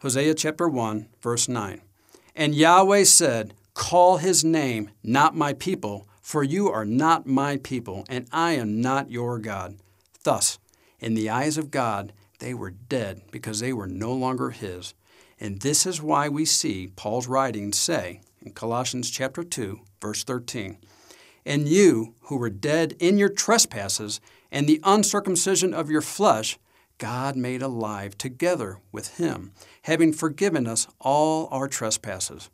Hosea 0.00 0.32
chapter 0.32 0.66
1, 0.66 1.10
verse 1.20 1.46
9. 1.46 1.82
And 2.34 2.54
Yahweh 2.54 3.04
said, 3.04 3.52
Call 3.74 4.16
his 4.16 4.42
name 4.42 4.92
not 5.02 5.36
my 5.36 5.52
people, 5.52 6.08
for 6.24 6.42
you 6.42 6.70
are 6.70 6.86
not 6.86 7.26
my 7.26 7.58
people, 7.58 8.02
and 8.08 8.26
I 8.32 8.52
am 8.52 8.80
not 8.80 9.10
your 9.10 9.38
God. 9.38 9.76
Thus, 10.22 10.58
in 10.98 11.12
the 11.12 11.28
eyes 11.28 11.58
of 11.58 11.70
God, 11.70 12.14
they 12.38 12.54
were 12.54 12.70
dead 12.70 13.20
because 13.30 13.60
they 13.60 13.74
were 13.74 13.86
no 13.86 14.10
longer 14.14 14.48
his. 14.48 14.94
And 15.38 15.60
this 15.60 15.84
is 15.84 16.00
why 16.00 16.30
we 16.30 16.46
see 16.46 16.88
Paul's 16.96 17.28
writings 17.28 17.78
say 17.78 18.22
in 18.40 18.52
Colossians 18.52 19.10
chapter 19.10 19.44
2, 19.44 19.80
verse 20.00 20.24
13, 20.24 20.78
And 21.44 21.68
you 21.68 22.14
who 22.20 22.38
were 22.38 22.48
dead 22.48 22.96
in 22.98 23.18
your 23.18 23.28
trespasses 23.28 24.18
and 24.50 24.66
the 24.66 24.80
uncircumcision 24.82 25.74
of 25.74 25.90
your 25.90 26.00
flesh, 26.00 26.58
God 26.96 27.36
made 27.36 27.60
alive 27.60 28.16
together 28.16 28.78
with 28.90 29.18
him, 29.18 29.52
having 29.82 30.14
forgiven 30.14 30.66
us 30.66 30.88
all 30.98 31.48
our 31.50 31.68
trespasses. 31.68 32.48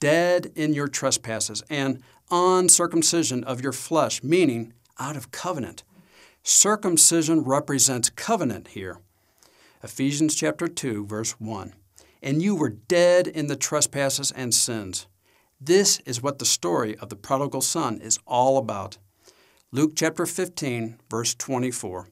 Dead 0.00 0.52
in 0.54 0.74
your 0.74 0.88
trespasses, 0.88 1.62
and 1.68 2.02
uncircumcision 2.30 3.44
of 3.44 3.60
your 3.60 3.72
flesh, 3.72 4.22
meaning 4.22 4.72
out 4.98 5.16
of 5.16 5.30
covenant. 5.30 5.82
Circumcision 6.42 7.42
represents 7.42 8.10
covenant 8.10 8.68
here. 8.68 8.98
Ephesians 9.82 10.34
chapter 10.34 10.68
2, 10.68 11.06
verse 11.06 11.32
1. 11.40 11.74
And 12.22 12.42
you 12.42 12.54
were 12.54 12.70
dead 12.70 13.26
in 13.26 13.46
the 13.48 13.56
trespasses 13.56 14.30
and 14.32 14.54
sins. 14.54 15.06
This 15.60 16.00
is 16.00 16.22
what 16.22 16.38
the 16.38 16.44
story 16.44 16.96
of 16.98 17.08
the 17.08 17.16
prodigal 17.16 17.60
son 17.60 18.00
is 18.00 18.18
all 18.26 18.58
about. 18.58 18.98
Luke 19.72 19.92
chapter 19.96 20.26
15, 20.26 20.98
verse 21.10 21.34
24. 21.34 22.08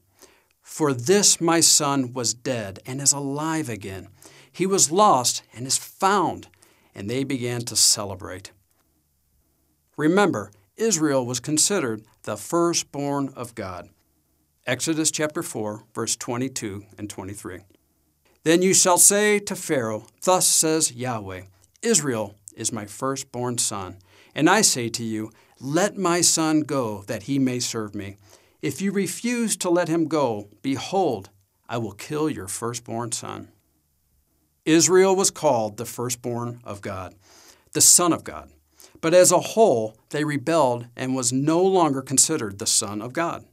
For 0.61 0.93
this 0.93 1.39
my 1.39 1.59
son 1.59 2.13
was 2.13 2.33
dead 2.33 2.79
and 2.85 3.01
is 3.01 3.11
alive 3.11 3.69
again. 3.69 4.07
He 4.51 4.65
was 4.65 4.91
lost 4.91 5.43
and 5.53 5.67
is 5.67 5.77
found. 5.77 6.47
And 6.95 7.09
they 7.09 7.23
began 7.23 7.61
to 7.61 7.75
celebrate. 7.75 8.51
Remember, 9.97 10.51
Israel 10.75 11.25
was 11.25 11.39
considered 11.39 12.03
the 12.23 12.37
firstborn 12.37 13.33
of 13.35 13.55
God. 13.55 13.89
Exodus 14.65 15.11
chapter 15.11 15.43
4, 15.43 15.83
verse 15.93 16.15
22 16.15 16.85
and 16.97 17.09
23. 17.09 17.59
Then 18.43 18.61
you 18.61 18.73
shall 18.73 18.97
say 18.97 19.39
to 19.39 19.55
Pharaoh, 19.55 20.07
Thus 20.23 20.47
says 20.47 20.93
Yahweh, 20.93 21.43
Israel 21.81 22.35
is 22.55 22.71
my 22.71 22.85
firstborn 22.85 23.57
son. 23.57 23.97
And 24.35 24.49
I 24.49 24.61
say 24.61 24.89
to 24.89 25.03
you, 25.03 25.31
Let 25.59 25.97
my 25.97 26.21
son 26.21 26.61
go, 26.61 27.03
that 27.07 27.23
he 27.23 27.39
may 27.39 27.59
serve 27.59 27.93
me. 27.95 28.17
If 28.61 28.81
you 28.81 28.91
refuse 28.91 29.55
to 29.57 29.69
let 29.69 29.89
him 29.89 30.07
go, 30.07 30.49
behold, 30.61 31.29
I 31.67 31.77
will 31.77 31.91
kill 31.91 32.29
your 32.29 32.47
firstborn 32.47 33.11
son. 33.11 33.49
Israel 34.65 35.15
was 35.15 35.29
called 35.29 35.77
the 35.77 35.85
firstborn 35.85 36.61
of 36.63 36.81
God, 36.81 37.15
the 37.73 37.81
Son 37.81 38.13
of 38.13 38.23
God. 38.23 38.49
But 39.01 39.13
as 39.13 39.31
a 39.31 39.39
whole, 39.39 39.97
they 40.11 40.23
rebelled 40.23 40.87
and 40.95 41.15
was 41.15 41.33
no 41.33 41.61
longer 41.61 42.01
considered 42.01 42.59
the 42.59 42.65
Son 42.65 43.01
of 43.01 43.11
God. 43.11 43.43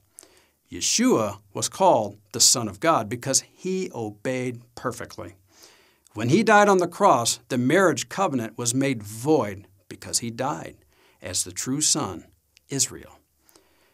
Yeshua 0.70 1.38
was 1.52 1.68
called 1.68 2.18
the 2.30 2.40
Son 2.40 2.68
of 2.68 2.78
God 2.78 3.08
because 3.08 3.40
he 3.40 3.90
obeyed 3.92 4.62
perfectly. 4.76 5.34
When 6.14 6.28
he 6.28 6.44
died 6.44 6.68
on 6.68 6.78
the 6.78 6.86
cross, 6.86 7.40
the 7.48 7.58
marriage 7.58 8.08
covenant 8.08 8.56
was 8.56 8.72
made 8.72 9.02
void 9.02 9.66
because 9.88 10.20
he 10.20 10.30
died 10.30 10.76
as 11.20 11.42
the 11.42 11.52
true 11.52 11.80
Son, 11.80 12.24
Israel. 12.68 13.18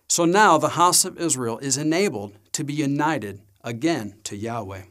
So 0.06 0.26
now 0.26 0.58
the 0.58 0.70
house 0.70 1.06
of 1.06 1.18
Israel 1.18 1.58
is 1.58 1.78
enabled 1.78 2.34
to 2.52 2.62
be 2.62 2.74
united 2.74 3.40
again 3.64 4.16
to 4.24 4.36
Yahweh. 4.36 4.82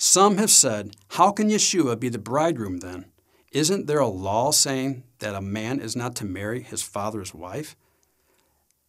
Some 0.00 0.36
have 0.36 0.50
said, 0.50 0.94
How 1.08 1.32
can 1.32 1.50
Yeshua 1.50 1.98
be 1.98 2.08
the 2.08 2.20
bridegroom 2.20 2.78
then? 2.78 3.06
Isn't 3.50 3.88
there 3.88 3.98
a 3.98 4.06
law 4.06 4.52
saying 4.52 5.02
that 5.18 5.34
a 5.34 5.40
man 5.40 5.80
is 5.80 5.96
not 5.96 6.14
to 6.16 6.24
marry 6.24 6.62
his 6.62 6.82
father's 6.82 7.34
wife? 7.34 7.74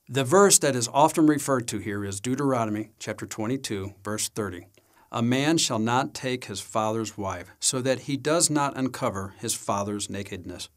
The 0.07 0.23
verse 0.23 0.59
that 0.59 0.75
is 0.75 0.87
often 0.93 1.25
referred 1.25 1.67
to 1.69 1.79
here 1.79 2.05
is 2.05 2.19
Deuteronomy 2.19 2.91
chapter 2.99 3.25
22, 3.25 3.95
verse 4.03 4.29
30. 4.29 4.67
A 5.11 5.23
man 5.23 5.57
shall 5.57 5.79
not 5.79 6.13
take 6.13 6.45
his 6.45 6.61
father's 6.61 7.17
wife, 7.17 7.49
so 7.59 7.81
that 7.81 8.01
he 8.01 8.15
does 8.15 8.51
not 8.51 8.77
uncover 8.77 9.33
his 9.39 9.55
father's 9.55 10.11
nakedness. 10.11 10.69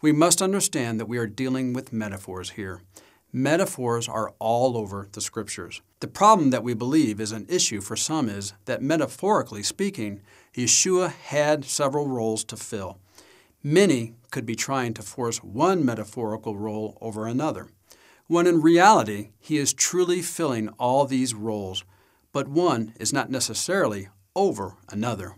We 0.00 0.12
must 0.12 0.40
understand 0.40 1.00
that 1.00 1.08
we 1.08 1.18
are 1.18 1.26
dealing 1.26 1.72
with 1.72 1.92
metaphors 1.92 2.50
here. 2.50 2.82
Metaphors 3.36 4.08
are 4.08 4.32
all 4.38 4.78
over 4.78 5.10
the 5.12 5.20
scriptures. 5.20 5.82
The 6.00 6.08
problem 6.08 6.48
that 6.52 6.62
we 6.62 6.72
believe 6.72 7.20
is 7.20 7.32
an 7.32 7.44
issue 7.50 7.82
for 7.82 7.94
some 7.94 8.30
is 8.30 8.54
that 8.64 8.80
metaphorically 8.80 9.62
speaking, 9.62 10.22
Yeshua 10.54 11.12
had 11.12 11.66
several 11.66 12.08
roles 12.08 12.44
to 12.44 12.56
fill. 12.56 12.98
Many 13.62 14.14
could 14.30 14.46
be 14.46 14.56
trying 14.56 14.94
to 14.94 15.02
force 15.02 15.44
one 15.44 15.84
metaphorical 15.84 16.56
role 16.56 16.96
over 17.02 17.26
another, 17.26 17.68
when 18.26 18.46
in 18.46 18.62
reality, 18.62 19.32
he 19.38 19.58
is 19.58 19.74
truly 19.74 20.22
filling 20.22 20.70
all 20.78 21.04
these 21.04 21.34
roles, 21.34 21.84
but 22.32 22.48
one 22.48 22.94
is 22.98 23.12
not 23.12 23.30
necessarily 23.30 24.08
over 24.34 24.76
another. 24.88 25.34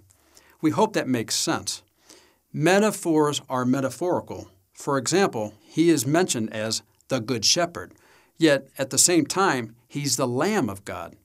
We 0.61 0.71
hope 0.71 0.93
that 0.93 1.09
makes 1.09 1.35
sense. 1.35 1.83
Metaphors 2.53 3.43
are 3.49 3.65
metaphorical. 3.65 4.53
For 4.73 4.99
example, 4.99 5.55
he 5.67 5.91
is 5.91 6.07
mentioned 6.07 6.53
as 6.53 6.83
the 7.09 7.21
Good 7.21 7.45
Shepherd. 7.45 7.93
Yet, 8.37 8.69
at 8.79 8.91
the 8.91 8.99
same 8.99 9.27
time, 9.27 9.75
he's 9.89 10.17
the 10.17 10.29
Lamb 10.29 10.69
of 10.69 10.85
God. 10.85 11.17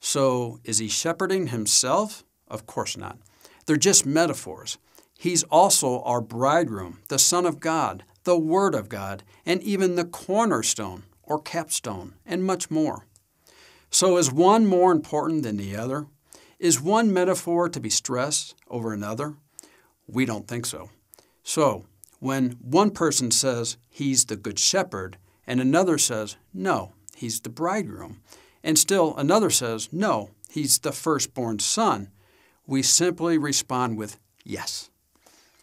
So, 0.00 0.60
is 0.64 0.78
he 0.78 0.88
shepherding 0.88 1.48
himself? 1.48 2.24
Of 2.48 2.66
course 2.66 2.96
not. 2.96 3.18
They're 3.66 3.76
just 3.76 4.06
metaphors. 4.06 4.78
He's 5.18 5.44
also 5.44 6.02
our 6.02 6.20
bridegroom, 6.20 6.98
the 7.08 7.18
Son 7.18 7.46
of 7.46 7.60
God, 7.60 8.04
the 8.24 8.38
Word 8.38 8.74
of 8.74 8.88
God, 8.88 9.22
and 9.46 9.62
even 9.62 9.94
the 9.94 10.04
cornerstone 10.04 11.04
or 11.22 11.40
capstone, 11.40 12.14
and 12.26 12.44
much 12.44 12.70
more. 12.70 13.06
So, 13.90 14.16
is 14.16 14.32
one 14.32 14.66
more 14.66 14.92
important 14.92 15.42
than 15.42 15.56
the 15.56 15.76
other? 15.76 16.06
Is 16.58 16.80
one 16.80 17.12
metaphor 17.12 17.68
to 17.68 17.80
be 17.80 17.90
stressed 17.90 18.54
over 18.68 18.92
another? 18.92 19.36
We 20.06 20.24
don't 20.24 20.48
think 20.48 20.66
so. 20.66 20.90
So, 21.42 21.86
when 22.20 22.52
one 22.60 22.90
person 22.90 23.30
says 23.30 23.76
he's 23.88 24.24
the 24.26 24.36
Good 24.36 24.58
Shepherd, 24.58 25.16
and 25.46 25.60
another 25.60 25.98
says, 25.98 26.36
no, 26.52 26.92
he's 27.14 27.40
the 27.40 27.48
bridegroom. 27.48 28.20
And 28.62 28.78
still 28.78 29.14
another 29.16 29.50
says, 29.50 29.88
no, 29.92 30.30
he's 30.48 30.78
the 30.78 30.92
firstborn 30.92 31.58
son. 31.58 32.08
We 32.66 32.82
simply 32.82 33.36
respond 33.36 33.98
with 33.98 34.18
yes. 34.44 34.90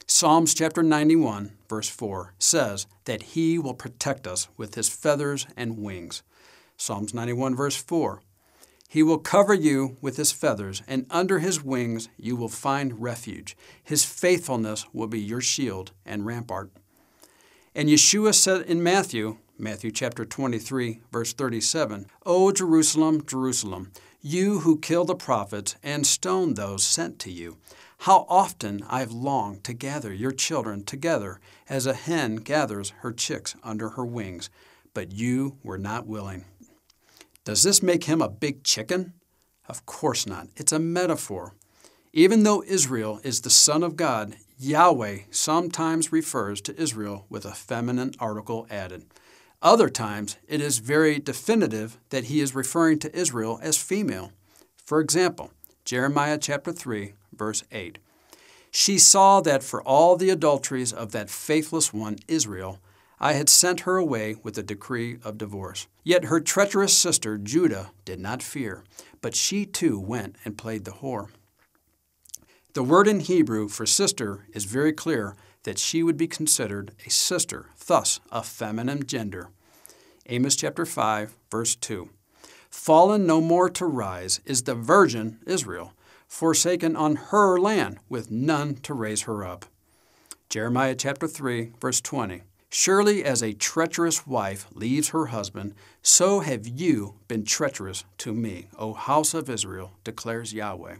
Psalms 0.05 0.53
chapter 0.53 0.83
91, 0.83 1.53
verse 1.69 1.89
4 1.89 2.33
says 2.37 2.85
that 3.05 3.23
he 3.23 3.57
will 3.57 3.73
protect 3.73 4.27
us 4.27 4.49
with 4.57 4.75
his 4.75 4.89
feathers 4.89 5.47
and 5.55 5.79
wings. 5.79 6.21
Psalms 6.75 7.13
91, 7.13 7.55
verse 7.55 7.77
4 7.77 8.21
He 8.89 9.01
will 9.01 9.17
cover 9.17 9.53
you 9.53 9.95
with 10.01 10.17
his 10.17 10.31
feathers, 10.31 10.83
and 10.85 11.05
under 11.09 11.39
his 11.39 11.63
wings 11.63 12.09
you 12.17 12.35
will 12.35 12.49
find 12.49 13.01
refuge. 13.01 13.55
His 13.83 14.03
faithfulness 14.03 14.85
will 14.91 15.07
be 15.07 15.19
your 15.19 15.41
shield 15.41 15.91
and 16.05 16.25
rampart. 16.25 16.71
And 17.73 17.87
Yeshua 17.87 18.35
said 18.35 18.63
in 18.63 18.83
Matthew 18.83 19.37
Matthew 19.61 19.91
chapter 19.91 20.25
23, 20.25 21.01
verse 21.11 21.33
37. 21.33 22.07
O 22.25 22.51
Jerusalem, 22.51 23.23
Jerusalem, 23.27 23.91
you 24.19 24.61
who 24.61 24.79
kill 24.79 25.05
the 25.05 25.13
prophets 25.13 25.75
and 25.83 26.07
stone 26.07 26.55
those 26.55 26.83
sent 26.83 27.19
to 27.19 27.31
you. 27.31 27.57
How 27.99 28.25
often 28.27 28.83
I've 28.89 29.11
longed 29.11 29.63
to 29.65 29.73
gather 29.73 30.11
your 30.11 30.31
children 30.31 30.83
together 30.83 31.39
as 31.69 31.85
a 31.85 31.93
hen 31.93 32.37
gathers 32.37 32.89
her 33.01 33.13
chicks 33.13 33.55
under 33.61 33.89
her 33.89 34.03
wings, 34.03 34.49
but 34.95 35.11
you 35.11 35.57
were 35.61 35.77
not 35.77 36.07
willing. 36.07 36.45
Does 37.45 37.61
this 37.61 37.83
make 37.83 38.05
him 38.05 38.19
a 38.19 38.29
big 38.29 38.63
chicken? 38.63 39.13
Of 39.69 39.85
course 39.85 40.25
not. 40.25 40.47
It's 40.55 40.71
a 40.71 40.79
metaphor. 40.79 41.53
Even 42.13 42.41
though 42.41 42.63
Israel 42.63 43.21
is 43.23 43.41
the 43.41 43.51
Son 43.51 43.83
of 43.83 43.95
God, 43.95 44.37
Yahweh 44.57 45.19
sometimes 45.29 46.11
refers 46.11 46.61
to 46.61 46.81
Israel 46.81 47.27
with 47.29 47.45
a 47.45 47.51
feminine 47.51 48.13
article 48.19 48.65
added. 48.71 49.05
Other 49.61 49.89
times, 49.89 50.37
it 50.47 50.59
is 50.59 50.79
very 50.79 51.19
definitive 51.19 51.97
that 52.09 52.25
he 52.25 52.41
is 52.41 52.55
referring 52.55 52.97
to 52.99 53.15
Israel 53.15 53.59
as 53.61 53.77
female. 53.77 54.31
For 54.83 54.99
example, 54.99 55.51
Jeremiah 55.85 56.39
chapter 56.39 56.71
3, 56.71 57.13
verse 57.31 57.63
8. 57.71 57.99
She 58.71 58.97
saw 58.97 59.39
that 59.41 59.61
for 59.63 59.83
all 59.83 60.15
the 60.15 60.31
adulteries 60.31 60.91
of 60.91 61.11
that 61.11 61.29
faithless 61.29 61.93
one, 61.93 62.17
Israel, 62.27 62.79
I 63.19 63.33
had 63.33 63.49
sent 63.49 63.81
her 63.81 63.97
away 63.97 64.37
with 64.41 64.57
a 64.57 64.63
decree 64.63 65.19
of 65.23 65.37
divorce. 65.37 65.87
Yet 66.03 66.25
her 66.25 66.39
treacherous 66.39 66.97
sister, 66.97 67.37
Judah, 67.37 67.91
did 68.03 68.19
not 68.19 68.41
fear, 68.41 68.83
but 69.21 69.35
she 69.35 69.67
too 69.67 69.99
went 69.99 70.37
and 70.43 70.57
played 70.57 70.85
the 70.85 70.91
whore. 70.91 71.27
The 72.73 72.81
word 72.81 73.07
in 73.07 73.19
Hebrew 73.19 73.67
for 73.67 73.85
sister 73.85 74.47
is 74.53 74.65
very 74.65 74.93
clear 74.93 75.35
that 75.63 75.79
she 75.79 76.03
would 76.03 76.17
be 76.17 76.27
considered 76.27 76.91
a 77.05 77.09
sister, 77.09 77.67
thus 77.85 78.19
a 78.31 78.43
feminine 78.43 79.05
gender. 79.05 79.49
Amos 80.27 80.55
chapter 80.55 80.85
5, 80.85 81.35
verse 81.49 81.75
2. 81.75 82.09
Fallen 82.69 83.25
no 83.25 83.41
more 83.41 83.69
to 83.69 83.85
rise 83.85 84.39
is 84.45 84.63
the 84.63 84.75
virgin 84.75 85.39
Israel, 85.45 85.93
forsaken 86.27 86.95
on 86.95 87.15
her 87.15 87.57
land 87.57 87.99
with 88.07 88.31
none 88.31 88.75
to 88.75 88.93
raise 88.93 89.23
her 89.23 89.43
up. 89.43 89.65
Jeremiah 90.49 90.95
chapter 90.95 91.27
3, 91.27 91.73
verse 91.79 92.01
20. 92.01 92.43
Surely 92.69 93.25
as 93.25 93.43
a 93.43 93.51
treacherous 93.51 94.25
wife 94.25 94.65
leaves 94.73 95.09
her 95.09 95.27
husband, 95.27 95.73
so 96.01 96.39
have 96.39 96.65
you 96.65 97.15
been 97.27 97.43
treacherous 97.43 98.05
to 98.17 98.33
me, 98.33 98.67
O 98.77 98.93
house 98.93 99.33
of 99.33 99.49
Israel, 99.49 99.91
declares 100.05 100.53
Yahweh. 100.53 100.95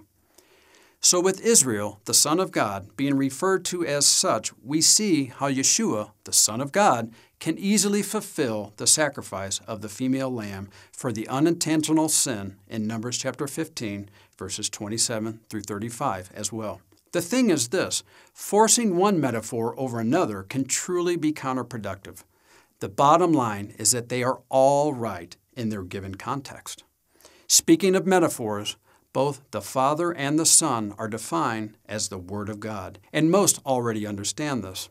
So, 1.04 1.20
with 1.20 1.42
Israel, 1.42 2.00
the 2.06 2.14
Son 2.14 2.40
of 2.40 2.52
God, 2.52 2.96
being 2.96 3.18
referred 3.18 3.66
to 3.66 3.84
as 3.84 4.06
such, 4.06 4.52
we 4.64 4.82
see 4.82 5.26
how 5.26 5.50
Yeshua, 5.50 6.12
the 6.26 6.32
Son 6.32 6.62
of 6.62 6.72
God, 6.72 7.12
can 7.40 7.58
easily 7.58 8.04
fulfill 8.04 8.74
the 8.78 8.86
sacrifice 8.86 9.60
of 9.66 9.82
the 9.82 9.90
female 9.90 10.32
lamb 10.32 10.70
for 10.92 11.12
the 11.12 11.28
unintentional 11.28 12.08
sin 12.08 12.56
in 12.68 12.86
Numbers 12.86 13.18
chapter 13.18 13.48
15, 13.48 14.12
verses 14.38 14.70
27 14.70 15.40
through 15.50 15.62
35 15.62 16.30
as 16.36 16.54
well. 16.54 16.82
The 17.14 17.22
thing 17.22 17.50
is 17.50 17.70
this 17.70 18.04
forcing 18.32 18.96
one 18.96 19.20
metaphor 19.20 19.74
over 19.80 20.00
another 20.00 20.44
can 20.44 20.66
truly 20.66 21.16
be 21.16 21.34
counterproductive. 21.34 22.24
The 22.80 22.90
bottom 22.90 23.34
line 23.34 23.74
is 23.80 23.90
that 23.90 24.10
they 24.10 24.22
are 24.22 24.42
all 24.50 24.94
right 24.94 25.36
in 25.58 25.70
their 25.70 25.84
given 25.84 26.14
context. 26.14 26.84
Speaking 27.48 27.96
of 27.96 28.06
metaphors, 28.06 28.78
both 29.14 29.42
the 29.52 29.62
Father 29.62 30.12
and 30.12 30.40
the 30.40 30.46
Son 30.46 30.94
are 30.98 31.08
defined 31.08 31.78
as 31.88 32.08
the 32.08 32.18
Word 32.18 32.50
of 32.50 32.60
God, 32.60 33.00
and 33.12 33.30
most 33.30 33.60
already 33.66 34.06
understand 34.06 34.64
this. 34.64 34.90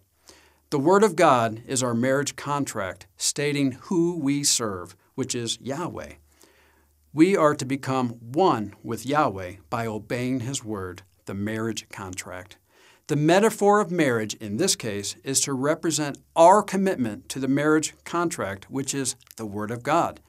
The 0.70 0.78
Word 0.78 1.02
of 1.02 1.16
God 1.16 1.62
is 1.66 1.82
our 1.82 1.94
marriage 1.94 2.36
contract 2.36 3.06
stating 3.16 3.72
who 3.82 4.16
we 4.18 4.44
serve, 4.44 4.94
which 5.14 5.34
is 5.34 5.58
Yahweh. 5.60 6.12
We 7.12 7.36
are 7.36 7.56
to 7.56 7.64
become 7.64 8.10
one 8.20 8.74
with 8.84 9.04
Yahweh 9.04 9.56
by 9.68 9.86
obeying 9.86 10.40
His 10.40 10.62
Word, 10.62 11.02
the 11.26 11.34
marriage 11.34 11.88
contract. 11.88 12.56
The 13.08 13.16
metaphor 13.16 13.80
of 13.80 13.90
marriage 13.90 14.34
in 14.34 14.58
this 14.58 14.76
case 14.76 15.16
is 15.24 15.40
to 15.40 15.52
represent 15.52 16.18
our 16.36 16.62
commitment 16.62 17.28
to 17.30 17.40
the 17.40 17.48
marriage 17.48 17.94
contract, 18.04 18.70
which 18.70 18.94
is 18.94 19.16
the 19.36 19.46
Word 19.46 19.72
of 19.72 19.82
God. 19.82 20.20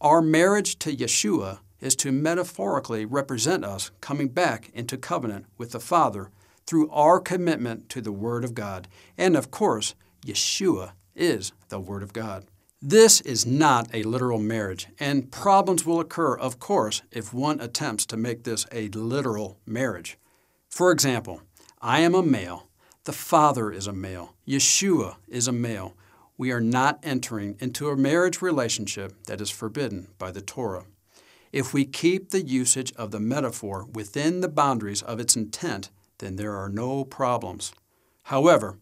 Our 0.00 0.22
marriage 0.22 0.78
to 0.80 0.94
Yeshua 0.94 1.58
is 1.82 1.96
to 1.96 2.12
metaphorically 2.12 3.04
represent 3.04 3.64
us 3.64 3.90
coming 4.00 4.28
back 4.28 4.70
into 4.72 4.96
covenant 4.96 5.44
with 5.58 5.72
the 5.72 5.80
Father 5.80 6.30
through 6.64 6.88
our 6.90 7.20
commitment 7.20 7.88
to 7.90 8.00
the 8.00 8.12
Word 8.12 8.44
of 8.44 8.54
God. 8.54 8.88
And 9.18 9.36
of 9.36 9.50
course, 9.50 9.94
Yeshua 10.24 10.92
is 11.14 11.52
the 11.68 11.80
Word 11.80 12.02
of 12.02 12.12
God. 12.12 12.46
This 12.80 13.20
is 13.20 13.44
not 13.44 13.88
a 13.92 14.02
literal 14.04 14.38
marriage, 14.38 14.88
and 14.98 15.30
problems 15.30 15.84
will 15.84 16.00
occur, 16.00 16.36
of 16.36 16.58
course, 16.58 17.02
if 17.10 17.32
one 17.34 17.60
attempts 17.60 18.06
to 18.06 18.16
make 18.16 18.44
this 18.44 18.66
a 18.72 18.88
literal 18.88 19.58
marriage. 19.66 20.18
For 20.68 20.90
example, 20.90 21.42
I 21.80 22.00
am 22.00 22.14
a 22.14 22.22
male, 22.22 22.68
the 23.04 23.12
Father 23.12 23.70
is 23.70 23.86
a 23.86 23.92
male, 23.92 24.34
Yeshua 24.46 25.16
is 25.28 25.46
a 25.46 25.52
male. 25.52 25.94
We 26.38 26.50
are 26.50 26.60
not 26.60 26.98
entering 27.02 27.56
into 27.60 27.88
a 27.88 27.96
marriage 27.96 28.42
relationship 28.42 29.26
that 29.26 29.40
is 29.40 29.50
forbidden 29.50 30.08
by 30.18 30.32
the 30.32 30.40
Torah. 30.40 30.84
If 31.52 31.74
we 31.74 31.84
keep 31.84 32.30
the 32.30 32.42
usage 32.42 32.92
of 32.96 33.10
the 33.10 33.20
metaphor 33.20 33.86
within 33.92 34.40
the 34.40 34.48
boundaries 34.48 35.02
of 35.02 35.20
its 35.20 35.36
intent, 35.36 35.90
then 36.18 36.36
there 36.36 36.56
are 36.56 36.70
no 36.70 37.04
problems. 37.04 37.72
However, 38.24 38.78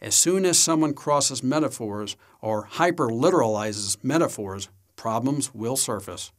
as 0.00 0.14
soon 0.14 0.44
as 0.44 0.58
someone 0.58 0.92
crosses 0.92 1.42
metaphors 1.42 2.16
or 2.42 2.66
hyperliteralizes 2.66 3.96
metaphors, 4.02 4.68
problems 4.94 5.54
will 5.54 5.76
surface. 5.76 6.32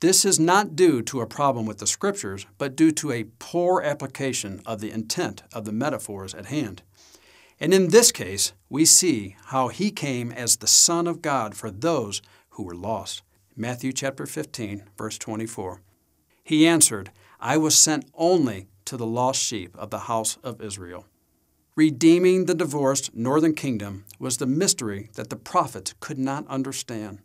This 0.00 0.24
is 0.24 0.38
not 0.38 0.76
due 0.76 1.02
to 1.02 1.20
a 1.20 1.26
problem 1.26 1.66
with 1.66 1.78
the 1.78 1.86
scriptures, 1.86 2.46
but 2.58 2.76
due 2.76 2.92
to 2.92 3.10
a 3.10 3.24
poor 3.38 3.82
application 3.82 4.60
of 4.66 4.80
the 4.80 4.90
intent 4.90 5.42
of 5.52 5.64
the 5.64 5.72
metaphors 5.72 6.34
at 6.34 6.46
hand. 6.46 6.82
And 7.58 7.72
in 7.72 7.88
this 7.88 8.12
case, 8.12 8.52
we 8.68 8.84
see 8.84 9.36
how 9.46 9.68
he 9.68 9.90
came 9.90 10.30
as 10.30 10.56
the 10.56 10.66
Son 10.66 11.06
of 11.06 11.22
God 11.22 11.56
for 11.56 11.70
those 11.70 12.22
who 12.50 12.62
were 12.62 12.74
lost. 12.74 13.22
Matthew 13.54 13.92
chapter 13.92 14.24
15, 14.24 14.84
verse 14.96 15.18
24. 15.18 15.82
He 16.42 16.66
answered, 16.66 17.10
I 17.38 17.58
was 17.58 17.76
sent 17.76 18.06
only 18.14 18.68
to 18.86 18.96
the 18.96 19.04
lost 19.04 19.42
sheep 19.42 19.76
of 19.76 19.90
the 19.90 20.00
house 20.00 20.38
of 20.42 20.62
Israel. 20.62 21.06
Redeeming 21.76 22.46
the 22.46 22.54
divorced 22.54 23.14
northern 23.14 23.54
kingdom 23.54 24.06
was 24.18 24.38
the 24.38 24.46
mystery 24.46 25.10
that 25.16 25.28
the 25.28 25.36
prophets 25.36 25.94
could 26.00 26.18
not 26.18 26.46
understand. 26.48 27.18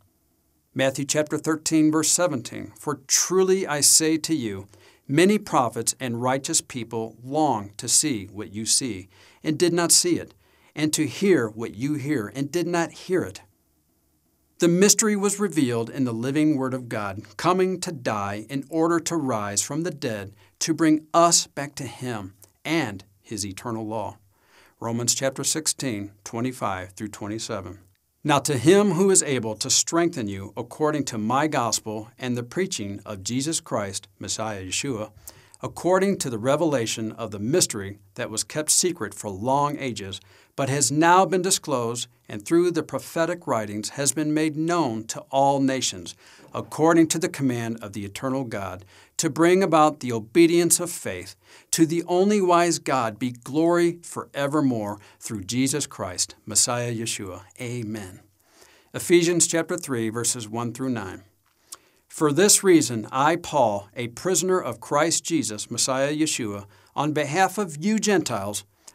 Matthew 0.74 1.06
chapter 1.06 1.38
13 1.38 1.90
verse 1.90 2.10
17 2.10 2.72
For 2.78 3.00
truly 3.06 3.66
I 3.66 3.80
say 3.80 4.18
to 4.18 4.34
you 4.34 4.68
many 5.06 5.38
prophets 5.38 5.94
and 5.98 6.20
righteous 6.20 6.60
people 6.60 7.16
long 7.24 7.72
to 7.78 7.88
see 7.88 8.26
what 8.26 8.52
you 8.52 8.66
see 8.66 9.08
and 9.42 9.58
did 9.58 9.72
not 9.72 9.92
see 9.92 10.18
it 10.18 10.34
and 10.74 10.92
to 10.92 11.06
hear 11.06 11.48
what 11.48 11.74
you 11.74 11.94
hear 11.94 12.30
and 12.34 12.52
did 12.52 12.66
not 12.66 12.92
hear 12.92 13.22
it. 13.22 13.40
The 14.60 14.66
mystery 14.66 15.14
was 15.14 15.38
revealed 15.38 15.88
in 15.88 16.02
the 16.02 16.12
living 16.12 16.56
Word 16.56 16.74
of 16.74 16.88
God, 16.88 17.22
coming 17.36 17.78
to 17.78 17.92
die 17.92 18.44
in 18.50 18.64
order 18.68 18.98
to 18.98 19.14
rise 19.14 19.62
from 19.62 19.84
the 19.84 19.92
dead 19.92 20.34
to 20.58 20.74
bring 20.74 21.06
us 21.14 21.46
back 21.46 21.76
to 21.76 21.84
Him 21.84 22.34
and 22.64 23.04
His 23.20 23.46
eternal 23.46 23.86
law. 23.86 24.18
Romans 24.80 25.14
chapter 25.14 25.44
16, 25.44 26.10
25 26.24 26.90
through 26.90 27.06
27. 27.06 27.78
Now 28.24 28.40
to 28.40 28.58
him 28.58 28.92
who 28.92 29.10
is 29.10 29.22
able 29.22 29.54
to 29.54 29.70
strengthen 29.70 30.26
you 30.26 30.52
according 30.56 31.04
to 31.04 31.18
my 31.18 31.46
gospel 31.46 32.10
and 32.18 32.36
the 32.36 32.42
preaching 32.42 33.00
of 33.06 33.22
Jesus 33.22 33.60
Christ, 33.60 34.08
Messiah 34.18 34.64
Yeshua, 34.64 35.12
according 35.62 36.18
to 36.18 36.30
the 36.30 36.38
revelation 36.38 37.12
of 37.12 37.30
the 37.30 37.38
mystery 37.38 37.98
that 38.16 38.28
was 38.28 38.42
kept 38.42 38.70
secret 38.70 39.14
for 39.14 39.30
long 39.30 39.78
ages, 39.78 40.20
but 40.58 40.68
has 40.68 40.90
now 40.90 41.24
been 41.24 41.40
disclosed 41.40 42.08
and 42.28 42.44
through 42.44 42.72
the 42.72 42.82
prophetic 42.82 43.46
writings 43.46 43.90
has 43.90 44.10
been 44.10 44.34
made 44.34 44.56
known 44.56 45.04
to 45.04 45.20
all 45.30 45.60
nations, 45.60 46.16
according 46.52 47.06
to 47.06 47.16
the 47.16 47.28
command 47.28 47.78
of 47.80 47.92
the 47.92 48.04
eternal 48.04 48.42
God, 48.42 48.84
to 49.18 49.30
bring 49.30 49.62
about 49.62 50.00
the 50.00 50.10
obedience 50.10 50.80
of 50.80 50.90
faith. 50.90 51.36
To 51.70 51.86
the 51.86 52.02
only 52.08 52.40
wise 52.40 52.80
God 52.80 53.20
be 53.20 53.30
glory 53.30 54.00
forevermore 54.02 54.98
through 55.20 55.44
Jesus 55.44 55.86
Christ, 55.86 56.34
Messiah 56.44 56.92
Yeshua. 56.92 57.42
Amen. 57.60 58.18
Ephesians 58.92 59.46
chapter 59.46 59.76
3 59.76 60.08
verses 60.08 60.48
1 60.48 60.72
through 60.72 60.90
9. 60.90 61.22
For 62.08 62.32
this 62.32 62.64
reason, 62.64 63.06
I, 63.12 63.36
Paul, 63.36 63.88
a 63.94 64.08
prisoner 64.08 64.60
of 64.60 64.80
Christ 64.80 65.22
Jesus, 65.22 65.70
Messiah 65.70 66.12
Yeshua, 66.12 66.66
on 66.96 67.12
behalf 67.12 67.58
of 67.58 67.76
you 67.76 68.00
Gentiles, 68.00 68.64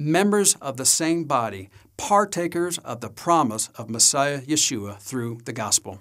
members 0.00 0.54
of 0.62 0.78
the 0.78 0.84
same 0.86 1.24
body, 1.24 1.68
partakers 1.98 2.78
of 2.78 3.02
the 3.02 3.10
promise 3.10 3.68
of 3.76 3.90
Messiah 3.90 4.40
Yeshua 4.40 4.98
through 4.98 5.38
the 5.44 5.52
gospel. 5.52 6.00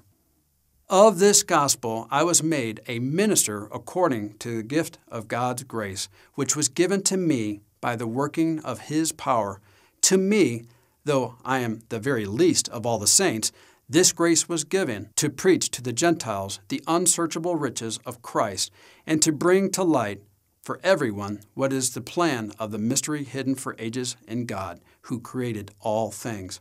Of 0.90 1.20
this 1.20 1.44
gospel 1.44 2.08
I 2.10 2.24
was 2.24 2.42
made 2.42 2.80
a 2.88 3.00
minister 3.00 3.66
according 3.66 4.38
to 4.38 4.58
the 4.58 4.64
gift 4.64 5.00
of 5.10 5.28
God's 5.28 5.64
grace, 5.64 6.08
which 6.36 6.56
was 6.56 6.70
given 6.70 7.04
to 7.04 7.18
me 7.18 7.60
by 7.82 7.98
the 7.98 8.08
working 8.08 8.60
of 8.62 8.88
his 8.88 9.12
power. 9.12 9.60
To 10.04 10.18
me, 10.18 10.64
though 11.04 11.36
I 11.44 11.60
am 11.60 11.82
the 11.90 12.00
very 12.00 12.26
least 12.26 12.70
of 12.70 12.86
all 12.86 13.00
the 13.00 13.06
saints, 13.06 13.52
this 13.90 14.14
grace 14.14 14.48
was 14.48 14.64
given 14.64 15.10
to 15.18 15.30
preach 15.30 15.72
to 15.72 15.82
the 15.82 15.92
Gentiles 15.92 16.62
the 16.70 16.82
unsearchable 16.88 17.58
riches 17.58 18.00
of 18.06 18.22
Christ, 18.22 18.72
and 19.06 19.22
to 19.24 19.34
bring 19.34 19.70
to 19.72 19.84
light 19.84 20.22
for 20.70 20.80
everyone 20.84 21.40
what 21.56 21.74
is 21.74 21.96
the 21.96 22.00
plan 22.00 22.52
of 22.60 22.70
the 22.70 22.78
mystery 22.78 23.24
hidden 23.24 23.56
for 23.56 23.76
ages 23.80 24.16
in 24.28 24.46
God, 24.46 24.80
who 25.02 25.20
created 25.20 25.72
all 25.80 26.12
things. 26.12 26.60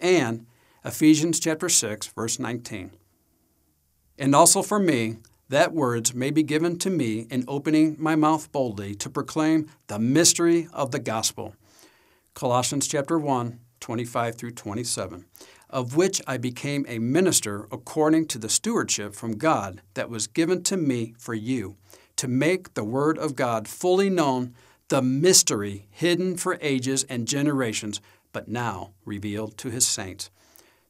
And 0.00 0.44
Ephesians 0.84 1.38
chapter 1.38 1.68
6, 1.68 2.08
verse 2.08 2.40
19 2.40 2.90
and 4.18 4.34
also 4.34 4.60
for 4.60 4.80
me, 4.80 5.18
that 5.50 5.72
words 5.72 6.14
may 6.14 6.32
be 6.32 6.42
given 6.42 6.80
to 6.80 6.90
me 6.90 7.28
in 7.30 7.44
opening 7.46 7.94
my 7.96 8.16
mouth 8.16 8.50
boldly 8.50 8.96
to 8.96 9.08
proclaim 9.08 9.70
the 9.86 10.00
mystery 10.00 10.66
of 10.72 10.90
the 10.90 10.98
gospel. 10.98 11.54
Colossians 12.34 12.88
chapter 12.88 13.20
1, 13.20 13.60
25 13.78 14.34
through 14.34 14.50
27, 14.50 15.26
of 15.70 15.94
which 15.94 16.20
I 16.26 16.38
became 16.38 16.84
a 16.88 16.98
minister 16.98 17.68
according 17.70 18.26
to 18.26 18.38
the 18.38 18.48
stewardship 18.48 19.14
from 19.14 19.38
God 19.38 19.80
that 19.94 20.10
was 20.10 20.26
given 20.26 20.64
to 20.64 20.76
me 20.76 21.14
for 21.16 21.34
you, 21.34 21.76
to 22.20 22.28
make 22.28 22.74
the 22.74 22.84
word 22.84 23.16
of 23.16 23.34
God 23.34 23.66
fully 23.66 24.10
known, 24.10 24.54
the 24.88 25.00
mystery 25.00 25.86
hidden 25.88 26.36
for 26.36 26.58
ages 26.60 27.02
and 27.04 27.26
generations, 27.26 27.98
but 28.30 28.46
now 28.46 28.90
revealed 29.06 29.56
to 29.56 29.70
his 29.70 29.86
saints. 29.86 30.28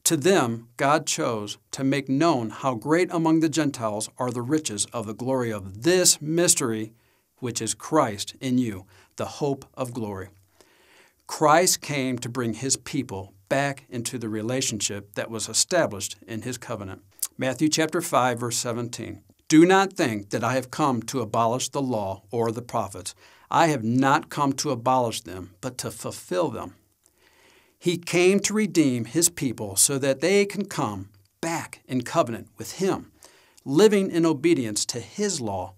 To 0.03 0.17
them 0.17 0.67
God 0.75 1.07
chose 1.07 1.57
to 1.71 1.85
make 1.85 2.09
known 2.09 2.49
how 2.49 2.75
great 2.75 3.07
among 3.13 3.39
the 3.39 3.47
Gentiles 3.47 4.09
are 4.17 4.29
the 4.29 4.41
riches 4.41 4.85
of 4.91 5.07
the 5.07 5.13
glory 5.13 5.53
of 5.53 5.83
this 5.83 6.21
mystery, 6.21 6.91
which 7.37 7.61
is 7.61 7.73
Christ 7.73 8.35
in 8.41 8.57
you, 8.57 8.85
the 9.15 9.39
hope 9.39 9.63
of 9.73 9.93
glory. 9.93 10.27
Christ 11.27 11.79
came 11.79 12.17
to 12.17 12.27
bring 12.27 12.55
his 12.55 12.75
people 12.75 13.31
back 13.47 13.85
into 13.89 14.17
the 14.17 14.27
relationship 14.27 15.13
that 15.13 15.31
was 15.31 15.47
established 15.47 16.17
in 16.27 16.41
his 16.41 16.57
covenant. 16.57 17.03
Matthew 17.37 17.69
chapter 17.69 18.01
5 18.01 18.37
verse 18.37 18.57
17. 18.57 19.21
Do 19.51 19.65
not 19.65 19.91
think 19.91 20.29
that 20.29 20.45
I 20.45 20.53
have 20.53 20.71
come 20.71 21.01
to 21.01 21.19
abolish 21.19 21.67
the 21.67 21.81
law 21.81 22.23
or 22.31 22.53
the 22.53 22.61
prophets. 22.61 23.13
I 23.49 23.67
have 23.67 23.83
not 23.83 24.29
come 24.29 24.53
to 24.53 24.69
abolish 24.69 25.19
them, 25.19 25.55
but 25.59 25.77
to 25.79 25.91
fulfill 25.91 26.51
them. 26.51 26.75
He 27.77 27.97
came 27.97 28.39
to 28.39 28.53
redeem 28.53 29.03
his 29.03 29.27
people 29.27 29.75
so 29.75 29.97
that 29.97 30.21
they 30.21 30.45
can 30.45 30.67
come 30.67 31.09
back 31.41 31.81
in 31.85 32.03
covenant 32.03 32.47
with 32.57 32.77
him, 32.79 33.11
living 33.65 34.09
in 34.09 34.25
obedience 34.25 34.85
to 34.85 35.01
his 35.01 35.41
law. 35.41 35.73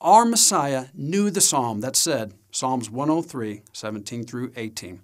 Our 0.00 0.24
Messiah 0.24 0.86
knew 0.94 1.28
the 1.28 1.42
psalm 1.42 1.82
that 1.82 1.96
said, 1.96 2.32
Psalms 2.50 2.88
103, 2.88 3.60
17 3.74 4.24
through 4.24 4.52
18. 4.56 5.02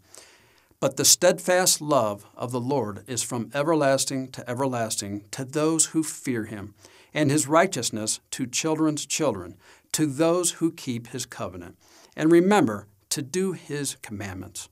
But 0.81 0.97
the 0.97 1.05
steadfast 1.05 1.83
love 1.83 2.25
of 2.35 2.51
the 2.51 2.61
Lord 2.61 3.05
is 3.07 3.23
from 3.23 3.51
everlasting 3.53 4.29
to 4.29 4.49
everlasting 4.49 5.27
to 5.33 5.45
those 5.45 5.87
who 5.87 6.03
fear 6.03 6.45
him, 6.45 6.73
and 7.15 7.31
his 7.31 7.49
righteousness 7.49 8.21
to 8.33 8.47
children's 8.47 9.07
children, 9.07 9.57
to 9.93 10.07
those 10.07 10.53
who 10.53 10.73
keep 10.73 11.09
his 11.09 11.27
covenant, 11.27 11.77
and 12.17 12.31
remember 12.31 12.87
to 13.11 13.23
do 13.23 13.53
his 13.53 13.97
commandments. 14.03 14.69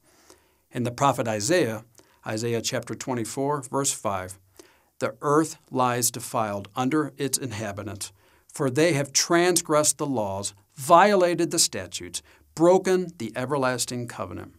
In 0.70 0.82
the 0.82 0.90
prophet 0.90 1.28
Isaiah, 1.28 1.84
Isaiah 2.26 2.60
chapter 2.60 2.94
24, 2.94 3.62
verse 3.62 3.92
5, 3.92 4.38
the 4.98 5.16
earth 5.22 5.56
lies 5.70 6.10
defiled 6.10 6.68
under 6.74 7.12
its 7.16 7.38
inhabitants, 7.38 8.12
for 8.52 8.70
they 8.70 8.92
have 8.92 9.12
transgressed 9.12 9.98
the 9.98 10.06
laws, 10.06 10.54
violated 10.74 11.50
the 11.50 11.58
statutes, 11.58 12.22
broken 12.54 13.12
the 13.18 13.32
everlasting 13.36 14.06
covenant. 14.08 14.54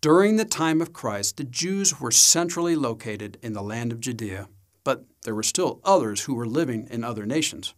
During 0.00 0.36
the 0.36 0.44
time 0.44 0.80
of 0.80 0.92
Christ, 0.92 1.38
the 1.38 1.44
Jews 1.44 2.00
were 2.00 2.12
centrally 2.12 2.76
located 2.76 3.38
in 3.42 3.52
the 3.52 3.62
land 3.62 3.90
of 3.90 4.00
Judea, 4.00 4.48
but 4.88 5.04
there 5.24 5.34
were 5.34 5.42
still 5.42 5.82
others 5.84 6.22
who 6.22 6.34
were 6.34 6.46
living 6.46 6.88
in 6.90 7.04
other 7.04 7.26
nations. 7.26 7.74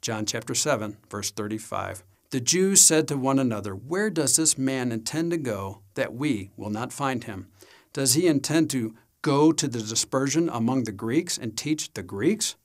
John 0.00 0.26
chapter 0.26 0.52
7, 0.52 0.96
verse 1.08 1.30
35. 1.30 2.02
The 2.30 2.40
Jews 2.40 2.82
said 2.82 3.06
to 3.06 3.16
one 3.16 3.38
another, 3.38 3.72
Where 3.72 4.10
does 4.10 4.34
this 4.34 4.58
man 4.58 4.90
intend 4.90 5.30
to 5.30 5.36
go 5.36 5.82
that 5.94 6.12
we 6.12 6.50
will 6.56 6.70
not 6.70 6.92
find 6.92 7.22
him? 7.22 7.52
Does 7.92 8.14
he 8.14 8.26
intend 8.26 8.68
to 8.70 8.96
go 9.22 9.52
to 9.52 9.68
the 9.68 9.78
dispersion 9.78 10.48
among 10.48 10.82
the 10.82 10.90
Greeks 10.90 11.38
and 11.38 11.56
teach 11.56 11.94
the 11.94 12.02
Greeks? 12.02 12.56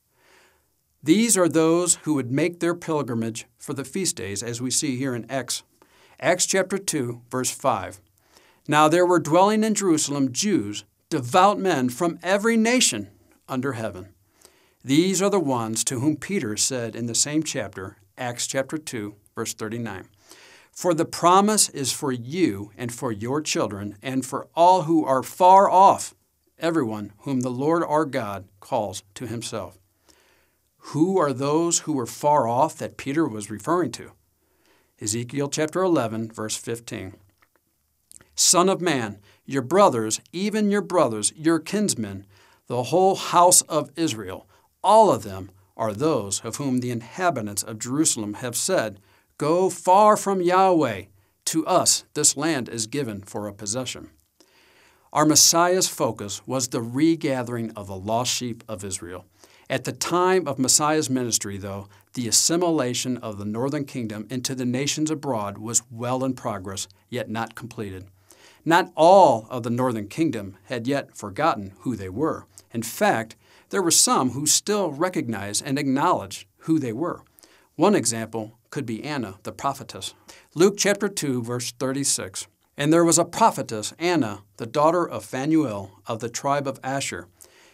These 1.03 1.37
are 1.37 1.47
those 1.47 1.99
who 2.05 2.15
would 2.15 2.31
make 2.31 2.61
their 2.61 2.73
pilgrimage 2.73 3.45
for 3.59 3.73
the 3.75 3.85
feast 3.85 4.15
days, 4.15 4.41
as 4.41 4.59
we 4.59 4.71
see 4.71 4.97
here 4.97 5.13
in 5.13 5.29
Acts. 5.29 5.61
Acts 6.19 6.47
chapter 6.47 6.79
2, 6.79 7.21
verse 7.29 7.51
5. 7.51 8.01
Now 8.67 8.87
there 8.87 9.05
were 9.05 9.19
dwelling 9.19 9.63
in 9.63 9.75
Jerusalem 9.75 10.31
Jews, 10.31 10.85
devout 11.11 11.59
men 11.59 11.89
from 11.89 12.17
every 12.23 12.57
nation 12.57 13.11
under 13.49 13.73
heaven. 13.73 14.09
These 14.83 15.21
are 15.21 15.29
the 15.29 15.39
ones 15.39 15.83
to 15.85 15.99
whom 15.99 16.15
Peter 16.15 16.55
said 16.55 16.95
in 16.95 17.07
the 17.07 17.15
same 17.15 17.43
chapter, 17.43 17.97
Acts 18.17 18.47
chapter 18.47 18.77
2, 18.77 19.15
verse 19.35 19.53
39. 19.53 20.07
For 20.71 20.93
the 20.93 21.05
promise 21.05 21.67
is 21.69 21.91
for 21.91 22.11
you 22.13 22.71
and 22.77 22.93
for 22.93 23.11
your 23.11 23.41
children 23.41 23.97
and 24.01 24.25
for 24.25 24.47
all 24.55 24.83
who 24.83 25.03
are 25.03 25.23
far 25.23 25.69
off, 25.69 26.13
everyone 26.57 27.11
whom 27.19 27.41
the 27.41 27.49
Lord 27.49 27.83
our 27.83 28.05
God 28.05 28.47
calls 28.61 29.03
to 29.15 29.27
himself. 29.27 29.77
Who 30.93 31.17
are 31.19 31.33
those 31.33 31.79
who 31.79 31.93
were 31.93 32.05
far 32.05 32.47
off 32.47 32.77
that 32.77 32.97
Peter 32.97 33.27
was 33.27 33.51
referring 33.51 33.91
to? 33.93 34.13
Ezekiel 35.01 35.49
chapter 35.49 35.81
11, 35.81 36.31
verse 36.31 36.55
15. 36.55 37.15
Son 38.35 38.69
of 38.69 38.79
man, 38.79 39.19
your 39.45 39.61
brothers, 39.61 40.21
even 40.31 40.71
your 40.71 40.81
brothers, 40.81 41.33
your 41.35 41.59
kinsmen, 41.59 42.25
the 42.69 42.83
whole 42.83 43.15
house 43.15 43.61
of 43.63 43.91
Israel, 43.97 44.47
all 44.83 45.11
of 45.11 45.23
them 45.23 45.51
are 45.75 45.91
those 45.91 46.39
of 46.41 46.57
whom 46.57 46.79
the 46.79 46.91
inhabitants 46.91 47.63
of 47.63 47.79
Jerusalem 47.79 48.35
have 48.35 48.55
said, 48.55 48.99
Go 49.37 49.69
far 49.69 50.15
from 50.15 50.41
Yahweh. 50.41 51.03
To 51.45 51.65
us 51.65 52.05
this 52.13 52.37
land 52.37 52.69
is 52.69 52.85
given 52.85 53.21
for 53.23 53.47
a 53.47 53.53
possession. 53.53 54.11
Our 55.11 55.25
Messiah's 55.25 55.87
focus 55.87 56.45
was 56.45 56.67
the 56.67 56.81
regathering 56.81 57.71
of 57.75 57.87
the 57.87 57.95
lost 57.95 58.31
sheep 58.31 58.63
of 58.69 58.83
Israel. 58.83 59.25
At 59.67 59.85
the 59.85 59.91
time 59.91 60.47
of 60.47 60.59
Messiah's 60.59 61.09
ministry, 61.09 61.57
though, 61.57 61.89
the 62.13 62.27
assimilation 62.27 63.17
of 63.17 63.39
the 63.39 63.45
northern 63.45 63.85
kingdom 63.85 64.27
into 64.29 64.53
the 64.53 64.65
nations 64.65 65.09
abroad 65.09 65.57
was 65.57 65.81
well 65.89 66.23
in 66.23 66.33
progress, 66.33 66.87
yet 67.09 67.29
not 67.29 67.55
completed. 67.55 68.05
Not 68.63 68.91
all 68.95 69.47
of 69.49 69.63
the 69.63 69.69
northern 69.71 70.07
kingdom 70.07 70.57
had 70.65 70.85
yet 70.85 71.17
forgotten 71.17 71.73
who 71.79 71.95
they 71.95 72.09
were. 72.09 72.45
In 72.73 72.83
fact, 72.83 73.35
there 73.69 73.81
were 73.81 73.91
some 73.91 74.31
who 74.31 74.45
still 74.45 74.91
recognized 74.91 75.63
and 75.65 75.77
acknowledged 75.77 76.47
who 76.59 76.79
they 76.79 76.93
were. 76.93 77.21
One 77.75 77.95
example 77.95 78.57
could 78.69 78.85
be 78.85 79.03
Anna, 79.03 79.35
the 79.43 79.51
prophetess. 79.51 80.13
Luke 80.53 80.75
chapter 80.77 81.07
2, 81.07 81.41
verse 81.41 81.71
36. 81.71 82.47
And 82.77 82.93
there 82.93 83.05
was 83.05 83.17
a 83.17 83.25
prophetess, 83.25 83.93
Anna, 83.99 84.43
the 84.57 84.65
daughter 84.65 85.07
of 85.07 85.25
Phanuel 85.25 85.91
of 86.07 86.19
the 86.19 86.29
tribe 86.29 86.67
of 86.67 86.79
Asher. 86.83 87.27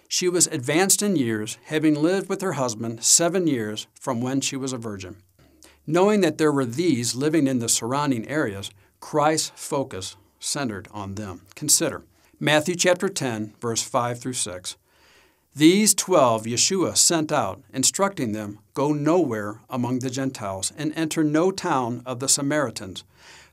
She 0.07 0.29
was 0.29 0.47
advanced 0.47 1.01
in 1.01 1.15
years, 1.15 1.57
having 1.65 1.95
lived 1.95 2.29
with 2.29 2.41
her 2.41 2.53
husband 2.53 3.03
seven 3.03 3.47
years 3.47 3.87
from 3.99 4.21
when 4.21 4.41
she 4.41 4.55
was 4.55 4.73
a 4.73 4.77
virgin. 4.77 5.17
Knowing 5.87 6.21
that 6.21 6.37
there 6.37 6.51
were 6.51 6.65
these 6.65 7.15
living 7.15 7.47
in 7.47 7.59
the 7.59 7.69
surrounding 7.69 8.27
areas, 8.27 8.71
Christ's 8.99 9.51
focus 9.55 10.15
centered 10.39 10.87
on 10.91 11.15
them. 11.15 11.41
Consider 11.55 12.03
Matthew 12.39 12.75
chapter 12.75 13.09
10, 13.09 13.55
verse 13.59 13.81
5 13.81 14.19
through 14.19 14.33
6. 14.33 14.77
These 15.57 15.95
twelve 15.95 16.43
Yeshua 16.43 16.97
sent 16.97 17.31
out, 17.31 17.63
instructing 17.73 18.33
them, 18.33 18.59
Go 18.73 18.91
nowhere 18.91 19.61
among 19.69 19.99
the 19.99 20.09
Gentiles, 20.09 20.73
and 20.77 20.91
enter 20.97 21.23
no 21.23 21.49
town 21.49 22.03
of 22.05 22.19
the 22.19 22.27
Samaritans, 22.27 23.05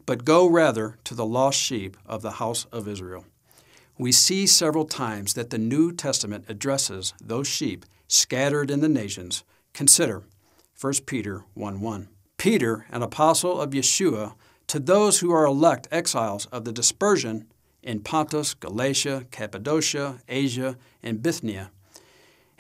but 0.05 0.25
go 0.25 0.45
rather 0.49 0.99
to 1.05 1.15
the 1.15 1.25
lost 1.25 1.61
sheep 1.61 1.97
of 2.05 2.23
the 2.23 2.33
house 2.33 2.67
of 2.73 2.89
Israel. 2.89 3.25
We 3.99 4.11
see 4.11 4.49
several 4.49 4.85
times 4.85 5.35
that 5.35 5.51
the 5.51 5.59
New 5.59 5.93
Testament 5.93 6.47
addresses 6.49 7.15
those 7.23 7.47
sheep 7.47 7.87
scattered 8.09 8.69
in 8.69 8.81
the 8.81 8.89
nations. 8.89 9.45
Consider 9.73 10.25
1 10.81 10.93
Peter 11.07 11.45
1 11.55 11.81
1. 11.81 12.09
Peter, 12.37 12.85
an 12.91 13.03
apostle 13.05 13.61
of 13.61 13.71
Yeshua, 13.71 14.35
to 14.67 14.81
those 14.81 15.21
who 15.21 15.31
are 15.31 15.47
elect 15.47 15.87
exiles 15.93 16.47
of 16.47 16.65
the 16.65 16.73
dispersion 16.73 17.47
in 17.81 18.01
Pontus, 18.01 18.55
Galatia, 18.55 19.27
Cappadocia, 19.31 20.21
Asia, 20.29 20.77
and 21.01 21.23
Bithynia. 21.23 21.71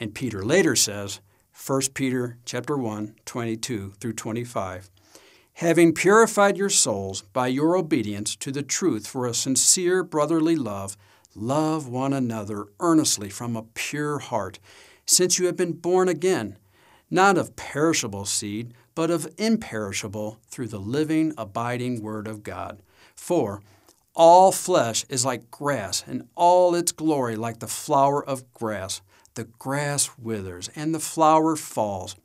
And 0.03 0.13
Peter 0.13 0.45
later 0.45 0.75
says, 0.75 1.21
1 1.65 1.83
Peter 1.95 2.37
chapter 2.45 2.77
1, 2.77 3.15
22 3.25 3.93
through 4.01 4.13
25, 4.15 4.91
having 5.53 5.95
purified 5.95 6.57
your 6.57 6.71
souls 6.71 7.23
by 7.33 7.47
your 7.47 7.77
obedience 7.77 8.35
to 8.35 8.51
the 8.51 8.65
truth 8.65 9.07
for 9.07 9.27
a 9.27 9.33
sincere 9.33 10.03
brotherly 10.03 10.57
love, 10.57 10.97
love 11.37 11.87
one 11.87 12.13
another 12.13 12.67
earnestly 12.81 13.31
from 13.31 13.55
a 13.55 13.63
pure 13.63 14.19
heart, 14.19 14.59
since 15.07 15.39
you 15.39 15.47
have 15.47 15.57
been 15.57 15.71
born 15.71 16.09
again, 16.09 16.59
not 17.09 17.39
of 17.39 17.55
perishable 17.55 18.25
seed, 18.25 18.75
but 18.97 19.09
of 19.09 19.33
imperishable 19.39 20.41
through 20.49 20.67
the 20.67 20.81
living, 20.81 21.33
abiding 21.39 22.03
Word 22.03 22.27
of 22.27 22.43
God. 22.43 22.83
For 23.15 23.63
all 24.17 24.51
flesh 24.51 25.05
is 25.09 25.25
like 25.25 25.53
grass, 25.53 26.03
and 26.05 26.27
all 26.35 26.75
its 26.75 26.91
glory 26.91 27.37
like 27.37 27.61
the 27.61 27.69
flower 27.69 28.21
of 28.21 28.53
grass. 28.53 29.01
The 29.35 29.45
grass 29.45 30.11
withers, 30.19 30.69
and 30.77 30.95
the 30.95 31.01
flower 31.01 31.57
falls, 31.57 32.17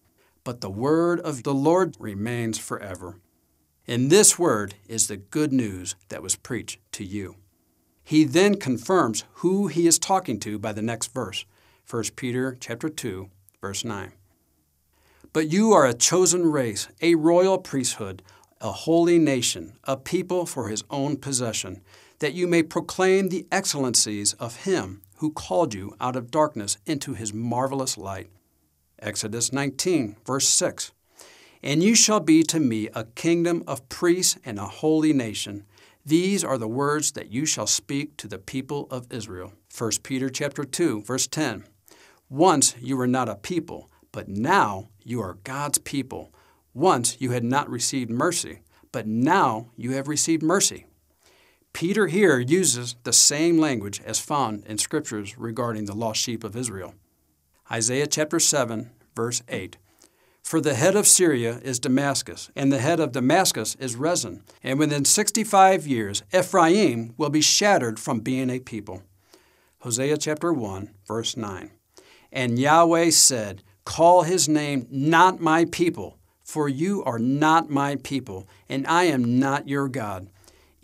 but 0.43 0.59
the 0.59 0.69
word 0.69 1.21
of 1.21 1.43
the 1.43 1.53
Lord 1.53 1.95
remains 1.99 2.57
forever. 2.57 3.19
In 3.85 4.09
this 4.09 4.37
word 4.37 4.75
is 4.89 5.07
the 5.07 5.15
good 5.15 5.53
news 5.53 5.95
that 6.09 6.21
was 6.21 6.35
preached 6.35 6.79
to 6.91 7.05
you. 7.05 7.35
He 8.03 8.25
then 8.25 8.55
confirms 8.55 9.23
who 9.35 9.67
he 9.67 9.87
is 9.87 9.97
talking 9.97 10.37
to 10.41 10.59
by 10.59 10.73
the 10.73 10.81
next 10.81 11.13
verse, 11.13 11.45
1 11.89 12.03
Peter 12.17 12.57
chapter 12.59 12.89
2, 12.89 13.29
verse 13.61 13.85
9. 13.85 14.11
But 15.31 15.49
you 15.49 15.71
are 15.71 15.85
a 15.85 15.93
chosen 15.93 16.51
race, 16.51 16.89
a 17.01 17.15
royal 17.15 17.57
priesthood, 17.57 18.21
a 18.59 18.71
holy 18.71 19.19
nation, 19.19 19.77
a 19.85 19.95
people 19.95 20.45
for 20.45 20.67
his 20.67 20.83
own 20.89 21.15
possession, 21.15 21.81
that 22.19 22.33
you 22.33 22.47
may 22.47 22.63
proclaim 22.63 23.29
the 23.29 23.45
excellencies 23.51 24.33
of 24.33 24.63
him 24.63 25.01
who 25.17 25.31
called 25.31 25.73
you 25.73 25.95
out 25.99 26.15
of 26.15 26.31
darkness 26.31 26.77
into 26.85 27.13
his 27.13 27.33
marvelous 27.33 27.97
light. 27.97 28.29
Exodus 28.99 29.53
19, 29.53 30.15
verse 30.25 30.47
6. 30.47 30.91
And 31.63 31.83
you 31.83 31.95
shall 31.95 32.19
be 32.19 32.43
to 32.43 32.59
me 32.59 32.89
a 32.93 33.03
kingdom 33.03 33.63
of 33.67 33.89
priests 33.89 34.37
and 34.45 34.59
a 34.59 34.65
holy 34.65 35.13
nation. 35.13 35.65
These 36.05 36.43
are 36.43 36.57
the 36.57 36.67
words 36.67 37.11
that 37.13 37.31
you 37.31 37.45
shall 37.45 37.67
speak 37.67 38.15
to 38.17 38.27
the 38.27 38.37
people 38.37 38.87
of 38.89 39.11
Israel. 39.11 39.53
1 39.75 39.91
Peter 40.03 40.29
chapter 40.29 40.63
2, 40.63 41.03
verse 41.03 41.27
10. 41.27 41.65
Once 42.29 42.75
you 42.79 42.95
were 42.95 43.07
not 43.07 43.29
a 43.29 43.35
people, 43.35 43.89
but 44.11 44.27
now 44.27 44.89
you 45.03 45.21
are 45.21 45.39
God's 45.43 45.77
people. 45.79 46.33
Once 46.73 47.17
you 47.19 47.31
had 47.31 47.43
not 47.43 47.69
received 47.69 48.09
mercy, 48.09 48.59
but 48.91 49.07
now 49.07 49.69
you 49.75 49.91
have 49.91 50.07
received 50.07 50.43
mercy. 50.43 50.85
Peter 51.77 52.07
here 52.07 52.39
uses 52.39 52.95
the 53.03 53.13
same 53.13 53.59
language 53.59 54.01
as 54.03 54.19
found 54.19 54.65
in 54.65 54.79
scriptures 54.79 55.37
regarding 55.37 55.85
the 55.85 55.93
lost 55.93 56.19
sheep 56.19 56.43
of 56.43 56.55
Israel. 56.55 56.95
Isaiah 57.71 58.07
chapter 58.07 58.39
7, 58.39 58.89
verse 59.15 59.43
8. 59.47 59.77
For 60.41 60.59
the 60.59 60.73
head 60.73 60.95
of 60.95 61.05
Syria 61.05 61.59
is 61.61 61.77
Damascus, 61.77 62.49
and 62.55 62.73
the 62.73 62.79
head 62.79 62.99
of 62.99 63.11
Damascus 63.11 63.75
is 63.75 63.95
Rezin. 63.95 64.41
And 64.63 64.79
within 64.79 65.05
65 65.05 65.85
years, 65.85 66.23
Ephraim 66.33 67.13
will 67.15 67.29
be 67.29 67.41
shattered 67.41 67.99
from 67.99 68.21
being 68.21 68.49
a 68.49 68.57
people. 68.57 69.03
Hosea 69.81 70.17
chapter 70.17 70.51
1, 70.51 70.89
verse 71.07 71.37
9. 71.37 71.69
And 72.31 72.57
Yahweh 72.57 73.11
said, 73.11 73.61
Call 73.85 74.23
his 74.23 74.49
name 74.49 74.87
not 74.89 75.39
my 75.39 75.65
people, 75.65 76.17
for 76.43 76.67
you 76.67 77.03
are 77.03 77.19
not 77.19 77.69
my 77.69 77.97
people, 77.97 78.47
and 78.67 78.87
I 78.87 79.03
am 79.03 79.39
not 79.39 79.67
your 79.67 79.87
God. 79.87 80.31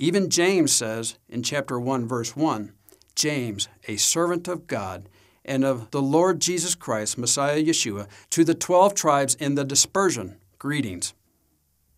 Even 0.03 0.29
James 0.29 0.73
says 0.73 1.17
in 1.29 1.43
chapter 1.43 1.79
1, 1.79 2.09
verse 2.09 2.35
1 2.35 2.73
James, 3.15 3.69
a 3.87 3.95
servant 3.95 4.49
of 4.49 4.67
God 4.67 5.07
and 5.45 5.63
of 5.63 5.91
the 5.91 6.01
Lord 6.01 6.41
Jesus 6.41 6.75
Christ, 6.75 7.17
Messiah 7.17 7.63
Yeshua, 7.63 8.09
to 8.31 8.43
the 8.43 8.53
twelve 8.53 8.95
tribes 8.95 9.35
in 9.35 9.55
the 9.55 9.63
dispersion, 9.63 10.35
greetings. 10.59 11.13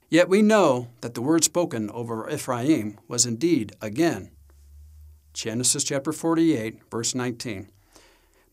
Yet 0.07 0.29
we 0.29 0.43
know 0.43 0.89
that 1.01 1.15
the 1.15 1.21
word 1.23 1.43
spoken 1.43 1.89
over 1.89 2.29
Ephraim 2.29 2.99
was 3.07 3.25
indeed 3.25 3.75
again. 3.81 4.29
Genesis 5.33 5.83
chapter 5.83 6.13
48, 6.13 6.81
verse 6.91 7.15
19. 7.15 7.69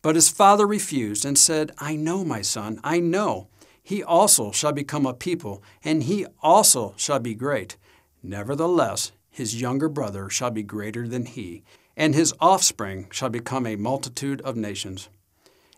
But 0.00 0.14
his 0.14 0.30
father 0.30 0.66
refused 0.66 1.26
and 1.26 1.36
said, 1.36 1.72
I 1.76 1.94
know, 1.94 2.24
my 2.24 2.40
son, 2.40 2.80
I 2.82 3.00
know. 3.00 3.48
He 3.82 4.02
also 4.02 4.50
shall 4.50 4.72
become 4.72 5.04
a 5.04 5.12
people, 5.12 5.62
and 5.84 6.04
he 6.04 6.24
also 6.42 6.94
shall 6.96 7.18
be 7.18 7.34
great. 7.34 7.76
Nevertheless, 8.22 9.12
his 9.32 9.60
younger 9.60 9.88
brother 9.88 10.28
shall 10.28 10.50
be 10.50 10.62
greater 10.62 11.08
than 11.08 11.24
he, 11.24 11.64
and 11.96 12.14
his 12.14 12.34
offspring 12.38 13.08
shall 13.10 13.30
become 13.30 13.66
a 13.66 13.76
multitude 13.76 14.40
of 14.42 14.56
nations. 14.56 15.08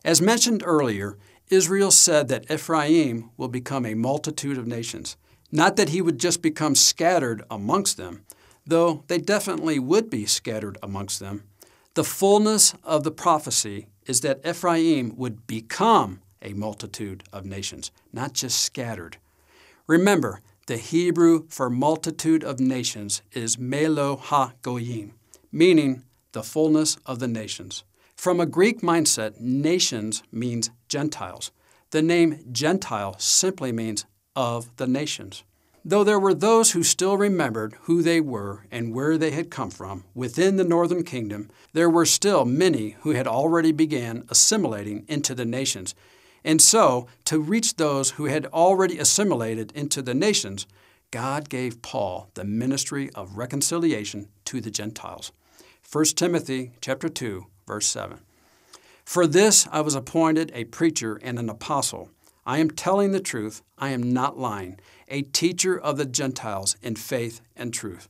As 0.04 0.20
mentioned 0.20 0.62
earlier, 0.66 1.16
Israel 1.48 1.90
said 1.90 2.28
that 2.28 2.50
Ephraim 2.50 3.30
will 3.36 3.48
become 3.48 3.86
a 3.86 3.94
multitude 3.94 4.58
of 4.58 4.66
nations. 4.66 5.16
Not 5.52 5.76
that 5.76 5.90
he 5.90 6.02
would 6.02 6.18
just 6.18 6.42
become 6.42 6.74
scattered 6.74 7.44
amongst 7.48 7.96
them, 7.96 8.24
though 8.66 9.04
they 9.06 9.18
definitely 9.18 9.78
would 9.78 10.10
be 10.10 10.26
scattered 10.26 10.76
amongst 10.82 11.20
them. 11.20 11.44
The 11.94 12.04
fullness 12.04 12.74
of 12.82 13.04
the 13.04 13.12
prophecy 13.12 13.86
is 14.06 14.20
that 14.22 14.44
Ephraim 14.44 15.14
would 15.16 15.46
become 15.46 16.20
a 16.42 16.54
multitude 16.54 17.22
of 17.32 17.46
nations, 17.46 17.92
not 18.12 18.32
just 18.32 18.60
scattered. 18.60 19.18
Remember, 19.86 20.40
the 20.66 20.76
Hebrew 20.76 21.46
for 21.48 21.68
multitude 21.68 22.44
of 22.44 22.60
nations 22.60 23.22
is 23.32 23.58
Melo 23.58 24.16
Ha 24.16 24.52
Goyim 24.62 25.14
meaning 25.54 26.02
the 26.32 26.42
fullness 26.42 26.96
of 27.06 27.20
the 27.20 27.28
nations. 27.28 27.84
From 28.16 28.40
a 28.40 28.46
Greek 28.46 28.80
mindset, 28.80 29.40
nations 29.40 30.24
means 30.32 30.70
Gentiles. 30.88 31.52
The 31.90 32.02
name 32.02 32.44
Gentile 32.50 33.16
simply 33.18 33.70
means 33.70 34.04
of 34.34 34.76
the 34.76 34.88
nations. 34.88 35.44
Though 35.84 36.02
there 36.02 36.18
were 36.18 36.34
those 36.34 36.72
who 36.72 36.82
still 36.82 37.16
remembered 37.16 37.76
who 37.82 38.02
they 38.02 38.20
were 38.20 38.66
and 38.70 38.92
where 38.92 39.16
they 39.16 39.30
had 39.30 39.50
come 39.50 39.70
from 39.70 40.04
within 40.12 40.56
the 40.56 40.64
northern 40.64 41.04
kingdom, 41.04 41.50
there 41.72 41.90
were 41.90 42.06
still 42.06 42.44
many 42.44 42.96
who 43.02 43.10
had 43.10 43.28
already 43.28 43.70
began 43.70 44.24
assimilating 44.30 45.04
into 45.06 45.34
the 45.36 45.44
nations. 45.44 45.94
And 46.44 46.60
so, 46.60 47.06
to 47.24 47.40
reach 47.40 47.76
those 47.76 48.12
who 48.12 48.26
had 48.26 48.46
already 48.46 48.98
assimilated 48.98 49.72
into 49.72 50.02
the 50.02 50.14
nations, 50.14 50.66
God 51.10 51.48
gave 51.48 51.80
Paul 51.80 52.28
the 52.34 52.44
ministry 52.44 53.08
of 53.14 53.38
reconciliation 53.38 54.28
to 54.46 54.60
the 54.60 54.70
Gentiles. 54.70 55.32
1 55.90 56.04
Timothy 56.16 56.72
chapter 56.80 57.08
2, 57.08 57.46
verse 57.66 57.86
7. 57.86 58.18
For 59.04 59.26
this 59.26 59.68
I 59.70 59.80
was 59.80 59.94
appointed 59.94 60.50
a 60.54 60.64
preacher 60.64 61.20
and 61.22 61.38
an 61.38 61.48
apostle. 61.48 62.10
I 62.46 62.58
am 62.58 62.70
telling 62.70 63.12
the 63.12 63.20
truth, 63.20 63.62
I 63.78 63.90
am 63.90 64.12
not 64.12 64.38
lying, 64.38 64.78
a 65.08 65.22
teacher 65.22 65.78
of 65.78 65.96
the 65.96 66.04
Gentiles 66.04 66.76
in 66.82 66.96
faith 66.96 67.40
and 67.56 67.72
truth. 67.72 68.08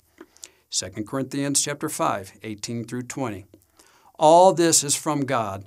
2 0.71 1.05
Corinthians 1.05 1.63
chapter 1.63 1.89
5, 1.89 2.33
18 2.43 2.85
through 2.85 3.03
20. 3.03 3.45
All 4.19 4.53
this 4.53 4.83
is 4.83 4.97
from 4.97 5.27
God, 5.27 5.67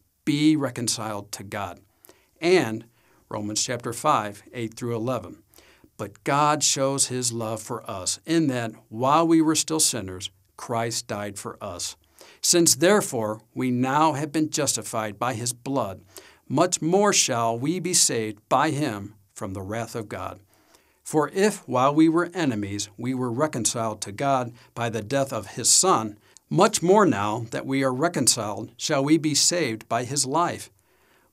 be 0.31 0.55
reconciled 0.55 1.29
to 1.29 1.43
God. 1.43 1.81
And 2.39 2.85
Romans 3.27 3.61
chapter 3.61 3.91
5, 3.91 4.43
8 4.53 4.73
through 4.73 4.95
11. 4.95 5.43
But 5.97 6.23
God 6.23 6.63
shows 6.63 7.07
his 7.07 7.33
love 7.33 7.61
for 7.61 7.83
us 7.89 8.17
in 8.25 8.47
that 8.47 8.71
while 8.87 9.27
we 9.27 9.41
were 9.41 9.55
still 9.55 9.81
sinners, 9.81 10.29
Christ 10.55 11.05
died 11.07 11.37
for 11.37 11.61
us. 11.61 11.97
Since 12.39 12.75
therefore 12.75 13.41
we 13.53 13.71
now 13.71 14.13
have 14.13 14.31
been 14.31 14.49
justified 14.49 15.19
by 15.19 15.33
his 15.33 15.51
blood, 15.51 15.99
much 16.47 16.81
more 16.81 17.11
shall 17.11 17.59
we 17.59 17.81
be 17.81 17.93
saved 17.93 18.39
by 18.47 18.69
him 18.69 19.15
from 19.33 19.51
the 19.51 19.61
wrath 19.61 19.95
of 19.95 20.07
God. 20.07 20.39
For 21.03 21.29
if, 21.33 21.67
while 21.67 21.93
we 21.93 22.07
were 22.07 22.31
enemies, 22.33 22.87
we 22.95 23.13
were 23.13 23.33
reconciled 23.33 23.99
to 24.03 24.13
God 24.13 24.53
by 24.75 24.87
the 24.87 25.01
death 25.01 25.33
of 25.33 25.55
his 25.57 25.69
Son, 25.69 26.17
much 26.51 26.83
more 26.83 27.05
now 27.05 27.45
that 27.51 27.65
we 27.65 27.83
are 27.83 27.93
reconciled 27.93 28.71
shall 28.75 29.03
we 29.03 29.17
be 29.17 29.33
saved 29.33 29.87
by 29.89 30.03
his 30.03 30.25
life. 30.25 30.69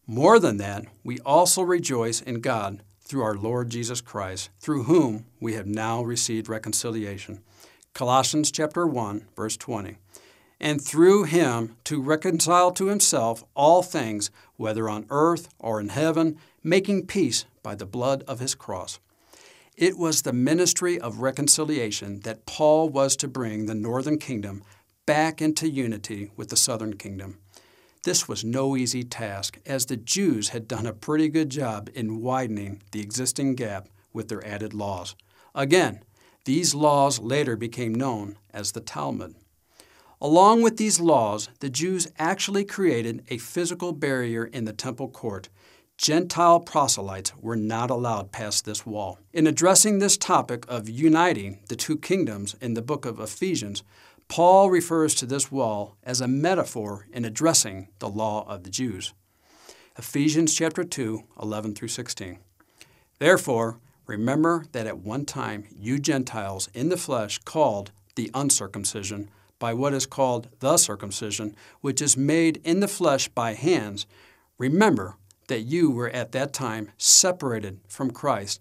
More 0.07 0.39
than 0.39 0.57
that, 0.59 0.87
we 1.03 1.19
also 1.21 1.61
rejoice 1.61 2.23
in 2.23 2.41
God 2.41 2.83
through 3.03 3.23
our 3.23 3.35
Lord 3.35 3.69
Jesus 3.69 4.01
Christ, 4.01 4.49
through 4.61 4.85
whom 4.85 5.27
we 5.41 5.55
have 5.55 5.67
now 5.67 6.03
received 6.03 6.49
reconciliation. 6.49 7.41
Colossians 7.93 8.53
chapter 8.53 8.87
1, 8.87 9.27
verse 9.35 9.57
20 9.57 9.99
and 10.61 10.83
through 10.83 11.25
him 11.25 11.77
to 11.85 12.03
reconcile 12.03 12.73
to 12.73 12.87
himself 12.87 13.45
all 13.55 13.83
things, 13.83 14.31
whether 14.57 14.89
on 14.89 15.07
earth 15.11 15.49
or 15.59 15.81
in 15.81 15.91
heaven, 15.91 16.37
making 16.63 17.07
peace 17.07 17.45
by 17.63 17.75
the 17.75 17.87
blood 17.87 18.25
of 18.27 18.41
his 18.41 18.55
cross. 18.55 18.99
It 19.77 19.97
was 19.97 20.23
the 20.23 20.33
ministry 20.33 20.99
of 20.99 21.21
reconciliation 21.21 22.21
that 22.21 22.47
Paul 22.47 22.89
was 22.89 23.17
to 23.17 23.29
bring 23.29 23.67
the 23.67 23.75
northern 23.75 24.19
kingdom 24.19 24.65
back 25.09 25.41
into 25.41 25.67
unity 25.67 26.31
with 26.37 26.51
the 26.51 26.57
southern 26.57 26.93
kingdom. 26.93 27.39
This 28.05 28.29
was 28.29 28.45
no 28.45 28.77
easy 28.77 29.03
task, 29.03 29.59
as 29.65 29.87
the 29.87 29.97
Jews 29.97 30.51
had 30.51 30.69
done 30.69 30.85
a 30.87 30.93
pretty 30.93 31.31
good 31.31 31.49
job 31.49 31.89
in 31.95 32.21
widening 32.21 32.83
the 32.93 33.01
existing 33.01 33.55
gap 33.55 33.89
with 34.13 34.29
their 34.29 34.47
added 34.47 34.75
laws. 34.75 35.17
Again, 35.55 36.01
these 36.45 36.75
laws 36.75 37.21
later 37.21 37.57
became 37.57 37.95
known 37.95 38.37
as 38.53 38.73
the 38.73 38.83
Talmud. 38.83 39.35
Along 40.21 40.61
with 40.61 40.77
these 40.77 41.01
laws, 41.01 41.49
the 41.61 41.71
Jews 41.71 42.09
actually 42.19 42.67
created 42.67 43.25
a 43.31 43.39
physical 43.39 43.93
barrier 43.93 44.45
in 44.45 44.67
the 44.67 44.75
temple 44.75 45.09
court. 45.09 45.49
Gentile 45.97 46.61
proselytes 46.61 47.33
were 47.41 47.57
not 47.57 47.91
allowed 47.91 48.31
past 48.31 48.67
this 48.67 48.85
wall. 48.85 49.21
In 49.33 49.47
addressing 49.47 50.01
this 50.01 50.19
topic 50.19 50.67
of 50.69 50.91
uniting 50.91 51.61
the 51.71 51.77
two 51.77 51.97
kingdoms 51.97 52.55
in 52.61 52.75
the 52.75 52.83
book 52.83 53.07
of 53.07 53.19
Ephesians, 53.19 53.83
Paul 54.29 54.71
refers 54.71 55.15
to 55.17 55.27
this 55.27 55.51
wall 55.51 55.97
as 56.05 56.21
a 56.21 56.29
metaphor 56.29 57.07
in 57.13 57.25
addressing 57.25 57.89
the 57.99 58.11
law 58.11 58.47
of 58.47 58.63
the 58.63 58.71
Jews. 58.71 59.15
Ephesians 59.97 60.55
chapter 60.55 60.85
2, 60.85 61.25
11 61.43 61.75
through 61.75 61.89
16. 61.89 62.39
Therefore, 63.19 63.79
remember 64.07 64.67
that 64.73 64.87
at 64.87 64.99
one 64.99 65.25
time 65.25 65.65
you 65.75 65.99
Gentiles 65.99 66.69
in 66.75 66.91
the 66.91 66.99
flesh 66.99 67.39
called 67.39 67.91
the 68.17 68.31
uncircumcision 68.35 69.31
by 69.59 69.73
what 69.73 69.95
is 69.95 70.07
called 70.07 70.49
the 70.61 70.77
circumcision, 70.77 71.57
which 71.81 72.03
is 72.03 72.17
made 72.17 72.61
in 72.65 72.81
the 72.81 72.87
flesh 72.87 73.29
by 73.29 73.55
hands, 73.55 74.07
remember 74.59 75.17
that 75.49 75.63
you 75.63 75.91
were 75.91 76.11
at 76.11 76.33
that 76.33 76.53
time 76.53 76.91
separated 76.99 77.81
from 77.89 78.11
Christ, 78.11 78.61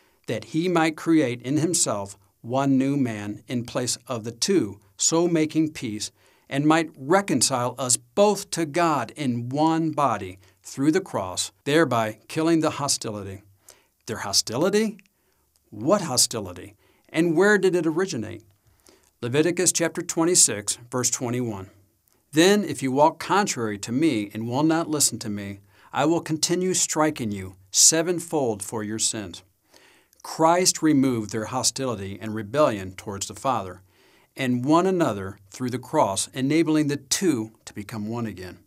that 0.31 0.45
he 0.45 0.69
might 0.69 0.95
create 0.95 1.41
in 1.41 1.57
himself 1.57 2.17
one 2.39 2.77
new 2.77 2.95
man 2.95 3.43
in 3.49 3.65
place 3.65 3.97
of 4.07 4.23
the 4.23 4.31
two, 4.31 4.79
so 4.95 5.27
making 5.27 5.73
peace, 5.73 6.09
and 6.47 6.65
might 6.65 6.89
reconcile 6.95 7.75
us 7.77 7.97
both 7.97 8.49
to 8.49 8.65
God 8.65 9.11
in 9.17 9.49
one 9.49 9.91
body 9.91 10.39
through 10.63 10.93
the 10.93 11.01
cross, 11.01 11.51
thereby 11.65 12.17
killing 12.29 12.61
the 12.61 12.77
hostility. 12.79 13.41
Their 14.05 14.19
hostility? 14.19 14.99
What 15.69 16.03
hostility? 16.03 16.75
And 17.09 17.35
where 17.35 17.57
did 17.57 17.75
it 17.75 17.85
originate? 17.85 18.41
Leviticus 19.21 19.73
chapter 19.73 20.01
26, 20.01 20.79
verse 20.89 21.09
21. 21.09 21.69
Then, 22.31 22.63
if 22.63 22.81
you 22.81 22.93
walk 22.93 23.19
contrary 23.19 23.77
to 23.79 23.91
me 23.91 24.31
and 24.33 24.47
will 24.47 24.63
not 24.63 24.89
listen 24.89 25.19
to 25.19 25.29
me, 25.29 25.59
I 25.91 26.05
will 26.05 26.21
continue 26.21 26.73
striking 26.73 27.33
you 27.33 27.57
sevenfold 27.69 28.63
for 28.63 28.81
your 28.81 28.97
sins. 28.97 29.43
Christ 30.23 30.81
removed 30.81 31.31
their 31.31 31.45
hostility 31.45 32.17
and 32.21 32.35
rebellion 32.35 32.93
towards 32.93 33.27
the 33.27 33.35
Father 33.35 33.81
and 34.35 34.63
one 34.63 34.87
another 34.87 35.39
through 35.49 35.69
the 35.69 35.79
cross, 35.79 36.27
enabling 36.33 36.87
the 36.87 36.97
two 36.97 37.51
to 37.65 37.73
become 37.73 38.07
one 38.07 38.25
again. 38.25 38.59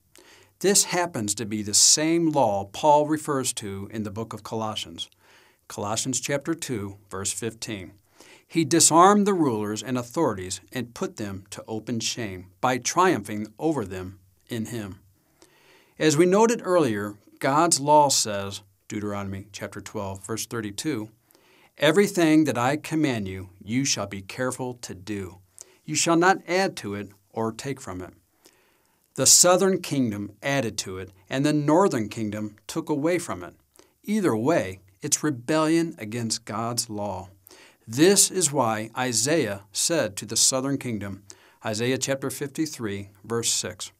This 0.61 0.85
happens 0.85 1.35
to 1.37 1.47
be 1.47 1.63
the 1.63 1.75
same 1.75 2.31
law 2.31 2.67
Paul 2.73 3.07
refers 3.07 3.53
to 3.55 3.89
in 3.93 4.03
the 4.03 4.11
book 4.11 4.33
of 4.33 4.43
Colossians. 4.43 5.09
Colossians 5.69 6.21
chapter 6.21 6.55
2, 6.55 6.97
verse 7.11 7.33
15. 7.33 7.93
He 8.47 8.65
disarmed 8.65 9.27
the 9.27 9.35
rulers 9.35 9.83
and 9.83 9.99
authorities 9.99 10.61
and 10.73 10.95
put 10.95 11.17
them 11.17 11.45
to 11.51 11.65
open 11.67 12.01
shame 12.01 12.47
by 12.61 12.79
triumphing 12.79 13.53
over 13.59 13.85
them 13.85 14.19
in 14.49 14.67
him. 14.67 15.01
As 15.99 16.17
we 16.17 16.27
noted 16.27 16.61
earlier, 16.65 17.15
God's 17.41 17.81
law 17.81 18.09
says, 18.09 18.63
Deuteronomy 18.89 19.47
chapter 19.53 19.81
12, 19.81 20.25
verse 20.25 20.47
32, 20.47 21.09
Everything 21.79 22.45
that 22.45 22.57
I 22.57 22.77
command 22.77 23.27
you, 23.27 23.51
you 23.61 23.85
shall 23.85 24.07
be 24.07 24.23
careful 24.23 24.75
to 24.75 24.95
do. 24.95 25.39
You 25.85 25.97
shall 25.97 26.15
not 26.15 26.39
add 26.47 26.77
to 26.77 26.95
it 26.95 27.09
or 27.31 27.51
take 27.51 27.81
from 27.81 28.01
it. 28.01 28.15
The 29.17 29.27
southern 29.27 29.83
kingdom 29.83 30.37
added 30.41 30.79
to 30.79 30.99
it, 30.99 31.11
and 31.29 31.45
the 31.45 31.53
northern 31.53 32.09
kingdom 32.09 32.55
took 32.69 32.89
away 32.89 33.19
from 33.19 33.43
it. 33.43 33.55
Either 34.05 34.37
way, 34.37 34.79
it's 35.03 35.25
rebellion 35.25 35.97
against 35.99 36.45
God's 36.45 36.89
law. 36.89 37.31
This 37.89 38.31
is 38.31 38.53
why 38.53 38.91
Isaiah 38.97 39.65
said 39.73 40.17
to 40.19 40.27
the 40.27 40.37
southern 40.37 40.79
kingdom, 40.79 41.25
Isaiah 41.67 41.99
chapter 41.99 42.31
53, 42.31 43.11
verse 43.25 43.53
6, 43.53 43.91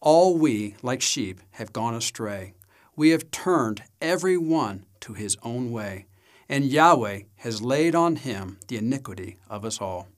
All 0.00 0.38
we, 0.38 0.76
like 0.80 1.02
sheep, 1.02 1.40
have 1.52 1.72
gone 1.72 1.94
astray. 1.94 2.54
We 2.94 3.10
have 3.10 3.32
turned 3.32 3.82
every 4.00 4.36
one 4.36 4.86
to 5.00 5.14
his 5.14 5.36
own 5.42 5.72
way 5.72 6.06
and 6.50 6.64
Yahweh 6.64 7.20
has 7.36 7.62
laid 7.62 7.94
on 7.94 8.16
him 8.16 8.58
the 8.66 8.76
iniquity 8.76 9.38
of 9.48 9.64
us 9.64 9.80
all. 9.80 10.08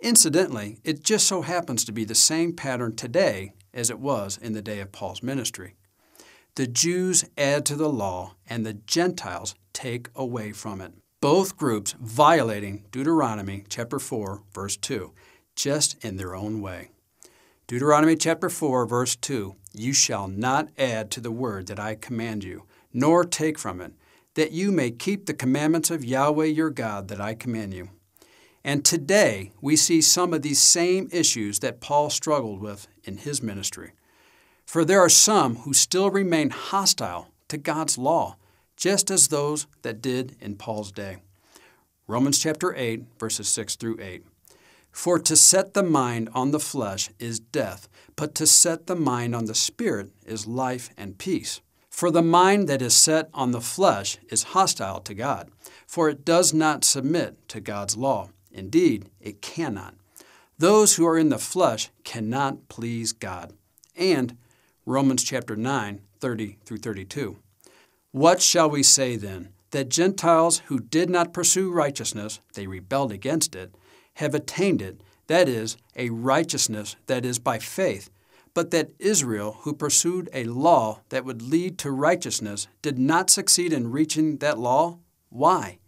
Incidentally, 0.00 0.78
it 0.82 1.04
just 1.04 1.28
so 1.28 1.42
happens 1.42 1.84
to 1.84 1.92
be 1.92 2.04
the 2.04 2.14
same 2.14 2.52
pattern 2.52 2.96
today 2.96 3.52
as 3.72 3.88
it 3.88 4.00
was 4.00 4.36
in 4.36 4.52
the 4.52 4.60
day 4.60 4.80
of 4.80 4.90
Paul's 4.90 5.22
ministry. 5.22 5.76
The 6.56 6.66
Jews 6.66 7.24
add 7.38 7.64
to 7.66 7.76
the 7.76 7.88
law, 7.88 8.34
and 8.48 8.66
the 8.66 8.74
Gentiles 8.74 9.54
take 9.72 10.08
away 10.16 10.50
from 10.50 10.80
it. 10.80 10.92
Both 11.20 11.56
groups 11.56 11.94
violating 12.00 12.84
Deuteronomy 12.90 13.64
chapter 13.68 14.00
4, 14.00 14.42
verse 14.52 14.76
2, 14.76 15.12
just 15.54 16.04
in 16.04 16.16
their 16.16 16.34
own 16.34 16.62
way. 16.62 16.90
Deuteronomy 17.68 18.16
chapter 18.16 18.50
4, 18.50 18.86
verse 18.86 19.14
2 19.14 19.54
You 19.72 19.92
shall 19.92 20.26
not 20.26 20.70
add 20.76 21.12
to 21.12 21.20
the 21.20 21.30
word 21.30 21.68
that 21.68 21.78
I 21.78 21.94
command 21.94 22.42
you, 22.42 22.64
nor 22.92 23.22
take 23.22 23.56
from 23.56 23.80
it 23.80 23.92
that 24.34 24.52
you 24.52 24.72
may 24.72 24.90
keep 24.90 25.26
the 25.26 25.34
commandments 25.34 25.90
of 25.90 26.04
Yahweh 26.04 26.46
your 26.46 26.70
God 26.70 27.08
that 27.08 27.20
I 27.20 27.34
command 27.34 27.74
you. 27.74 27.90
And 28.64 28.84
today 28.84 29.52
we 29.60 29.76
see 29.76 30.00
some 30.00 30.32
of 30.32 30.42
these 30.42 30.60
same 30.60 31.08
issues 31.12 31.58
that 31.60 31.80
Paul 31.80 32.10
struggled 32.10 32.60
with 32.60 32.88
in 33.04 33.18
his 33.18 33.42
ministry. 33.42 33.92
For 34.64 34.84
there 34.84 35.00
are 35.00 35.10
some 35.10 35.56
who 35.56 35.74
still 35.74 36.10
remain 36.10 36.50
hostile 36.50 37.28
to 37.48 37.58
God's 37.58 37.98
law, 37.98 38.36
just 38.76 39.10
as 39.10 39.28
those 39.28 39.66
that 39.82 40.00
did 40.00 40.36
in 40.40 40.56
Paul's 40.56 40.90
day. 40.90 41.18
Romans 42.06 42.38
chapter 42.38 42.74
8, 42.74 43.04
verses 43.18 43.48
6 43.48 43.76
through 43.76 43.98
8. 44.00 44.24
For 44.90 45.18
to 45.18 45.36
set 45.36 45.74
the 45.74 45.82
mind 45.82 46.30
on 46.32 46.50
the 46.50 46.60
flesh 46.60 47.10
is 47.18 47.40
death, 47.40 47.88
but 48.16 48.34
to 48.36 48.46
set 48.46 48.86
the 48.86 48.96
mind 48.96 49.34
on 49.34 49.44
the 49.44 49.54
Spirit 49.54 50.10
is 50.24 50.46
life 50.46 50.90
and 50.96 51.18
peace. 51.18 51.60
For 51.94 52.10
the 52.10 52.22
mind 52.22 52.68
that 52.68 52.82
is 52.82 52.92
set 52.92 53.28
on 53.32 53.52
the 53.52 53.60
flesh 53.60 54.18
is 54.28 54.54
hostile 54.54 54.98
to 55.02 55.14
God, 55.14 55.52
for 55.86 56.08
it 56.08 56.24
does 56.24 56.52
not 56.52 56.82
submit 56.82 57.46
to 57.50 57.60
God's 57.60 57.96
law. 57.96 58.30
Indeed, 58.50 59.10
it 59.20 59.40
cannot. 59.40 59.94
Those 60.58 60.96
who 60.96 61.06
are 61.06 61.16
in 61.16 61.28
the 61.28 61.38
flesh 61.38 61.90
cannot 62.02 62.68
please 62.68 63.12
God. 63.12 63.52
And 63.94 64.36
Romans 64.84 65.22
chapter 65.22 65.54
9, 65.54 66.00
30 66.18 66.58
through 66.64 66.78
32. 66.78 67.36
What 68.10 68.42
shall 68.42 68.68
we 68.68 68.82
say 68.82 69.14
then? 69.14 69.50
That 69.70 69.88
Gentiles 69.88 70.62
who 70.66 70.80
did 70.80 71.08
not 71.08 71.32
pursue 71.32 71.70
righteousness, 71.70 72.40
they 72.54 72.66
rebelled 72.66 73.12
against 73.12 73.54
it, 73.54 73.72
have 74.14 74.34
attained 74.34 74.82
it, 74.82 75.00
that 75.28 75.48
is, 75.48 75.76
a 75.94 76.10
righteousness 76.10 76.96
that 77.06 77.24
is 77.24 77.38
by 77.38 77.60
faith 77.60 78.10
but 78.54 78.70
that 78.70 78.92
Israel, 79.00 79.58
who 79.62 79.74
pursued 79.74 80.30
a 80.32 80.44
law 80.44 81.00
that 81.08 81.24
would 81.24 81.42
lead 81.42 81.76
to 81.78 81.90
righteousness, 81.90 82.68
did 82.80 82.98
not 82.98 83.28
succeed 83.28 83.72
in 83.72 83.90
reaching 83.90 84.38
that 84.38 84.58
law. 84.58 84.98
Why? 85.28 85.78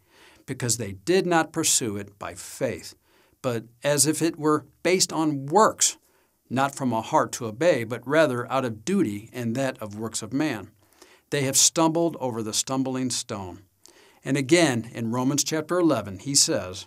Because 0.44 0.76
they 0.76 0.92
did 0.92 1.26
not 1.26 1.52
pursue 1.52 1.96
it 1.96 2.18
by 2.18 2.34
faith, 2.34 2.94
but 3.40 3.64
as 3.84 4.06
if 4.06 4.20
it 4.20 4.38
were 4.38 4.66
based 4.82 5.12
on 5.12 5.46
works, 5.46 5.96
not 6.50 6.74
from 6.74 6.92
a 6.92 7.02
heart 7.02 7.32
to 7.32 7.46
obey, 7.46 7.84
but 7.84 8.06
rather 8.06 8.50
out 8.50 8.64
of 8.64 8.84
duty 8.84 9.30
and 9.32 9.54
that 9.54 9.80
of 9.80 9.98
works 9.98 10.20
of 10.22 10.32
man. 10.32 10.70
They 11.30 11.42
have 11.42 11.56
stumbled 11.56 12.16
over 12.20 12.42
the 12.42 12.52
stumbling 12.52 13.10
stone. 13.10 13.62
And 14.24 14.36
again, 14.36 14.90
in 14.92 15.12
Romans 15.12 15.44
chapter 15.44 15.78
11, 15.78 16.20
he 16.20 16.34
says, 16.34 16.86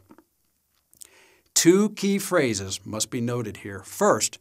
Two 1.53 1.89
key 1.91 2.17
phrases 2.17 2.79
must 2.85 3.09
be 3.09 3.21
noted 3.21 3.57
here. 3.57 3.79
First, 3.79 4.39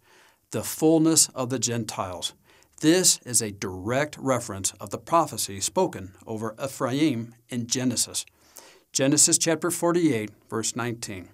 the 0.53 0.63
fullness 0.63 1.29
of 1.29 1.51
the 1.51 1.59
Gentiles. 1.59 2.33
This 2.81 3.21
is 3.27 3.43
a 3.43 3.51
direct 3.51 4.17
reference 4.19 4.73
of 4.81 4.91
the 4.91 4.99
prophecy 4.99 5.61
spoken 5.61 6.13
over 6.27 6.57
Ephraim 6.63 7.35
in 7.51 7.67
Genesis. 7.67 8.25
Genesis 8.93 9.39
chapter 9.39 9.71
48, 9.71 10.31
verse 10.49 10.75
19. 10.75 11.29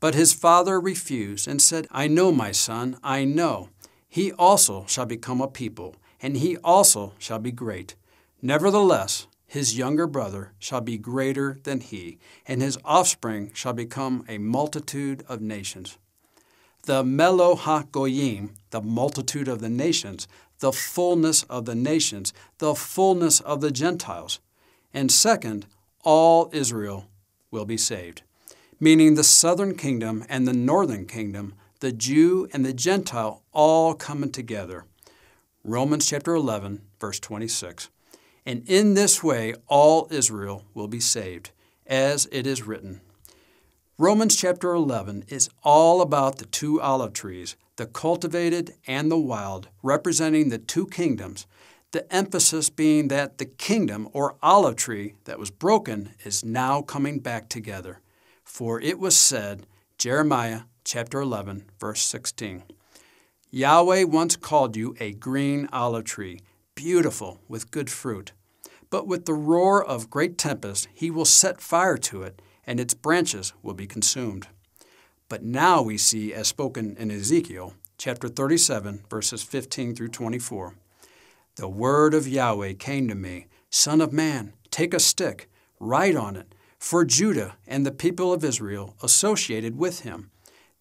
But 0.00 0.14
his 0.14 0.32
father 0.32 0.80
refused 0.80 1.46
and 1.46 1.62
said, 1.62 1.86
I 1.90 2.08
know, 2.08 2.32
my 2.32 2.50
son, 2.50 2.96
I 3.04 3.24
know. 3.24 3.68
He 4.08 4.32
also 4.32 4.84
shall 4.88 5.06
become 5.06 5.40
a 5.40 5.46
people, 5.46 5.94
and 6.20 6.38
he 6.38 6.56
also 6.58 7.12
shall 7.18 7.38
be 7.38 7.52
great. 7.52 7.94
Nevertheless, 8.40 9.26
his 9.52 9.76
younger 9.76 10.06
brother 10.06 10.54
shall 10.58 10.80
be 10.80 10.96
greater 10.96 11.58
than 11.64 11.78
he, 11.80 12.18
and 12.48 12.62
his 12.62 12.78
offspring 12.86 13.50
shall 13.52 13.74
become 13.74 14.24
a 14.26 14.38
multitude 14.38 15.22
of 15.28 15.42
nations. 15.42 15.98
The 16.84 17.04
Melo 17.04 17.54
HaGoyim, 17.56 18.52
the 18.70 18.80
multitude 18.80 19.48
of 19.48 19.60
the 19.60 19.68
nations, 19.68 20.26
the 20.60 20.72
fullness 20.72 21.42
of 21.50 21.66
the 21.66 21.74
nations, 21.74 22.32
the 22.56 22.74
fullness 22.74 23.40
of 23.40 23.60
the 23.60 23.70
Gentiles. 23.70 24.40
And 24.94 25.12
second, 25.12 25.66
all 26.02 26.48
Israel 26.54 27.10
will 27.50 27.66
be 27.66 27.76
saved, 27.76 28.22
meaning 28.80 29.16
the 29.16 29.22
southern 29.22 29.76
kingdom 29.76 30.24
and 30.30 30.48
the 30.48 30.54
northern 30.54 31.04
kingdom, 31.04 31.52
the 31.80 31.92
Jew 31.92 32.48
and 32.54 32.64
the 32.64 32.72
Gentile 32.72 33.42
all 33.52 33.92
coming 33.92 34.32
together. 34.32 34.86
Romans 35.62 36.06
chapter 36.08 36.34
11, 36.34 36.80
verse 36.98 37.20
26. 37.20 37.90
And 38.44 38.68
in 38.68 38.94
this 38.94 39.22
way 39.22 39.54
all 39.68 40.08
Israel 40.10 40.64
will 40.74 40.88
be 40.88 41.00
saved, 41.00 41.50
as 41.86 42.26
it 42.32 42.46
is 42.46 42.66
written. 42.66 43.00
Romans 43.98 44.34
chapter 44.34 44.72
11 44.72 45.24
is 45.28 45.48
all 45.62 46.00
about 46.00 46.38
the 46.38 46.46
two 46.46 46.80
olive 46.80 47.12
trees, 47.12 47.56
the 47.76 47.86
cultivated 47.86 48.74
and 48.86 49.10
the 49.10 49.18
wild, 49.18 49.68
representing 49.82 50.48
the 50.48 50.58
two 50.58 50.86
kingdoms. 50.86 51.46
the 51.92 52.12
emphasis 52.12 52.70
being 52.70 53.08
that 53.08 53.38
the 53.38 53.44
kingdom 53.44 54.08
or 54.12 54.34
olive 54.42 54.76
tree 54.76 55.14
that 55.24 55.38
was 55.38 55.50
broken 55.50 56.14
is 56.24 56.44
now 56.44 56.80
coming 56.82 57.18
back 57.18 57.48
together. 57.48 58.00
For 58.44 58.80
it 58.80 58.98
was 58.98 59.16
said, 59.16 59.66
Jeremiah 59.98 60.62
chapter 60.84 61.20
11, 61.20 61.66
verse 61.78 62.00
16, 62.02 62.64
Yahweh 63.50 64.04
once 64.04 64.36
called 64.36 64.74
you 64.74 64.96
a 64.98 65.12
green 65.12 65.68
olive 65.72 66.04
tree, 66.04 66.40
beautiful 66.82 67.40
with 67.46 67.70
good 67.70 67.88
fruit. 67.88 68.32
But 68.90 69.06
with 69.06 69.24
the 69.24 69.34
roar 69.34 69.84
of 69.84 70.10
great 70.10 70.36
tempest, 70.36 70.88
he 70.92 71.12
will 71.12 71.24
set 71.24 71.60
fire 71.60 71.96
to 71.98 72.24
it, 72.24 72.42
and 72.66 72.80
its 72.80 72.92
branches 72.92 73.52
will 73.62 73.74
be 73.74 73.86
consumed. 73.86 74.48
But 75.28 75.44
now 75.44 75.80
we 75.80 75.96
see, 75.96 76.34
as 76.34 76.48
spoken 76.48 76.96
in 76.98 77.12
Ezekiel 77.12 77.74
chapter 77.98 78.26
37, 78.26 79.04
verses 79.08 79.44
15 79.44 79.94
through 79.94 80.08
24. 80.08 80.74
The 81.54 81.68
word 81.68 82.14
of 82.14 82.26
Yahweh 82.26 82.72
came 82.72 83.06
to 83.06 83.14
me 83.14 83.46
Son 83.70 84.00
of 84.00 84.12
man, 84.12 84.52
take 84.72 84.92
a 84.92 84.98
stick, 84.98 85.48
write 85.78 86.16
on 86.16 86.34
it, 86.34 86.52
for 86.80 87.04
Judah 87.04 87.54
and 87.64 87.86
the 87.86 87.92
people 87.92 88.32
of 88.32 88.42
Israel 88.42 88.96
associated 89.04 89.78
with 89.78 90.00
him. 90.00 90.32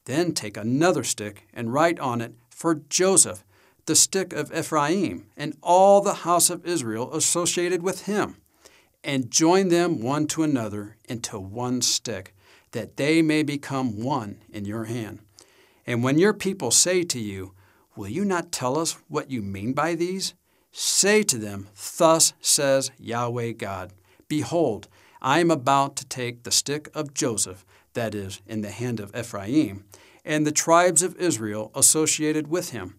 Then 0.06 0.34
take 0.34 0.58
another 0.58 1.04
stick 1.04 1.48
and 1.54 1.72
write 1.72 2.00
on 2.00 2.22
it 2.22 2.34
for 2.50 2.82
Joseph, 2.90 3.44
the 3.92 3.96
stick 3.98 4.32
of 4.32 4.58
Ephraim, 4.58 5.26
and 5.36 5.54
all 5.62 6.00
the 6.00 6.24
house 6.24 6.50
of 6.50 6.66
Israel 6.66 7.14
associated 7.14 7.84
with 7.84 8.06
him, 8.06 8.38
and 9.04 9.30
join 9.30 9.68
them 9.68 10.02
one 10.02 10.28
to 10.28 10.44
another 10.44 10.96
into 11.10 11.38
one 11.38 11.82
stick, 11.82 12.34
that 12.72 12.96
they 12.96 13.22
may 13.22 13.44
become 13.44 14.02
one 14.02 14.38
in 14.50 14.64
your 14.64 14.86
hand. 14.86 15.20
And 15.86 16.06
when 16.06 16.18
your 16.18 16.32
people 16.32 16.72
say 16.72 17.04
to 17.04 17.20
you, 17.20 17.52
Will 17.98 18.08
you 18.08 18.24
not 18.24 18.54
tell 18.54 18.80
us 18.80 18.98
what 19.10 19.30
you 19.30 19.42
mean 19.42 19.74
by 19.74 19.96
these? 19.96 20.36
Say 20.72 21.22
to 21.24 21.38
them, 21.38 21.68
Thus 21.98 22.32
says 22.40 22.92
Yahweh 22.98 23.52
God 23.52 23.92
Behold, 24.30 24.88
I 25.22 25.40
am 25.40 25.52
about 25.52 25.98
to 25.98 26.06
take 26.06 26.44
the 26.44 26.52
stick 26.52 26.88
of 26.94 27.14
Joseph, 27.14 27.66
that 27.94 28.16
is, 28.16 28.40
in 28.48 28.62
the 28.62 28.72
hand 28.72 29.02
of 29.02 29.14
Ephraim, 29.14 29.84
and 30.24 30.48
the 30.48 30.54
tribes 30.54 31.04
of 31.04 31.18
Israel 31.18 31.74
associated 31.76 32.48
with 32.48 32.70
him, 32.70 32.96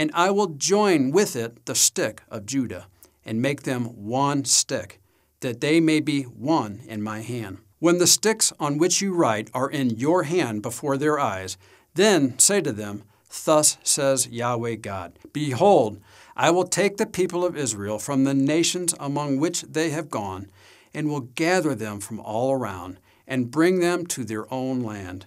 and 0.00 0.10
I 0.14 0.30
will 0.30 0.46
join 0.46 1.10
with 1.10 1.36
it 1.36 1.66
the 1.66 1.74
stick 1.74 2.22
of 2.30 2.46
Judah, 2.46 2.86
and 3.22 3.42
make 3.42 3.64
them 3.64 3.84
one 3.84 4.46
stick, 4.46 4.98
that 5.40 5.60
they 5.60 5.78
may 5.78 6.00
be 6.00 6.22
one 6.22 6.80
in 6.88 7.02
my 7.02 7.20
hand. 7.20 7.58
When 7.80 7.98
the 7.98 8.06
sticks 8.06 8.50
on 8.58 8.78
which 8.78 9.02
you 9.02 9.12
write 9.12 9.50
are 9.52 9.68
in 9.68 9.90
your 9.90 10.22
hand 10.22 10.62
before 10.62 10.96
their 10.96 11.20
eyes, 11.20 11.58
then 11.96 12.38
say 12.38 12.62
to 12.62 12.72
them, 12.72 13.02
Thus 13.44 13.76
says 13.82 14.26
Yahweh 14.26 14.76
God 14.76 15.18
Behold, 15.34 16.00
I 16.34 16.50
will 16.50 16.64
take 16.64 16.96
the 16.96 17.04
people 17.04 17.44
of 17.44 17.54
Israel 17.54 17.98
from 17.98 18.24
the 18.24 18.32
nations 18.32 18.94
among 18.98 19.38
which 19.38 19.60
they 19.60 19.90
have 19.90 20.08
gone, 20.08 20.48
and 20.94 21.10
will 21.10 21.28
gather 21.34 21.74
them 21.74 22.00
from 22.00 22.20
all 22.20 22.52
around, 22.52 22.98
and 23.26 23.50
bring 23.50 23.80
them 23.80 24.06
to 24.06 24.24
their 24.24 24.50
own 24.50 24.80
land. 24.80 25.26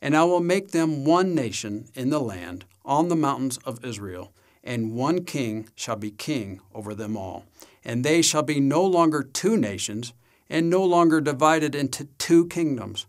And 0.00 0.16
I 0.16 0.24
will 0.24 0.40
make 0.40 0.70
them 0.70 1.04
one 1.04 1.34
nation 1.34 1.88
in 1.94 2.08
the 2.08 2.20
land, 2.20 2.64
on 2.84 3.08
the 3.08 3.16
mountains 3.16 3.58
of 3.58 3.84
Israel, 3.84 4.32
and 4.62 4.92
one 4.92 5.24
king 5.24 5.68
shall 5.74 5.96
be 5.96 6.10
king 6.10 6.60
over 6.74 6.94
them 6.94 7.16
all. 7.16 7.44
And 7.84 8.04
they 8.04 8.22
shall 8.22 8.42
be 8.42 8.60
no 8.60 8.84
longer 8.84 9.22
two 9.22 9.56
nations, 9.56 10.12
and 10.48 10.70
no 10.70 10.84
longer 10.84 11.20
divided 11.20 11.74
into 11.74 12.04
two 12.18 12.46
kingdoms. 12.46 13.06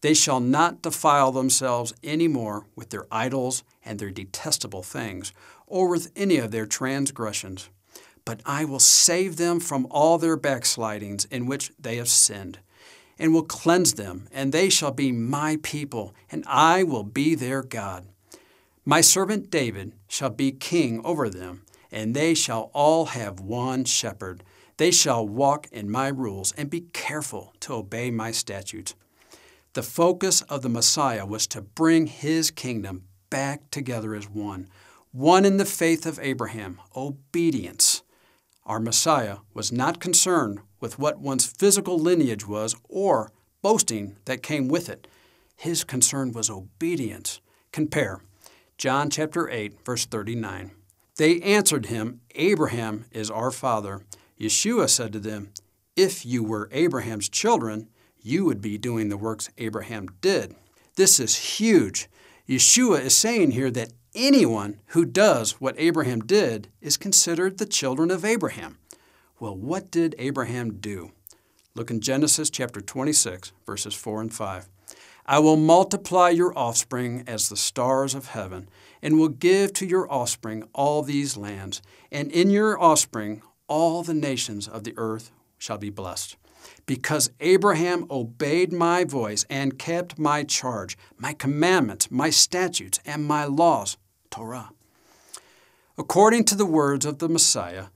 They 0.00 0.14
shall 0.14 0.40
not 0.40 0.82
defile 0.82 1.32
themselves 1.32 1.94
any 2.02 2.28
more 2.28 2.66
with 2.76 2.90
their 2.90 3.06
idols 3.10 3.64
and 3.84 3.98
their 3.98 4.10
detestable 4.10 4.82
things 4.82 5.32
or 5.66 5.88
with 5.88 6.12
any 6.14 6.36
of 6.36 6.50
their 6.50 6.66
transgressions. 6.66 7.70
But 8.24 8.40
I 8.44 8.64
will 8.64 8.80
save 8.80 9.36
them 9.36 9.60
from 9.60 9.86
all 9.90 10.18
their 10.18 10.36
backslidings 10.36 11.24
in 11.26 11.46
which 11.46 11.72
they 11.78 11.96
have 11.96 12.08
sinned, 12.08 12.58
and 13.18 13.32
will 13.32 13.44
cleanse 13.44 13.94
them, 13.94 14.28
and 14.32 14.52
they 14.52 14.68
shall 14.68 14.92
be 14.92 15.12
my 15.12 15.58
people, 15.62 16.14
and 16.30 16.44
I 16.46 16.82
will 16.82 17.04
be 17.04 17.34
their 17.34 17.62
God. 17.62 18.06
My 18.86 19.00
servant 19.00 19.50
David 19.50 19.94
shall 20.08 20.28
be 20.30 20.52
king 20.52 21.00
over 21.04 21.30
them, 21.30 21.62
and 21.90 22.14
they 22.14 22.34
shall 22.34 22.70
all 22.74 23.06
have 23.06 23.40
one 23.40 23.86
shepherd. 23.86 24.44
They 24.76 24.90
shall 24.90 25.26
walk 25.26 25.68
in 25.72 25.90
my 25.90 26.08
rules 26.08 26.52
and 26.52 26.68
be 26.68 26.82
careful 26.92 27.54
to 27.60 27.74
obey 27.74 28.10
my 28.10 28.30
statutes. 28.30 28.94
The 29.72 29.82
focus 29.82 30.42
of 30.42 30.60
the 30.60 30.68
Messiah 30.68 31.24
was 31.24 31.46
to 31.48 31.62
bring 31.62 32.06
his 32.08 32.50
kingdom 32.50 33.04
back 33.30 33.70
together 33.70 34.14
as 34.14 34.28
one 34.28 34.68
one 35.12 35.44
in 35.44 35.58
the 35.58 35.64
faith 35.64 36.06
of 36.06 36.18
Abraham, 36.20 36.80
obedience. 36.96 38.02
Our 38.66 38.80
Messiah 38.80 39.38
was 39.54 39.70
not 39.70 40.00
concerned 40.00 40.58
with 40.80 40.98
what 40.98 41.20
one's 41.20 41.46
physical 41.46 42.00
lineage 42.00 42.48
was 42.48 42.74
or 42.88 43.30
boasting 43.62 44.16
that 44.24 44.42
came 44.42 44.66
with 44.66 44.88
it. 44.88 45.06
His 45.56 45.84
concern 45.84 46.32
was 46.32 46.50
obedience. 46.50 47.40
Compare 47.70 48.22
John 48.76 49.08
chapter 49.08 49.48
8, 49.48 49.84
verse 49.84 50.04
39. 50.04 50.72
They 51.16 51.40
answered 51.40 51.86
him, 51.86 52.20
Abraham 52.34 53.04
is 53.12 53.30
our 53.30 53.50
father. 53.50 54.02
Yeshua 54.38 54.90
said 54.90 55.12
to 55.12 55.20
them, 55.20 55.52
If 55.94 56.26
you 56.26 56.42
were 56.42 56.68
Abraham's 56.72 57.28
children, 57.28 57.88
you 58.20 58.44
would 58.44 58.60
be 58.60 58.76
doing 58.76 59.08
the 59.08 59.16
works 59.16 59.48
Abraham 59.58 60.08
did. 60.20 60.56
This 60.96 61.20
is 61.20 61.58
huge. 61.58 62.08
Yeshua 62.48 63.00
is 63.00 63.16
saying 63.16 63.52
here 63.52 63.70
that 63.70 63.92
anyone 64.14 64.80
who 64.88 65.04
does 65.04 65.60
what 65.60 65.76
Abraham 65.78 66.20
did 66.20 66.68
is 66.80 66.96
considered 66.96 67.58
the 67.58 67.66
children 67.66 68.10
of 68.10 68.24
Abraham. 68.24 68.78
Well, 69.38 69.56
what 69.56 69.90
did 69.90 70.14
Abraham 70.18 70.80
do? 70.80 71.12
Look 71.76 71.90
in 71.90 72.00
Genesis 72.00 72.50
chapter 72.50 72.80
26, 72.80 73.52
verses 73.66 73.94
4 73.94 74.20
and 74.20 74.34
5. 74.34 74.68
I 75.26 75.38
will 75.38 75.56
multiply 75.56 76.28
your 76.28 76.56
offspring 76.56 77.24
as 77.26 77.48
the 77.48 77.56
stars 77.56 78.14
of 78.14 78.28
heaven, 78.28 78.68
and 79.02 79.18
will 79.18 79.28
give 79.28 79.72
to 79.74 79.86
your 79.86 80.10
offspring 80.12 80.68
all 80.74 81.02
these 81.02 81.36
lands, 81.36 81.80
and 82.12 82.30
in 82.30 82.50
your 82.50 82.80
offspring 82.80 83.42
all 83.66 84.02
the 84.02 84.14
nations 84.14 84.68
of 84.68 84.84
the 84.84 84.94
earth 84.96 85.30
shall 85.58 85.78
be 85.78 85.90
blessed. 85.90 86.36
Because 86.86 87.30
Abraham 87.40 88.06
obeyed 88.10 88.72
my 88.72 89.04
voice 89.04 89.46
and 89.48 89.78
kept 89.78 90.18
my 90.18 90.44
charge, 90.44 90.96
my 91.16 91.32
commandments, 91.32 92.10
my 92.10 92.30
statutes, 92.30 93.00
and 93.06 93.24
my 93.24 93.44
laws, 93.44 93.96
Torah. 94.30 94.70
According 95.96 96.44
to 96.46 96.54
the 96.54 96.66
words 96.66 97.06
of 97.06 97.18
the 97.18 97.28
Messiah, 97.28 97.86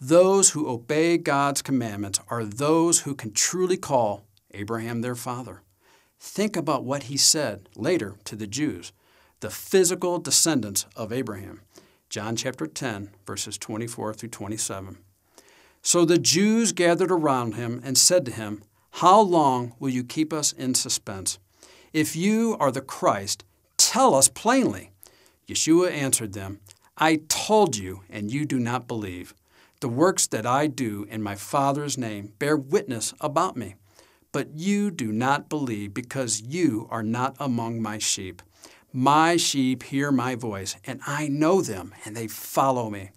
those 0.00 0.50
who 0.50 0.68
obey 0.68 1.16
God's 1.16 1.62
commandments 1.62 2.20
are 2.28 2.44
those 2.44 3.00
who 3.00 3.14
can 3.14 3.32
truly 3.32 3.76
call 3.76 4.26
Abraham 4.52 5.00
their 5.00 5.14
father. 5.14 5.62
Think 6.26 6.56
about 6.56 6.84
what 6.84 7.04
he 7.04 7.18
said 7.18 7.68
later 7.76 8.16
to 8.24 8.34
the 8.34 8.46
Jews, 8.46 8.92
the 9.40 9.50
physical 9.50 10.18
descendants 10.18 10.86
of 10.96 11.12
Abraham. 11.12 11.60
John 12.08 12.34
chapter 12.34 12.66
10, 12.66 13.10
verses 13.26 13.58
24 13.58 14.14
through 14.14 14.30
27. 14.30 14.96
So 15.82 16.06
the 16.06 16.18
Jews 16.18 16.72
gathered 16.72 17.12
around 17.12 17.56
him 17.56 17.78
and 17.84 17.98
said 17.98 18.24
to 18.24 18.32
him, 18.32 18.62
How 18.92 19.20
long 19.20 19.74
will 19.78 19.90
you 19.90 20.02
keep 20.02 20.32
us 20.32 20.52
in 20.52 20.72
suspense? 20.74 21.38
If 21.92 22.16
you 22.16 22.56
are 22.58 22.72
the 22.72 22.80
Christ, 22.80 23.44
tell 23.76 24.14
us 24.14 24.28
plainly. 24.28 24.92
Yeshua 25.46 25.92
answered 25.92 26.32
them, 26.32 26.60
I 26.96 27.20
told 27.28 27.76
you, 27.76 28.00
and 28.08 28.32
you 28.32 28.46
do 28.46 28.58
not 28.58 28.88
believe. 28.88 29.34
The 29.80 29.88
works 29.90 30.26
that 30.28 30.46
I 30.46 30.68
do 30.68 31.06
in 31.10 31.22
my 31.22 31.34
Father's 31.34 31.98
name 31.98 32.32
bear 32.38 32.56
witness 32.56 33.12
about 33.20 33.58
me. 33.58 33.74
But 34.34 34.56
you 34.56 34.90
do 34.90 35.12
not 35.12 35.48
believe 35.48 35.94
because 35.94 36.42
you 36.42 36.88
are 36.90 37.04
not 37.04 37.36
among 37.38 37.80
my 37.80 37.98
sheep. 37.98 38.42
My 38.92 39.36
sheep 39.36 39.84
hear 39.84 40.10
my 40.10 40.34
voice, 40.34 40.74
and 40.84 40.98
I 41.06 41.28
know 41.28 41.62
them, 41.62 41.94
and 42.04 42.16
they 42.16 42.26
follow 42.26 42.90
me. 42.90 43.10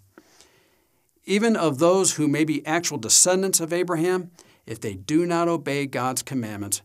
Even 1.24 1.56
of 1.56 1.80
those 1.80 2.12
who 2.14 2.28
may 2.28 2.44
be 2.44 2.64
actual 2.64 2.98
descendants 2.98 3.58
of 3.58 3.72
Abraham, 3.72 4.30
if 4.64 4.80
they 4.80 4.94
do 4.94 5.26
not 5.26 5.48
obey 5.48 5.86
God's 5.86 6.22
commandments, 6.22 6.82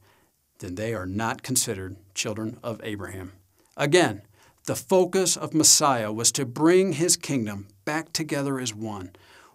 then 0.57 0.73
they 0.73 0.95
are 0.95 1.05
not 1.05 1.43
considered 1.43 1.95
children 2.15 2.57
of 2.63 2.81
Abraham. 2.83 3.33
Again, 3.77 4.23
the 4.65 4.75
focus 4.75 5.37
of 5.37 5.53
Messiah 5.53 6.11
was 6.11 6.31
to 6.31 6.43
bring 6.43 6.93
his 6.93 7.17
kingdom 7.17 7.67
back 7.85 8.11
together 8.11 8.59
as 8.59 8.73
one, 8.73 9.11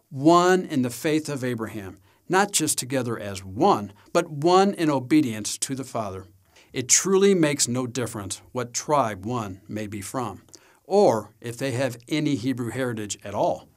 one 0.08 0.64
in 0.64 0.82
the 0.82 0.90
faith 0.90 1.28
of 1.28 1.42
Abraham, 1.42 1.98
not 2.28 2.52
just 2.52 2.78
together 2.78 3.18
as 3.18 3.44
one, 3.44 3.92
but 4.12 4.30
one 4.30 4.74
in 4.74 4.90
obedience 4.90 5.58
to 5.58 5.74
the 5.74 5.84
Father. 5.84 6.26
It 6.72 6.88
truly 6.88 7.34
makes 7.34 7.66
no 7.66 7.86
difference 7.86 8.42
what 8.52 8.74
tribe 8.74 9.24
one 9.24 9.60
may 9.68 9.86
be 9.86 10.00
from, 10.00 10.42
or 10.84 11.30
if 11.40 11.56
they 11.56 11.72
have 11.72 11.98
any 12.08 12.34
Hebrew 12.34 12.70
heritage 12.70 13.18
at 13.24 13.34
all. 13.34 13.68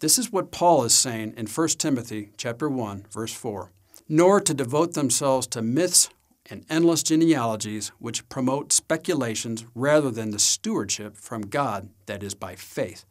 This 0.00 0.18
is 0.18 0.30
what 0.30 0.50
Paul 0.50 0.84
is 0.84 0.94
saying 0.94 1.34
in 1.36 1.46
1 1.46 1.68
Timothy 1.68 2.30
chapter 2.36 2.68
1, 2.68 3.06
verse 3.10 3.32
4. 3.32 3.70
Nor 4.08 4.40
to 4.40 4.52
devote 4.52 4.92
themselves 4.92 5.46
to 5.46 5.62
myths 5.62 6.10
and 6.50 6.66
endless 6.68 7.02
genealogies 7.02 7.88
which 7.98 8.28
promote 8.28 8.72
speculations 8.72 9.64
rather 9.74 10.10
than 10.10 10.30
the 10.30 10.38
stewardship 10.38 11.16
from 11.16 11.42
God 11.42 11.88
that 12.04 12.22
is 12.22 12.34
by 12.34 12.54
faith, 12.54 13.06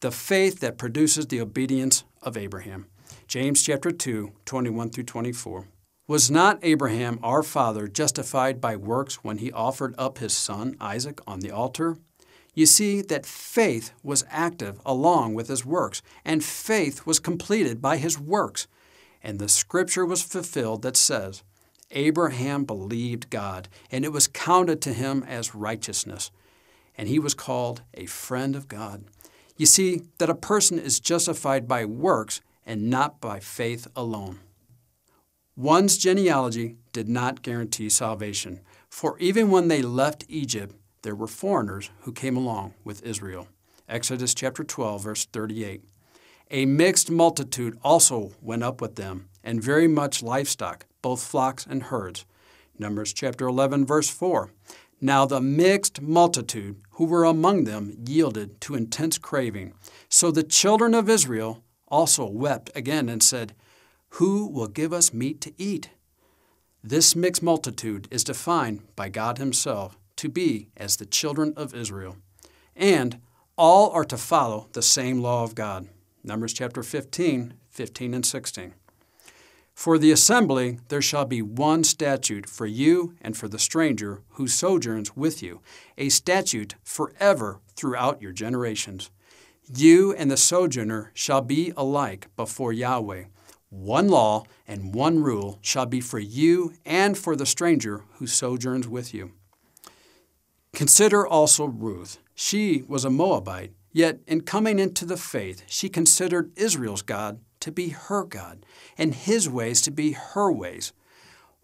the 0.00 0.10
faith 0.10 0.60
that 0.60 0.76
produces 0.76 1.28
the 1.28 1.40
obedience 1.40 2.04
of 2.20 2.36
Abraham. 2.36 2.86
James 3.28 3.60
chapter 3.60 3.90
2, 3.90 4.30
21 4.44 4.90
through 4.90 5.02
24. 5.02 5.66
Was 6.06 6.30
not 6.30 6.60
Abraham 6.62 7.18
our 7.24 7.42
father 7.42 7.88
justified 7.88 8.60
by 8.60 8.76
works 8.76 9.24
when 9.24 9.38
he 9.38 9.50
offered 9.50 9.96
up 9.98 10.18
his 10.18 10.32
son 10.32 10.76
Isaac 10.80 11.20
on 11.26 11.40
the 11.40 11.50
altar? 11.50 11.96
You 12.54 12.66
see 12.66 13.02
that 13.02 13.26
faith 13.26 13.90
was 14.04 14.24
active 14.30 14.80
along 14.86 15.34
with 15.34 15.48
his 15.48 15.66
works, 15.66 16.02
and 16.24 16.44
faith 16.44 17.04
was 17.04 17.18
completed 17.18 17.82
by 17.82 17.96
his 17.96 18.16
works. 18.16 18.68
And 19.24 19.40
the 19.40 19.48
scripture 19.48 20.06
was 20.06 20.22
fulfilled 20.22 20.82
that 20.82 20.96
says, 20.96 21.42
Abraham 21.90 22.64
believed 22.64 23.28
God, 23.28 23.68
and 23.90 24.04
it 24.04 24.12
was 24.12 24.28
counted 24.28 24.80
to 24.82 24.92
him 24.92 25.24
as 25.24 25.52
righteousness. 25.52 26.30
And 26.96 27.08
he 27.08 27.18
was 27.18 27.34
called 27.34 27.82
a 27.92 28.06
friend 28.06 28.54
of 28.54 28.68
God. 28.68 29.02
You 29.56 29.66
see 29.66 30.02
that 30.18 30.30
a 30.30 30.34
person 30.36 30.78
is 30.78 31.00
justified 31.00 31.66
by 31.66 31.84
works 31.84 32.40
and 32.66 32.90
not 32.90 33.20
by 33.20 33.40
faith 33.40 33.86
alone. 33.96 34.40
One's 35.56 35.96
genealogy 35.96 36.76
did 36.92 37.08
not 37.08 37.40
guarantee 37.40 37.88
salvation, 37.88 38.60
for 38.90 39.18
even 39.18 39.50
when 39.50 39.68
they 39.68 39.80
left 39.80 40.26
Egypt, 40.28 40.74
there 41.02 41.14
were 41.14 41.26
foreigners 41.26 41.90
who 42.00 42.12
came 42.12 42.36
along 42.36 42.74
with 42.84 43.02
Israel. 43.02 43.48
Exodus 43.88 44.34
chapter 44.34 44.64
12, 44.64 45.02
verse 45.02 45.24
38. 45.26 45.82
A 46.50 46.66
mixed 46.66 47.10
multitude 47.10 47.78
also 47.82 48.32
went 48.42 48.62
up 48.62 48.80
with 48.80 48.96
them, 48.96 49.28
and 49.42 49.62
very 49.62 49.88
much 49.88 50.22
livestock, 50.22 50.86
both 51.00 51.22
flocks 51.22 51.64
and 51.64 51.84
herds. 51.84 52.26
Numbers 52.78 53.12
chapter 53.12 53.46
11, 53.46 53.86
verse 53.86 54.10
4. 54.10 54.50
Now 55.00 55.26
the 55.26 55.40
mixed 55.40 56.00
multitude 56.00 56.76
who 56.92 57.04
were 57.04 57.24
among 57.24 57.64
them 57.64 57.96
yielded 58.06 58.60
to 58.62 58.74
intense 58.74 59.18
craving. 59.18 59.74
So 60.08 60.30
the 60.30 60.42
children 60.42 60.94
of 60.94 61.08
Israel 61.08 61.62
also 61.88 62.26
wept 62.26 62.70
again 62.74 63.08
and 63.08 63.22
said, 63.22 63.54
Who 64.10 64.46
will 64.46 64.68
give 64.68 64.92
us 64.92 65.12
meat 65.12 65.40
to 65.42 65.52
eat? 65.58 65.90
This 66.82 67.16
mixed 67.16 67.42
multitude 67.42 68.08
is 68.10 68.24
defined 68.24 68.82
by 68.94 69.08
God 69.08 69.38
Himself 69.38 69.98
to 70.16 70.28
be 70.28 70.68
as 70.76 70.96
the 70.96 71.06
children 71.06 71.52
of 71.56 71.74
Israel. 71.74 72.16
And 72.74 73.20
all 73.56 73.90
are 73.90 74.04
to 74.04 74.16
follow 74.16 74.68
the 74.72 74.82
same 74.82 75.20
law 75.20 75.42
of 75.42 75.54
God. 75.54 75.88
Numbers 76.22 76.52
chapter 76.52 76.82
15, 76.82 77.54
15 77.70 78.14
and 78.14 78.26
16. 78.26 78.74
For 79.74 79.98
the 79.98 80.10
assembly 80.10 80.78
there 80.88 81.02
shall 81.02 81.26
be 81.26 81.42
one 81.42 81.84
statute 81.84 82.48
for 82.48 82.66
you 82.66 83.14
and 83.20 83.36
for 83.36 83.46
the 83.46 83.58
stranger 83.58 84.22
who 84.30 84.48
sojourns 84.48 85.14
with 85.14 85.42
you, 85.42 85.60
a 85.98 86.08
statute 86.08 86.76
forever 86.82 87.60
throughout 87.74 88.22
your 88.22 88.32
generations. 88.32 89.10
You 89.74 90.12
and 90.14 90.30
the 90.30 90.36
sojourner 90.36 91.10
shall 91.12 91.40
be 91.40 91.72
alike 91.76 92.28
before 92.36 92.72
Yahweh. 92.72 93.24
One 93.68 94.08
law 94.08 94.44
and 94.66 94.94
one 94.94 95.22
rule 95.22 95.58
shall 95.60 95.86
be 95.86 96.00
for 96.00 96.18
you 96.20 96.74
and 96.84 97.18
for 97.18 97.34
the 97.34 97.46
stranger 97.46 98.04
who 98.14 98.26
sojourns 98.26 98.86
with 98.86 99.12
you. 99.12 99.32
Consider 100.72 101.26
also 101.26 101.64
Ruth. 101.64 102.18
She 102.34 102.84
was 102.86 103.04
a 103.04 103.10
Moabite, 103.10 103.72
yet 103.92 104.20
in 104.26 104.42
coming 104.42 104.78
into 104.78 105.04
the 105.04 105.16
faith, 105.16 105.62
she 105.66 105.88
considered 105.88 106.52
Israel's 106.56 107.02
God 107.02 107.40
to 107.60 107.72
be 107.72 107.88
her 107.88 108.24
God 108.24 108.64
and 108.96 109.14
his 109.14 109.48
ways 109.48 109.80
to 109.82 109.90
be 109.90 110.12
her 110.12 110.52
ways. 110.52 110.92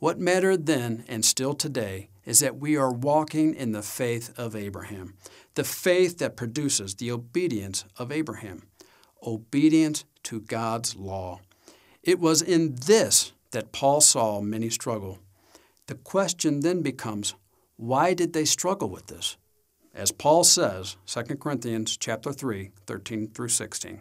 What 0.02 0.18
mattered 0.18 0.66
then 0.66 1.04
and 1.06 1.24
still 1.24 1.54
today 1.54 2.08
is 2.26 2.40
that 2.40 2.58
we 2.58 2.76
are 2.76 2.92
walking 2.92 3.54
in 3.54 3.70
the 3.70 3.82
faith 3.82 4.36
of 4.36 4.56
Abraham, 4.56 5.14
the 5.54 5.62
faith 5.62 6.18
that 6.18 6.36
produces 6.36 6.96
the 6.96 7.12
obedience 7.12 7.84
of 7.96 8.10
Abraham, 8.10 8.64
obedience 9.24 10.04
to 10.24 10.40
God's 10.40 10.96
law. 10.96 11.38
It 12.02 12.18
was 12.18 12.42
in 12.42 12.74
this 12.84 13.30
that 13.52 13.70
Paul 13.70 14.00
saw 14.00 14.40
many 14.40 14.70
struggle. 14.70 15.20
The 15.86 15.94
question 15.94 16.62
then 16.62 16.82
becomes 16.82 17.36
why 17.76 18.12
did 18.12 18.32
they 18.32 18.44
struggle 18.44 18.88
with 18.88 19.06
this? 19.06 19.36
As 19.94 20.10
Paul 20.10 20.42
says, 20.42 20.96
2 21.06 21.36
Corinthians 21.36 21.96
chapter 21.96 22.32
3, 22.32 22.72
13 22.88 23.28
through 23.28 23.50
16. 23.50 24.00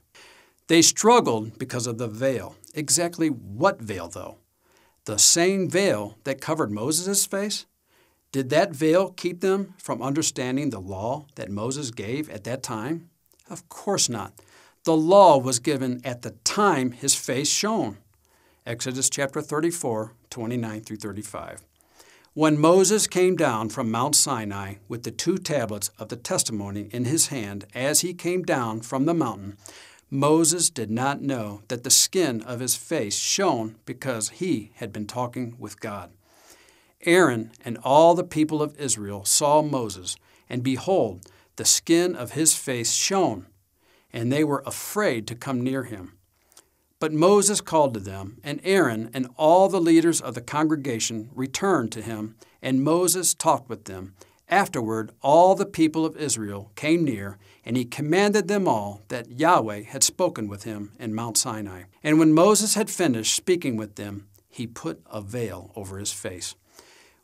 They 0.71 0.81
struggled 0.81 1.59
because 1.59 1.85
of 1.85 1.97
the 1.97 2.07
veil. 2.07 2.55
Exactly 2.73 3.27
what 3.27 3.81
veil, 3.81 4.07
though? 4.07 4.37
The 5.03 5.19
same 5.19 5.69
veil 5.69 6.17
that 6.23 6.39
covered 6.39 6.71
Moses' 6.71 7.25
face? 7.25 7.65
Did 8.31 8.49
that 8.51 8.71
veil 8.71 9.09
keep 9.09 9.41
them 9.41 9.73
from 9.77 10.01
understanding 10.01 10.69
the 10.69 10.79
law 10.79 11.25
that 11.35 11.51
Moses 11.51 11.91
gave 11.91 12.29
at 12.29 12.45
that 12.45 12.63
time? 12.63 13.09
Of 13.49 13.67
course 13.67 14.07
not. 14.07 14.31
The 14.85 14.95
law 14.95 15.37
was 15.37 15.59
given 15.59 15.99
at 16.05 16.21
the 16.21 16.35
time 16.45 16.91
his 16.91 17.15
face 17.15 17.49
shone. 17.49 17.97
Exodus 18.65 19.09
chapter 19.09 19.41
34, 19.41 20.13
29 20.29 20.81
through 20.83 20.95
35. 20.95 21.63
When 22.33 22.57
Moses 22.57 23.07
came 23.07 23.35
down 23.35 23.67
from 23.67 23.91
Mount 23.91 24.15
Sinai 24.15 24.75
with 24.87 25.03
the 25.03 25.11
two 25.11 25.37
tablets 25.37 25.89
of 25.99 26.07
the 26.07 26.15
testimony 26.15 26.87
in 26.93 27.03
his 27.03 27.27
hand 27.27 27.65
as 27.75 27.99
he 27.99 28.13
came 28.13 28.43
down 28.43 28.79
from 28.79 29.03
the 29.03 29.13
mountain, 29.13 29.57
Moses 30.13 30.69
did 30.69 30.91
not 30.91 31.21
know 31.21 31.61
that 31.69 31.85
the 31.85 31.89
skin 31.89 32.41
of 32.41 32.59
his 32.59 32.75
face 32.75 33.17
shone 33.17 33.77
because 33.85 34.27
he 34.27 34.73
had 34.75 34.91
been 34.91 35.07
talking 35.07 35.55
with 35.57 35.79
God. 35.79 36.11
Aaron 37.05 37.51
and 37.63 37.77
all 37.77 38.13
the 38.13 38.25
people 38.25 38.61
of 38.61 38.77
Israel 38.77 39.23
saw 39.23 39.61
Moses, 39.61 40.17
and 40.49 40.63
behold, 40.63 41.25
the 41.55 41.63
skin 41.63 42.13
of 42.13 42.33
his 42.33 42.53
face 42.53 42.91
shone, 42.91 43.47
and 44.11 44.29
they 44.29 44.43
were 44.43 44.63
afraid 44.65 45.27
to 45.27 45.35
come 45.35 45.61
near 45.61 45.83
him. 45.83 46.17
But 46.99 47.13
Moses 47.13 47.61
called 47.61 47.93
to 47.93 47.99
them, 48.01 48.37
and 48.43 48.59
Aaron 48.65 49.09
and 49.13 49.29
all 49.37 49.69
the 49.69 49.79
leaders 49.79 50.19
of 50.19 50.35
the 50.35 50.41
congregation 50.41 51.29
returned 51.33 51.93
to 51.93 52.01
him, 52.01 52.35
and 52.61 52.83
Moses 52.83 53.33
talked 53.33 53.69
with 53.69 53.85
them. 53.85 54.13
Afterward, 54.49 55.13
all 55.21 55.55
the 55.55 55.65
people 55.65 56.05
of 56.05 56.17
Israel 56.17 56.69
came 56.75 57.05
near, 57.05 57.37
and 57.65 57.77
he 57.77 57.85
commanded 57.85 58.47
them 58.47 58.67
all 58.67 59.01
that 59.09 59.39
Yahweh 59.39 59.83
had 59.83 60.03
spoken 60.03 60.47
with 60.47 60.63
him 60.63 60.91
in 60.99 61.13
Mount 61.13 61.37
Sinai. 61.37 61.83
And 62.03 62.17
when 62.17 62.33
Moses 62.33 62.75
had 62.75 62.89
finished 62.89 63.35
speaking 63.35 63.77
with 63.77 63.95
them, 63.95 64.27
he 64.49 64.67
put 64.67 65.01
a 65.09 65.21
veil 65.21 65.71
over 65.75 65.97
his 65.97 66.11
face. 66.11 66.55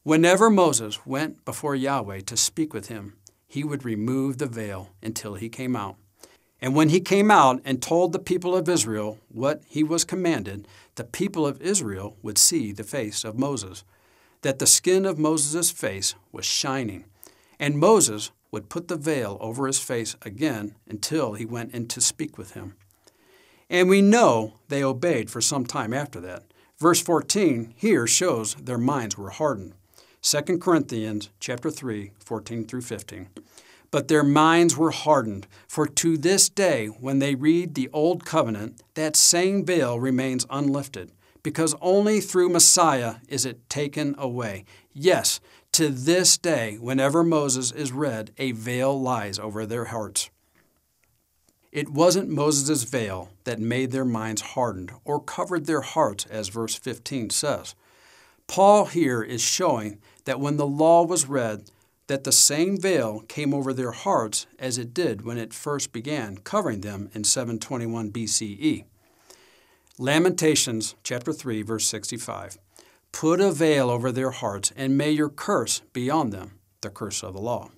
Whenever 0.03 0.49
Moses 0.49 1.05
went 1.05 1.43
before 1.43 1.75
Yahweh 1.75 2.21
to 2.21 2.37
speak 2.37 2.73
with 2.73 2.87
him, 2.87 3.17
he 3.47 3.63
would 3.63 3.83
remove 3.83 4.37
the 4.37 4.45
veil 4.45 4.89
until 5.01 5.35
he 5.35 5.49
came 5.49 5.75
out. 5.75 5.95
And 6.61 6.75
when 6.75 6.89
he 6.89 6.99
came 6.99 7.29
out 7.29 7.61
and 7.65 7.81
told 7.81 8.11
the 8.11 8.19
people 8.19 8.55
of 8.55 8.69
Israel 8.69 9.19
what 9.29 9.61
he 9.67 9.83
was 9.83 10.05
commanded, 10.05 10.67
the 10.95 11.03
people 11.03 11.45
of 11.45 11.61
Israel 11.61 12.17
would 12.21 12.37
see 12.37 12.71
the 12.71 12.83
face 12.83 13.23
of 13.23 13.37
Moses, 13.37 13.83
that 14.41 14.59
the 14.59 14.67
skin 14.67 15.05
of 15.05 15.19
Moses' 15.19 15.71
face 15.71 16.15
was 16.31 16.45
shining. 16.45 17.05
And 17.59 17.77
Moses 17.77 18.31
would 18.51 18.69
put 18.69 18.87
the 18.87 18.95
veil 18.95 19.37
over 19.41 19.67
his 19.67 19.79
face 19.79 20.15
again 20.21 20.75
until 20.87 21.33
he 21.33 21.45
went 21.45 21.73
in 21.73 21.87
to 21.87 22.01
speak 22.01 22.37
with 22.37 22.51
him. 22.51 22.75
And 23.69 23.89
we 23.89 24.01
know 24.01 24.59
they 24.69 24.83
obeyed 24.83 25.29
for 25.29 25.41
some 25.41 25.65
time 25.65 25.93
after 25.93 26.19
that. 26.21 26.43
Verse 26.77 27.01
14 27.01 27.73
here 27.75 28.07
shows 28.07 28.55
their 28.55 28.77
minds 28.77 29.17
were 29.17 29.31
hardened. 29.31 29.73
2 30.21 30.57
Corinthians 30.59 31.29
chapter 31.39 31.69
3, 31.69 32.11
14 32.19 32.65
through 32.65 32.81
15 32.81 33.27
but 33.91 34.07
their 34.07 34.23
minds 34.23 34.75
were 34.75 34.91
hardened. 34.91 35.47
For 35.67 35.87
to 35.87 36.17
this 36.17 36.49
day, 36.49 36.87
when 36.87 37.19
they 37.19 37.35
read 37.35 37.73
the 37.73 37.89
Old 37.93 38.25
Covenant, 38.25 38.81
that 38.95 39.15
same 39.15 39.65
veil 39.65 39.99
remains 39.99 40.45
unlifted, 40.49 41.11
because 41.43 41.75
only 41.81 42.19
through 42.19 42.49
Messiah 42.49 43.15
is 43.27 43.45
it 43.45 43.69
taken 43.69 44.15
away. 44.17 44.65
Yes, 44.99 45.39
to 45.73 45.89
this 45.89 46.39
day, 46.39 46.77
whenever 46.81 47.23
Moses 47.23 47.71
is 47.71 47.91
read, 47.91 48.31
a 48.39 48.51
veil 48.53 48.99
lies 48.99 49.37
over 49.37 49.63
their 49.63 49.85
hearts. 49.85 50.31
It 51.71 51.89
wasn't 51.89 52.29
Moses' 52.29 52.83
veil 52.83 53.29
that 53.43 53.59
made 53.59 53.91
their 53.91 54.03
minds 54.03 54.41
hardened 54.41 54.91
or 55.05 55.21
covered 55.21 55.67
their 55.67 55.81
hearts, 55.81 56.25
as 56.25 56.47
verse 56.47 56.73
15 56.73 57.29
says. 57.29 57.75
Paul 58.47 58.85
here 58.85 59.21
is 59.21 59.39
showing 59.39 59.99
that 60.25 60.39
when 60.39 60.57
the 60.57 60.65
law 60.65 61.05
was 61.05 61.27
read, 61.27 61.69
that 62.07 62.23
the 62.23 62.31
same 62.31 62.75
veil 62.75 63.19
came 63.27 63.53
over 63.53 63.73
their 63.73 63.91
hearts 63.91 64.47
as 64.57 64.79
it 64.79 64.95
did 64.95 65.23
when 65.23 65.37
it 65.37 65.53
first 65.53 65.91
began, 65.91 66.39
covering 66.39 66.81
them 66.81 67.11
in 67.13 67.23
721 67.23 68.11
BCE. 68.11 68.85
Lamentations 69.99 70.95
chapter 71.03 71.31
3 71.31 71.61
verse 71.61 71.85
65. 71.85 72.57
Put 73.11 73.41
a 73.41 73.51
veil 73.51 73.89
over 73.89 74.11
their 74.11 74.31
hearts 74.31 74.71
and 74.75 74.97
may 74.97 75.11
your 75.11 75.29
curse 75.29 75.81
be 75.93 76.09
on 76.09 76.29
them, 76.29 76.59
the 76.81 76.89
curse 76.89 77.23
of 77.23 77.33
the 77.33 77.41
law. 77.41 77.69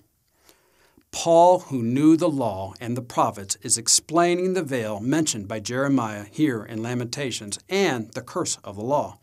Paul, 1.12 1.60
who 1.60 1.82
knew 1.82 2.16
the 2.16 2.28
law 2.28 2.74
and 2.80 2.96
the 2.96 3.02
prophets, 3.02 3.56
is 3.62 3.76
explaining 3.76 4.52
the 4.52 4.62
veil 4.62 5.00
mentioned 5.00 5.48
by 5.48 5.60
Jeremiah 5.60 6.24
here 6.30 6.62
in 6.62 6.82
Lamentations 6.82 7.58
and 7.68 8.12
the 8.12 8.22
curse 8.22 8.58
of 8.62 8.76
the 8.76 8.82
law, 8.82 9.18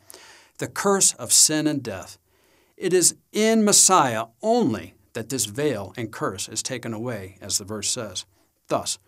the 0.57 0.67
curse 0.67 1.13
of 1.13 1.31
sin 1.31 1.65
and 1.65 1.81
death. 1.81 2.17
It 2.75 2.93
is 2.93 3.15
in 3.31 3.63
Messiah 3.63 4.25
only 4.41 4.95
that 5.13 5.29
this 5.29 5.45
veil 5.45 5.93
and 5.97 6.11
curse 6.11 6.49
is 6.49 6.61
taken 6.61 6.93
away, 6.93 7.37
as 7.41 7.57
the 7.57 7.63
verse 7.63 7.89
says. 7.89 8.25
Thus, 8.67 8.99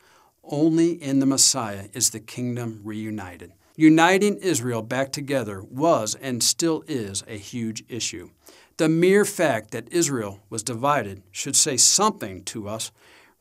only 0.43 0.91
in 0.91 1.19
the 1.19 1.25
Messiah 1.25 1.89
is 1.93 2.09
the 2.09 2.19
kingdom 2.19 2.81
reunited. 2.83 3.53
Uniting 3.79 4.35
Israel 4.39 4.81
back 4.81 5.09
together 5.09 5.63
was 5.63 6.13
and 6.15 6.43
still 6.43 6.83
is 6.85 7.23
a 7.29 7.37
huge 7.37 7.81
issue. 7.87 8.29
The 8.75 8.89
mere 8.89 9.23
fact 9.23 9.71
that 9.71 9.87
Israel 9.89 10.41
was 10.49 10.63
divided 10.63 11.23
should 11.31 11.55
say 11.55 11.77
something 11.77 12.43
to 12.43 12.67
us. 12.67 12.91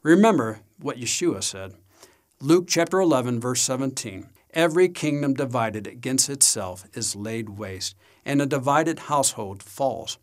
Remember 0.05 0.61
what 0.79 0.97
Yeshua 0.97 1.43
said. 1.43 1.75
Luke 2.41 2.67
chapter 2.69 3.01
11, 3.01 3.41
verse 3.41 3.61
17. 3.63 4.29
Every 4.55 4.89
kingdom 4.89 5.35
divided 5.35 5.89
against 5.89 6.31
itself 6.31 6.87
is 6.95 7.17
laid 7.17 7.59
waste, 7.59 7.97
and 8.25 8.41
a 8.41 8.47
divided 8.47 9.01
household 9.11 9.61
falls. 9.61 10.19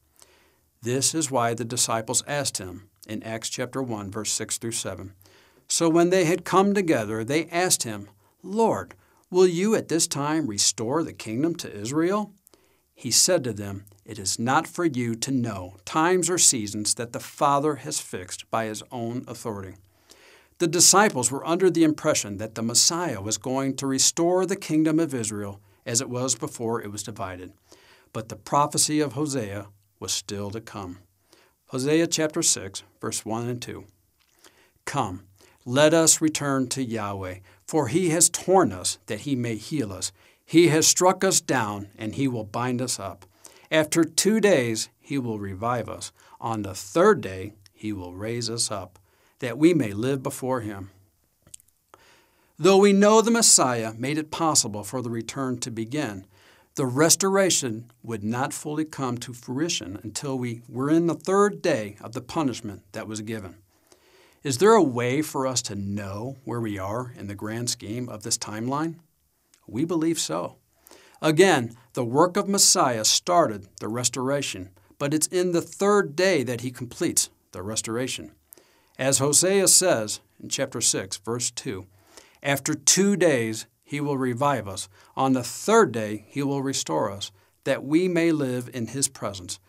This 0.81 1.13
is 1.13 1.29
why 1.29 1.53
the 1.53 1.65
disciples 1.65 2.23
asked 2.25 2.57
him 2.57 2.87
in 3.05 3.21
Acts 3.21 3.49
chapter 3.49 3.83
1, 3.83 4.11
verse 4.11 4.31
6 4.31 4.59
through 4.59 4.71
7. 4.71 5.11
So 5.67 5.89
when 5.89 6.09
they 6.09 6.23
had 6.23 6.45
come 6.45 6.73
together, 6.73 7.25
they 7.25 7.47
asked 7.47 7.83
him, 7.83 8.07
Lord, 8.41 8.93
will 9.29 9.47
you 9.47 9.75
at 9.75 9.87
this 9.87 10.07
time 10.07 10.47
restore 10.47 11.03
the 11.03 11.13
kingdom 11.13 11.55
to 11.55 11.73
Israel? 11.73 12.33
He 12.93 13.11
said 13.11 13.43
to 13.43 13.53
them, 13.53 13.85
It 14.05 14.17
is 14.17 14.39
not 14.39 14.67
for 14.67 14.85
you 14.85 15.15
to 15.15 15.31
know 15.31 15.77
times 15.83 16.29
or 16.29 16.37
seasons 16.37 16.93
that 16.95 17.11
the 17.11 17.19
Father 17.19 17.75
has 17.75 17.99
fixed 17.99 18.49
by 18.49 18.65
his 18.65 18.83
own 18.91 19.25
authority. 19.27 19.75
The 20.59 20.67
disciples 20.67 21.29
were 21.29 21.45
under 21.45 21.69
the 21.69 21.83
impression 21.83 22.37
that 22.37 22.55
the 22.55 22.61
Messiah 22.61 23.21
was 23.21 23.37
going 23.37 23.75
to 23.75 23.87
restore 23.87 24.45
the 24.45 24.55
kingdom 24.55 24.99
of 24.99 25.13
Israel 25.13 25.59
as 25.85 25.99
it 25.99 26.09
was 26.09 26.35
before 26.35 26.81
it 26.81 26.91
was 26.91 27.03
divided. 27.03 27.51
But 28.13 28.29
the 28.29 28.37
prophecy 28.37 29.01
of 29.01 29.13
Hosea 29.13 29.67
was 29.99 30.13
still 30.13 30.49
to 30.51 30.61
come. 30.61 30.99
Hosea 31.67 32.07
chapter 32.07 32.41
6, 32.41 32.83
verse 33.01 33.25
1 33.25 33.49
and 33.49 33.61
2. 33.61 33.83
Come, 34.85 35.25
let 35.65 35.93
us 35.93 36.21
return 36.21 36.67
to 36.69 36.83
Yahweh, 36.83 37.39
for 37.65 37.87
he 37.87 38.09
has 38.09 38.29
torn 38.29 38.71
us 38.71 38.99
that 39.07 39.21
he 39.21 39.35
may 39.35 39.55
heal 39.55 39.91
us. 39.91 40.11
He 40.45 40.67
has 40.67 40.87
struck 40.87 41.23
us 41.23 41.41
down, 41.41 41.89
and 41.97 42.15
he 42.15 42.27
will 42.27 42.43
bind 42.43 42.81
us 42.81 42.99
up. 42.99 43.25
After 43.71 44.03
two 44.03 44.39
days, 44.39 44.89
he 44.99 45.17
will 45.17 45.39
revive 45.39 45.89
us. 45.89 46.11
On 46.39 46.61
the 46.61 46.75
third 46.75 47.21
day, 47.21 47.53
he 47.73 47.91
will 47.91 48.13
raise 48.13 48.49
us 48.49 48.69
up, 48.71 48.99
that 49.39 49.57
we 49.57 49.73
may 49.73 49.93
live 49.93 50.21
before 50.21 50.61
him. 50.61 50.91
Though 52.57 52.77
we 52.77 52.93
know 52.93 53.21
the 53.21 53.31
Messiah 53.31 53.93
made 53.97 54.17
it 54.17 54.31
possible 54.31 54.83
for 54.83 55.01
the 55.01 55.09
return 55.09 55.57
to 55.59 55.71
begin, 55.71 56.25
the 56.75 56.85
restoration 56.85 57.91
would 58.03 58.23
not 58.23 58.53
fully 58.53 58.85
come 58.85 59.17
to 59.19 59.33
fruition 59.33 59.99
until 60.03 60.37
we 60.37 60.61
were 60.69 60.89
in 60.89 61.07
the 61.07 61.15
third 61.15 61.61
day 61.61 61.97
of 62.01 62.13
the 62.13 62.21
punishment 62.21 62.83
that 62.91 63.07
was 63.07 63.21
given. 63.21 63.55
Is 64.45 64.59
there 64.59 64.73
a 64.73 64.83
way 64.83 65.23
for 65.23 65.47
us 65.47 65.63
to 65.63 65.75
know 65.75 66.37
where 66.43 66.61
we 66.61 66.77
are 66.77 67.11
in 67.17 67.25
the 67.25 67.33
grand 67.33 67.67
scheme 67.67 68.07
of 68.07 68.21
this 68.21 68.37
timeline? 68.37 68.97
We 69.65 69.85
believe 69.85 70.19
so. 70.19 70.57
Again, 71.19 71.75
the 71.93 72.05
work 72.05 72.37
of 72.37 72.47
Messiah 72.47 73.05
started 73.05 73.67
the 73.79 73.87
restoration, 73.87 74.69
but 74.99 75.15
it's 75.15 75.25
in 75.25 75.51
the 75.51 75.63
third 75.63 76.15
day 76.15 76.43
that 76.43 76.61
he 76.61 76.69
completes 76.69 77.31
the 77.53 77.63
restoration. 77.63 78.33
As 78.99 79.17
Hosea 79.17 79.67
says 79.67 80.19
in 80.39 80.49
chapter 80.49 80.79
6, 80.79 81.17
verse 81.17 81.49
2, 81.49 81.87
after 82.43 82.75
two 82.75 83.15
days 83.15 83.65
he 83.83 83.99
will 83.99 84.19
revive 84.19 84.67
us. 84.67 84.87
On 85.15 85.33
the 85.33 85.43
third 85.43 85.91
day 85.91 86.23
he 86.27 86.43
will 86.43 86.61
restore 86.61 87.09
us, 87.09 87.31
that 87.63 87.83
we 87.83 88.07
may 88.07 88.31
live 88.31 88.69
in 88.75 88.89
his 88.89 89.07
presence. 89.07 89.59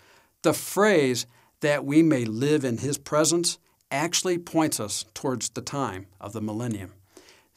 The 0.43 0.53
phrase, 0.53 1.25
that 1.63 1.87
we 1.87 2.03
may 2.03 2.27
live 2.27 2.63
in 2.63 2.77
his 2.77 2.99
presence, 2.99 3.59
actually 3.91 4.39
points 4.39 4.81
us 4.81 5.05
towards 5.15 5.51
the 5.51 5.61
time 5.61 6.07
of 6.21 6.33
the 6.33 6.41
millennium. 6.41 6.93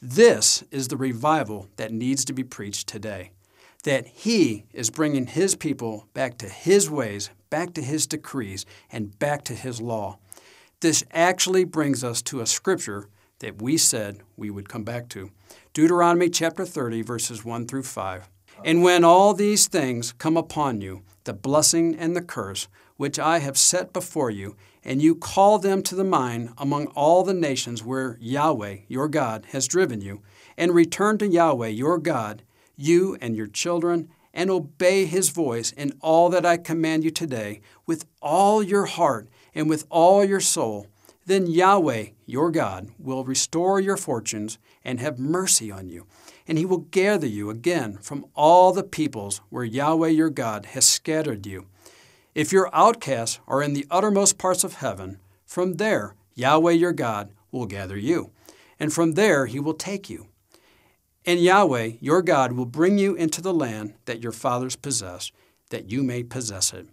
This 0.00 0.64
is 0.70 0.88
the 0.88 0.96
revival 0.96 1.68
that 1.76 1.92
needs 1.92 2.24
to 2.24 2.32
be 2.32 2.44
preached 2.44 2.86
today. 2.88 3.32
That 3.84 4.06
He 4.06 4.64
is 4.72 4.90
bringing 4.90 5.26
His 5.26 5.54
people 5.54 6.06
back 6.14 6.38
to 6.38 6.48
His 6.48 6.88
ways, 6.88 7.30
back 7.50 7.74
to 7.74 7.82
His 7.82 8.06
decrees, 8.06 8.64
and 8.90 9.18
back 9.18 9.44
to 9.44 9.54
His 9.54 9.80
law. 9.80 10.18
This 10.80 11.04
actually 11.12 11.64
brings 11.64 12.02
us 12.02 12.22
to 12.22 12.40
a 12.40 12.46
scripture 12.46 13.08
that 13.40 13.60
we 13.60 13.76
said 13.76 14.20
we 14.36 14.50
would 14.50 14.68
come 14.68 14.84
back 14.84 15.08
to 15.10 15.30
Deuteronomy 15.74 16.30
chapter 16.30 16.64
30, 16.64 17.02
verses 17.02 17.44
1 17.44 17.66
through 17.66 17.82
5. 17.82 18.28
And 18.64 18.82
when 18.82 19.04
all 19.04 19.34
these 19.34 19.68
things 19.68 20.12
come 20.12 20.36
upon 20.36 20.80
you, 20.80 21.02
the 21.24 21.32
blessing 21.32 21.96
and 21.96 22.14
the 22.14 22.22
curse, 22.22 22.68
which 22.96 23.18
I 23.18 23.38
have 23.38 23.56
set 23.56 23.92
before 23.92 24.30
you, 24.30 24.56
and 24.84 25.02
you 25.02 25.14
call 25.14 25.58
them 25.58 25.82
to 25.82 25.94
the 25.94 26.04
mind 26.04 26.50
among 26.56 26.86
all 26.88 27.22
the 27.22 27.34
nations 27.34 27.84
where 27.84 28.16
Yahweh 28.20 28.78
your 28.88 29.08
God 29.08 29.46
has 29.50 29.68
driven 29.68 30.00
you, 30.00 30.22
and 30.56 30.74
return 30.74 31.18
to 31.18 31.28
Yahweh 31.28 31.68
your 31.68 31.98
God, 31.98 32.42
you 32.76 33.16
and 33.20 33.36
your 33.36 33.46
children, 33.46 34.08
and 34.32 34.50
obey 34.50 35.06
his 35.06 35.30
voice 35.30 35.72
in 35.72 35.92
all 36.00 36.28
that 36.30 36.46
I 36.46 36.56
command 36.56 37.04
you 37.04 37.10
today, 37.10 37.60
with 37.86 38.06
all 38.22 38.62
your 38.62 38.86
heart 38.86 39.28
and 39.54 39.68
with 39.68 39.86
all 39.90 40.24
your 40.24 40.40
soul, 40.40 40.86
then 41.26 41.46
Yahweh 41.46 42.06
your 42.26 42.50
God 42.50 42.90
will 42.98 43.24
restore 43.24 43.80
your 43.80 43.96
fortunes 43.96 44.58
and 44.84 45.00
have 45.00 45.18
mercy 45.18 45.70
on 45.70 45.88
you, 45.88 46.06
and 46.46 46.58
he 46.58 46.64
will 46.64 46.78
gather 46.78 47.26
you 47.26 47.50
again 47.50 47.98
from 48.00 48.24
all 48.34 48.72
the 48.72 48.82
peoples 48.82 49.40
where 49.50 49.64
Yahweh 49.64 50.08
your 50.08 50.30
God 50.30 50.66
has 50.66 50.86
scattered 50.86 51.46
you 51.46 51.66
if 52.34 52.52
your 52.52 52.70
outcasts 52.72 53.40
are 53.46 53.62
in 53.62 53.72
the 53.72 53.86
uttermost 53.90 54.38
parts 54.38 54.64
of 54.64 54.74
heaven, 54.74 55.18
from 55.44 55.74
there 55.74 56.14
Yahweh 56.34 56.72
your 56.72 56.92
God 56.92 57.30
will 57.50 57.66
gather 57.66 57.96
you, 57.96 58.30
and 58.78 58.92
from 58.92 59.12
there 59.12 59.46
he 59.46 59.58
will 59.58 59.74
take 59.74 60.08
you. 60.08 60.28
And 61.26 61.40
Yahweh 61.40 61.92
your 62.00 62.22
God 62.22 62.52
will 62.52 62.66
bring 62.66 62.98
you 62.98 63.14
into 63.14 63.40
the 63.40 63.54
land 63.54 63.94
that 64.04 64.22
your 64.22 64.32
fathers 64.32 64.76
possessed, 64.76 65.32
that 65.70 65.90
you 65.90 66.02
may 66.02 66.22
possess 66.22 66.72
it. 66.72 66.86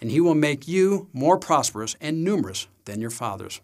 And 0.00 0.10
he 0.10 0.20
will 0.20 0.34
make 0.34 0.68
you 0.68 1.08
more 1.12 1.38
prosperous 1.38 1.96
and 2.00 2.22
numerous 2.22 2.68
than 2.84 3.00
your 3.00 3.10
fathers. 3.10 3.60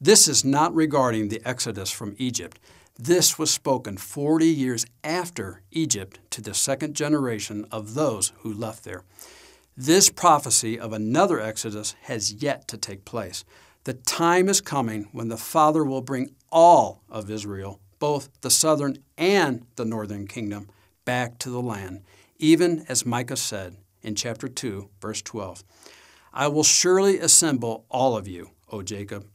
This 0.00 0.26
is 0.26 0.44
not 0.44 0.74
regarding 0.74 1.28
the 1.28 1.40
exodus 1.44 1.90
from 1.90 2.16
Egypt. 2.18 2.58
This 2.98 3.38
was 3.38 3.52
spoken 3.52 3.96
40 3.96 4.46
years 4.46 4.84
after 5.04 5.62
Egypt 5.70 6.18
to 6.30 6.40
the 6.40 6.54
second 6.54 6.94
generation 6.94 7.66
of 7.70 7.94
those 7.94 8.32
who 8.38 8.52
left 8.52 8.84
there. 8.84 9.04
This 9.76 10.10
prophecy 10.10 10.78
of 10.78 10.92
another 10.92 11.40
Exodus 11.40 11.96
has 12.02 12.42
yet 12.42 12.68
to 12.68 12.76
take 12.76 13.06
place. 13.06 13.42
The 13.84 13.94
time 13.94 14.50
is 14.50 14.60
coming 14.60 15.08
when 15.12 15.28
the 15.28 15.38
Father 15.38 15.82
will 15.82 16.02
bring 16.02 16.34
all 16.50 17.02
of 17.08 17.30
Israel, 17.30 17.80
both 17.98 18.28
the 18.42 18.50
southern 18.50 18.98
and 19.16 19.64
the 19.76 19.86
northern 19.86 20.26
kingdom, 20.26 20.68
back 21.06 21.38
to 21.38 21.48
the 21.48 21.62
land, 21.62 22.02
even 22.38 22.84
as 22.86 23.06
Micah 23.06 23.36
said 23.36 23.78
in 24.02 24.14
chapter 24.14 24.46
2, 24.46 24.90
verse 25.00 25.22
12. 25.22 25.64
I 26.34 26.48
will 26.48 26.64
surely 26.64 27.18
assemble 27.18 27.86
all 27.88 28.14
of 28.14 28.28
you, 28.28 28.50
O 28.70 28.82
Jacob. 28.82 29.26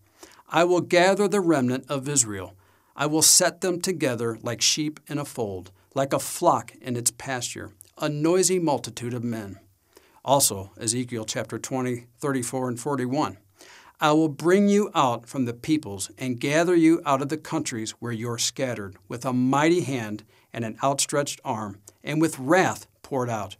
I 0.49 0.65
will 0.65 0.81
gather 0.81 1.27
the 1.27 1.41
remnant 1.41 1.85
of 1.89 2.07
Israel. 2.07 2.55
I 2.95 3.07
will 3.07 3.23
set 3.23 3.61
them 3.61 3.81
together 3.81 4.37
like 4.43 4.61
sheep 4.61 4.99
in 5.07 5.17
a 5.17 5.25
fold, 5.25 5.71
like 5.95 6.13
a 6.13 6.19
flock 6.19 6.73
in 6.79 6.95
its 6.95 7.09
pasture, 7.09 7.71
a 7.97 8.07
noisy 8.07 8.59
multitude 8.59 9.15
of 9.15 9.23
men. 9.23 9.57
Also, 10.27 10.71
Ezekiel 10.77 11.23
chapter 11.23 11.57
20, 11.57 12.05
34, 12.19 12.67
and 12.67 12.77
41. 12.77 13.37
I 14.01 14.11
will 14.11 14.27
bring 14.27 14.67
you 14.67 14.91
out 14.93 15.25
from 15.25 15.45
the 15.45 15.53
peoples 15.53 16.11
and 16.17 16.37
gather 16.37 16.75
you 16.75 17.01
out 17.05 17.21
of 17.21 17.29
the 17.29 17.37
countries 17.37 17.91
where 17.91 18.11
you 18.11 18.29
are 18.29 18.37
scattered, 18.37 18.97
with 19.07 19.25
a 19.25 19.31
mighty 19.31 19.81
hand 19.81 20.25
and 20.51 20.65
an 20.65 20.77
outstretched 20.83 21.39
arm, 21.45 21.79
and 22.03 22.19
with 22.19 22.37
wrath 22.37 22.87
poured 23.03 23.29
out. 23.29 23.55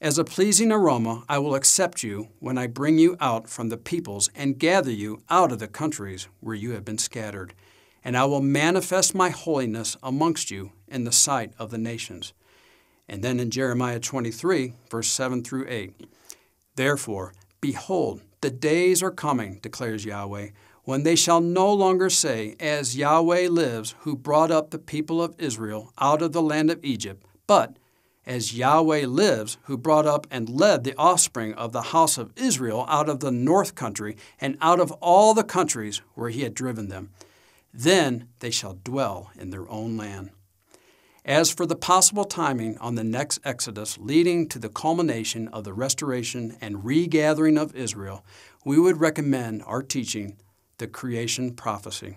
As 0.00 0.18
a 0.18 0.24
pleasing 0.24 0.72
aroma, 0.72 1.22
I 1.28 1.38
will 1.38 1.54
accept 1.54 2.02
you 2.02 2.30
when 2.40 2.58
I 2.58 2.66
bring 2.66 2.98
you 2.98 3.16
out 3.20 3.48
from 3.48 3.68
the 3.68 3.76
peoples 3.78 4.28
and 4.34 4.58
gather 4.58 4.90
you 4.90 5.22
out 5.30 5.52
of 5.52 5.60
the 5.60 5.68
countries 5.68 6.26
where 6.40 6.56
you 6.56 6.72
have 6.72 6.84
been 6.84 6.98
scattered. 6.98 7.54
And 8.02 8.16
I 8.16 8.24
will 8.24 8.42
manifest 8.42 9.14
my 9.14 9.30
holiness 9.30 9.96
amongst 10.02 10.50
you 10.50 10.72
in 10.88 11.04
the 11.04 11.12
sight 11.12 11.52
of 11.60 11.70
the 11.70 11.78
nations. 11.78 12.32
And 13.08 13.22
then 13.22 13.40
in 13.40 13.50
Jeremiah 13.50 14.00
23, 14.00 14.74
verse 14.90 15.08
7 15.08 15.42
through 15.42 15.66
8, 15.68 15.94
Therefore, 16.76 17.32
behold, 17.60 18.22
the 18.40 18.50
days 18.50 19.02
are 19.02 19.10
coming, 19.10 19.58
declares 19.62 20.04
Yahweh, 20.04 20.50
when 20.84 21.02
they 21.02 21.16
shall 21.16 21.40
no 21.40 21.72
longer 21.72 22.08
say, 22.08 22.54
As 22.60 22.96
Yahweh 22.96 23.48
lives, 23.48 23.94
who 24.00 24.16
brought 24.16 24.50
up 24.50 24.70
the 24.70 24.78
people 24.78 25.22
of 25.22 25.34
Israel 25.38 25.92
out 25.98 26.22
of 26.22 26.32
the 26.32 26.42
land 26.42 26.70
of 26.70 26.84
Egypt 26.84 27.24
But 27.46 27.76
as 28.28 28.52
Yahweh 28.52 29.06
lives, 29.06 29.56
who 29.62 29.78
brought 29.78 30.06
up 30.06 30.26
and 30.30 30.50
led 30.50 30.84
the 30.84 30.94
offspring 30.96 31.54
of 31.54 31.72
the 31.72 31.82
house 31.82 32.18
of 32.18 32.30
Israel 32.36 32.84
out 32.86 33.08
of 33.08 33.20
the 33.20 33.32
north 33.32 33.74
country 33.74 34.16
and 34.38 34.58
out 34.60 34.78
of 34.78 34.92
all 34.92 35.32
the 35.32 35.42
countries 35.42 36.02
where 36.14 36.28
he 36.28 36.42
had 36.42 36.52
driven 36.52 36.88
them, 36.88 37.10
then 37.72 38.28
they 38.40 38.50
shall 38.50 38.78
dwell 38.84 39.30
in 39.38 39.48
their 39.48 39.68
own 39.70 39.96
land. 39.96 40.30
As 41.28 41.50
for 41.50 41.66
the 41.66 41.76
possible 41.76 42.24
timing 42.24 42.78
on 42.78 42.94
the 42.94 43.04
next 43.04 43.40
Exodus 43.44 43.98
leading 43.98 44.48
to 44.48 44.58
the 44.58 44.70
culmination 44.70 45.46
of 45.48 45.62
the 45.62 45.74
restoration 45.74 46.56
and 46.58 46.86
regathering 46.86 47.58
of 47.58 47.76
Israel, 47.76 48.24
we 48.64 48.78
would 48.78 48.98
recommend 48.98 49.62
our 49.66 49.82
teaching, 49.82 50.38
The 50.78 50.86
Creation 50.86 51.52
Prophecy. 51.52 52.16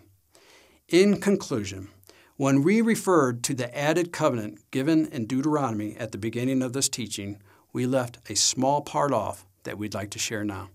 In 0.87 1.19
conclusion, 1.19 1.89
when 2.37 2.63
we 2.63 2.79
referred 2.79 3.43
to 3.43 3.53
the 3.53 3.77
added 3.77 4.13
covenant 4.13 4.59
given 4.71 5.07
in 5.07 5.25
Deuteronomy 5.25 5.97
at 5.97 6.13
the 6.13 6.17
beginning 6.17 6.61
of 6.61 6.71
this 6.71 6.87
teaching, 6.87 7.37
we 7.73 7.85
left 7.85 8.17
a 8.29 8.35
small 8.35 8.79
part 8.79 9.11
off 9.11 9.45
that 9.63 9.77
we'd 9.77 9.93
like 9.93 10.11
to 10.11 10.19
share 10.19 10.45
now. 10.45 10.69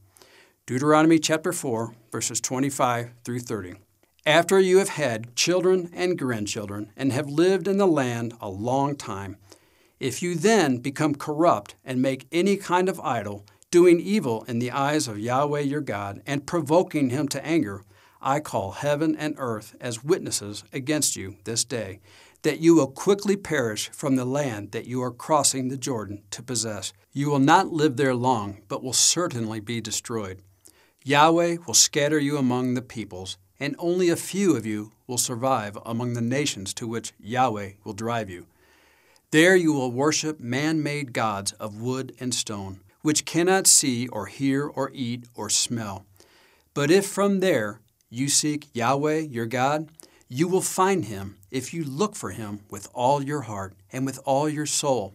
Deuteronomy 0.67 1.19
chapter 1.19 1.55
4, 1.55 1.95
verses 2.13 2.43
25 2.43 3.13
through 3.25 3.41
30. 3.41 3.77
After 4.27 4.59
you 4.59 4.79
have 4.79 4.89
had 4.89 5.37
children 5.37 5.89
and 5.93 6.19
grandchildren 6.19 6.91
and 6.97 7.13
have 7.13 7.29
lived 7.29 7.69
in 7.69 7.79
the 7.79 7.87
land 7.87 8.35
a 8.41 8.51
long 8.51 8.97
time, 8.97 9.37
if 10.01 10.21
you 10.21 10.35
then 10.35 10.79
become 10.79 11.15
corrupt 11.15 11.77
and 11.85 12.03
make 12.03 12.27
any 12.33 12.57
kind 12.57 12.89
of 12.89 12.99
idol, 12.99 13.47
doing 13.71 14.01
evil 14.01 14.43
in 14.49 14.59
the 14.59 14.73
eyes 14.73 15.07
of 15.07 15.21
Yahweh 15.21 15.61
your 15.61 15.81
God 15.81 16.23
and 16.27 16.45
provoking 16.45 17.11
him 17.11 17.29
to 17.29 17.47
anger, 17.47 17.85
I 18.21 18.41
call 18.41 18.73
heaven 18.73 19.15
and 19.15 19.37
earth 19.39 19.77
as 19.81 20.03
witnesses 20.03 20.65
against 20.73 21.15
you 21.15 21.37
this 21.45 21.65
day, 21.65 22.01
that 22.43 22.59
you 22.59 22.75
will 22.75 22.91
quickly 22.91 23.37
perish 23.37 23.91
from 23.91 24.17
the 24.17 24.25
land 24.25 24.73
that 24.73 24.87
you 24.87 25.01
are 25.05 25.13
crossing 25.13 25.69
the 25.69 25.77
Jordan 25.77 26.25
to 26.33 26.43
possess. 26.43 26.93
You 27.13 27.31
will 27.31 27.39
not 27.39 27.69
live 27.69 27.97
there 27.97 28.15
long, 28.15 28.63
but 28.67 28.83
will 28.83 28.93
certainly 28.93 29.61
be 29.61 29.81
destroyed. 29.81 30.43
Yahweh 31.05 31.59
will 31.65 31.75
scatter 31.75 32.19
you 32.19 32.37
among 32.39 32.75
the 32.75 32.83
peoples, 32.83 33.39
and 33.59 33.75
only 33.79 34.09
a 34.09 34.17
few 34.17 34.57
of 34.57 34.67
you 34.67 34.93
will 35.07 35.19
survive 35.19 35.79
among 35.87 36.13
the 36.15 36.21
nations 36.21 36.75
to 36.75 36.87
which 36.87 37.13
Yahweh 37.19 37.73
will 37.85 37.93
drive 37.93 38.29
you. 38.29 38.47
There 39.31 39.57
you 39.57 39.73
will 39.73 39.91
worship 39.91 40.41
man 40.41 40.83
made 40.83 41.13
gods 41.13 41.53
of 41.53 41.81
wood 41.81 42.15
and 42.21 42.35
stone, 42.35 42.81
which 43.03 43.25
cannot 43.25 43.67
see 43.67 44.09
or 44.09 44.27
hear 44.27 44.67
or 44.67 44.91
eat 44.95 45.25
or 45.35 45.51
smell. 45.51 46.07
But 46.75 46.91
if 46.91 47.07
from 47.07 47.41
there 47.41 47.81
you 48.11 48.29
seek 48.29 48.69
Yahweh 48.73 49.21
your 49.21 49.47
God, 49.47 49.89
you 50.29 50.49
will 50.49 50.61
find 50.61 51.05
him 51.05 51.37
if 51.51 51.73
you 51.73 51.85
look 51.85 52.17
for 52.17 52.31
him 52.31 52.61
with 52.71 52.89
all 52.93 53.23
your 53.23 53.43
heart 53.43 53.75
and 53.93 54.05
with 54.05 54.19
all 54.25 54.49
your 54.49 54.67
soul. 54.67 55.15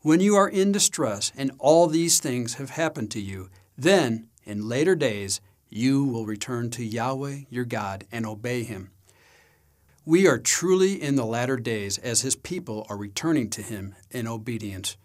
When 0.00 0.20
you 0.20 0.34
are 0.34 0.48
in 0.48 0.72
distress 0.72 1.30
and 1.36 1.52
all 1.58 1.86
these 1.86 2.18
things 2.18 2.54
have 2.54 2.70
happened 2.70 3.10
to 3.12 3.20
you, 3.20 3.48
then, 3.76 4.28
in 4.44 4.68
later 4.68 4.94
days, 4.94 5.40
you 5.72 6.04
will 6.04 6.26
return 6.26 6.70
to 6.70 6.84
Yahweh 6.84 7.40
your 7.48 7.64
God 7.64 8.04
and 8.12 8.26
obey 8.26 8.62
him. 8.62 8.90
We 10.04 10.26
are 10.26 10.38
truly 10.38 11.00
in 11.00 11.14
the 11.14 11.24
latter 11.24 11.56
days 11.56 11.96
as 11.98 12.22
his 12.22 12.36
people 12.36 12.86
are 12.88 12.96
returning 12.96 13.48
to 13.50 13.62
him 13.62 13.94
in 14.10 14.26
obedience. 14.26 14.96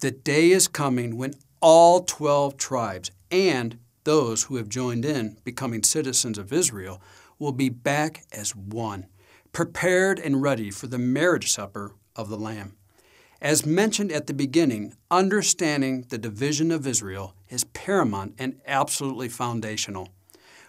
The 0.00 0.10
day 0.10 0.50
is 0.50 0.68
coming 0.68 1.16
when 1.16 1.34
all 1.60 2.04
12 2.04 2.56
tribes 2.56 3.10
and 3.30 3.78
those 4.04 4.44
who 4.44 4.56
have 4.56 4.68
joined 4.68 5.04
in, 5.04 5.38
becoming 5.44 5.82
citizens 5.82 6.36
of 6.36 6.52
Israel, 6.52 7.00
will 7.38 7.52
be 7.52 7.70
back 7.70 8.24
as 8.32 8.54
one, 8.54 9.06
prepared 9.52 10.18
and 10.18 10.42
ready 10.42 10.70
for 10.70 10.86
the 10.86 10.98
marriage 10.98 11.50
supper 11.50 11.94
of 12.14 12.28
the 12.28 12.36
Lamb. 12.36 12.76
As 13.44 13.66
mentioned 13.66 14.10
at 14.10 14.26
the 14.26 14.32
beginning, 14.32 14.94
understanding 15.10 16.06
the 16.08 16.16
division 16.16 16.70
of 16.70 16.86
Israel 16.86 17.34
is 17.50 17.64
paramount 17.64 18.34
and 18.38 18.58
absolutely 18.66 19.28
foundational. 19.28 20.08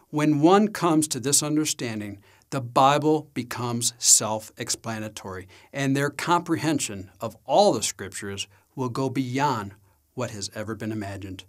When 0.10 0.42
one 0.42 0.68
comes 0.68 1.08
to 1.08 1.22
this 1.22 1.42
understanding, 1.42 2.22
the 2.50 2.60
Bible 2.60 3.30
becomes 3.34 3.94
self 3.98 4.52
explanatory, 4.58 5.48
and 5.72 5.96
their 5.96 6.10
comprehension 6.10 7.12
of 7.22 7.38
all 7.46 7.72
the 7.72 7.82
Scriptures 7.82 8.46
will 8.76 8.90
go 8.90 9.10
beyond 9.10 9.74
what 10.14 10.32
has 10.32 10.52
ever 10.54 10.76
been 10.76 10.92
imagined. 10.92 11.46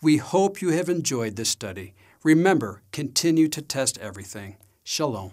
We 0.00 0.18
hope 0.18 0.62
you 0.62 0.68
have 0.68 0.88
enjoyed 0.88 1.34
this 1.34 1.50
study. 1.50 1.94
Remember, 2.22 2.82
continue 2.92 3.48
to 3.48 3.60
test 3.60 3.98
everything. 3.98 4.56
Shalom. 4.84 5.32